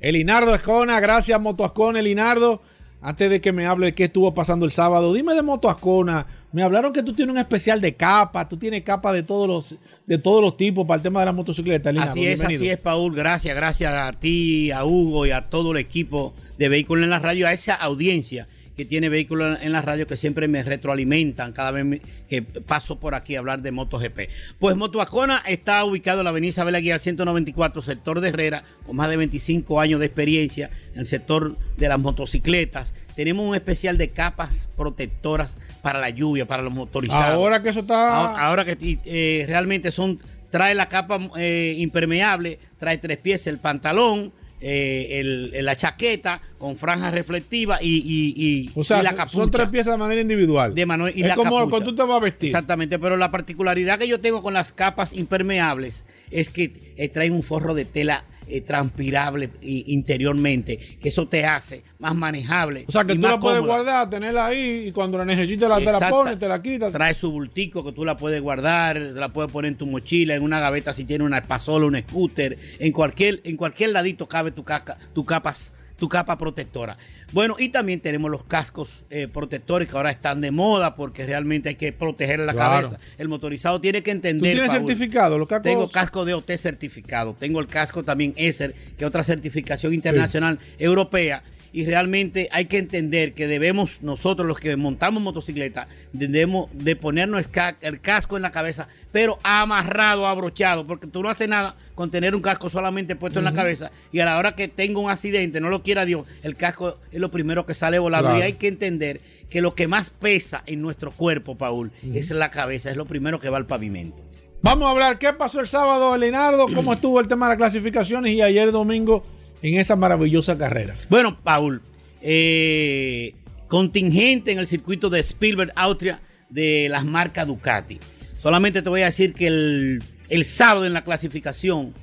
Elinardo 0.00 0.56
Escona, 0.56 0.98
gracias 0.98 1.40
Moto 1.40 1.64
Ascona, 1.64 2.00
Elinardo. 2.00 2.60
Antes 3.00 3.30
de 3.30 3.40
que 3.40 3.50
me 3.52 3.66
hable 3.66 3.86
de 3.86 3.92
qué 3.92 4.04
estuvo 4.04 4.32
pasando 4.34 4.64
el 4.64 4.70
sábado, 4.72 5.12
dime 5.12 5.34
de 5.34 5.42
Moto 5.42 5.68
Ascona. 5.68 6.26
Me 6.52 6.62
hablaron 6.62 6.92
que 6.92 7.02
tú 7.02 7.14
tienes 7.14 7.32
un 7.32 7.40
especial 7.40 7.80
de 7.80 7.94
capa, 7.94 8.48
tú 8.48 8.56
tienes 8.56 8.82
capa 8.82 9.12
de 9.12 9.22
todos 9.24 9.48
los 9.48 9.76
de 10.06 10.18
todos 10.18 10.40
los 10.40 10.56
tipos 10.56 10.86
para 10.86 10.96
el 10.96 11.02
tema 11.02 11.20
de 11.20 11.26
la 11.26 11.32
motocicleta. 11.32 11.90
Elinardo, 11.90 12.12
Así 12.12 12.26
es, 12.26 12.38
bienvenido. 12.40 12.62
así 12.62 12.70
es, 12.70 12.76
Paul. 12.76 13.14
Gracias, 13.14 13.54
gracias 13.54 13.92
a 13.92 14.12
ti, 14.12 14.72
a 14.72 14.84
Hugo 14.84 15.26
y 15.26 15.30
a 15.30 15.48
todo 15.48 15.72
el 15.72 15.78
equipo 15.78 16.34
de 16.58 16.68
Vehículos 16.68 17.04
en 17.04 17.10
la 17.10 17.20
Radio, 17.20 17.46
a 17.46 17.52
esa 17.52 17.74
audiencia 17.74 18.48
que 18.76 18.84
tiene 18.84 19.08
Vehículos 19.08 19.58
en 19.62 19.72
la 19.72 19.82
Radio 19.82 20.06
que 20.06 20.16
siempre 20.16 20.48
me 20.48 20.62
retroalimentan 20.62 21.52
cada 21.52 21.70
vez 21.72 22.00
que 22.28 22.42
paso 22.42 22.98
por 22.98 23.14
aquí 23.14 23.36
a 23.36 23.40
hablar 23.40 23.62
de 23.62 23.72
MotoGP. 23.72 24.20
Pues 24.58 24.76
Motoacona 24.76 25.42
está 25.46 25.84
ubicado 25.84 26.20
en 26.20 26.24
la 26.24 26.30
avenida 26.30 26.50
Isabel 26.50 26.74
Aguilar 26.74 26.98
194, 26.98 27.82
sector 27.82 28.20
de 28.20 28.28
Herrera, 28.28 28.64
con 28.86 28.96
más 28.96 29.10
de 29.10 29.16
25 29.16 29.80
años 29.80 30.00
de 30.00 30.06
experiencia 30.06 30.70
en 30.94 31.00
el 31.00 31.06
sector 31.06 31.56
de 31.76 31.88
las 31.88 31.98
motocicletas. 31.98 32.92
Tenemos 33.14 33.46
un 33.46 33.54
especial 33.54 33.98
de 33.98 34.10
capas 34.10 34.70
protectoras 34.76 35.58
para 35.82 36.00
la 36.00 36.08
lluvia, 36.10 36.46
para 36.46 36.62
los 36.62 36.72
motorizados. 36.72 37.34
Ahora 37.34 37.62
que 37.62 37.68
eso 37.68 37.80
está 37.80 38.08
Ahora, 38.08 38.40
ahora 38.40 38.64
que 38.64 38.98
eh, 39.04 39.44
realmente 39.46 39.90
son, 39.90 40.18
trae 40.50 40.74
la 40.74 40.88
capa 40.88 41.18
eh, 41.36 41.74
impermeable, 41.76 42.58
trae 42.78 42.96
tres 42.96 43.18
piezas, 43.18 43.48
el 43.48 43.58
pantalón, 43.58 44.32
eh, 44.64 45.18
el- 45.20 45.64
la 45.64 45.74
chaqueta 45.76 46.40
con 46.56 46.76
franja 46.78 47.10
reflectiva 47.10 47.78
y, 47.82 47.96
y- 47.96 48.34
y- 48.36 48.70
o 48.74 48.84
sea, 48.84 49.00
y 49.00 49.02
la 49.02 49.14
capucha. 49.14 49.36
son 49.36 49.50
tres 49.50 49.68
piezas 49.68 49.92
de 49.94 49.98
manera 49.98 50.20
individual. 50.20 50.72
De 50.74 50.82
y 50.82 51.22
es 51.22 51.26
la 51.28 51.34
como 51.34 51.56
capucha. 51.56 51.70
cuando 51.70 51.90
tú 51.90 51.94
te 51.96 52.02
vas 52.02 52.16
a 52.16 52.24
vestir. 52.24 52.48
Exactamente, 52.50 52.98
pero 53.00 53.16
la 53.16 53.30
particularidad 53.32 53.98
que 53.98 54.06
yo 54.06 54.20
tengo 54.20 54.40
con 54.42 54.54
las 54.54 54.72
capas 54.72 55.12
impermeables 55.12 56.06
es 56.30 56.48
que 56.48 56.72
eh, 56.96 57.08
trae 57.08 57.30
un 57.30 57.42
forro 57.42 57.74
de 57.74 57.84
tela 57.84 58.24
eh, 58.46 58.60
transpirable 58.60 59.50
interiormente, 59.62 60.78
que 60.78 61.08
eso 61.08 61.26
te 61.28 61.44
hace 61.44 61.82
más 61.98 62.14
manejable. 62.14 62.84
O 62.88 62.92
sea, 62.92 63.04
que 63.04 63.12
y 63.12 63.16
tú 63.16 63.22
más 63.22 63.32
la 63.32 63.40
puedes 63.40 63.60
cómoda. 63.60 63.76
guardar, 63.76 64.10
tenerla 64.10 64.46
ahí 64.46 64.88
y 64.88 64.92
cuando 64.92 65.18
la 65.18 65.24
necesites 65.24 65.68
la, 65.68 65.78
te 65.78 65.84
la 65.92 66.08
pones, 66.08 66.38
te 66.38 66.48
la 66.48 66.62
quitas. 66.62 66.92
Trae 66.92 67.14
su 67.14 67.30
bultico 67.30 67.84
que 67.84 67.92
tú 67.92 68.04
la 68.04 68.16
puedes 68.16 68.40
guardar, 68.40 68.98
la 68.98 69.32
puedes 69.32 69.50
poner 69.50 69.70
en 69.70 69.78
tu 69.78 69.86
mochila, 69.86 70.34
en 70.34 70.42
una 70.42 70.60
gaveta 70.60 70.92
si 70.92 71.04
tiene 71.04 71.24
una 71.24 71.42
pasola, 71.42 71.86
un 71.86 71.96
scooter, 71.96 72.58
en 72.78 72.92
cualquier, 72.92 73.40
en 73.44 73.56
cualquier 73.56 73.90
ladito 73.90 74.28
cabe 74.28 74.50
tu, 74.50 74.64
caca, 74.64 74.96
tu, 75.12 75.24
capas, 75.24 75.72
tu 76.02 76.08
capa 76.08 76.36
protectora. 76.36 76.96
Bueno, 77.30 77.54
y 77.60 77.68
también 77.68 78.00
tenemos 78.00 78.28
los 78.28 78.42
cascos 78.42 79.04
eh, 79.08 79.28
protectores 79.28 79.88
que 79.88 79.96
ahora 79.96 80.10
están 80.10 80.40
de 80.40 80.50
moda 80.50 80.96
porque 80.96 81.24
realmente 81.24 81.68
hay 81.68 81.74
que 81.76 81.92
proteger 81.92 82.40
la 82.40 82.54
Claro. 82.54 82.88
cabeza. 82.88 82.98
El 83.18 83.28
motorizado 83.28 83.80
tiene 83.80 84.02
que 84.02 84.10
¿Tú 84.10 84.16
entender. 84.16 84.52
tienes 84.54 84.72
Paul. 84.72 84.80
certificado? 84.80 85.38
Los 85.38 85.46
cascos. 85.46 85.62
Tengo 85.62 85.88
casco 85.88 86.24
de 86.24 86.34
OT 86.34 86.56
certificado. 86.58 87.36
Tengo 87.38 87.60
el 87.60 87.68
casco 87.68 88.02
también 88.02 88.34
ESER, 88.36 88.74
que 88.98 89.04
es 89.04 89.06
otra 89.06 89.22
certificación 89.22 89.94
internacional 89.94 90.58
europea. 90.80 91.44
Y 91.74 91.86
realmente 91.86 92.48
hay 92.52 92.66
que 92.66 92.76
entender 92.76 93.32
que 93.32 93.46
debemos, 93.46 94.02
nosotros 94.02 94.46
los 94.46 94.60
que 94.60 94.76
montamos 94.76 95.22
motocicleta, 95.22 95.88
debemos 96.12 96.68
de 96.74 96.96
ponernos 96.96 97.38
el, 97.40 97.50
ca- 97.50 97.76
el 97.80 98.00
casco 98.00 98.36
en 98.36 98.42
la 98.42 98.50
cabeza, 98.50 98.88
pero 99.10 99.38
amarrado, 99.42 100.26
abrochado, 100.26 100.86
porque 100.86 101.06
tú 101.06 101.22
no 101.22 101.30
haces 101.30 101.48
nada 101.48 101.74
con 101.94 102.10
tener 102.10 102.34
un 102.34 102.42
casco 102.42 102.68
solamente 102.68 103.16
puesto 103.16 103.38
en 103.38 103.46
la 103.46 103.52
cabeza. 103.54 103.90
Y 104.12 104.20
a 104.20 104.26
la 104.26 104.36
hora 104.36 104.52
que 104.52 104.68
tenga 104.68 105.00
un 105.00 105.10
accidente, 105.10 105.60
no 105.60 105.70
lo 105.70 105.82
quiera 105.82 106.04
Dios, 106.04 106.26
el 106.42 106.56
casco 106.56 106.98
es 107.10 107.20
lo 107.20 107.30
primero 107.30 107.64
que 107.64 107.72
sale 107.74 107.98
volando. 107.98 108.28
Claro. 108.28 108.40
Y 108.40 108.42
hay 108.42 108.52
que 108.54 108.68
entender 108.68 109.20
que 109.48 109.62
lo 109.62 109.74
que 109.74 109.88
más 109.88 110.10
pesa 110.10 110.62
en 110.66 110.82
nuestro 110.82 111.10
cuerpo, 111.12 111.56
Paul, 111.56 111.90
es 112.14 112.30
la 112.32 112.50
cabeza, 112.50 112.90
es 112.90 112.96
lo 112.96 113.06
primero 113.06 113.40
que 113.40 113.48
va 113.48 113.56
al 113.56 113.66
pavimento. 113.66 114.22
Vamos 114.60 114.86
a 114.86 114.90
hablar 114.90 115.18
qué 115.18 115.32
pasó 115.32 115.60
el 115.60 115.66
sábado, 115.68 116.16
Leonardo, 116.18 116.66
cómo 116.74 116.92
estuvo 116.94 117.18
el 117.18 117.28
tema 117.28 117.46
de 117.46 117.50
las 117.52 117.58
clasificaciones 117.58 118.32
y 118.34 118.42
ayer 118.42 118.70
domingo 118.72 119.24
en 119.62 119.78
esa 119.78 119.96
maravillosa 119.96 120.58
carrera. 120.58 120.94
Bueno, 121.08 121.38
Paul, 121.42 121.82
eh, 122.20 123.34
contingente 123.68 124.52
en 124.52 124.58
el 124.58 124.66
circuito 124.66 125.08
de 125.08 125.20
Spielberg 125.20 125.72
Austria 125.76 126.20
de 126.50 126.88
las 126.90 127.04
marcas 127.04 127.46
Ducati. 127.46 127.98
Solamente 128.38 128.82
te 128.82 128.88
voy 128.88 129.02
a 129.02 129.06
decir 129.06 129.32
que 129.32 129.46
el, 129.46 130.02
el 130.28 130.44
sábado 130.44 130.84
en 130.84 130.92
la 130.92 131.04
clasificación 131.04 131.94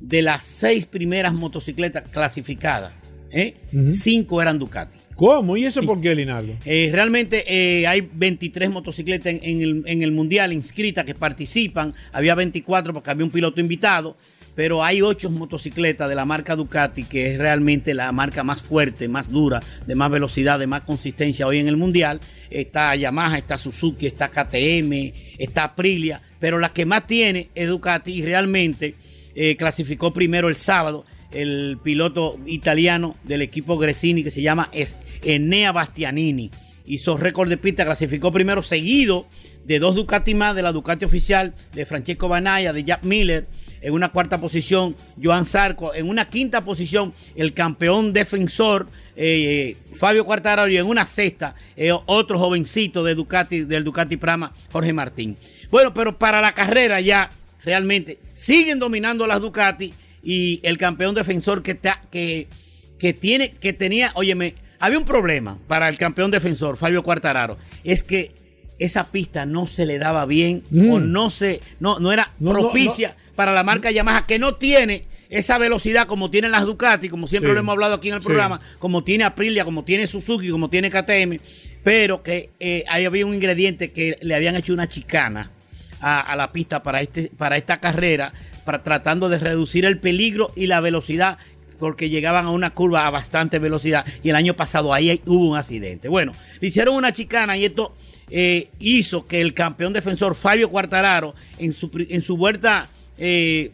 de 0.00 0.22
las 0.22 0.42
seis 0.42 0.86
primeras 0.86 1.32
motocicletas 1.32 2.04
clasificadas, 2.10 2.92
¿eh? 3.30 3.54
cinco 3.90 4.42
eran 4.42 4.58
Ducati. 4.58 4.98
¿Cómo? 5.14 5.56
¿Y 5.56 5.66
eso 5.66 5.82
por 5.82 6.00
qué, 6.00 6.14
Leonardo? 6.14 6.56
Eh, 6.64 6.90
realmente 6.92 7.44
eh, 7.46 7.86
hay 7.86 8.00
23 8.12 8.70
motocicletas 8.70 9.34
en, 9.34 9.40
en 9.42 9.62
el, 9.62 9.82
en 9.86 10.02
el 10.02 10.10
mundial 10.10 10.52
inscritas 10.52 11.04
que 11.04 11.14
participan. 11.14 11.94
Había 12.12 12.34
24 12.34 12.92
porque 12.92 13.10
había 13.10 13.24
un 13.24 13.30
piloto 13.30 13.60
invitado. 13.60 14.16
Pero 14.54 14.84
hay 14.84 15.02
8 15.02 15.30
motocicletas 15.30 16.08
de 16.08 16.14
la 16.14 16.24
marca 16.24 16.56
Ducati, 16.56 17.04
que 17.04 17.32
es 17.32 17.38
realmente 17.38 17.94
la 17.94 18.12
marca 18.12 18.44
más 18.44 18.60
fuerte, 18.60 19.08
más 19.08 19.30
dura, 19.30 19.62
de 19.86 19.94
más 19.94 20.10
velocidad, 20.10 20.58
de 20.58 20.66
más 20.66 20.82
consistencia 20.82 21.46
hoy 21.46 21.58
en 21.58 21.68
el 21.68 21.76
mundial. 21.76 22.20
Está 22.50 22.94
Yamaha, 22.94 23.38
está 23.38 23.56
Suzuki, 23.56 24.06
está 24.06 24.28
KTM, 24.28 25.12
está 25.38 25.64
Aprilia. 25.64 26.20
Pero 26.38 26.58
la 26.58 26.72
que 26.72 26.84
más 26.84 27.06
tiene 27.06 27.48
es 27.54 27.68
Ducati 27.68 28.12
y 28.12 28.22
realmente 28.22 28.94
eh, 29.34 29.56
clasificó 29.56 30.12
primero 30.12 30.48
el 30.48 30.56
sábado 30.56 31.06
el 31.32 31.78
piloto 31.82 32.38
italiano 32.46 33.16
del 33.24 33.42
equipo 33.42 33.78
Gresini 33.78 34.22
que 34.22 34.30
se 34.30 34.42
llama 34.42 34.70
Enea 35.22 35.72
Bastianini. 35.72 36.50
Hizo 36.84 37.16
récord 37.16 37.48
de 37.48 37.56
pista, 37.56 37.84
clasificó 37.84 38.32
primero, 38.32 38.62
seguido 38.62 39.26
de 39.64 39.78
dos 39.78 39.94
Ducati 39.94 40.34
más, 40.34 40.54
de 40.54 40.62
la 40.62 40.72
Ducati 40.72 41.04
oficial, 41.04 41.54
de 41.72 41.86
Francesco 41.86 42.28
Banaya, 42.28 42.72
de 42.72 42.84
Jack 42.84 43.04
Miller, 43.04 43.46
En 43.82 43.92
una 43.92 44.10
cuarta 44.10 44.40
posición, 44.40 44.96
Joan 45.22 45.44
Sarco. 45.44 45.92
En 45.94 46.08
una 46.08 46.28
quinta 46.30 46.64
posición, 46.64 47.12
el 47.34 47.52
campeón 47.52 48.12
defensor, 48.12 48.86
eh, 49.16 49.76
Fabio 49.94 50.24
Quartararo. 50.24 50.70
Y 50.70 50.76
en 50.78 50.86
una 50.86 51.04
sexta, 51.06 51.54
eh, 51.76 51.90
otro 52.06 52.38
jovencito 52.38 53.02
de 53.02 53.14
Ducati, 53.14 53.62
del 53.64 53.84
Ducati 53.84 54.16
Prama, 54.16 54.52
Jorge 54.70 54.92
Martín. 54.92 55.36
Bueno, 55.70 55.92
pero 55.92 56.18
para 56.18 56.40
la 56.40 56.52
carrera 56.52 57.00
ya 57.00 57.30
realmente 57.64 58.18
siguen 58.34 58.78
dominando 58.78 59.26
las 59.26 59.40
Ducati 59.40 59.92
y 60.22 60.60
el 60.62 60.78
campeón 60.78 61.14
defensor 61.14 61.62
que, 61.62 61.74
ta- 61.74 62.00
que, 62.10 62.46
que 62.98 63.12
tiene, 63.12 63.50
que 63.52 63.72
tenía, 63.72 64.12
óyeme, 64.14 64.54
había 64.78 64.98
un 64.98 65.04
problema 65.04 65.58
para 65.66 65.88
el 65.88 65.96
campeón 65.98 66.30
defensor, 66.30 66.76
Fabio 66.76 67.02
Quartararo, 67.02 67.56
es 67.84 68.02
que 68.02 68.32
esa 68.78 69.10
pista 69.12 69.46
no 69.46 69.66
se 69.68 69.86
le 69.86 69.98
daba 69.98 70.26
bien 70.26 70.62
Mm. 70.70 70.90
o 70.90 71.00
no 71.00 71.30
se, 71.30 71.60
no, 71.80 71.98
no 72.00 72.12
era 72.12 72.30
no, 72.40 72.50
propicia 72.50 73.16
para 73.36 73.52
la 73.52 73.62
marca 73.62 73.90
Yamaha, 73.90 74.26
que 74.26 74.38
no 74.38 74.54
tiene 74.56 75.06
esa 75.30 75.56
velocidad 75.58 76.06
como 76.06 76.30
tienen 76.30 76.50
las 76.50 76.66
Ducati, 76.66 77.08
como 77.08 77.26
siempre 77.26 77.50
Sí. 77.50 77.54
lo 77.54 77.60
hemos 77.60 77.72
hablado 77.72 77.94
aquí 77.94 78.08
en 78.08 78.14
el 78.16 78.20
Sí. 78.20 78.26
programa, 78.26 78.60
como 78.78 79.02
tiene 79.02 79.24
Aprilia, 79.24 79.64
como 79.64 79.82
tiene 79.84 80.06
Suzuki, 80.06 80.50
como 80.50 80.68
tiene 80.68 80.90
KTM, 80.90 81.40
pero 81.82 82.22
que 82.22 82.50
eh, 82.60 82.84
ahí 82.88 83.04
había 83.06 83.24
un 83.26 83.34
ingrediente 83.34 83.92
que 83.92 84.18
le 84.20 84.34
habían 84.34 84.56
hecho 84.56 84.72
una 84.74 84.88
chicana 84.88 85.50
a, 86.00 86.20
a 86.20 86.36
la 86.36 86.52
pista 86.52 86.82
para, 86.82 87.00
este, 87.00 87.30
para 87.36 87.56
esta 87.56 87.80
carrera, 87.80 88.32
para, 88.64 88.82
tratando 88.82 89.28
de 89.28 89.38
reducir 89.38 89.84
el 89.86 89.98
peligro 89.98 90.52
y 90.54 90.66
la 90.66 90.80
velocidad, 90.80 91.38
porque 91.78 92.10
llegaban 92.10 92.44
a 92.44 92.50
una 92.50 92.70
curva 92.70 93.06
a 93.06 93.10
bastante 93.10 93.58
velocidad. 93.58 94.04
Y 94.22 94.28
el 94.28 94.36
año 94.36 94.54
pasado 94.54 94.92
ahí 94.92 95.20
hubo 95.26 95.48
un 95.50 95.56
accidente. 95.56 96.08
Bueno, 96.08 96.32
le 96.60 96.68
hicieron 96.68 96.94
una 96.94 97.10
chicana 97.12 97.56
y 97.56 97.64
esto 97.64 97.94
eh, 98.30 98.68
hizo 98.78 99.26
que 99.26 99.40
el 99.40 99.52
campeón 99.54 99.92
defensor 99.92 100.34
Fabio 100.34 100.70
Quartararo, 100.70 101.34
en 101.58 101.72
su, 101.72 101.90
en 102.08 102.22
su 102.22 102.36
vuelta 102.36 102.88
eh, 103.24 103.70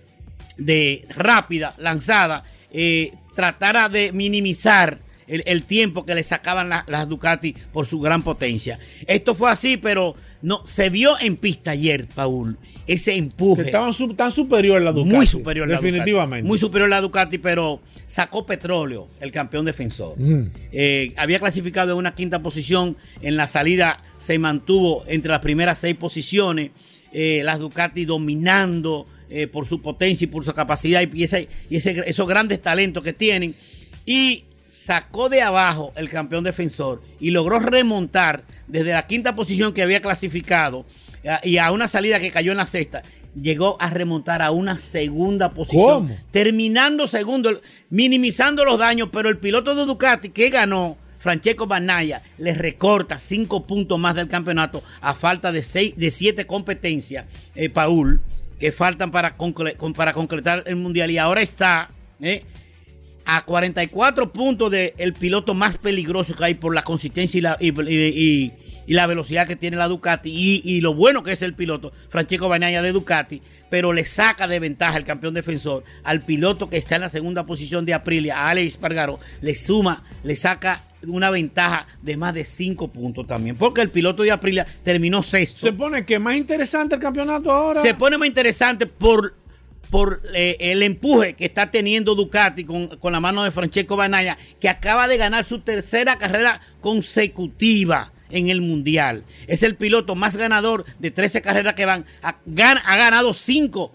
de 0.59 1.07
rápida, 1.17 1.75
lanzada, 1.79 2.45
eh, 2.71 3.13
tratara 3.35 3.89
de 3.89 4.13
minimizar 4.13 4.99
el, 5.27 5.43
el 5.47 5.63
tiempo 5.63 6.05
que 6.05 6.15
le 6.15 6.23
sacaban 6.23 6.69
la- 6.69 6.85
las 6.87 7.09
Ducati 7.09 7.55
por 7.73 7.87
su 7.87 7.99
gran 8.01 8.23
potencia. 8.23 8.79
Esto 9.07 9.35
fue 9.35 9.51
así, 9.51 9.77
pero 9.79 10.15
no 10.43 10.67
se 10.67 10.91
vio 10.91 11.19
en 11.21 11.37
pista 11.37 11.71
ayer, 11.71 12.07
Paul, 12.15 12.59
ese 12.87 13.15
empuje. 13.17 13.63
estaban 13.63 13.93
su- 13.93 14.15
tan 14.15 14.31
superior 14.33 14.81
la 14.83 14.93
Ducati. 14.93 15.15
muy 15.17 15.27
superior 15.27 15.69
la 15.69 15.77
Definitivamente. 15.77 16.43
Ducati. 16.43 16.49
Muy 16.49 16.59
superior 16.59 16.89
la 16.91 17.01
Ducati, 17.01 17.39
pero 17.39 17.81
sacó 18.07 18.45
petróleo 18.47 19.09
el 19.21 19.31
campeón 19.31 19.65
defensor. 19.67 20.19
Mm. 20.19 20.51
Eh, 20.73 21.13
había 21.17 21.39
clasificado 21.39 21.93
en 21.93 21.99
una 21.99 22.15
quinta 22.15 22.43
posición. 22.43 22.97
En 23.23 23.37
la 23.37 23.47
salida 23.47 24.03
se 24.19 24.39
mantuvo 24.39 25.05
entre 25.07 25.31
las 25.31 25.41
primeras 25.41 25.79
seis 25.79 25.95
posiciones. 25.95 26.71
Eh, 27.13 27.43
las 27.45 27.59
Ducati 27.59 28.05
dominando 28.07 29.07
eh, 29.31 29.47
por 29.47 29.67
su 29.67 29.81
potencia 29.83 30.25
y 30.25 30.29
por 30.29 30.45
su 30.45 30.53
capacidad 30.53 31.03
y, 31.13 31.25
ese- 31.25 31.49
y 31.71 31.77
ese- 31.77 32.03
esos 32.07 32.27
grandes 32.27 32.61
talentos 32.63 33.03
que 33.03 33.13
tienen. 33.13 33.55
Y 34.07 34.45
sacó 34.71 35.29
de 35.29 35.43
abajo 35.43 35.93
el 35.97 36.09
campeón 36.09 36.45
defensor 36.45 37.03
y 37.21 37.31
logró 37.31 37.59
remontar 37.59 38.45
desde 38.67 38.93
la 38.93 39.07
quinta 39.07 39.35
posición 39.35 39.73
que 39.73 39.83
había 39.83 40.01
clasificado 40.01 40.85
eh, 41.25 41.37
y 41.45 41.59
a 41.59 41.73
una 41.73 41.89
salida 41.89 42.19
que 42.21 42.31
cayó 42.31 42.53
en 42.53 42.59
la 42.59 42.67
sexta. 42.67 43.03
Llegó 43.41 43.77
a 43.81 43.91
remontar 43.91 44.41
a 44.43 44.51
una 44.51 44.79
segunda 44.79 45.51
posición 45.51 46.09
¿Cómo? 46.09 46.17
terminando 46.31 47.07
segundo, 47.07 47.61
minimizando 47.91 48.65
los 48.65 48.79
daños, 48.79 49.09
pero 49.13 49.29
el 49.29 49.37
piloto 49.39 49.75
de 49.75 49.85
Ducati 49.85 50.31
que 50.31 50.49
ganó, 50.51 50.97
Francesco 51.19 51.67
Banaya, 51.67 52.23
le 52.39 52.55
recorta 52.55 53.19
cinco 53.19 53.67
puntos 53.67 53.99
más 53.99 54.15
del 54.15 54.29
campeonato 54.29 54.83
a 55.01 55.15
falta 55.15 55.53
de 55.53 55.63
seis, 55.63 55.95
de 55.97 56.11
siete 56.11 56.47
competencias, 56.47 57.27
eh, 57.55 57.69
Paul, 57.69 58.21
que 58.59 58.73
faltan 58.73 59.11
para, 59.11 59.37
concre- 59.37 59.77
con- 59.77 59.93
para 59.93 60.13
concretar 60.13 60.65
el 60.67 60.77
mundial. 60.77 61.11
Y 61.11 61.19
ahora 61.19 61.43
está 61.43 61.91
eh, 62.21 62.43
a 63.25 63.43
44 63.43 64.33
puntos 64.33 64.71
del 64.71 65.13
piloto 65.15 65.55
más 65.55 65.77
peligroso 65.77 66.35
que 66.35 66.45
hay 66.45 66.55
por 66.55 66.75
la 66.75 66.83
consistencia 66.83 67.39
y 67.39 67.41
la, 67.43 67.57
y- 67.61 68.53
y- 68.89 68.95
la 68.95 69.07
velocidad 69.07 69.47
que 69.47 69.57
tiene 69.57 69.77
la 69.77 69.89
Ducati 69.89 70.31
y, 70.31 70.63
y 70.65 70.81
lo 70.81 70.95
bueno 70.95 71.23
que 71.23 71.33
es 71.33 71.43
el 71.43 71.55
piloto, 71.55 71.93
Francesco 72.09 72.49
Bagnaia 72.49 72.83
de 72.83 72.93
Ducati, 72.93 73.43
pero 73.71 73.93
le 73.93 74.05
saca 74.05 74.49
de 74.49 74.59
ventaja 74.61 74.97
el 74.97 75.05
campeón 75.05 75.35
defensor 75.35 75.85
al 76.05 76.23
piloto 76.23 76.69
que 76.71 76.77
está 76.79 76.97
en 76.97 77.03
la 77.03 77.09
segunda 77.11 77.45
posición 77.47 77.85
de 77.85 77.95
Aprilia, 77.95 78.39
a 78.39 78.51
Alex 78.51 78.77
Pargaro, 78.77 79.21
le 79.43 79.55
suma, 79.55 80.03
le 80.25 80.35
saca 80.37 80.85
una 81.07 81.31
ventaja 81.31 81.87
de 82.03 82.17
más 82.17 82.35
de 82.35 82.45
5 82.45 82.89
puntos 82.93 83.25
también, 83.27 83.57
porque 83.57 83.81
el 83.83 83.91
piloto 83.91 84.25
de 84.25 84.33
Aprilia 84.33 84.67
terminó 84.83 85.23
sexto. 85.23 85.61
Se 85.61 85.73
pone 85.73 86.05
que 86.05 86.19
más 86.19 86.35
interesante 86.37 86.97
el 86.97 87.01
campeonato 87.01 87.53
ahora. 87.53 87.81
Se 87.81 87.95
pone 87.95 88.19
más 88.19 88.27
interesante 88.27 88.87
por, 88.87 89.37
por 89.91 90.21
eh, 90.35 90.57
el 90.59 90.83
empuje 90.83 91.35
que 91.35 91.45
está 91.45 91.71
teniendo 91.71 92.17
Ducati 92.17 92.65
con, 92.65 92.89
con 92.99 93.13
la 93.13 93.21
mano 93.21 93.45
de 93.45 93.53
Francesco 93.53 93.97
Banaya, 93.97 94.37
que 94.61 94.69
acaba 94.69 95.07
de 95.07 95.19
ganar 95.19 95.45
su 95.45 95.61
tercera 95.61 96.19
carrera 96.19 96.61
consecutiva 97.23 98.13
en 98.31 98.49
el 98.51 98.61
Mundial. 98.61 99.25
Es 99.47 99.63
el 99.63 99.77
piloto 99.77 100.15
más 100.15 100.37
ganador 100.37 100.85
de 100.99 101.11
13 101.11 101.43
carreras 101.43 101.75
que 101.75 101.87
van. 101.87 102.05
Ha, 102.23 102.37
gan- 102.47 102.81
ha 102.85 102.97
ganado 102.97 103.33
5 103.35 103.93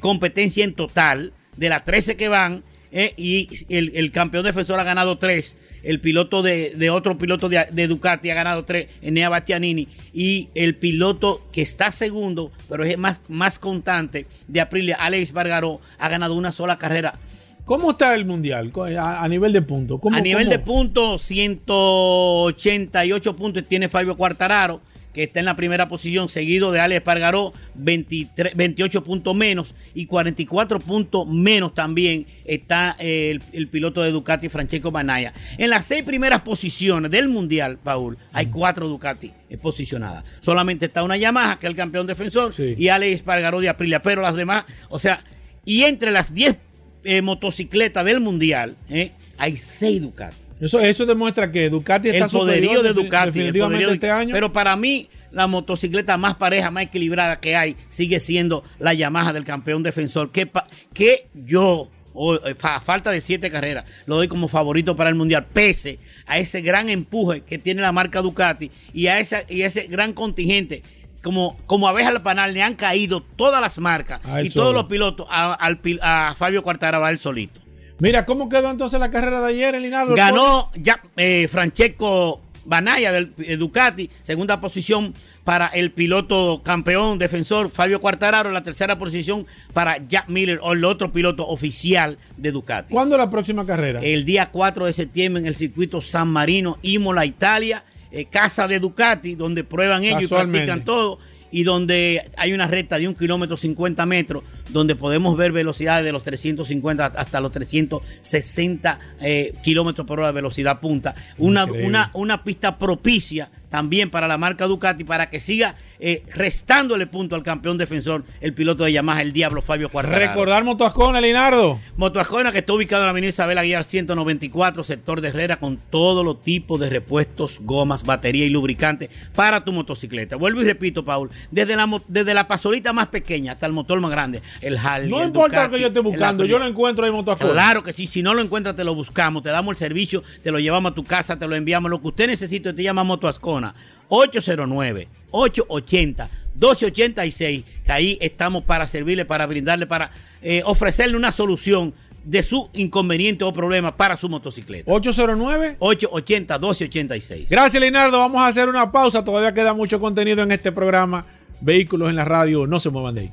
competencias 0.00 0.66
en 0.66 0.74
total 0.74 1.32
de 1.56 1.68
las 1.68 1.84
13 1.84 2.16
que 2.16 2.28
van. 2.28 2.62
eh, 2.94 3.14
y 3.16 3.48
el, 3.70 4.10
campeón 4.12 4.44
defensor 4.44 4.78
ha 4.78 4.84
ganado 4.84 5.16
3. 5.18 5.56
El 5.82 5.98
piloto 6.00 6.42
de, 6.42 6.90
otro 6.90 7.18
piloto 7.18 7.48
de, 7.48 7.86
Ducati 7.88 8.30
ha 8.30 8.34
ganado 8.34 8.64
3, 8.64 8.86
Enea 9.00 9.28
Bastianini. 9.30 9.88
Y 10.12 10.48
el 10.54 10.76
piloto 10.76 11.48
que 11.52 11.62
está 11.62 11.90
segundo, 11.90 12.52
pero 12.68 12.84
es 12.84 12.96
más, 12.98 13.20
más 13.28 13.58
constante, 13.58 14.26
de 14.46 14.60
Aprilia, 14.60 14.94
Alex 14.96 15.32
Bargaró, 15.32 15.80
ha 15.98 16.08
ganado 16.08 16.34
una 16.34 16.52
sola 16.52 16.78
carrera. 16.78 17.18
¿Cómo 17.64 17.92
está 17.92 18.14
el 18.14 18.24
mundial 18.24 18.72
a, 19.00 19.22
a 19.22 19.28
nivel 19.28 19.52
de 19.52 19.62
puntos? 19.62 20.00
¿Cómo- 20.00 20.16
A 20.16 20.20
nivel 20.20 20.44
cómo? 20.44 20.56
de 20.56 20.58
puntos, 20.58 21.22
188 21.22 23.36
puntos 23.36 23.64
tiene 23.68 23.88
Fabio 23.88 24.16
Quartararo, 24.16 24.80
que 25.14 25.22
está 25.24 25.40
en 25.40 25.46
la 25.46 25.56
primera 25.56 25.88
posición, 25.88 26.28
seguido 26.30 26.72
de 26.72 26.80
Alex 26.80 27.02
Pargaró, 27.02 27.52
23, 27.74 28.56
28 28.56 29.04
puntos 29.04 29.34
menos 29.34 29.74
y 29.94 30.06
44 30.06 30.80
puntos 30.80 31.28
menos 31.28 31.74
también 31.74 32.24
está 32.46 32.96
eh, 32.98 33.30
el, 33.32 33.42
el 33.52 33.68
piloto 33.68 34.00
de 34.02 34.10
Ducati, 34.10 34.48
Francesco 34.48 34.90
Banaya. 34.90 35.32
En 35.58 35.68
las 35.70 35.84
seis 35.84 36.02
primeras 36.02 36.40
posiciones 36.40 37.10
del 37.10 37.28
Mundial, 37.28 37.78
Paul, 37.82 38.16
hay 38.32 38.46
cuatro 38.46 38.88
Ducati 38.88 39.30
posicionadas. 39.60 40.24
Solamente 40.40 40.86
está 40.86 41.02
una 41.02 41.18
Yamaha, 41.18 41.58
que 41.58 41.66
es 41.66 41.70
el 41.70 41.76
campeón 41.76 42.06
defensor, 42.06 42.54
Sí. 42.54 42.74
y 42.78 42.88
Alex 42.88 43.20
Pargaró 43.22 43.60
de 43.60 43.68
Aprilia, 43.68 44.02
pero 44.02 44.22
las 44.22 44.34
demás, 44.34 44.64
o 44.88 44.98
sea, 44.98 45.22
y 45.66 45.82
entre 45.82 46.10
las 46.10 46.32
10 46.34 46.56
eh, 47.04 47.22
motocicletas 47.22 48.04
del 48.04 48.20
Mundial, 48.20 48.76
eh, 48.88 49.12
hay 49.38 49.56
seis 49.56 50.00
Ducati 50.02 50.36
Eso, 50.60 50.78
eso 50.80 51.06
demuestra 51.06 51.50
que 51.50 51.68
Ducati 51.68 52.08
está 52.10 52.26
el 52.26 52.30
poderío 52.30 52.82
de 52.82 52.92
Ducati. 52.92 53.28
el 53.28 53.34
definitivamente 53.34 53.60
poderío 53.76 53.88
de- 53.88 53.94
este 53.94 54.10
año. 54.10 54.30
Pero 54.32 54.52
para 54.52 54.76
mí, 54.76 55.08
la 55.32 55.46
motocicleta 55.46 56.16
más 56.18 56.34
pareja, 56.36 56.70
más 56.70 56.84
equilibrada 56.84 57.40
que 57.40 57.56
hay, 57.56 57.76
sigue 57.88 58.20
siendo 58.20 58.62
la 58.78 58.94
Yamaha 58.94 59.32
del 59.32 59.44
campeón 59.44 59.82
defensor. 59.82 60.30
Que, 60.30 60.48
que 60.92 61.26
yo, 61.34 61.90
o, 62.12 62.34
eh, 62.36 62.54
a 62.62 62.80
falta 62.80 63.10
de 63.10 63.20
siete 63.20 63.50
carreras, 63.50 63.84
lo 64.06 64.16
doy 64.16 64.28
como 64.28 64.46
favorito 64.46 64.94
para 64.94 65.08
el 65.10 65.16
mundial, 65.16 65.46
pese 65.52 65.98
a 66.26 66.38
ese 66.38 66.60
gran 66.60 66.88
empuje 66.90 67.40
que 67.40 67.58
tiene 67.58 67.80
la 67.82 67.90
marca 67.92 68.20
Ducati 68.20 68.70
y 68.92 69.06
a 69.08 69.18
esa, 69.18 69.42
y 69.48 69.62
ese 69.62 69.86
gran 69.88 70.12
contingente. 70.12 70.82
Como, 71.22 71.56
como 71.66 71.88
abeja 71.88 72.08
al 72.08 72.22
panal, 72.22 72.52
le 72.52 72.62
han 72.62 72.74
caído 72.74 73.22
todas 73.22 73.60
las 73.60 73.78
marcas 73.78 74.20
A 74.24 74.40
él 74.40 74.48
y 74.48 74.50
todos 74.50 74.74
los 74.74 74.84
pilotos 74.84 75.26
a, 75.30 75.54
a 75.54 76.34
Fabio 76.34 76.62
a 76.66 77.10
él 77.10 77.18
solito. 77.18 77.60
Mira, 78.00 78.26
¿cómo 78.26 78.48
quedó 78.48 78.70
entonces 78.70 78.98
la 78.98 79.10
carrera 79.10 79.40
de 79.40 79.48
ayer, 79.48 79.76
Elinardo? 79.76 80.14
Ganó 80.16 80.70
ya 80.74 81.00
eh, 81.16 81.46
Francesco 81.46 82.40
Banaya 82.64 83.12
del 83.12 83.32
eh, 83.38 83.56
Ducati, 83.56 84.10
segunda 84.22 84.60
posición 84.60 85.14
para 85.44 85.68
el 85.68 85.90
piloto 85.90 86.62
campeón 86.64 87.18
defensor 87.18 87.70
Fabio 87.70 88.00
Quartararo, 88.00 88.50
la 88.50 88.62
tercera 88.62 88.98
posición 88.98 89.46
para 89.72 89.98
Jack 90.06 90.28
Miller 90.28 90.60
o 90.62 90.72
el 90.72 90.84
otro 90.84 91.12
piloto 91.12 91.46
oficial 91.46 92.18
de 92.36 92.52
Ducati. 92.52 92.92
¿Cuándo 92.92 93.16
la 93.16 93.30
próxima 93.30 93.66
carrera? 93.66 94.00
El 94.02 94.24
día 94.24 94.50
4 94.50 94.86
de 94.86 94.92
septiembre 94.92 95.40
en 95.40 95.46
el 95.46 95.54
circuito 95.54 96.00
San 96.00 96.28
Marino, 96.28 96.78
Imola, 96.82 97.24
Italia, 97.24 97.82
eh, 98.12 98.26
casa 98.26 98.68
de 98.68 98.78
Ducati, 98.78 99.34
donde 99.34 99.64
prueban 99.64 100.04
ellos 100.04 100.24
y 100.24 100.26
practican 100.26 100.84
todo. 100.84 101.18
Y 101.54 101.64
donde 101.64 102.30
hay 102.38 102.54
una 102.54 102.66
recta 102.66 102.98
de 102.98 103.06
un 103.08 103.14
kilómetro 103.14 103.58
50 103.58 104.06
metros, 104.06 104.42
donde 104.70 104.96
podemos 104.96 105.36
ver 105.36 105.52
velocidades 105.52 106.02
de 106.02 106.10
los 106.10 106.22
350 106.22 107.04
hasta 107.04 107.40
los 107.42 107.52
360 107.52 108.98
eh, 109.20 109.52
kilómetros 109.62 110.06
por 110.06 110.18
hora 110.18 110.28
de 110.28 110.34
velocidad 110.34 110.80
punta. 110.80 111.14
Una, 111.36 111.66
una, 111.66 112.10
una 112.14 112.42
pista 112.42 112.78
propicia 112.78 113.50
también 113.72 114.10
para 114.10 114.28
la 114.28 114.36
marca 114.36 114.66
Ducati 114.66 115.02
para 115.02 115.30
que 115.30 115.40
siga 115.40 115.74
eh, 115.98 116.22
restándole 116.34 117.06
punto 117.06 117.36
al 117.36 117.42
campeón 117.42 117.78
defensor, 117.78 118.22
el 118.42 118.52
piloto 118.52 118.84
de 118.84 118.92
Yamaha, 118.92 119.22
el 119.22 119.32
Diablo 119.32 119.62
Fabio 119.62 119.88
Cuartararo. 119.88 120.26
Recordar 120.26 120.62
Motoascona, 120.62 121.22
Linardo. 121.22 121.80
Motoascona 121.96 122.52
que 122.52 122.58
está 122.58 122.74
ubicado 122.74 123.02
en 123.02 123.06
la 123.06 123.12
avenida 123.12 123.30
Isabel 123.30 123.56
Aguilar 123.56 123.84
194, 123.84 124.84
sector 124.84 125.22
de 125.22 125.28
Herrera, 125.28 125.56
con 125.56 125.78
todos 125.78 126.22
los 126.22 126.42
tipos 126.42 126.78
de 126.80 126.90
repuestos, 126.90 127.60
gomas, 127.62 128.04
batería 128.04 128.44
y 128.44 128.50
lubricante 128.50 129.08
para 129.34 129.64
tu 129.64 129.72
motocicleta. 129.72 130.36
Vuelvo 130.36 130.60
y 130.60 130.64
repito, 130.64 131.02
Paul, 131.02 131.30
desde 131.50 131.74
la, 131.74 131.88
desde 132.08 132.34
la 132.34 132.46
pasolita 132.46 132.92
más 132.92 133.06
pequeña 133.06 133.52
hasta 133.52 133.64
el 133.64 133.72
motor 133.72 133.98
más 134.00 134.10
grande, 134.10 134.42
el 134.60 134.76
Harley, 134.76 135.08
No 135.08 135.20
el 135.20 135.28
importa 135.28 135.62
Ducati, 135.62 135.70
lo 135.70 135.76
que 135.76 135.80
yo 135.80 135.86
esté 135.86 136.00
buscando, 136.00 136.44
yo 136.44 136.58
lo 136.58 136.66
encuentro 136.66 137.06
ahí 137.06 137.08
en 137.08 137.16
Motoascona. 137.16 137.52
Claro 137.52 137.82
que 137.82 137.94
sí, 137.94 138.06
si 138.06 138.22
no 138.22 138.34
lo 138.34 138.42
encuentras 138.42 138.76
te 138.76 138.84
lo 138.84 138.94
buscamos, 138.94 139.42
te 139.42 139.48
damos 139.48 139.72
el 139.72 139.78
servicio, 139.78 140.22
te 140.42 140.52
lo 140.52 140.58
llevamos 140.58 140.92
a 140.92 140.94
tu 140.94 141.04
casa, 141.04 141.38
te 141.38 141.48
lo 141.48 141.56
enviamos, 141.56 141.90
lo 141.90 142.02
que 142.02 142.08
usted 142.08 142.26
necesite, 142.26 142.74
te 142.74 142.82
llama 142.82 143.02
Moto 143.02 143.28
Ascona, 143.68 143.74
809 144.08 145.08
880 145.30 146.28
1286, 146.54 147.64
que 147.84 147.92
ahí 147.92 148.18
estamos 148.20 148.62
para 148.64 148.86
servirle, 148.86 149.24
para 149.24 149.46
brindarle, 149.46 149.86
para 149.86 150.10
eh, 150.42 150.62
ofrecerle 150.66 151.16
una 151.16 151.32
solución 151.32 151.94
de 152.24 152.42
su 152.42 152.68
inconveniente 152.74 153.42
o 153.42 153.52
problema 153.52 153.96
para 153.96 154.16
su 154.16 154.28
motocicleta. 154.28 154.92
809 154.92 155.76
880 155.78 156.58
1286. 156.58 157.50
Gracias, 157.50 157.82
Linardo. 157.82 158.18
Vamos 158.18 158.42
a 158.42 158.48
hacer 158.48 158.68
una 158.68 158.92
pausa. 158.92 159.24
Todavía 159.24 159.54
queda 159.54 159.72
mucho 159.72 159.98
contenido 159.98 160.42
en 160.42 160.52
este 160.52 160.70
programa. 160.70 161.24
Vehículos 161.60 162.10
en 162.10 162.16
la 162.16 162.24
radio. 162.24 162.66
No 162.66 162.78
se 162.78 162.90
muevan 162.90 163.14
de 163.14 163.20
ahí. 163.22 163.32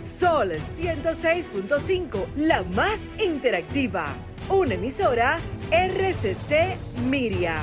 Sol 0.00 0.52
106.5, 0.52 2.34
la 2.36 2.62
más 2.62 3.10
interactiva. 3.22 4.16
Una 4.50 4.74
emisora 4.74 5.40
RCC 5.70 6.76
Miria. 7.08 7.62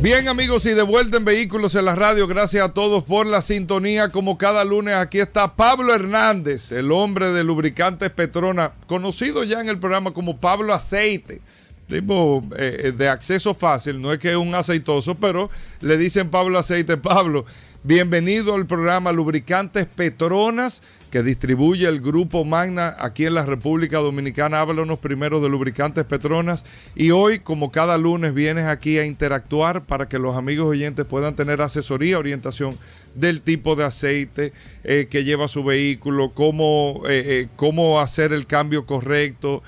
Bien 0.00 0.28
amigos 0.28 0.64
y 0.64 0.70
de 0.70 0.82
vuelta 0.82 1.18
en 1.18 1.26
Vehículos 1.26 1.74
en 1.74 1.84
la 1.84 1.94
Radio, 1.94 2.26
gracias 2.26 2.64
a 2.64 2.72
todos 2.72 3.04
por 3.04 3.26
la 3.26 3.42
sintonía. 3.42 4.08
Como 4.08 4.38
cada 4.38 4.64
lunes 4.64 4.94
aquí 4.94 5.20
está 5.20 5.56
Pablo 5.56 5.94
Hernández, 5.94 6.72
el 6.72 6.90
hombre 6.90 7.32
de 7.32 7.44
lubricantes 7.44 8.08
Petrona, 8.08 8.72
conocido 8.86 9.44
ya 9.44 9.60
en 9.60 9.68
el 9.68 9.78
programa 9.78 10.12
como 10.12 10.40
Pablo 10.40 10.72
Aceite. 10.72 11.42
Tipo 11.86 12.42
eh, 12.56 12.94
de 12.96 13.08
acceso 13.08 13.52
fácil, 13.52 14.00
no 14.00 14.10
es 14.10 14.18
que 14.18 14.30
es 14.30 14.36
un 14.36 14.54
aceitoso, 14.54 15.16
pero 15.16 15.50
le 15.82 15.98
dicen 15.98 16.30
Pablo 16.30 16.58
Aceite. 16.58 16.96
Pablo, 16.96 17.44
bienvenido 17.86 18.54
al 18.54 18.66
programa 18.66 19.12
Lubricantes 19.12 19.86
Petronas 19.86 20.80
que 21.14 21.22
distribuye 21.22 21.86
el 21.86 22.00
grupo 22.00 22.44
Magna 22.44 22.96
aquí 22.98 23.24
en 23.24 23.34
la 23.34 23.46
República 23.46 23.98
Dominicana. 23.98 24.60
Háblanos 24.60 24.98
primero 24.98 25.40
de 25.40 25.48
Lubricantes 25.48 26.04
Petronas 26.04 26.64
y 26.96 27.12
hoy, 27.12 27.38
como 27.38 27.70
cada 27.70 27.96
lunes, 27.98 28.34
vienes 28.34 28.66
aquí 28.66 28.98
a 28.98 29.04
interactuar 29.04 29.84
para 29.84 30.08
que 30.08 30.18
los 30.18 30.36
amigos 30.36 30.66
oyentes 30.66 31.04
puedan 31.04 31.36
tener 31.36 31.60
asesoría, 31.60 32.18
orientación 32.18 32.76
del 33.14 33.42
tipo 33.42 33.76
de 33.76 33.84
aceite 33.84 34.52
eh, 34.82 35.06
que 35.08 35.22
lleva 35.22 35.46
su 35.46 35.62
vehículo, 35.62 36.30
cómo, 36.34 37.02
eh, 37.06 37.22
eh, 37.26 37.48
cómo 37.54 38.00
hacer 38.00 38.32
el 38.32 38.48
cambio 38.48 38.84
correcto, 38.84 39.62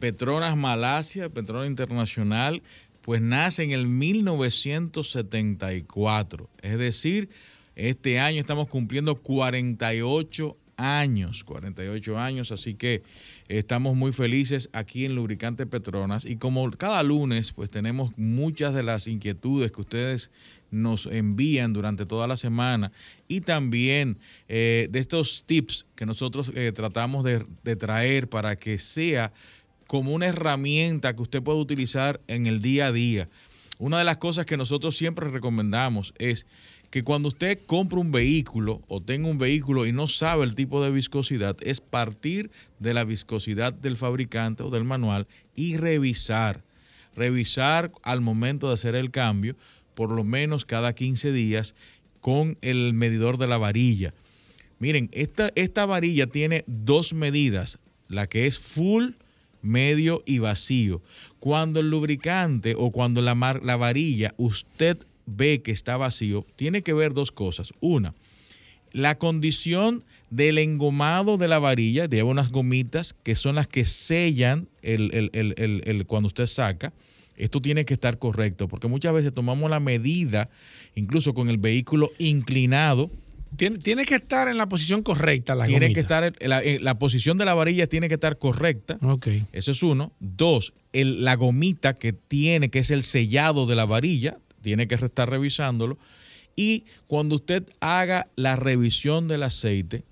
Petronas 0.00 0.56
Malasia, 0.56 1.28
Petronas 1.28 1.68
Internacional, 1.68 2.62
pues 3.02 3.20
nace 3.20 3.62
en 3.62 3.72
el 3.72 3.86
1974. 3.86 6.48
Es 6.62 6.78
decir, 6.78 7.28
este 7.76 8.18
año 8.20 8.40
estamos 8.40 8.68
cumpliendo 8.68 9.16
48 9.16 10.56
años, 10.76 11.44
48 11.44 12.18
años, 12.18 12.52
así 12.52 12.74
que 12.74 13.02
estamos 13.48 13.96
muy 13.96 14.12
felices 14.12 14.68
aquí 14.72 15.04
en 15.04 15.14
Lubricante 15.14 15.66
Petronas 15.66 16.24
y 16.24 16.36
como 16.36 16.70
cada 16.72 17.02
lunes 17.02 17.52
pues 17.52 17.70
tenemos 17.70 18.16
muchas 18.16 18.74
de 18.74 18.82
las 18.82 19.06
inquietudes 19.06 19.72
que 19.72 19.80
ustedes 19.80 20.30
nos 20.70 21.06
envían 21.06 21.72
durante 21.72 22.06
toda 22.06 22.26
la 22.26 22.36
semana 22.36 22.92
y 23.28 23.40
también 23.40 24.18
eh, 24.48 24.88
de 24.90 24.98
estos 24.98 25.44
tips 25.46 25.86
que 25.94 26.06
nosotros 26.06 26.50
eh, 26.54 26.72
tratamos 26.74 27.24
de, 27.24 27.44
de 27.62 27.76
traer 27.76 28.28
para 28.28 28.56
que 28.56 28.78
sea 28.78 29.32
como 29.86 30.12
una 30.12 30.26
herramienta 30.26 31.14
que 31.14 31.22
usted 31.22 31.42
pueda 31.42 31.58
utilizar 31.58 32.20
en 32.26 32.46
el 32.46 32.60
día 32.60 32.86
a 32.86 32.92
día. 32.92 33.28
Una 33.78 33.98
de 33.98 34.04
las 34.04 34.18
cosas 34.18 34.46
que 34.46 34.56
nosotros 34.56 34.96
siempre 34.96 35.28
recomendamos 35.30 36.14
es 36.18 36.46
que 36.94 37.02
cuando 37.02 37.26
usted 37.26 37.58
compra 37.66 37.98
un 37.98 38.12
vehículo 38.12 38.80
o 38.86 39.00
tenga 39.00 39.26
un 39.26 39.36
vehículo 39.36 39.84
y 39.84 39.90
no 39.90 40.06
sabe 40.06 40.44
el 40.44 40.54
tipo 40.54 40.80
de 40.80 40.92
viscosidad, 40.92 41.56
es 41.60 41.80
partir 41.80 42.52
de 42.78 42.94
la 42.94 43.02
viscosidad 43.02 43.72
del 43.72 43.96
fabricante 43.96 44.62
o 44.62 44.70
del 44.70 44.84
manual 44.84 45.26
y 45.56 45.76
revisar. 45.76 46.62
Revisar 47.16 47.90
al 48.04 48.20
momento 48.20 48.68
de 48.68 48.74
hacer 48.74 48.94
el 48.94 49.10
cambio, 49.10 49.56
por 49.96 50.12
lo 50.12 50.22
menos 50.22 50.64
cada 50.64 50.94
15 50.94 51.32
días, 51.32 51.74
con 52.20 52.58
el 52.62 52.94
medidor 52.94 53.38
de 53.38 53.48
la 53.48 53.58
varilla. 53.58 54.14
Miren, 54.78 55.08
esta, 55.10 55.50
esta 55.56 55.86
varilla 55.86 56.28
tiene 56.28 56.62
dos 56.68 57.12
medidas, 57.12 57.80
la 58.06 58.28
que 58.28 58.46
es 58.46 58.60
full, 58.60 59.14
medio 59.62 60.22
y 60.26 60.38
vacío. 60.38 61.02
Cuando 61.40 61.80
el 61.80 61.90
lubricante 61.90 62.76
o 62.78 62.92
cuando 62.92 63.20
la, 63.20 63.34
la 63.64 63.74
varilla 63.74 64.32
usted 64.36 65.04
ve 65.26 65.62
que 65.62 65.72
está 65.72 65.96
vacío, 65.96 66.46
tiene 66.56 66.82
que 66.82 66.92
ver 66.92 67.14
dos 67.14 67.32
cosas. 67.32 67.72
Una, 67.80 68.14
la 68.92 69.18
condición 69.18 70.04
del 70.30 70.58
engomado 70.58 71.36
de 71.36 71.48
la 71.48 71.58
varilla, 71.58 72.06
lleva 72.06 72.30
unas 72.30 72.50
gomitas 72.50 73.14
que 73.22 73.34
son 73.34 73.54
las 73.54 73.68
que 73.68 73.84
sellan 73.84 74.68
el, 74.82 75.10
el, 75.14 75.54
el, 75.56 75.82
el, 75.84 76.06
cuando 76.06 76.26
usted 76.28 76.46
saca. 76.46 76.92
Esto 77.36 77.60
tiene 77.60 77.84
que 77.84 77.94
estar 77.94 78.18
correcto, 78.18 78.68
porque 78.68 78.86
muchas 78.86 79.12
veces 79.12 79.34
tomamos 79.34 79.68
la 79.68 79.80
medida, 79.80 80.50
incluso 80.94 81.34
con 81.34 81.50
el 81.50 81.58
vehículo 81.58 82.12
inclinado, 82.18 83.10
tiene, 83.56 83.78
tiene, 83.78 84.04
que 84.04 84.16
estar 84.16 84.48
en 84.48 84.56
la 84.56 84.68
posición 84.68 85.02
correcta 85.02 85.54
la 85.54 85.66
Tiene 85.66 85.86
gomita. 85.86 85.94
que 85.94 86.00
estar, 86.00 86.48
la, 86.48 86.62
la, 86.80 86.98
posición 86.98 87.38
de 87.38 87.44
la 87.44 87.54
varilla 87.54 87.86
tiene 87.86 88.08
que 88.08 88.14
estar 88.14 88.38
correcta. 88.38 88.98
Ok. 89.02 89.28
Eso 89.52 89.70
es 89.70 89.82
uno. 89.82 90.12
Dos, 90.18 90.74
el, 90.92 91.24
la 91.24 91.36
gomita 91.36 91.94
que 91.94 92.12
tiene, 92.12 92.70
que 92.70 92.80
es 92.80 92.90
el 92.90 93.04
sellado 93.04 93.66
de 93.66 93.76
la 93.76 93.84
varilla, 93.84 94.38
tiene 94.64 94.88
que 94.88 94.96
estar 94.96 95.30
revisándolo. 95.30 95.96
Y 96.56 96.84
cuando 97.06 97.36
usted 97.36 97.68
haga 97.78 98.26
la 98.34 98.56
revisión 98.56 99.28
del 99.28 99.44
aceite, 99.44 100.04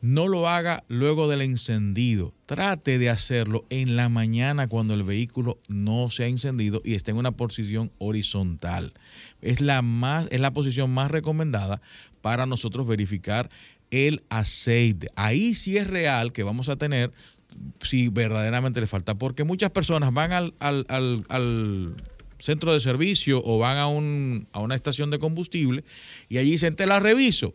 no 0.00 0.28
lo 0.28 0.48
haga 0.48 0.84
luego 0.88 1.28
del 1.28 1.42
encendido. 1.42 2.32
Trate 2.46 2.98
de 2.98 3.10
hacerlo 3.10 3.64
en 3.68 3.96
la 3.96 4.08
mañana 4.08 4.68
cuando 4.68 4.94
el 4.94 5.02
vehículo 5.02 5.58
no 5.68 6.10
se 6.10 6.24
ha 6.24 6.26
encendido 6.26 6.80
y 6.84 6.94
esté 6.94 7.10
en 7.10 7.16
una 7.16 7.32
posición 7.32 7.90
horizontal. 7.98 8.94
Es 9.42 9.60
la, 9.60 9.82
más, 9.82 10.28
es 10.30 10.40
la 10.40 10.52
posición 10.52 10.90
más 10.90 11.10
recomendada 11.10 11.80
para 12.22 12.46
nosotros 12.46 12.86
verificar 12.86 13.50
el 13.90 14.22
aceite. 14.28 15.08
Ahí 15.16 15.54
sí 15.54 15.76
es 15.78 15.86
real 15.86 16.32
que 16.32 16.42
vamos 16.42 16.68
a 16.68 16.76
tener 16.76 17.12
si 17.82 18.08
verdaderamente 18.08 18.80
le 18.80 18.86
falta, 18.86 19.14
porque 19.16 19.44
muchas 19.44 19.70
personas 19.70 20.12
van 20.12 20.32
al, 20.32 20.54
al, 20.58 21.94
centro 22.38 22.72
de 22.72 22.80
servicio 22.80 23.42
o 23.44 23.58
van 23.58 23.76
a, 23.76 23.88
un, 23.88 24.46
a 24.52 24.60
una 24.60 24.74
estación 24.74 25.10
de 25.10 25.18
combustible 25.18 25.84
y 26.28 26.38
allí 26.38 26.52
dicen, 26.52 26.76
te 26.76 26.86
la 26.86 27.00
reviso. 27.00 27.54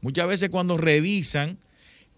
Muchas 0.00 0.26
veces 0.28 0.48
cuando 0.50 0.76
revisan, 0.78 1.58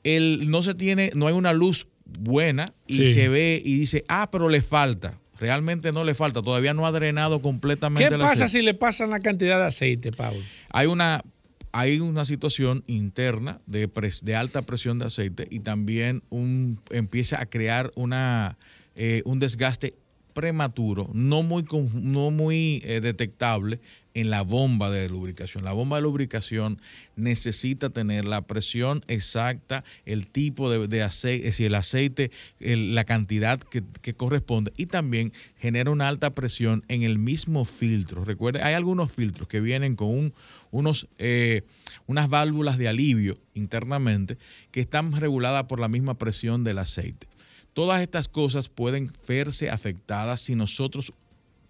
el, 0.05 0.51
no 0.51 0.63
se 0.63 0.75
tiene, 0.75 1.11
no 1.15 1.27
hay 1.27 1.35
una 1.35 1.53
luz 1.53 1.87
buena 2.05 2.75
y 2.87 2.99
Sí. 2.99 3.13
se 3.15 3.29
ve 3.29 3.61
y 3.65 3.75
dice, 3.77 4.05
ah, 4.09 4.31
pero 4.31 4.49
le 4.49 4.61
falta. 4.61 5.19
Realmente 5.39 5.91
no 5.91 6.05
le 6.05 6.15
falta, 6.15 6.41
todavía 6.43 6.73
no 6.75 6.87
ha 6.87 6.93
drenado 6.93 7.43
completamente 7.43 8.09
¿Qué 8.11 8.19
pasa 8.19 8.45
aceite. 8.45 8.49
si 8.61 8.63
le 8.63 8.75
pasan 8.75 9.11
la 9.11 9.19
cantidad 9.19 9.59
de 9.59 9.65
aceite, 9.67 10.13
Pablo? 10.13 10.41
Hay 10.71 10.87
una, 10.87 11.25
hay 11.73 11.99
una 11.99 12.25
situación 12.25 12.85
interna 12.87 13.61
de, 13.67 13.89
pres- 13.93 14.21
de 14.23 14.37
alta 14.37 14.63
presión 14.63 15.01
de 15.01 15.07
aceite 15.07 15.49
y 15.51 15.61
también 15.61 16.23
un, 16.31 16.79
empieza 16.91 17.41
a 17.41 17.47
crear 17.47 17.91
una, 17.97 18.57
eh, 18.95 19.23
un 19.25 19.41
desgaste 19.41 19.95
prematuro, 20.33 21.11
no 21.13 21.43
muy, 21.43 21.65
no 21.95 22.31
muy 22.31 22.83
eh, 22.85 23.01
detectable 23.01 23.81
en 24.15 24.31
la 24.31 24.43
bomba 24.43 24.91
de 24.91 25.09
lubricación. 25.09 25.65
La 25.65 25.73
bomba 25.73 25.97
de 25.97 26.03
lubricación 26.03 26.81
necesita 27.17 27.91
tener 27.91 28.25
la 28.25 28.43
presión 28.43 29.05
exacta, 29.09 29.85
el 30.05 30.27
tipo 30.27 30.71
de, 30.71 31.03
aceite, 31.03 31.49
es 31.49 31.55
decir, 31.55 31.67
el 31.67 31.75
aceite, 31.75 32.31
la 32.61 33.05
cantidad 33.05 33.59
que, 33.61 34.15
corresponde 34.15 34.73
y 34.77 34.87
también 34.87 35.33
genera 35.59 35.91
una 35.91 36.09
alta 36.09 36.35
presión 36.35 36.85
en 36.89 37.03
el 37.03 37.19
mismo 37.19 37.65
filtro. 37.65 38.25
Recuerde, 38.25 38.63
hay 38.63 38.75
algunos 38.75 39.11
filtros 39.11 39.49
que 39.49 39.61
vienen 39.61 39.97
con 39.97 40.09
un, 40.09 40.35
unos, 40.71 41.09
eh, 41.19 41.63
unas 42.07 42.29
válvulas 42.29 42.79
de 42.79 42.89
alivio 42.89 43.39
internamente 43.55 44.37
que 44.71 44.81
están 44.81 45.13
reguladas 45.13 45.65
por 45.65 45.81
la 45.81 45.89
misma 45.89 46.19
presión 46.19 46.65
del 46.65 46.79
aceite. 46.79 47.27
Todas 47.73 48.03
estas 48.03 48.29
cosas 48.29 48.69
pueden 48.69 49.13
verse 49.27 49.71
afectadas 49.71 50.41
si 50.41 50.55
nosotros 50.55 51.13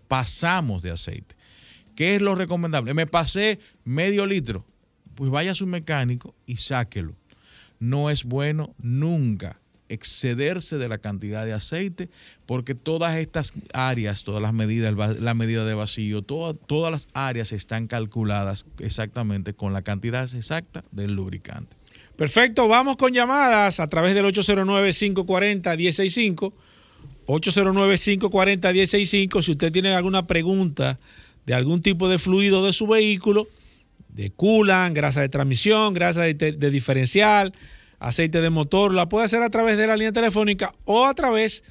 pasamos 0.08 0.82
de 0.82 0.90
aceite. 0.90 1.36
¿Qué 1.94 2.16
es 2.16 2.22
lo 2.22 2.34
recomendable? 2.34 2.94
Me 2.94 3.06
pasé 3.06 3.60
medio 3.84 4.26
litro. 4.26 4.64
Pues 5.14 5.30
vaya 5.30 5.52
a 5.52 5.54
su 5.54 5.66
mecánico 5.66 6.34
y 6.46 6.56
sáquelo. 6.56 7.14
No 7.78 8.10
es 8.10 8.24
bueno 8.24 8.74
nunca 8.78 9.60
excederse 9.92 10.78
de 10.78 10.88
la 10.88 10.98
cantidad 10.98 11.44
de 11.44 11.52
aceite, 11.52 12.08
porque 12.46 12.74
todas 12.74 13.16
estas 13.18 13.52
áreas, 13.74 14.24
todas 14.24 14.40
las 14.40 14.54
medidas, 14.54 14.94
la 15.20 15.34
medida 15.34 15.66
de 15.66 15.74
vacío, 15.74 16.22
todas 16.22 16.90
las 16.90 17.08
áreas 17.12 17.52
están 17.52 17.88
calculadas 17.88 18.64
exactamente 18.78 19.52
con 19.52 19.74
la 19.74 19.82
cantidad 19.82 20.34
exacta 20.34 20.82
del 20.92 21.14
lubricante. 21.14 21.76
Perfecto, 22.22 22.68
vamos 22.68 22.96
con 22.96 23.12
llamadas 23.12 23.80
a 23.80 23.88
través 23.88 24.14
del 24.14 24.24
809-540-165. 24.26 26.52
809-540-165. 27.26 29.42
Si 29.42 29.50
usted 29.50 29.72
tiene 29.72 29.92
alguna 29.92 30.28
pregunta 30.28 31.00
de 31.44 31.54
algún 31.54 31.82
tipo 31.82 32.08
de 32.08 32.20
fluido 32.20 32.64
de 32.64 32.72
su 32.72 32.86
vehículo, 32.86 33.48
de 34.08 34.30
coolant, 34.30 34.94
grasa 34.94 35.20
de 35.20 35.30
transmisión, 35.30 35.94
grasa 35.94 36.22
de, 36.22 36.34
de, 36.34 36.70
diferencial, 36.70 37.52
aceite 37.98 38.40
de 38.40 38.50
motor, 38.50 38.94
la 38.94 39.08
puede 39.08 39.24
hacer 39.24 39.42
a 39.42 39.50
través 39.50 39.76
de 39.76 39.88
la 39.88 39.96
línea 39.96 40.12
telefónica 40.12 40.72
o 40.84 41.06
a 41.06 41.14
través, 41.14 41.64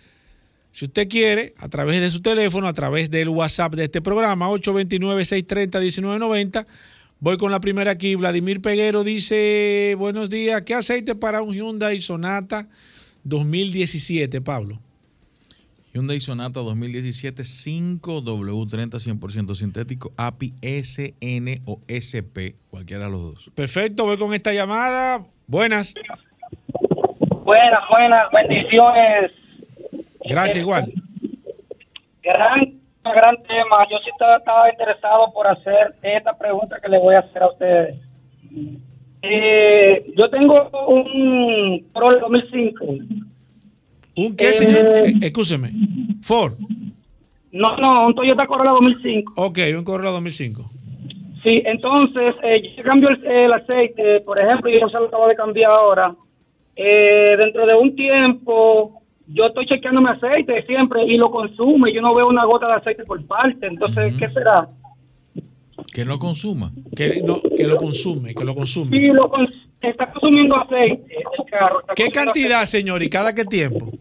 si 0.72 0.84
usted 0.84 1.08
quiere, 1.08 1.54
a 1.60 1.70
través 1.70 2.02
de 2.02 2.10
su 2.10 2.22
teléfono, 2.22 2.68
a 2.68 2.74
través 2.74 3.10
del 3.10 3.30
WhatsApp 3.30 3.76
de 3.76 3.86
este 3.86 4.02
programa, 4.02 4.49
829-630-1990. 4.49 6.66
Voy 7.24 7.38
con 7.38 7.52
la 7.52 7.60
primera 7.60 7.92
aquí. 7.92 8.16
Vladimir 8.16 8.64
Peguero 8.64 9.04
dice, 9.04 9.94
buenos 9.96 10.32
días, 10.32 10.64
¿qué 10.64 10.74
aceite 10.74 11.14
para 11.14 11.44
un 11.44 11.54
Hyundai 11.54 12.00
Sonata 12.00 12.68
2017, 13.26 14.42
Pablo? 14.42 14.80
Hyundai 15.94 16.20
Sonata 16.20 16.62
2017 16.62 17.44
5W30 17.44 19.20
100% 19.20 19.54
sintético, 19.54 20.12
API 20.18 20.56
SN 20.64 21.62
o 21.66 21.80
SP, 21.86 22.56
cualquiera 22.72 23.06
de 23.06 23.12
los 23.12 23.22
dos. 23.22 23.52
Perfecto, 23.54 24.06
voy 24.06 24.18
con 24.18 24.34
esta 24.34 24.52
llamada. 24.52 25.24
Buenas. 25.46 25.94
Buenas, 27.44 27.82
buenas, 27.88 28.32
bendiciones. 28.34 29.32
Gracias, 30.28 30.58
igual. 30.58 30.92
Gran, 32.24 32.81
gran 33.04 33.41
tema. 33.43 33.88
Yo 33.89 33.97
sí 34.04 34.10
estaba, 34.12 34.70
interesado 34.70 35.32
por 35.34 35.47
hacer 35.47 35.93
esta 36.04 36.38
pregunta 36.38 36.80
que 36.80 36.89
le 36.89 36.99
voy 36.99 37.16
a 37.16 37.20
hacer 37.20 37.41
a 37.41 37.47
ustedes. 37.47 37.95
Eh, 39.24 40.06
yo 40.16 40.30
tengo 40.30 40.70
un 40.88 41.86
Pro 41.93 42.20
2005 42.20 42.86
¿Un 44.16 44.36
qué, 44.36 44.54
señor? 44.54 44.86
Eh, 44.86 45.10
eh, 45.10 45.14
escúcheme. 45.22 45.72
Ford. 46.22 46.54
No, 47.52 47.78
no, 47.78 48.08
un 48.08 48.16
Toyota 48.16 48.45
Corolla 48.47 48.72
2005. 48.72 49.34
Ok, 49.36 49.60
un 49.78 49.84
Corolla 49.84 50.12
2005. 50.12 50.70
Sí, 51.43 51.62
entonces, 51.66 52.36
eh, 52.43 52.62
yo 52.78 52.84
cambio 52.84 53.10
el, 53.10 53.54
aceite, 53.54 54.22
por 54.22 54.39
ejemplo, 54.39 54.70
yo 54.70 54.88
se 54.89 54.99
lo 54.99 55.08
acabo 55.08 55.28
de 55.28 55.36
cambiar 55.36 55.72
ahora. 55.72 56.16
Eh, 56.76 57.36
dentro 57.38 57.66
de 57.66 57.76
un 57.76 57.95
tiempo, 57.95 59.01
yo 59.34 59.46
estoy 59.46 59.66
chequeando 59.66 60.02
mi 60.02 60.10
aceite 60.10 60.64
siempre 60.66 61.04
y 61.06 61.18
lo 61.18 61.32
consume. 61.32 61.92
y 61.92 61.96
Yo 61.96 62.02
no 62.02 62.14
veo 62.14 62.28
una 62.28 62.46
gota 62.46 62.68
de 62.68 62.74
aceite 62.74 63.04
por 63.06 63.26
parte. 63.26 63.68
Entonces, 63.68 64.14
¿qué 64.20 64.30
será? 64.30 64.68
Que 65.94 66.06
no 66.06 66.20
consuma. 66.20 66.72
Que, 66.96 67.22
no, 67.24 67.42
que 67.42 67.68
lo 67.68 67.78
consume, 67.78 68.34
que 68.34 68.44
lo 68.44 68.56
consume. 68.56 68.98
Sí, 68.98 69.08
lo 69.08 69.32
está 69.82 70.12
consumiendo 70.12 70.56
aceite 70.58 71.16
el 71.18 71.46
carro. 71.50 71.82
¿Qué 71.96 72.10
cantidad, 72.10 72.64
señor, 72.66 73.02
y 73.04 73.10
cada 73.10 73.34
qué 73.34 73.46
tiempo? 73.46 73.92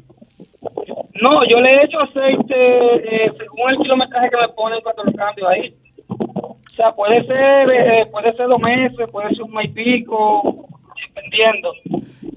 No, 1.22 1.47
yo 1.49 1.61
le 1.61 1.70
he 1.70 1.85
hecho 1.85 2.01
aceite 2.01 2.55
eh, 2.55 3.33
según 3.39 3.70
el 3.70 3.78
kilometraje 3.78 4.31
que 4.31 4.37
me 4.37 4.49
ponen 4.49 4.81
cuando 4.83 5.05
lo 5.05 5.12
cambio 5.12 5.49
ahí. 5.49 5.74
O 6.09 6.74
sea, 6.76 6.93
puede 6.93 7.26
ser, 7.26 7.70
eh, 7.70 8.07
puede 8.11 8.35
ser 8.37 8.47
dos 8.47 8.61
meses, 8.61 9.09
puede 9.11 9.28
ser 9.31 9.43
un 9.43 9.53
mes 9.53 9.66
y 9.66 9.68
pico, 9.68 10.66
dependiendo. 11.09 11.72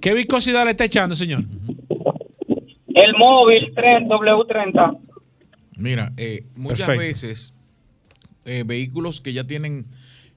¿Qué 0.01 0.13
viscosidad 0.13 0.65
le 0.65 0.71
está 0.71 0.85
echando, 0.85 1.15
señor? 1.15 1.43
El 2.93 3.13
móvil 3.17 3.71
3, 3.75 4.03
W30. 4.07 4.99
Mira, 5.77 6.13
eh, 6.17 6.45
muchas 6.55 6.97
veces 6.97 7.53
vehículos 8.43 9.21
que 9.21 9.33
ya 9.33 9.45
tienen 9.45 9.85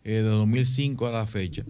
de 0.04 0.22
2005 0.22 1.08
a 1.08 1.10
la 1.10 1.26
fecha, 1.26 1.64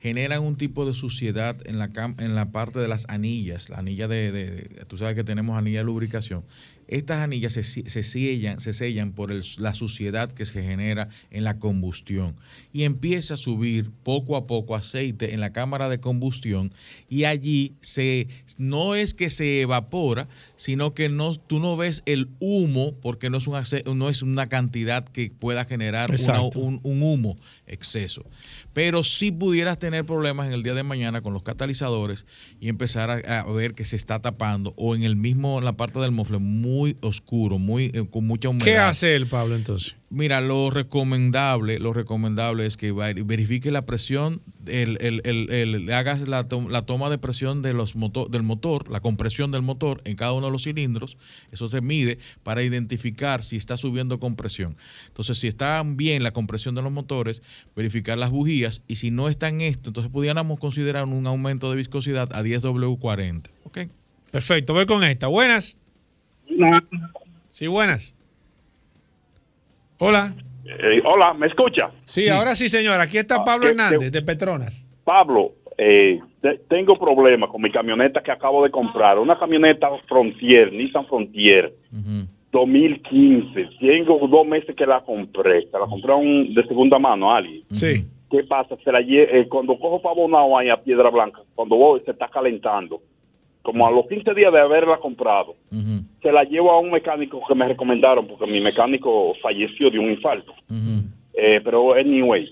generan 0.00 0.42
un 0.42 0.56
tipo 0.56 0.86
de 0.86 0.94
suciedad 0.94 1.56
en 1.66 1.78
la, 1.78 1.90
en 2.18 2.34
la 2.34 2.52
parte 2.52 2.78
de 2.78 2.88
las 2.88 3.08
anillas, 3.08 3.68
la 3.70 3.78
anilla 3.78 4.06
de, 4.06 4.30
de, 4.30 4.84
tú 4.86 4.98
sabes 4.98 5.14
que 5.14 5.24
tenemos 5.24 5.58
anilla 5.58 5.78
de 5.78 5.84
lubricación, 5.84 6.44
estas 6.88 7.20
anillas 7.20 7.52
se, 7.52 7.62
se, 7.62 8.02
sellan, 8.02 8.60
se 8.60 8.72
sellan 8.72 9.12
por 9.12 9.32
la 9.58 9.74
suciedad 9.74 10.32
que 10.32 10.44
se 10.44 10.62
genera 10.62 11.08
en 11.30 11.44
la 11.44 11.58
combustión. 11.58 12.36
Y 12.72 12.84
empieza 12.84 13.34
a 13.34 13.36
subir 13.36 13.90
poco 14.02 14.36
a 14.36 14.46
poco 14.46 14.74
aceite 14.74 15.34
en 15.34 15.40
la 15.40 15.52
cámara 15.52 15.88
de 15.88 16.00
combustión 16.00 16.72
y 17.08 17.24
allí 17.24 17.74
se, 17.80 18.28
no 18.56 18.94
es 18.94 19.14
que 19.14 19.30
se 19.30 19.60
evapora, 19.60 20.28
sino 20.56 20.94
que 20.94 21.08
no, 21.08 21.34
tú 21.34 21.60
no 21.60 21.76
ves 21.76 22.02
el 22.06 22.28
humo 22.40 22.94
porque 23.00 23.30
no 23.30 23.38
es, 23.38 23.46
un, 23.46 23.98
no 23.98 24.08
es 24.08 24.22
una 24.22 24.48
cantidad 24.48 25.06
que 25.06 25.30
pueda 25.30 25.64
generar 25.64 26.10
un, 26.54 26.80
un 26.82 27.02
humo 27.02 27.36
exceso. 27.68 28.24
Pero 28.72 29.04
si 29.04 29.30
pudieras 29.30 29.78
tener 29.78 30.04
problemas 30.04 30.46
en 30.46 30.54
el 30.54 30.62
día 30.62 30.74
de 30.74 30.82
mañana 30.82 31.20
con 31.20 31.32
los 31.32 31.42
catalizadores 31.42 32.26
y 32.60 32.68
empezar 32.68 33.10
a, 33.10 33.42
ver 33.52 33.74
que 33.74 33.84
se 33.84 33.96
está 33.96 34.20
tapando 34.20 34.74
o 34.76 34.94
en 34.94 35.02
el 35.02 35.16
mismo, 35.16 35.58
en 35.58 35.64
la 35.64 35.74
parte 35.74 35.98
del 35.98 36.12
mofle 36.12 36.38
muy 36.38 36.96
oscuro, 37.00 37.58
muy 37.58 37.90
eh, 37.94 38.06
con 38.10 38.26
mucha 38.26 38.48
humedad. 38.48 38.64
¿Qué 38.64 38.78
hace 38.78 39.14
el 39.14 39.26
Pablo 39.26 39.54
entonces? 39.54 39.97
Mira, 40.10 40.40
lo 40.40 40.70
recomendable, 40.70 41.78
lo 41.78 41.92
recomendable 41.92 42.64
es 42.64 42.78
que 42.78 42.92
verifique 42.92 43.70
la 43.70 43.84
presión, 43.84 44.40
el, 44.64 44.96
el, 45.02 45.20
el, 45.26 45.92
hagas 45.92 46.26
la, 46.26 46.46
la, 46.70 46.82
toma 46.86 47.10
de 47.10 47.18
presión 47.18 47.60
de 47.60 47.74
los 47.74 47.94
motor, 47.94 48.30
del 48.30 48.42
motor, 48.42 48.88
la 48.90 49.00
compresión 49.00 49.50
del 49.50 49.60
motor 49.60 50.00
en 50.04 50.16
cada 50.16 50.32
uno 50.32 50.46
de 50.46 50.52
los 50.52 50.62
cilindros. 50.62 51.18
Eso 51.52 51.68
se 51.68 51.82
mide 51.82 52.18
para 52.42 52.62
identificar 52.62 53.42
si 53.42 53.56
está 53.56 53.76
subiendo 53.76 54.18
compresión. 54.18 54.78
Entonces, 55.08 55.38
si 55.38 55.46
está 55.46 55.82
bien 55.84 56.22
la 56.22 56.30
compresión 56.30 56.74
de 56.74 56.80
los 56.80 56.90
motores, 56.90 57.42
verificar 57.76 58.16
las 58.16 58.30
bujías 58.30 58.84
y 58.88 58.96
si 58.96 59.10
no 59.10 59.28
está 59.28 59.48
en 59.48 59.60
esto, 59.60 59.90
entonces 59.90 60.10
pudiéramos 60.10 60.58
considerar 60.58 61.04
un 61.04 61.26
aumento 61.26 61.68
de 61.70 61.76
viscosidad 61.76 62.32
a 62.32 62.42
10W40. 62.42 63.50
¿Ok? 63.64 63.78
Perfecto, 64.30 64.72
voy 64.72 64.86
con 64.86 65.04
esta. 65.04 65.26
Buenas. 65.26 65.78
Sí, 67.50 67.66
buenas. 67.66 68.14
Hola. 69.98 70.32
Eh, 70.64 71.02
hola, 71.04 71.34
¿me 71.34 71.48
escucha? 71.48 71.90
Sí, 72.04 72.28
ahora 72.28 72.54
sí, 72.54 72.68
señor. 72.68 73.00
Aquí 73.00 73.18
está 73.18 73.36
ah, 73.36 73.44
Pablo 73.44 73.68
Hernández, 73.68 74.12
de 74.12 74.22
Petronas. 74.22 74.86
Pablo, 75.02 75.52
eh, 75.76 76.20
tengo 76.68 76.96
problemas 76.98 77.50
con 77.50 77.60
mi 77.60 77.72
camioneta 77.72 78.22
que 78.22 78.30
acabo 78.30 78.62
de 78.62 78.70
comprar. 78.70 79.18
Una 79.18 79.38
camioneta 79.38 79.88
Frontier, 80.06 80.72
Nissan 80.72 81.06
Frontier, 81.06 81.72
2015. 82.52 83.68
Tengo 83.80 84.28
dos 84.28 84.46
meses 84.46 84.76
que 84.76 84.86
la 84.86 85.00
compré. 85.00 85.62
Se 85.62 85.78
la 85.78 85.86
compré 85.86 86.14
de 86.54 86.66
segunda 86.68 86.98
mano 86.98 87.32
a 87.32 87.38
alguien. 87.38 87.64
Sí. 87.72 88.04
¿Qué 88.30 88.44
pasa? 88.44 88.76
Se 88.84 88.92
la 88.92 89.00
eh, 89.00 89.46
cuando 89.48 89.78
cojo 89.78 90.00
para 90.00 90.14
Bonao 90.14 90.58
ahí 90.58 90.68
a 90.68 90.76
Piedra 90.76 91.10
Blanca, 91.10 91.40
cuando 91.54 91.76
voy, 91.76 92.02
se 92.04 92.10
está 92.12 92.28
calentando 92.28 93.00
como 93.68 93.86
a 93.86 93.90
los 93.90 94.06
15 94.06 94.32
días 94.32 94.50
de 94.50 94.60
haberla 94.60 94.96
comprado, 94.96 95.54
se 96.22 96.32
la 96.32 96.44
llevo 96.44 96.70
a 96.70 96.78
un 96.78 96.90
mecánico 96.90 97.42
que 97.46 97.54
me 97.54 97.68
recomendaron, 97.68 98.26
porque 98.26 98.46
mi 98.46 98.62
mecánico 98.62 99.34
falleció 99.42 99.90
de 99.90 99.98
un 99.98 100.10
infarto. 100.10 100.54
Eh, 101.34 101.60
pero 101.62 101.92
anyway, 101.92 102.48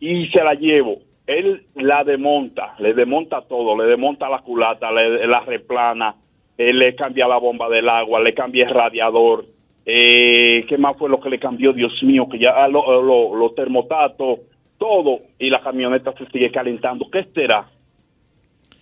y 0.00 0.28
se 0.28 0.42
la 0.42 0.54
llevo. 0.54 1.00
Él 1.26 1.64
la 1.74 2.02
desmonta, 2.02 2.76
le 2.78 2.94
desmonta 2.94 3.42
todo, 3.42 3.76
le 3.76 3.90
desmonta 3.90 4.30
la 4.30 4.38
culata, 4.38 4.90
le, 4.90 5.26
la 5.26 5.40
replana, 5.40 6.14
él 6.56 6.78
le 6.78 6.94
cambia 6.94 7.28
la 7.28 7.36
bomba 7.36 7.68
del 7.68 7.90
agua, 7.90 8.18
le 8.20 8.32
cambia 8.32 8.64
el 8.64 8.72
radiador. 8.72 9.44
Eh, 9.84 10.64
¿Qué 10.66 10.78
más 10.78 10.96
fue 10.96 11.10
lo 11.10 11.20
que 11.20 11.28
le 11.28 11.38
cambió? 11.38 11.74
Dios 11.74 11.92
mío, 12.04 12.26
que 12.30 12.38
ya 12.38 12.66
los 12.68 12.86
lo, 13.04 13.52
termotatos, 13.54 14.38
todo, 14.78 15.18
y 15.38 15.50
la 15.50 15.60
camioneta 15.60 16.14
se 16.14 16.24
sigue 16.30 16.50
calentando. 16.50 17.10
¿Qué 17.12 17.26
será? 17.34 17.66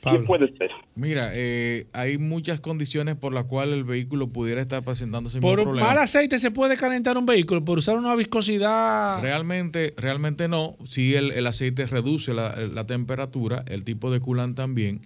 ¿Qué 0.02 0.18
puede 0.20 0.56
ser? 0.56 0.70
Mira, 0.94 1.30
eh, 1.34 1.86
hay 1.92 2.16
muchas 2.16 2.58
condiciones 2.60 3.16
por 3.16 3.34
las 3.34 3.44
cuales 3.44 3.74
el 3.74 3.84
vehículo 3.84 4.28
pudiera 4.28 4.62
estar 4.62 4.82
presentándose 4.82 5.40
Por 5.40 5.62
problema. 5.62 5.88
mal 5.88 5.98
aceite 5.98 6.38
se 6.38 6.50
puede 6.50 6.76
calentar 6.78 7.18
un 7.18 7.26
vehículo, 7.26 7.64
por 7.64 7.78
usar 7.78 7.96
una 7.98 8.14
viscosidad. 8.14 9.20
Realmente, 9.20 9.92
realmente 9.98 10.48
no. 10.48 10.76
Si 10.88 11.14
el, 11.14 11.32
el 11.32 11.46
aceite 11.46 11.86
reduce 11.86 12.32
la, 12.32 12.56
la 12.56 12.84
temperatura, 12.84 13.64
el 13.68 13.84
tipo 13.84 14.10
de 14.10 14.20
culán 14.20 14.54
también, 14.54 15.02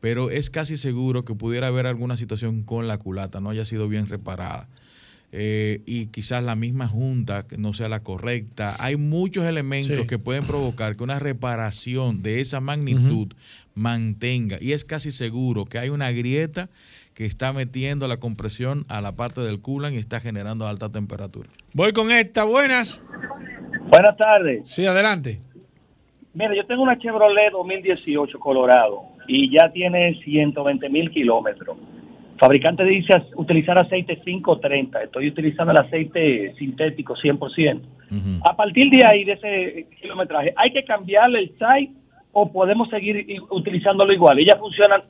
pero 0.00 0.30
es 0.30 0.48
casi 0.50 0.76
seguro 0.76 1.24
que 1.24 1.34
pudiera 1.34 1.66
haber 1.66 1.86
alguna 1.86 2.16
situación 2.16 2.62
con 2.62 2.86
la 2.86 2.98
culata, 2.98 3.40
no 3.40 3.50
haya 3.50 3.64
sido 3.64 3.88
bien 3.88 4.06
reparada. 4.08 4.68
Eh, 5.32 5.82
y 5.86 6.06
quizás 6.06 6.42
la 6.42 6.54
misma 6.54 6.86
junta 6.86 7.46
que 7.48 7.58
no 7.58 7.74
sea 7.74 7.88
la 7.88 8.02
correcta. 8.04 8.76
Hay 8.78 8.96
muchos 8.96 9.44
elementos 9.44 9.98
Sí. 9.98 10.06
que 10.06 10.18
pueden 10.18 10.46
provocar 10.46 10.96
que 10.96 11.02
una 11.02 11.18
reparación 11.18 12.22
de 12.22 12.40
esa 12.40 12.60
magnitud 12.60 13.32
mantenga. 13.76 14.56
Y 14.60 14.72
es 14.72 14.84
casi 14.84 15.12
seguro 15.12 15.66
que 15.66 15.78
hay 15.78 15.90
una 15.90 16.10
grieta 16.10 16.68
que 17.14 17.24
está 17.24 17.52
metiendo 17.52 18.08
la 18.08 18.16
compresión 18.16 18.84
a 18.88 19.00
la 19.00 19.14
parte 19.14 19.40
del 19.40 19.60
culan 19.60 19.94
y 19.94 19.98
está 19.98 20.18
generando 20.18 20.66
alta 20.66 20.90
temperatura. 20.90 21.48
Voy 21.72 21.92
con 21.92 22.10
esta, 22.10 22.44
buenas. 22.44 23.04
Buenas 23.88 24.16
tardes. 24.16 24.68
Sí, 24.68 24.84
adelante. 24.84 25.40
Mira, 26.34 26.54
yo 26.54 26.66
tengo 26.66 26.82
una 26.82 26.96
Chevrolet 26.96 27.52
2018 27.52 28.38
Colorado 28.38 29.02
y 29.28 29.50
ya 29.50 29.70
tiene 29.72 30.20
120 30.22 30.88
mil 30.88 31.10
kilómetros. 31.10 31.78
Fabricante 32.38 32.84
dice 32.84 33.14
utilizar 33.36 33.78
aceite 33.78 34.20
530. 34.20 35.02
Estoy 35.04 35.28
utilizando 35.28 35.72
el 35.72 35.78
aceite 35.78 36.54
sintético 36.58 37.14
100%. 37.14 37.80
A 38.44 38.54
partir 38.54 38.90
de 38.90 39.06
ahí, 39.06 39.24
de 39.24 39.32
ese 39.32 39.86
kilometraje, 40.00 40.52
¿hay 40.56 40.72
que 40.72 40.84
cambiarle 40.84 41.40
el 41.40 41.48
site 41.50 41.92
o 42.38 42.52
podemos 42.52 42.90
seguir 42.90 43.24
utilizándolo 43.50 44.12
igual? 44.12 44.38
Ella 44.38 44.58
funciona 44.58 45.02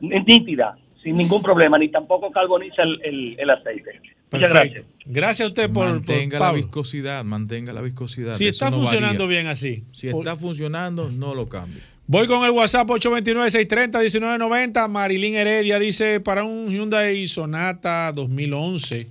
nítida, 0.00 0.76
sin 1.04 1.16
ningún 1.16 1.40
problema, 1.40 1.78
ni 1.78 1.88
tampoco 1.88 2.32
carboniza 2.32 2.82
el, 2.82 3.00
el- 3.04 3.36
el 3.38 3.48
aceite. 3.50 4.00
Muchas 4.32 4.50
Perfecto. 4.50 4.80
gracias. 4.80 4.84
Gracias 5.06 5.46
a 5.46 5.48
usted 5.50 5.66
por, 5.70 5.84
por 5.86 5.92
mantenga 5.94 6.40
la 6.40 6.50
viscosidad, 6.52 7.22
mantenga 7.24 7.72
la 7.72 7.80
viscosidad. 7.80 8.32
Si 8.32 8.48
está 8.48 8.70
no 8.70 8.78
funcionando 8.78 9.22
varía. 9.24 9.40
bien 9.42 9.46
así. 9.52 9.84
Si 9.92 10.10
Por- 10.10 10.22
está 10.22 10.34
funcionando, 10.34 11.08
no 11.10 11.32
lo 11.34 11.48
cambie. 11.48 11.80
Voy 12.08 12.26
con 12.26 12.44
el 12.44 12.50
WhatsApp 12.50 12.88
829-630-1990. 12.88 14.88
Marilyn 14.88 15.36
Heredia 15.36 15.78
dice 15.78 16.18
para 16.20 16.42
un 16.42 16.68
Hyundai 16.70 17.24
Sonata 17.28 18.10
2011. 18.12 19.06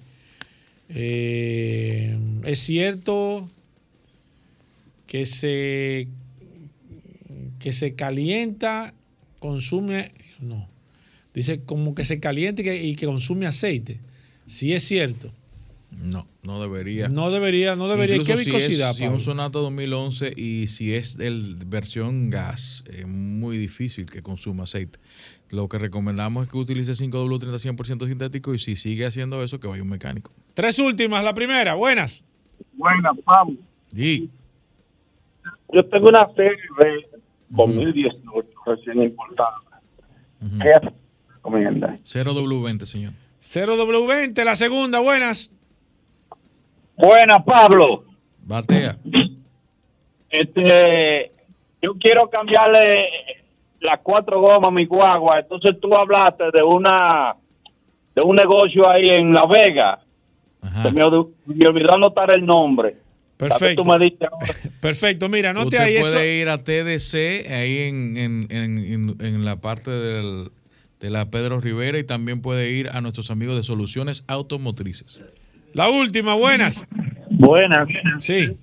eh, 0.90 2.18
es 2.44 2.60
cierto 2.60 3.48
que 5.08 5.26
se 5.26 6.08
que 7.64 7.72
se 7.72 7.96
calienta, 7.96 8.94
consume, 9.40 10.12
no, 10.42 10.68
dice 11.34 11.62
como 11.64 11.96
que 11.96 12.04
se 12.04 12.20
calienta 12.20 12.62
y 12.62 12.66
que, 12.66 12.84
y 12.84 12.96
que 12.98 13.06
consume 13.06 13.46
aceite. 13.46 14.02
Si 14.46 14.74
es 14.74 14.84
cierto. 14.84 15.32
No, 15.92 16.28
no 16.42 16.62
debería. 16.62 17.08
No 17.08 17.32
debería, 17.32 17.78
no 17.78 17.88
debería. 17.88 18.18
Incluso 18.18 18.36
¿Qué 18.36 18.44
si 18.44 18.50
viscosidad, 18.50 18.92
es, 18.92 18.98
si 18.98 19.06
es 19.06 19.12
un 19.12 19.22
Sonata 19.22 19.60
2011 19.60 20.34
y 20.36 20.68
si 20.68 20.94
es 20.94 21.18
el 21.20 21.56
versión 21.66 22.30
gas, 22.30 22.84
es 22.92 23.08
muy 23.08 23.58
difícil 23.58 24.08
que 24.08 24.22
consuma 24.22 24.64
aceite. 24.64 25.00
Lo 25.50 25.70
que 25.70 25.78
recomendamos 25.78 26.44
es 26.44 26.52
que 26.52 26.58
utilice 26.58 26.92
5W30 26.92 27.78
100% 27.78 28.08
sintético 28.08 28.54
y 28.54 28.60
si 28.60 28.76
sigue 28.76 29.06
haciendo 29.06 29.42
eso, 29.42 29.62
que 29.62 29.68
vaya 29.68 29.84
un 29.84 29.90
mecánico. 29.90 30.34
Tres 30.54 30.80
últimas, 30.80 31.24
la 31.24 31.34
primera, 31.34 31.76
buenas. 31.76 32.26
Buenas, 32.74 33.18
Pablo. 33.24 33.56
Y 33.96 34.30
Yo 35.72 35.86
tengo 35.86 36.10
una 36.10 36.26
CRV 36.26 37.13
2018 37.54 38.50
recién 38.66 39.04
importada. 39.04 39.58
¿Qué 40.62 40.90
recomienda? 41.36 41.98
0W20, 42.04 42.86
señor. 42.86 43.14
0W20, 43.40 44.44
la 44.44 44.56
segunda, 44.56 45.00
buenas. 45.00 45.54
Buenas, 46.98 47.44
Pablo. 47.44 48.04
Batea. 48.46 48.98
Este, 50.30 51.32
yo 51.82 51.94
quiero 52.00 52.30
cambiarle 52.30 53.08
las 53.80 54.00
cuatro 54.02 54.42
gomas 54.42 54.70
a 54.70 54.72
mi 54.72 54.86
guagua. 54.86 55.40
Entonces 55.40 55.80
tú 55.80 55.96
hablaste 55.96 56.46
de 56.52 56.64
una 56.64 57.36
de 58.16 58.22
un 58.22 58.36
negocio 58.36 58.90
ahí 58.90 59.10
en 59.10 59.34
La 59.34 59.46
Vega. 59.46 60.00
Se 60.82 60.92
me, 60.92 61.02
me 61.02 61.68
olvidó 61.68 61.94
anotar 61.94 62.32
el 62.32 62.46
nombre. 62.46 62.98
Perfecto. 63.38 63.84
Perfecto, 64.80 65.28
mira, 65.30 65.54
no 65.54 65.62
te 65.62 65.78
Usted 65.78 65.80
hay 65.80 65.96
eso. 65.98 66.12
puede 66.12 66.38
ir 66.40 66.50
a 66.50 66.64
TDC 66.64 67.50
ahí 67.52 67.78
en, 67.90 68.18
en- 68.18 68.48
en- 68.50 68.78
en- 68.80 69.16
en 69.20 69.46
la 69.46 69.58
parte 69.58 69.92
del- 69.92 70.50
de 71.00 71.10
la 71.10 71.30
Pedro 71.30 71.60
Rivera 71.60 71.98
y 72.00 72.04
también 72.06 72.42
puede 72.42 72.70
ir 72.72 72.90
a 72.90 73.02
nuestros 73.02 73.30
amigos 73.32 73.58
de 73.58 73.64
Soluciones 73.64 74.24
Automotrices. 74.28 75.20
La 75.74 75.90
última, 75.90 76.36
buenas. 76.36 76.88
Buenas. 77.32 77.88
Sí. 78.20 78.56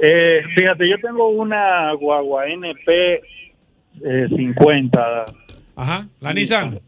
Eh, 0.00 0.40
fíjate, 0.54 0.88
yo 0.88 0.96
tengo 1.02 1.28
una 1.28 1.92
guagua 1.94 2.46
NP 2.48 2.88
eh, 4.04 4.28
50. 4.34 5.24
Ajá, 5.76 6.06
la 6.20 6.32
Nissan. 6.32 6.80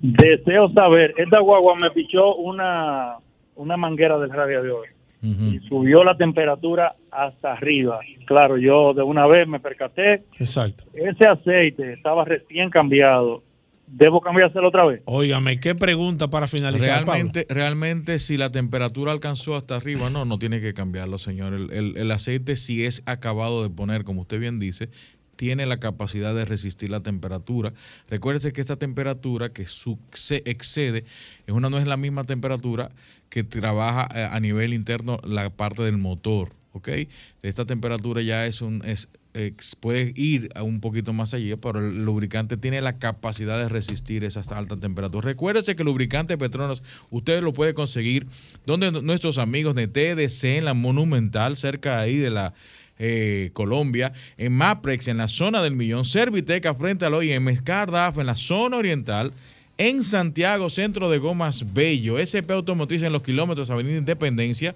Deseo 0.00 0.70
saber, 0.72 1.14
esta 1.18 1.38
guagua 1.40 1.76
me 1.76 1.90
pichó 1.90 2.34
una, 2.36 3.16
una 3.56 3.76
manguera 3.76 4.18
del 4.18 4.30
radiador 4.30 4.86
y 5.22 5.58
subió 5.68 6.04
la 6.04 6.16
temperatura 6.16 6.94
hasta 7.10 7.52
arriba. 7.54 7.98
Claro, 8.26 8.56
yo 8.56 8.94
de 8.94 9.02
una 9.02 9.26
vez 9.26 9.48
me 9.48 9.58
percaté. 9.58 10.22
Exacto. 10.38 10.84
Ese 10.94 11.26
aceite 11.28 11.94
estaba 11.94 12.24
recién 12.24 12.70
cambiado. 12.70 13.42
¿Debo 13.90 14.20
cambiárselo 14.20 14.68
otra 14.68 14.84
vez? 14.84 15.00
Óigame, 15.06 15.60
qué 15.60 15.74
pregunta 15.74 16.28
para 16.28 16.46
finalizar, 16.46 17.04
Realmente, 17.06 17.46
realmente, 17.48 18.18
si 18.18 18.36
la 18.36 18.52
temperatura 18.52 19.12
alcanzó 19.12 19.56
hasta 19.56 19.76
arriba, 19.76 20.10
no, 20.10 20.26
no 20.26 20.38
tiene 20.38 20.60
que 20.60 20.74
cambiarlo, 20.74 21.16
señor. 21.18 21.54
El, 21.54 21.70
el- 21.72 21.96
el 21.96 22.10
aceite, 22.10 22.54
si 22.54 22.84
es 22.84 23.02
acabado 23.06 23.62
de 23.62 23.70
poner, 23.70 24.04
como 24.04 24.20
usted 24.20 24.38
bien 24.40 24.58
dice, 24.58 24.90
tiene 25.36 25.64
la 25.66 25.78
capacidad 25.78 26.34
de 26.34 26.44
resistir 26.44 26.90
la 26.90 27.00
temperatura. 27.00 27.72
Recuérdese 28.10 28.52
que 28.52 28.60
esta 28.60 28.76
temperatura 28.76 29.50
que 29.50 29.62
excede 30.44 31.04
es 31.46 31.54
una, 31.54 31.70
no 31.70 31.78
es 31.78 31.86
la 31.86 31.96
misma 31.96 32.24
temperatura 32.24 32.90
que 33.28 33.44
trabaja 33.44 34.08
eh, 34.14 34.28
a 34.30 34.40
nivel 34.40 34.72
interno 34.74 35.20
la 35.24 35.50
parte 35.50 35.82
del 35.82 35.98
motor. 35.98 36.52
¿ok? 36.72 36.88
Esta 37.42 37.64
temperatura 37.64 38.22
ya 38.22 38.46
es 38.46 38.62
un, 38.62 38.82
es, 38.84 39.08
ex- 39.34 39.74
puede 39.74 40.12
ir 40.16 40.50
a 40.54 40.62
un 40.62 40.80
poquito 40.80 41.12
más 41.12 41.34
allá, 41.34 41.56
pero 41.56 41.80
el 41.80 42.04
lubricante 42.04 42.56
tiene 42.56 42.80
la 42.80 42.98
capacidad 42.98 43.58
de 43.58 43.68
resistir 43.68 44.22
esas 44.24 44.50
altas 44.52 44.78
temperaturas. 44.80 45.24
Recuérdese 45.24 45.74
que 45.74 45.82
el 45.82 45.86
lubricante 45.86 46.38
Petronas 46.38 46.82
usted 47.10 47.42
lo 47.42 47.52
puede 47.52 47.74
conseguir 47.74 48.26
donde 48.66 48.92
nuestros 48.92 49.38
amigos 49.38 49.74
de 49.74 49.88
TDC 49.88 50.44
en 50.58 50.64
la 50.66 50.74
Monumental, 50.74 51.56
cerca 51.56 52.00
ahí 52.00 52.16
de 52.16 52.30
la 52.30 52.54
eh, 53.00 53.50
Colombia, 53.52 54.12
en 54.36 54.52
Maprex, 54.52 55.08
en 55.08 55.18
la 55.18 55.28
zona 55.28 55.62
del 55.62 55.76
Millón, 55.76 56.04
Serviteca 56.04 56.74
frente 56.74 57.04
al 57.04 57.14
OIM, 57.14 57.54
Scardaf 57.56 58.18
en 58.18 58.26
la 58.26 58.34
zona 58.36 58.76
oriental, 58.76 59.32
en 59.78 60.02
Santiago, 60.02 60.68
Centro 60.70 61.08
de 61.08 61.18
Gomas 61.18 61.72
Bello, 61.72 62.18
SP 62.18 62.52
Automotriz 62.52 63.02
en 63.02 63.12
los 63.12 63.22
kilómetros 63.22 63.70
Avenida 63.70 63.96
Independencia, 63.96 64.74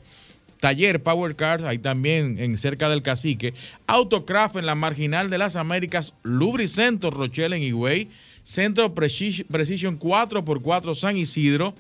Taller 0.61 1.03
Power 1.03 1.35
Cars, 1.35 1.65
ahí 1.65 1.79
también 1.79 2.39
en 2.39 2.57
cerca 2.57 2.89
del 2.89 3.03
Cacique, 3.03 3.53
Autocraft 3.89 4.57
en 4.57 4.67
la 4.67 4.77
Marginal 4.77 5.29
de 5.29 5.39
las 5.39 5.57
Américas, 5.57 6.15
Lubricento 6.23 7.11
Rochelle 7.11 7.57
en 7.57 7.63
Higüey, 7.63 8.09
Centro 8.45 8.95
Preci- 8.95 9.45
Precision 9.47 9.99
4x4 9.99 10.95
San 10.95 11.17
Isidro, 11.17 11.75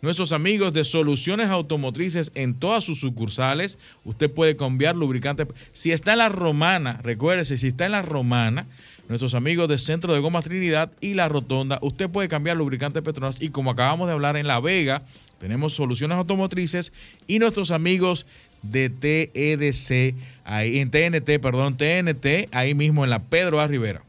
nuestros 0.00 0.30
amigos 0.30 0.72
de 0.72 0.84
Soluciones 0.84 1.48
Automotrices 1.48 2.30
en 2.36 2.54
todas 2.54 2.84
sus 2.84 3.00
sucursales, 3.00 3.78
usted 4.04 4.30
puede 4.30 4.56
cambiar 4.56 4.94
lubricante. 4.94 5.44
Si 5.72 5.90
está 5.90 6.12
en 6.12 6.18
la 6.18 6.28
Romana, 6.28 7.00
recuérdese, 7.02 7.58
si 7.58 7.66
está 7.66 7.86
en 7.86 7.92
la 7.92 8.02
Romana, 8.02 8.66
nuestros 9.08 9.34
amigos 9.34 9.68
de 9.68 9.78
Centro 9.78 10.12
de 10.12 10.20
Gomas 10.20 10.44
Trinidad 10.44 10.92
y 11.00 11.14
La 11.14 11.28
Rotonda, 11.28 11.78
usted 11.82 12.08
puede 12.10 12.28
cambiar 12.28 12.56
lubricante 12.56 13.02
Petronas 13.02 13.40
y 13.40 13.48
como 13.48 13.70
acabamos 13.70 14.06
de 14.06 14.12
hablar 14.12 14.36
en 14.36 14.46
La 14.46 14.60
Vega, 14.60 15.02
tenemos 15.40 15.74
soluciones 15.74 16.16
automotrices 16.18 16.92
y 17.26 17.38
nuestros 17.38 17.70
amigos 17.70 18.26
de 18.62 18.90
TEDC, 18.90 20.14
ahí 20.44 20.78
en 20.78 20.90
TNT, 20.90 21.40
perdón, 21.40 21.76
TNT, 21.76 22.48
ahí 22.52 22.74
mismo 22.74 23.04
en 23.04 23.10
la 23.10 23.22
Pedro 23.22 23.60
A. 23.60 23.66
Rivera. 23.66 24.02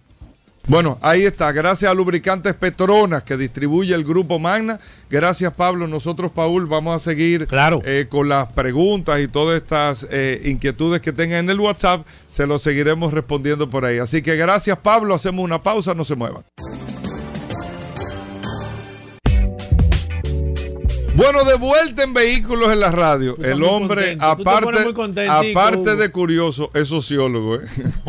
Bueno, 0.67 0.99
ahí 1.01 1.25
está. 1.25 1.51
Gracias 1.51 1.89
a 1.89 1.93
Lubricantes 1.95 2.53
Petronas 2.53 3.23
que 3.23 3.37
distribuye 3.37 3.93
el 3.95 4.03
grupo 4.03 4.37
Magna. 4.39 4.79
Gracias, 5.09 5.53
Pablo. 5.53 5.87
Nosotros, 5.87 6.31
Paul, 6.31 6.67
vamos 6.67 6.95
a 6.95 6.99
seguir 6.99 7.47
eh, 7.85 8.05
con 8.09 8.29
las 8.29 8.51
preguntas 8.51 9.19
y 9.19 9.27
todas 9.27 9.61
estas 9.61 10.07
eh, 10.11 10.41
inquietudes 10.45 11.01
que 11.01 11.11
tengan 11.11 11.45
en 11.45 11.49
el 11.49 11.59
WhatsApp. 11.59 12.05
Se 12.27 12.45
los 12.45 12.61
seguiremos 12.61 13.13
respondiendo 13.13 13.69
por 13.69 13.85
ahí. 13.85 13.97
Así 13.97 14.21
que 14.21 14.35
gracias, 14.35 14.77
Pablo. 14.77 15.15
Hacemos 15.15 15.43
una 15.43 15.63
pausa. 15.63 15.95
No 15.95 16.03
se 16.03 16.15
muevan. 16.15 16.43
Bueno, 21.19 21.43
de 21.43 21.55
vuelta 21.55 22.03
en 22.03 22.13
vehículos 22.13 22.71
en 22.71 22.79
la 22.79 22.91
radio. 22.91 23.35
El 23.43 23.61
hombre, 23.63 24.15
aparte, 24.21 25.27
aparte 25.27 25.97
de 25.97 26.09
curioso, 26.11 26.71
es 26.73 26.87
sociólogo. 26.87 27.57
¿eh? 27.57 27.59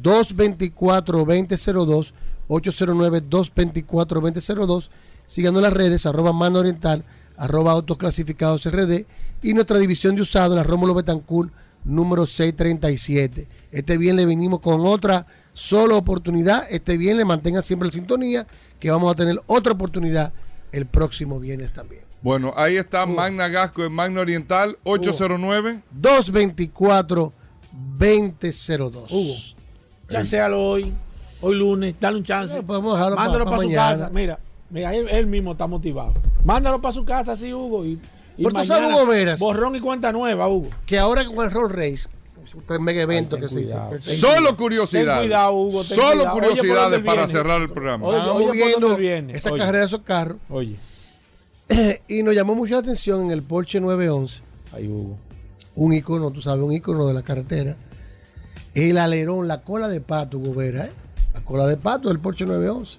224-2002, 0.02 2.14
809-224-2002. 2.48 4.90
Síganos 5.26 5.60
en 5.60 5.64
las 5.64 5.74
redes, 5.74 6.06
arroba 6.06 6.34
Mano 6.34 6.60
Oriental, 6.60 7.04
arroba 7.38 7.72
Autos 7.72 7.98
Clasificados 7.98 8.66
RD 8.70 9.06
y 9.42 9.54
nuestra 9.54 9.78
división 9.80 10.16
de 10.16 10.22
usado 10.22 10.54
en 10.54 10.58
la 10.58 10.64
Rómulo 10.64 10.94
Betancourt, 10.94 11.52
número 11.86 12.26
637. 12.26 13.48
Este 13.72 13.98
bien 13.98 14.16
le 14.16 14.26
venimos 14.26 14.60
con 14.60 14.86
otra 14.86 15.26
sola 15.54 15.96
oportunidad. 15.96 16.66
Este 16.70 16.98
bien 16.98 17.18
le 17.18 17.26
mantenga 17.26 17.62
siempre 17.62 17.88
la 17.88 17.94
sintonía, 17.94 18.48
que 18.80 18.90
vamos 18.92 19.12
a 19.12 19.16
tener 19.16 19.38
otra 19.48 19.74
oportunidad 19.74 20.32
el 20.72 20.86
próximo 20.86 21.40
viernes 21.40 21.72
también. 21.72 22.04
Bueno, 22.22 22.54
ahí 22.56 22.78
está 22.78 23.06
Magna 23.06 23.50
Gasco 23.50 23.84
en 23.84 23.92
Magna 23.92 24.22
Oriental, 24.22 24.78
809. 24.84 25.82
224-2002. 26.02 27.32
Hugo, 29.12 29.36
chancealo 30.10 30.62
hoy, 30.64 30.94
hoy 31.42 31.56
lunes, 31.56 31.96
dale 32.00 32.18
un 32.18 32.24
chance. 32.24 32.62
podemos 32.64 32.94
dejarlo 32.98 33.16
Mándalo 33.18 33.46
pa- 33.46 33.52
para 33.52 33.58
pa 33.58 33.64
su 33.64 33.68
mañana. 33.70 33.92
casa. 33.92 34.10
Mira, 34.14 34.40
mira, 34.74 34.94
él, 34.94 35.08
él 35.10 35.28
mismo 35.28 35.54
está 35.54 35.68
motivado. 35.68 36.14
Mándalo 36.44 36.82
para 36.82 36.92
su 36.92 37.06
casa, 37.06 37.36
sí, 37.36 37.54
Hugo. 37.54 37.86
Y, 37.86 37.92
y 38.38 38.44
Pero 38.44 38.50
tú 38.50 38.64
sabes, 38.66 38.84
mañana, 38.84 38.96
Hugo 39.04 39.06
Veras. 39.12 39.40
Borrón 39.40 39.76
y 39.76 39.80
cuenta 39.80 40.12
nueva, 40.12 40.48
Hugo. 40.50 40.70
Que 40.86 40.98
ahora 41.00 41.24
con 41.26 41.46
el 41.46 41.52
Roll 41.52 41.70
Race, 41.70 42.10
un 42.68 42.84
mega 42.84 43.02
evento 43.02 43.38
que 43.38 43.48
se 43.48 43.62
hizo. 43.62 43.78
Solo 44.02 44.58
curiosidades. 44.58 45.22
Cuidado, 45.28 45.54
Hugo, 45.54 45.84
Solo 45.84 46.02
cuidado. 46.12 46.24
¿por 46.32 46.48
curiosidades 46.48 47.00
para 47.02 47.28
cerrar 47.28 47.62
el 47.62 47.70
programa. 47.70 48.06
Oye, 48.08 48.18
Estábamos 48.18 48.42
oye, 48.50 48.60
¿por 48.60 48.68
viendo 48.68 48.98
viene? 48.98 49.34
esa 49.34 49.52
Oye. 49.52 49.60
carrera 49.60 49.80
de 49.80 49.86
esos 49.86 50.02
carros 50.02 50.38
Oye, 50.50 50.76
y 52.08 52.24
nos 52.24 52.36
llamó 52.36 52.56
mucho 52.56 52.74
la 52.74 52.80
atención 52.82 53.24
en 53.26 53.32
el 53.32 53.42
Porsche 53.44 53.80
911, 53.80 54.42
ay, 54.74 54.88
Hugo. 54.88 55.18
un 55.76 55.94
icono, 55.94 56.32
tú 56.32 56.42
sabes, 56.42 56.64
un 56.64 56.74
icono 56.74 57.06
de 57.08 57.14
la 57.14 57.22
carretera. 57.24 57.78
El 58.76 58.98
alerón, 58.98 59.48
la 59.48 59.62
cola 59.62 59.88
de 59.88 60.02
pato, 60.02 60.38
Hugo 60.40 60.56
Vera, 60.56 60.86
¿eh? 60.88 60.92
La 61.34 61.42
cola 61.42 61.66
de 61.68 61.78
pato 61.78 62.10
del 62.10 62.20
Porsche 62.20 62.46
911. 62.46 62.98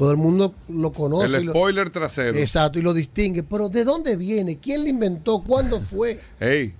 Todo 0.00 0.12
el 0.12 0.16
mundo 0.16 0.54
lo 0.70 0.92
conoce. 0.92 1.26
El 1.36 1.44
lo- 1.44 1.52
spoiler 1.52 1.90
trasero. 1.90 2.38
Exacto, 2.38 2.78
y 2.78 2.82
lo 2.82 2.94
distingue. 2.94 3.42
Pero 3.42 3.68
¿de 3.68 3.84
dónde 3.84 4.16
viene? 4.16 4.56
¿Quién 4.56 4.80
lo 4.84 4.88
inventó? 4.88 5.42
¿Cuándo 5.42 5.78
fue? 5.78 6.18
Ey, 6.40 6.72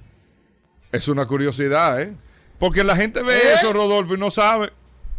es 0.91 1.07
una 1.07 1.27
curiosidad, 1.27 2.01
¿eh? 2.01 2.17
Porque 2.59 2.83
la 2.83 2.97
gente 2.97 3.23
ve 3.23 3.35
¿Eh? 3.35 3.55
eso, 3.61 3.75
Rodolfo, 3.75 4.15
y 4.15 4.19
no 4.19 4.31
sabe. 4.31 4.71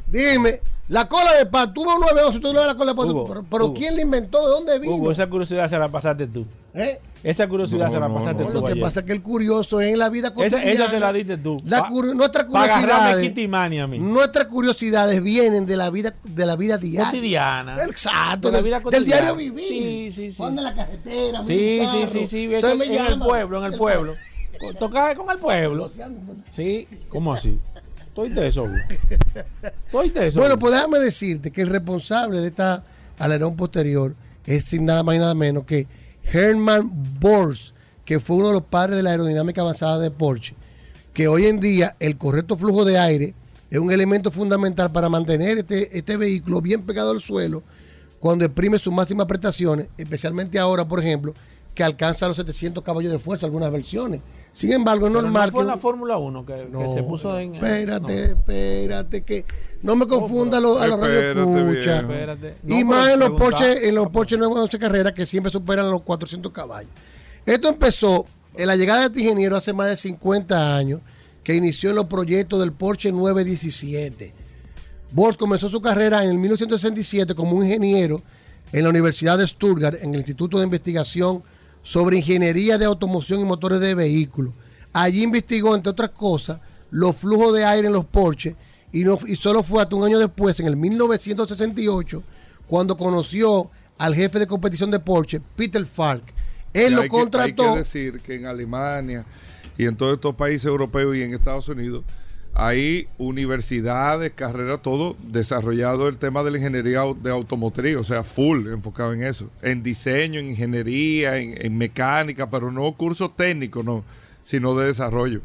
Dime. 0.08 0.62
La 0.88 1.08
cola 1.08 1.34
de 1.36 1.46
pato, 1.46 1.72
tú 1.74 1.86
ves 1.86 1.94
un 1.96 2.02
911 2.02 2.40
tú 2.42 2.54
no 2.54 2.60
ves 2.60 2.68
la 2.68 2.76
cola 2.76 2.92
de 2.92 2.98
pato. 2.98 3.12
Hugo, 3.12 3.26
pero 3.28 3.46
pero 3.50 3.66
Hugo. 3.68 3.74
¿quién 3.76 3.96
la 3.96 4.02
inventó? 4.02 4.42
¿De 4.42 4.48
dónde 4.52 4.80
vino? 4.80 4.96
Hugo, 4.96 5.12
esa 5.12 5.28
curiosidad 5.28 5.70
se 5.70 5.78
la 5.78 5.88
pasaste 5.90 6.28
tú. 6.28 6.46
¿Eh? 6.74 7.00
Esa 7.24 7.48
curiosidad 7.48 7.86
No, 7.86 7.92
se 7.92 8.00
la 8.00 8.08
no, 8.10 8.16
pasaste 8.16 8.44
no, 8.44 8.50
tú. 8.50 8.54
Lo 8.56 8.64
que 8.66 8.72
ayer. 8.74 8.84
pasa 8.84 9.00
es 9.02 9.06
que 9.06 9.14
el 9.14 9.22
curioso 9.22 9.80
es 9.80 9.94
en 9.94 10.00
la 10.00 10.10
vida 10.10 10.34
cotidiana. 10.34 10.64
esa 10.70 10.90
se 10.90 11.00
la 11.00 11.14
diste 11.14 11.38
tú. 11.38 11.62
La 11.66 11.80
Pa- 11.84 11.90
curi- 11.92 12.14
nuestras 12.16 12.46
curiosidades, 12.46 13.48
Mania 13.48 13.84
a 13.84 13.88
mí. 13.88 14.00
nuestras 14.00 14.48
curiosidades 14.48 15.22
vienen 15.24 15.66
de 15.66 15.78
la 15.78 15.90
vida, 15.92 16.14
de 16.24 16.46
la 16.46 16.56
vida 16.58 16.78
diaria. 16.78 17.06
Cotidiana. 17.12 17.78
Exacto, 17.86 18.48
De 18.48 18.52
la 18.54 18.58
del, 18.58 18.66
vida 18.66 18.76
del 18.78 18.84
cotidiana. 18.84 19.06
diario 19.22 19.36
vivir. 19.36 19.68
Sí, 19.68 20.12
sí, 20.12 20.32
sí. 20.32 20.44
Anda 20.44 20.62
en 20.62 20.66
la 20.66 20.74
carretera, 20.76 21.44
Sí, 21.44 21.82
sí, 21.90 22.08
sí, 22.08 22.28
sí. 22.28 22.44
Entonces 22.54 22.78
me 22.80 22.96
en 22.98 23.06
el 23.06 23.20
pueblo, 23.20 23.66
en 23.66 23.72
el 23.72 23.78
pueblo. 23.78 24.16
Tocar 24.80 25.16
con 25.16 25.30
el 25.32 25.38
pueblo. 25.38 25.90
Sí, 26.50 26.88
¿cómo 27.08 27.34
así? 27.34 27.60
¿Tú 28.14 28.22
oíste 28.22 28.48
eso, 28.48 28.68
oíste 29.94 30.28
eso? 30.28 30.40
Bueno, 30.40 30.60
pues 30.60 30.74
déjame 30.74 31.00
decirte 31.00 31.52
que 31.52 31.62
el 31.62 31.70
responsable 31.70 32.42
de 32.42 32.48
esta 32.48 32.84
alerón 33.18 33.56
posterior 33.56 34.14
es 34.46 34.66
sin 34.66 34.86
nada 34.86 35.04
más 35.04 35.16
y 35.16 35.20
nada 35.20 35.34
menos 35.34 35.64
que 35.64 35.88
Hermann 36.24 36.92
Bors, 37.20 37.74
que 38.04 38.20
fue 38.20 38.38
uno 38.38 38.48
de 38.48 38.54
los 38.54 38.64
padres 38.64 38.98
de 38.98 39.04
la 39.04 39.12
aerodinámica 39.12 39.62
avanzada 39.62 40.00
de 40.00 40.12
Porsche, 40.12 40.56
que 41.14 41.28
hoy 41.28 41.46
en 41.46 41.60
día 41.60 41.96
el 42.00 42.18
correcto 42.18 42.58
flujo 42.58 42.84
de 42.84 42.98
aire 42.98 43.34
es 43.70 43.80
un 43.80 43.92
elemento 43.92 44.32
fundamental 44.32 44.92
para 44.92 45.08
mantener 45.08 45.60
este, 45.60 45.98
este 45.98 46.18
vehículo 46.18 46.62
bien 46.62 46.84
pegado 46.84 47.12
al 47.12 47.22
suelo 47.22 47.64
cuando 48.20 48.46
exprime 48.46 48.78
sus 48.78 48.94
máximas 48.94 49.26
prestaciones, 49.26 49.88
especialmente 49.98 50.60
ahora, 50.60 50.88
por 50.88 51.00
ejemplo, 51.00 51.34
que 51.74 51.84
alcanza 51.84 52.28
los 52.28 52.38
700 52.38 52.84
caballos 52.84 53.12
de 53.12 53.18
fuerza 53.18 53.48
algunas 53.48 53.72
versiones. 53.72 54.22
Sin 54.52 54.74
embargo, 54.74 55.08
es 55.08 55.14
Pero 55.14 55.22
normal 55.24 55.48
no 55.48 55.52
fue 55.52 55.64
que 55.64 55.68
la 55.68 55.78
Fórmula 55.78 56.18
1 56.18 56.46
que, 56.46 56.54
que 56.54 56.68
No, 56.70 56.88
se 56.88 57.04
puso 57.04 57.40
en. 57.40 57.54
Espérate, 57.54 58.32
espérate, 58.32 59.22
que 59.22 59.46
no 59.82 59.96
me 59.96 60.08
confunda 60.08 60.58
a 60.58 60.62
los, 60.62 60.82
a 60.82 60.88
los 60.88 61.02
Espérate, 61.02 61.34
radioescuchas. 61.34 62.02
Espérate. 62.02 62.56
Y 62.68 62.84
No, 62.84 62.86
más 62.86 63.14
en 63.14 63.20
los 63.20 63.30
Porsche, 63.32 63.88
en 63.88 63.96
los 63.96 64.08
Porsche 64.10 64.38
911 64.38 64.80
carreras 64.80 65.14
que 65.14 65.26
siempre 65.26 65.52
superan 65.52 65.90
los 65.90 66.02
400 66.02 66.52
caballos. 66.52 66.92
Esto 67.46 67.70
empezó 67.70 68.26
en 68.56 68.68
la 68.68 68.76
llegada 68.76 69.02
de 69.02 69.06
este 69.08 69.22
ingeniero 69.22 69.56
hace 69.56 69.74
más 69.74 69.88
de 69.88 69.98
50 69.98 70.76
años, 70.76 71.00
que 71.44 71.56
inició 71.56 71.92
en 71.92 71.96
los 71.96 72.06
proyectos 72.06 72.60
del 72.60 72.74
Porsche 72.74 73.12
917. 73.12 74.34
Bosch 75.12 75.38
comenzó 75.38 75.70
su 75.70 75.82
carrera 75.82 76.24
en 76.24 76.30
el 76.30 76.38
1967 76.38 77.36
como 77.36 77.58
un 77.58 77.66
ingeniero 77.66 78.22
en 78.72 78.84
la 78.84 78.90
Universidad 78.90 79.38
de 79.38 79.48
Stuttgart, 79.48 79.98
en 80.02 80.14
el 80.14 80.20
Instituto 80.20 80.58
de 80.58 80.66
Investigación 80.66 81.44
sobre 81.84 82.18
Ingeniería 82.18 82.78
de 82.78 82.86
Automoción 82.86 83.40
y 83.40 83.44
Motores 83.44 83.80
de 83.80 83.96
Vehículos. 83.96 84.54
Allí 84.94 85.24
investigó, 85.24 85.76
entre 85.76 85.92
otras 85.92 86.12
cosas, 86.12 86.60
los 86.92 87.16
flujos 87.16 87.54
de 87.56 87.66
aire 87.66 87.88
en 87.88 87.94
los 87.94 88.06
Porsche 88.06 88.56
y, 88.92 89.04
no, 89.04 89.18
y 89.26 89.36
solo 89.36 89.64
fue 89.64 89.82
hasta 89.82 89.96
un 89.96 90.04
año 90.06 90.20
después, 90.20 90.60
en 90.60 90.68
el 90.68 90.76
1968, 90.76 92.24
cuando 92.68 92.98
conoció 92.98 93.70
al 93.98 94.16
jefe 94.16 94.40
de 94.40 94.48
competición 94.48 94.92
de 94.92 95.00
Porsche, 95.00 95.42
Peter 95.56 95.86
Falk. 95.86 96.24
Él 96.74 96.94
Y 96.94 96.96
lo 96.96 97.02
que- 97.02 97.04
hay 97.04 97.10
contrató. 97.10 97.74
que 97.74 97.80
decir 97.80 98.20
que 98.22 98.36
en 98.36 98.46
Alemania 98.46 99.26
y 99.78 99.86
en 99.86 99.96
todos 99.96 100.14
estos 100.14 100.36
países 100.36 100.66
europeos 100.66 101.16
y 101.16 101.24
en 101.24 101.34
Estados 101.34 101.68
Unidos 101.70 102.04
hay 102.54 103.08
universidades, 103.18 104.32
carreras, 104.32 104.82
todo 104.82 105.16
desarrollado 105.24 106.08
el 106.08 106.18
tema 106.18 106.44
de 106.44 106.52
la 106.52 106.58
ingeniería 106.58 107.02
de 107.22 107.32
automotriz, 107.32 107.96
o 107.96 108.04
sea, 108.04 108.24
full 108.24 108.68
enfocado 108.68 109.14
en 109.14 109.24
eso, 109.24 109.50
en 109.62 109.82
diseño, 109.82 110.40
en 110.40 110.50
ingeniería, 110.50 111.38
en, 111.38 111.78
mecánica, 111.78 112.50
pero 112.50 112.72
no 112.72 112.92
cursos 112.92 113.36
técnicos, 113.36 113.86
no, 113.86 114.04
sino 114.42 114.76
de 114.76 114.88
desarrollo. 114.88 115.42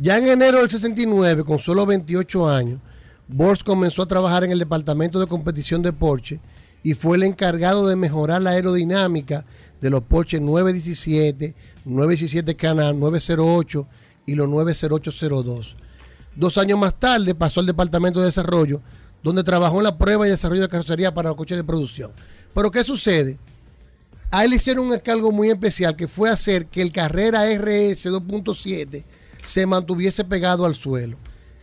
Ya 0.00 0.18
en 0.18 0.28
enero 0.28 0.58
del 0.58 0.68
69, 0.68 1.42
con 1.42 1.58
solo 1.58 1.84
28 1.84 2.48
años, 2.48 2.80
Bosch 3.28 3.64
comenzó 3.64 4.02
a 4.02 4.06
trabajar 4.06 4.44
en 4.44 4.52
el 4.52 4.58
departamento 4.60 5.18
de 5.18 5.26
competición 5.26 5.82
de 5.82 5.92
Porsche 5.92 6.38
y 6.84 6.94
fue 6.94 7.16
el 7.16 7.24
encargado 7.24 7.88
de 7.88 7.96
mejorar 7.96 8.40
la 8.40 8.50
aerodinámica 8.50 9.44
de 9.80 9.90
los 9.90 10.02
Porsche 10.02 10.38
917, 10.38 11.54
917 11.84 12.54
Canal, 12.54 13.00
908 13.00 13.88
y 14.26 14.36
los 14.36 14.48
90802. 14.48 15.76
Dos 16.36 16.58
años 16.58 16.78
más 16.78 16.94
tarde 16.98 17.34
pasó 17.34 17.60
al 17.60 17.66
departamento 17.66 18.20
de 18.20 18.26
desarrollo, 18.26 18.80
donde 19.22 19.42
trabajó 19.42 19.78
en 19.78 19.84
la 19.84 19.98
prueba 19.98 20.26
y 20.26 20.30
desarrollo 20.30 20.62
de 20.62 20.68
carrocería 20.68 21.12
para 21.14 21.30
los 21.30 21.36
coches 21.36 21.56
de 21.56 21.64
producción. 21.64 22.12
Pero 22.54 22.70
¿qué 22.70 22.84
sucede? 22.84 23.38
A 24.30 24.44
él 24.44 24.50
le 24.50 24.56
hicieron 24.56 24.86
un 24.86 24.94
encargo 24.94 25.32
muy 25.32 25.50
especial 25.50 25.96
que 25.96 26.08
fue 26.08 26.28
hacer 26.30 26.66
que 26.66 26.82
el 26.82 26.92
Carrera 26.92 27.44
RS 27.50 28.06
2.7 28.12 29.04
se 29.42 29.66
mantuviese 29.66 30.24
pegado 30.24 30.64
al 30.66 30.74
suelo. 30.74 31.16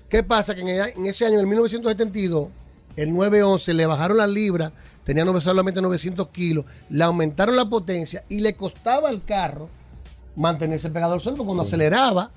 ¿Qué 0.09 0.23
pasa? 0.23 0.55
Que 0.55 0.61
en, 0.61 0.67
el- 0.69 0.93
en 0.95 1.05
ese 1.05 1.25
año, 1.25 1.39
en 1.39 1.47
1972, 1.49 2.47
el 2.95 3.13
911 3.13 3.73
le 3.73 3.85
bajaron 3.85 4.17
las 4.17 4.29
libras, 4.29 4.71
tenía 5.03 5.25
solamente 5.41 5.81
900 5.81 6.27
kilos, 6.29 6.65
le 6.89 7.03
aumentaron 7.03 7.55
la 7.55 7.69
potencia 7.69 8.23
y 8.29 8.39
le 8.39 8.55
costaba 8.55 9.09
al 9.09 9.23
carro 9.23 9.69
mantenerse 10.35 10.89
pegado 10.89 11.13
al 11.13 11.19
suelo, 11.21 11.37
porque 11.37 11.47
cuando 11.47 11.63
aceleraba, 11.63 12.31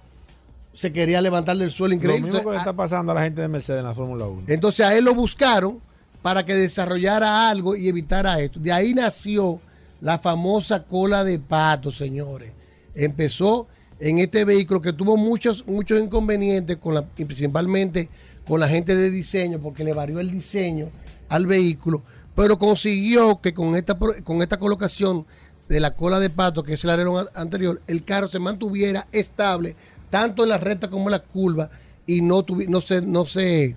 se 0.77 0.93
quería 0.93 1.23
levantar 1.23 1.57
del 1.57 1.71
suelo 1.71 1.93
Lo 1.93 1.97
increíble. 1.97 2.31
mismo 2.31 2.45
que 2.45 2.51
le 2.51 2.59
está 2.59 2.75
pasando 2.75 3.13
a 3.13 3.15
la 3.15 3.23
gente 3.23 3.41
de 3.41 3.49
Mercedes 3.49 3.81
en 3.81 3.87
la 3.87 3.95
Fórmula 3.95 4.27
1. 4.27 4.43
entonces 4.49 4.85
a 4.85 4.95
él 4.95 5.07
lo 5.07 5.15
buscaron 5.15 5.81
para 6.21 6.45
que 6.45 6.55
desarrollara 6.55 7.49
algo 7.49 7.77
y 7.77 7.89
evitara 7.89 8.39
esto. 8.41 8.61
De 8.61 8.73
ahí 8.73 8.93
nació 8.93 9.59
la 10.03 10.19
famosa 10.19 10.83
cola 10.83 11.25
de 11.25 11.39
pato, 11.39 11.91
señores. 11.91 12.53
Empezó 12.95 13.69
en 14.01 14.19
este 14.19 14.45
vehículo 14.45 14.83
que 14.83 14.93
tuvo 14.93 15.17
muchos, 15.17 15.67
muchos 15.67 15.99
inconvenientes, 15.99 16.77
con 16.77 16.95
la, 16.95 17.03
principalmente 17.07 18.11
con 18.47 18.61
la 18.61 18.69
gente 18.69 18.95
de 18.95 19.11
diseño, 19.11 19.61
porque 19.61 19.83
le 19.83 19.95
varió 19.95 20.21
el 20.21 20.31
diseño 20.31 20.91
al 21.31 21.47
vehículo, 21.47 22.03
pero 22.35 22.59
consiguió 22.59 23.41
que 23.41 23.55
con 23.55 23.77
esta, 23.77 23.97
con 23.97 24.43
esta 24.43 24.59
colocación 24.59 25.25
de 25.69 25.81
la 25.81 25.95
cola 25.95 26.21
de 26.21 26.31
pato, 26.31 26.63
que 26.63 26.75
es 26.75 26.85
el 26.85 26.91
alerón 26.91 27.27
anterior, 27.35 27.81
el 27.87 28.05
carro 28.05 28.29
se 28.29 28.39
mantuviera 28.39 29.07
estable, 29.13 29.75
tanto 30.11 30.43
en 30.43 30.51
la 30.51 30.59
recta 30.59 30.91
como 30.91 31.05
en 31.07 31.13
la 31.13 31.23
curva, 31.23 31.71
y 32.07 32.21
no, 32.21 32.45
no, 32.69 32.81
se, 32.81 33.03
no, 33.03 33.27
se, 33.27 33.77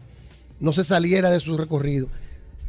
no 0.60 0.72
se 0.72 0.84
saliera 0.84 1.32
de 1.32 1.40
su 1.40 1.58
recorrido. 1.58 2.08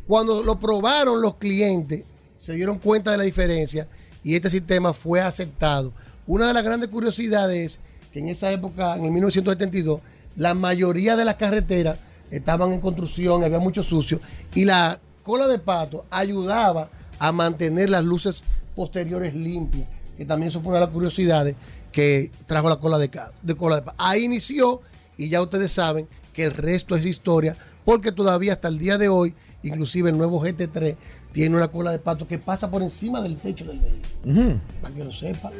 Cuando 0.06 0.42
lo 0.42 0.58
probaron 0.58 1.20
los 1.20 1.36
clientes, 1.36 2.04
se 2.38 2.54
dieron 2.54 2.78
cuenta 2.78 3.10
de 3.10 3.18
la 3.18 3.24
diferencia 3.24 3.86
y 4.24 4.34
este 4.34 4.50
sistema 4.50 4.92
fue 4.92 5.20
aceptado. 5.20 5.92
Una 6.26 6.48
de 6.48 6.54
las 6.54 6.64
grandes 6.64 6.88
curiosidades 6.88 7.72
es 7.72 7.80
que 8.12 8.18
en 8.20 8.28
esa 8.28 8.50
época, 8.50 8.96
en 8.96 9.04
el 9.04 9.10
1972, 9.10 10.00
la 10.36 10.54
mayoría 10.54 11.16
de 11.16 11.24
las 11.24 11.36
carreteras 11.36 11.98
estaban 12.30 12.72
en 12.72 12.80
construcción, 12.80 13.44
había 13.44 13.58
mucho 13.58 13.82
sucio, 13.82 14.20
y 14.54 14.64
la 14.64 15.00
cola 15.22 15.46
de 15.46 15.58
pato 15.58 16.06
ayudaba 16.10 16.88
a 17.18 17.32
mantener 17.32 17.90
las 17.90 18.04
luces 18.04 18.44
posteriores 18.74 19.34
limpias, 19.34 19.86
que 20.16 20.24
también 20.24 20.48
eso 20.48 20.60
fue 20.60 20.70
una 20.70 20.80
de 20.80 20.86
las 20.86 20.94
curiosidades 20.94 21.56
que 21.92 22.30
trajo 22.46 22.68
la 22.68 22.76
cola 22.76 22.98
de, 22.98 23.10
de 23.42 23.54
cola 23.54 23.76
de 23.76 23.82
pato. 23.82 23.96
Ahí 24.02 24.24
inició, 24.24 24.80
y 25.16 25.28
ya 25.28 25.42
ustedes 25.42 25.72
saben 25.72 26.06
que 26.32 26.44
el 26.44 26.54
resto 26.54 26.94
es 26.96 27.04
historia, 27.04 27.56
porque 27.84 28.12
todavía 28.12 28.52
hasta 28.54 28.68
el 28.68 28.78
día 28.78 28.96
de 28.98 29.08
hoy, 29.08 29.34
inclusive 29.62 30.10
el 30.10 30.16
nuevo 30.16 30.40
GT3 30.40 30.96
tiene 31.32 31.56
una 31.56 31.68
cola 31.68 31.90
de 31.92 31.98
pato 31.98 32.26
que 32.26 32.38
pasa 32.38 32.70
por 32.70 32.82
encima 32.82 33.22
del 33.22 33.36
techo 33.36 33.64
del 33.64 33.78
vehículo. 33.78 34.58
Para 34.80 34.94
que 34.94 35.04
lo 35.04 35.12
sepa. 35.12 35.52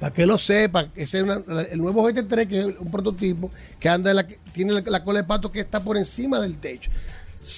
Para 0.00 0.12
que 0.12 0.26
lo 0.26 0.38
sepa. 0.38 0.88
Ese 0.96 1.18
es 1.18 1.22
una- 1.24 1.40
el 1.70 1.78
nuevo 1.78 2.02
GT3, 2.08 2.46
que 2.48 2.60
es 2.60 2.66
un 2.78 2.90
prototipo, 2.90 3.50
que 3.78 3.88
anda 3.88 4.10
en 4.10 4.16
la, 4.16 4.26
tiene 4.52 4.72
la, 4.72 4.82
la 4.86 5.04
cola 5.04 5.20
de 5.20 5.24
pato 5.24 5.50
que 5.52 5.60
está 5.60 5.82
por 5.82 5.96
encima 5.96 6.40
del 6.40 6.58
techo. 6.58 6.90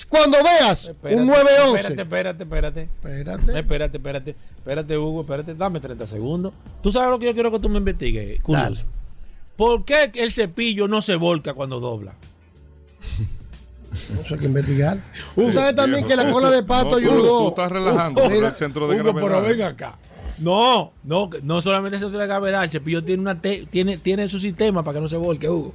Cuando 0.08 0.38
veas 0.42 0.88
Espérate, 0.88 1.20
un 1.20 1.26
911. 1.28 1.78
Espérate, 2.02 2.02
espérate, 2.02 2.42
espérate. 2.42 2.80
Espérate. 2.82 3.58
Espérate, 3.58 3.96
espérate. 3.98 4.36
Espérate, 4.58 4.98
Hugo, 4.98 5.20
espérate. 5.20 5.54
Dame 5.54 5.78
30 5.80 6.06
segundos. 6.06 6.52
Tú 6.82 6.90
sabes 6.90 7.10
lo 7.10 7.18
que 7.18 7.26
yo 7.26 7.34
quiero 7.34 7.50
que 7.52 7.58
tú 7.60 7.68
me 7.68 7.78
investigues, 7.78 8.40
curioso. 8.42 8.84
¿Por 9.56 9.84
qué 9.84 10.10
el 10.14 10.32
cepillo 10.32 10.88
no 10.88 11.00
se 11.02 11.14
volca 11.14 11.54
cuando 11.54 11.78
dobla? 11.80 12.14
Eso 14.22 14.34
hay 14.34 14.40
que 14.40 14.46
investigar. 14.46 14.98
Hugo, 15.34 15.48
Tú 15.48 15.52
sabes 15.54 15.74
también 15.74 16.04
viejo. 16.04 16.08
que 16.20 16.26
la 16.26 16.32
cola 16.32 16.50
de 16.50 16.62
pato 16.62 16.84
No, 16.84 16.90
tú- 16.90 16.98
ayudó. 16.98 17.38
tú 17.38 17.48
estás 17.48 17.72
relajando 17.72 18.22
por 18.22 18.30
Mira, 18.32 18.48
el 18.48 18.56
centro 18.56 18.86
de 18.88 18.94
Hugo, 19.00 19.12
gravedad. 19.12 19.26
pero 19.28 19.42
ven 19.42 19.62
acá. 19.62 19.94
No, 20.38 20.92
no, 21.04 21.30
no 21.42 21.62
solamente 21.62 21.96
el 21.96 22.02
centro 22.02 22.18
de 22.18 22.26
gravedad, 22.26 22.64
el 22.64 22.70
cepillo 22.70 23.02
tiene 23.02 23.22
una 23.22 23.40
te- 23.40 23.64
tiene, 23.70 23.96
tiene 23.96 24.28
su 24.28 24.38
sistema 24.38 24.82
para 24.82 24.96
que 24.96 25.00
no 25.00 25.08
se 25.08 25.16
volque, 25.16 25.48
Hugo. 25.48 25.72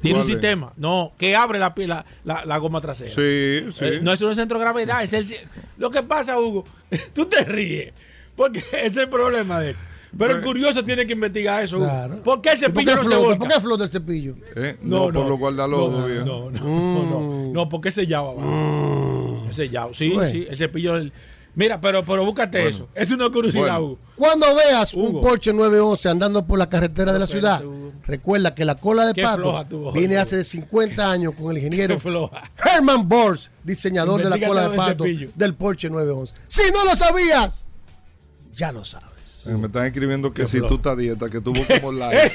Tiene 0.00 0.20
un 0.20 0.26
sistema, 0.26 0.72
no, 0.76 1.12
que 1.18 1.34
abre 1.36 1.58
la, 1.58 1.72
la, 1.76 2.04
la, 2.24 2.44
la 2.44 2.58
goma 2.58 2.80
trasera. 2.80 3.10
Sí, 3.10 3.66
sí. 3.74 3.84
Eh, 3.84 4.00
no 4.02 4.12
es 4.12 4.20
un 4.22 4.34
centro 4.34 4.58
de 4.58 4.64
gravedad, 4.64 5.02
es 5.02 5.12
el 5.12 5.26
lo 5.78 5.90
que 5.90 6.02
pasa, 6.02 6.38
Hugo, 6.38 6.64
tú 7.14 7.26
te 7.26 7.44
ríes, 7.44 7.92
porque 8.36 8.58
ese 8.72 8.86
es 8.86 8.96
el 8.98 9.08
problema 9.08 9.60
de 9.60 9.70
esto. 9.70 9.82
Pero 10.16 10.36
el 10.36 10.42
curioso 10.42 10.82
tiene 10.84 11.06
que 11.06 11.12
investigar 11.12 11.62
eso. 11.62 11.76
Claro. 11.78 12.22
¿Por 12.22 12.40
qué 12.40 12.52
el 12.52 12.56
¿Y 12.56 12.60
por 12.62 12.70
cepillo 12.70 12.90
qué 12.90 12.96
no 12.96 13.02
se 13.02 13.08
flota? 13.08 13.22
volca? 13.26 13.38
¿Por 13.38 13.48
qué 13.48 13.60
flota 13.60 13.84
el 13.84 13.90
cepillo? 13.90 14.34
Eh, 14.56 14.76
No, 14.82 15.12
por 15.12 15.26
los 15.26 15.38
guardalodos, 15.38 16.08
no, 16.24 16.50
no, 16.50 16.50
no, 16.50 16.60
no, 16.60 17.20
no, 17.20 17.52
no, 17.52 17.68
porque 17.68 17.90
es 17.90 17.94
sellado 17.94 18.30
abajo. 18.30 19.46
Es 19.50 19.56
sellado, 19.56 19.92
sí, 19.92 20.10
Bueno. 20.10 20.30
sí, 20.32 20.46
el 20.48 20.56
cepillo. 20.56 20.96
el- 20.96 21.12
Mira, 21.58 21.80
pero, 21.80 22.04
pero 22.04 22.24
búscate 22.24 22.58
Bueno. 22.60 22.70
eso. 22.76 22.88
Es 22.94 23.10
una 23.10 23.28
curiosidad, 23.30 23.62
Bueno. 23.80 23.80
Hugo. 23.84 23.98
Cuando 24.14 24.54
veas 24.54 24.94
Hugo. 24.94 25.08
un 25.08 25.20
Porsche 25.20 25.52
911 25.52 26.08
andando 26.08 26.46
por 26.46 26.56
la 26.56 26.68
carretera 26.68 27.12
de 27.12 27.18
la 27.18 27.26
ciudad, 27.26 27.60
recuerda 28.06 28.54
que 28.54 28.64
la 28.64 28.76
cola 28.76 29.06
de 29.08 29.12
Qué 29.14 29.22
pato 29.24 29.64
viene 29.92 30.14
Hugo. 30.14 30.22
hace 30.22 30.44
50 30.44 31.10
años 31.10 31.34
con 31.34 31.50
el 31.50 31.56
ingeniero. 31.58 31.98
Herman 32.64 33.08
Bors, 33.08 33.50
diseñador 33.64 34.22
de 34.22 34.30
la 34.30 34.46
cola 34.46 34.68
de 34.68 34.76
pato 34.76 35.04
del 35.34 35.54
Porsche 35.56 35.90
911. 35.90 36.34
Si 36.46 36.62
no 36.72 36.84
lo 36.84 36.94
sabías, 36.94 37.66
ya 38.54 38.70
lo 38.70 38.84
sabes. 38.84 39.07
Me 39.58 39.66
están 39.66 39.86
escribiendo 39.86 40.32
que 40.32 40.46
si 40.46 40.60
tú 40.60 40.76
estás 40.76 40.96
dieta, 40.96 41.28
que 41.28 41.40
tuvo 41.40 41.60
como 41.66 41.92
like. 41.98 42.32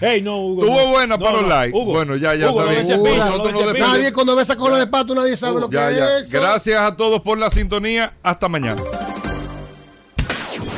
Ey, 0.00 0.20
no, 0.22 0.38
Hugo. 0.40 0.66
Tuvo 0.66 0.76
no. 0.80 0.86
buena 0.88 1.16
No, 1.16 1.24
para 1.24 1.32
los 1.32 1.42
no, 1.42 1.48
likes. 1.48 1.76
Hugo. 1.78 1.92
Bueno, 1.92 2.16
ya, 2.16 2.34
ya 2.34 2.50
Hugo, 2.50 2.70
está 2.70 2.82
bien. 2.82 3.18
Nosotros. 3.18 3.74
Nadie 3.78 4.12
cuando 4.12 4.34
ve 4.36 4.42
esa 4.42 4.56
cola 4.56 4.78
de 4.78 4.86
pato, 4.86 5.14
nadie 5.14 5.36
sabe 5.36 5.60
lo 5.60 5.68
que 5.68 5.76
Ya, 5.76 5.90
ya. 5.90 6.16
es. 6.16 6.22
eso. 6.22 6.28
Gracias 6.30 6.80
a 6.80 6.96
todos 6.96 7.20
por 7.22 7.38
la 7.38 7.50
sintonía. 7.50 8.14
Hasta 8.22 8.48
mañana. 8.48 8.82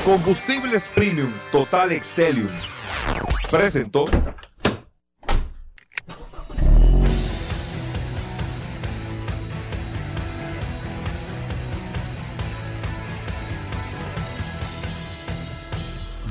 Combustibles 0.05 0.83
Premium 0.95 1.33
Total 1.51 1.93
Excelium. 1.93 2.49
Presentó. 3.51 4.07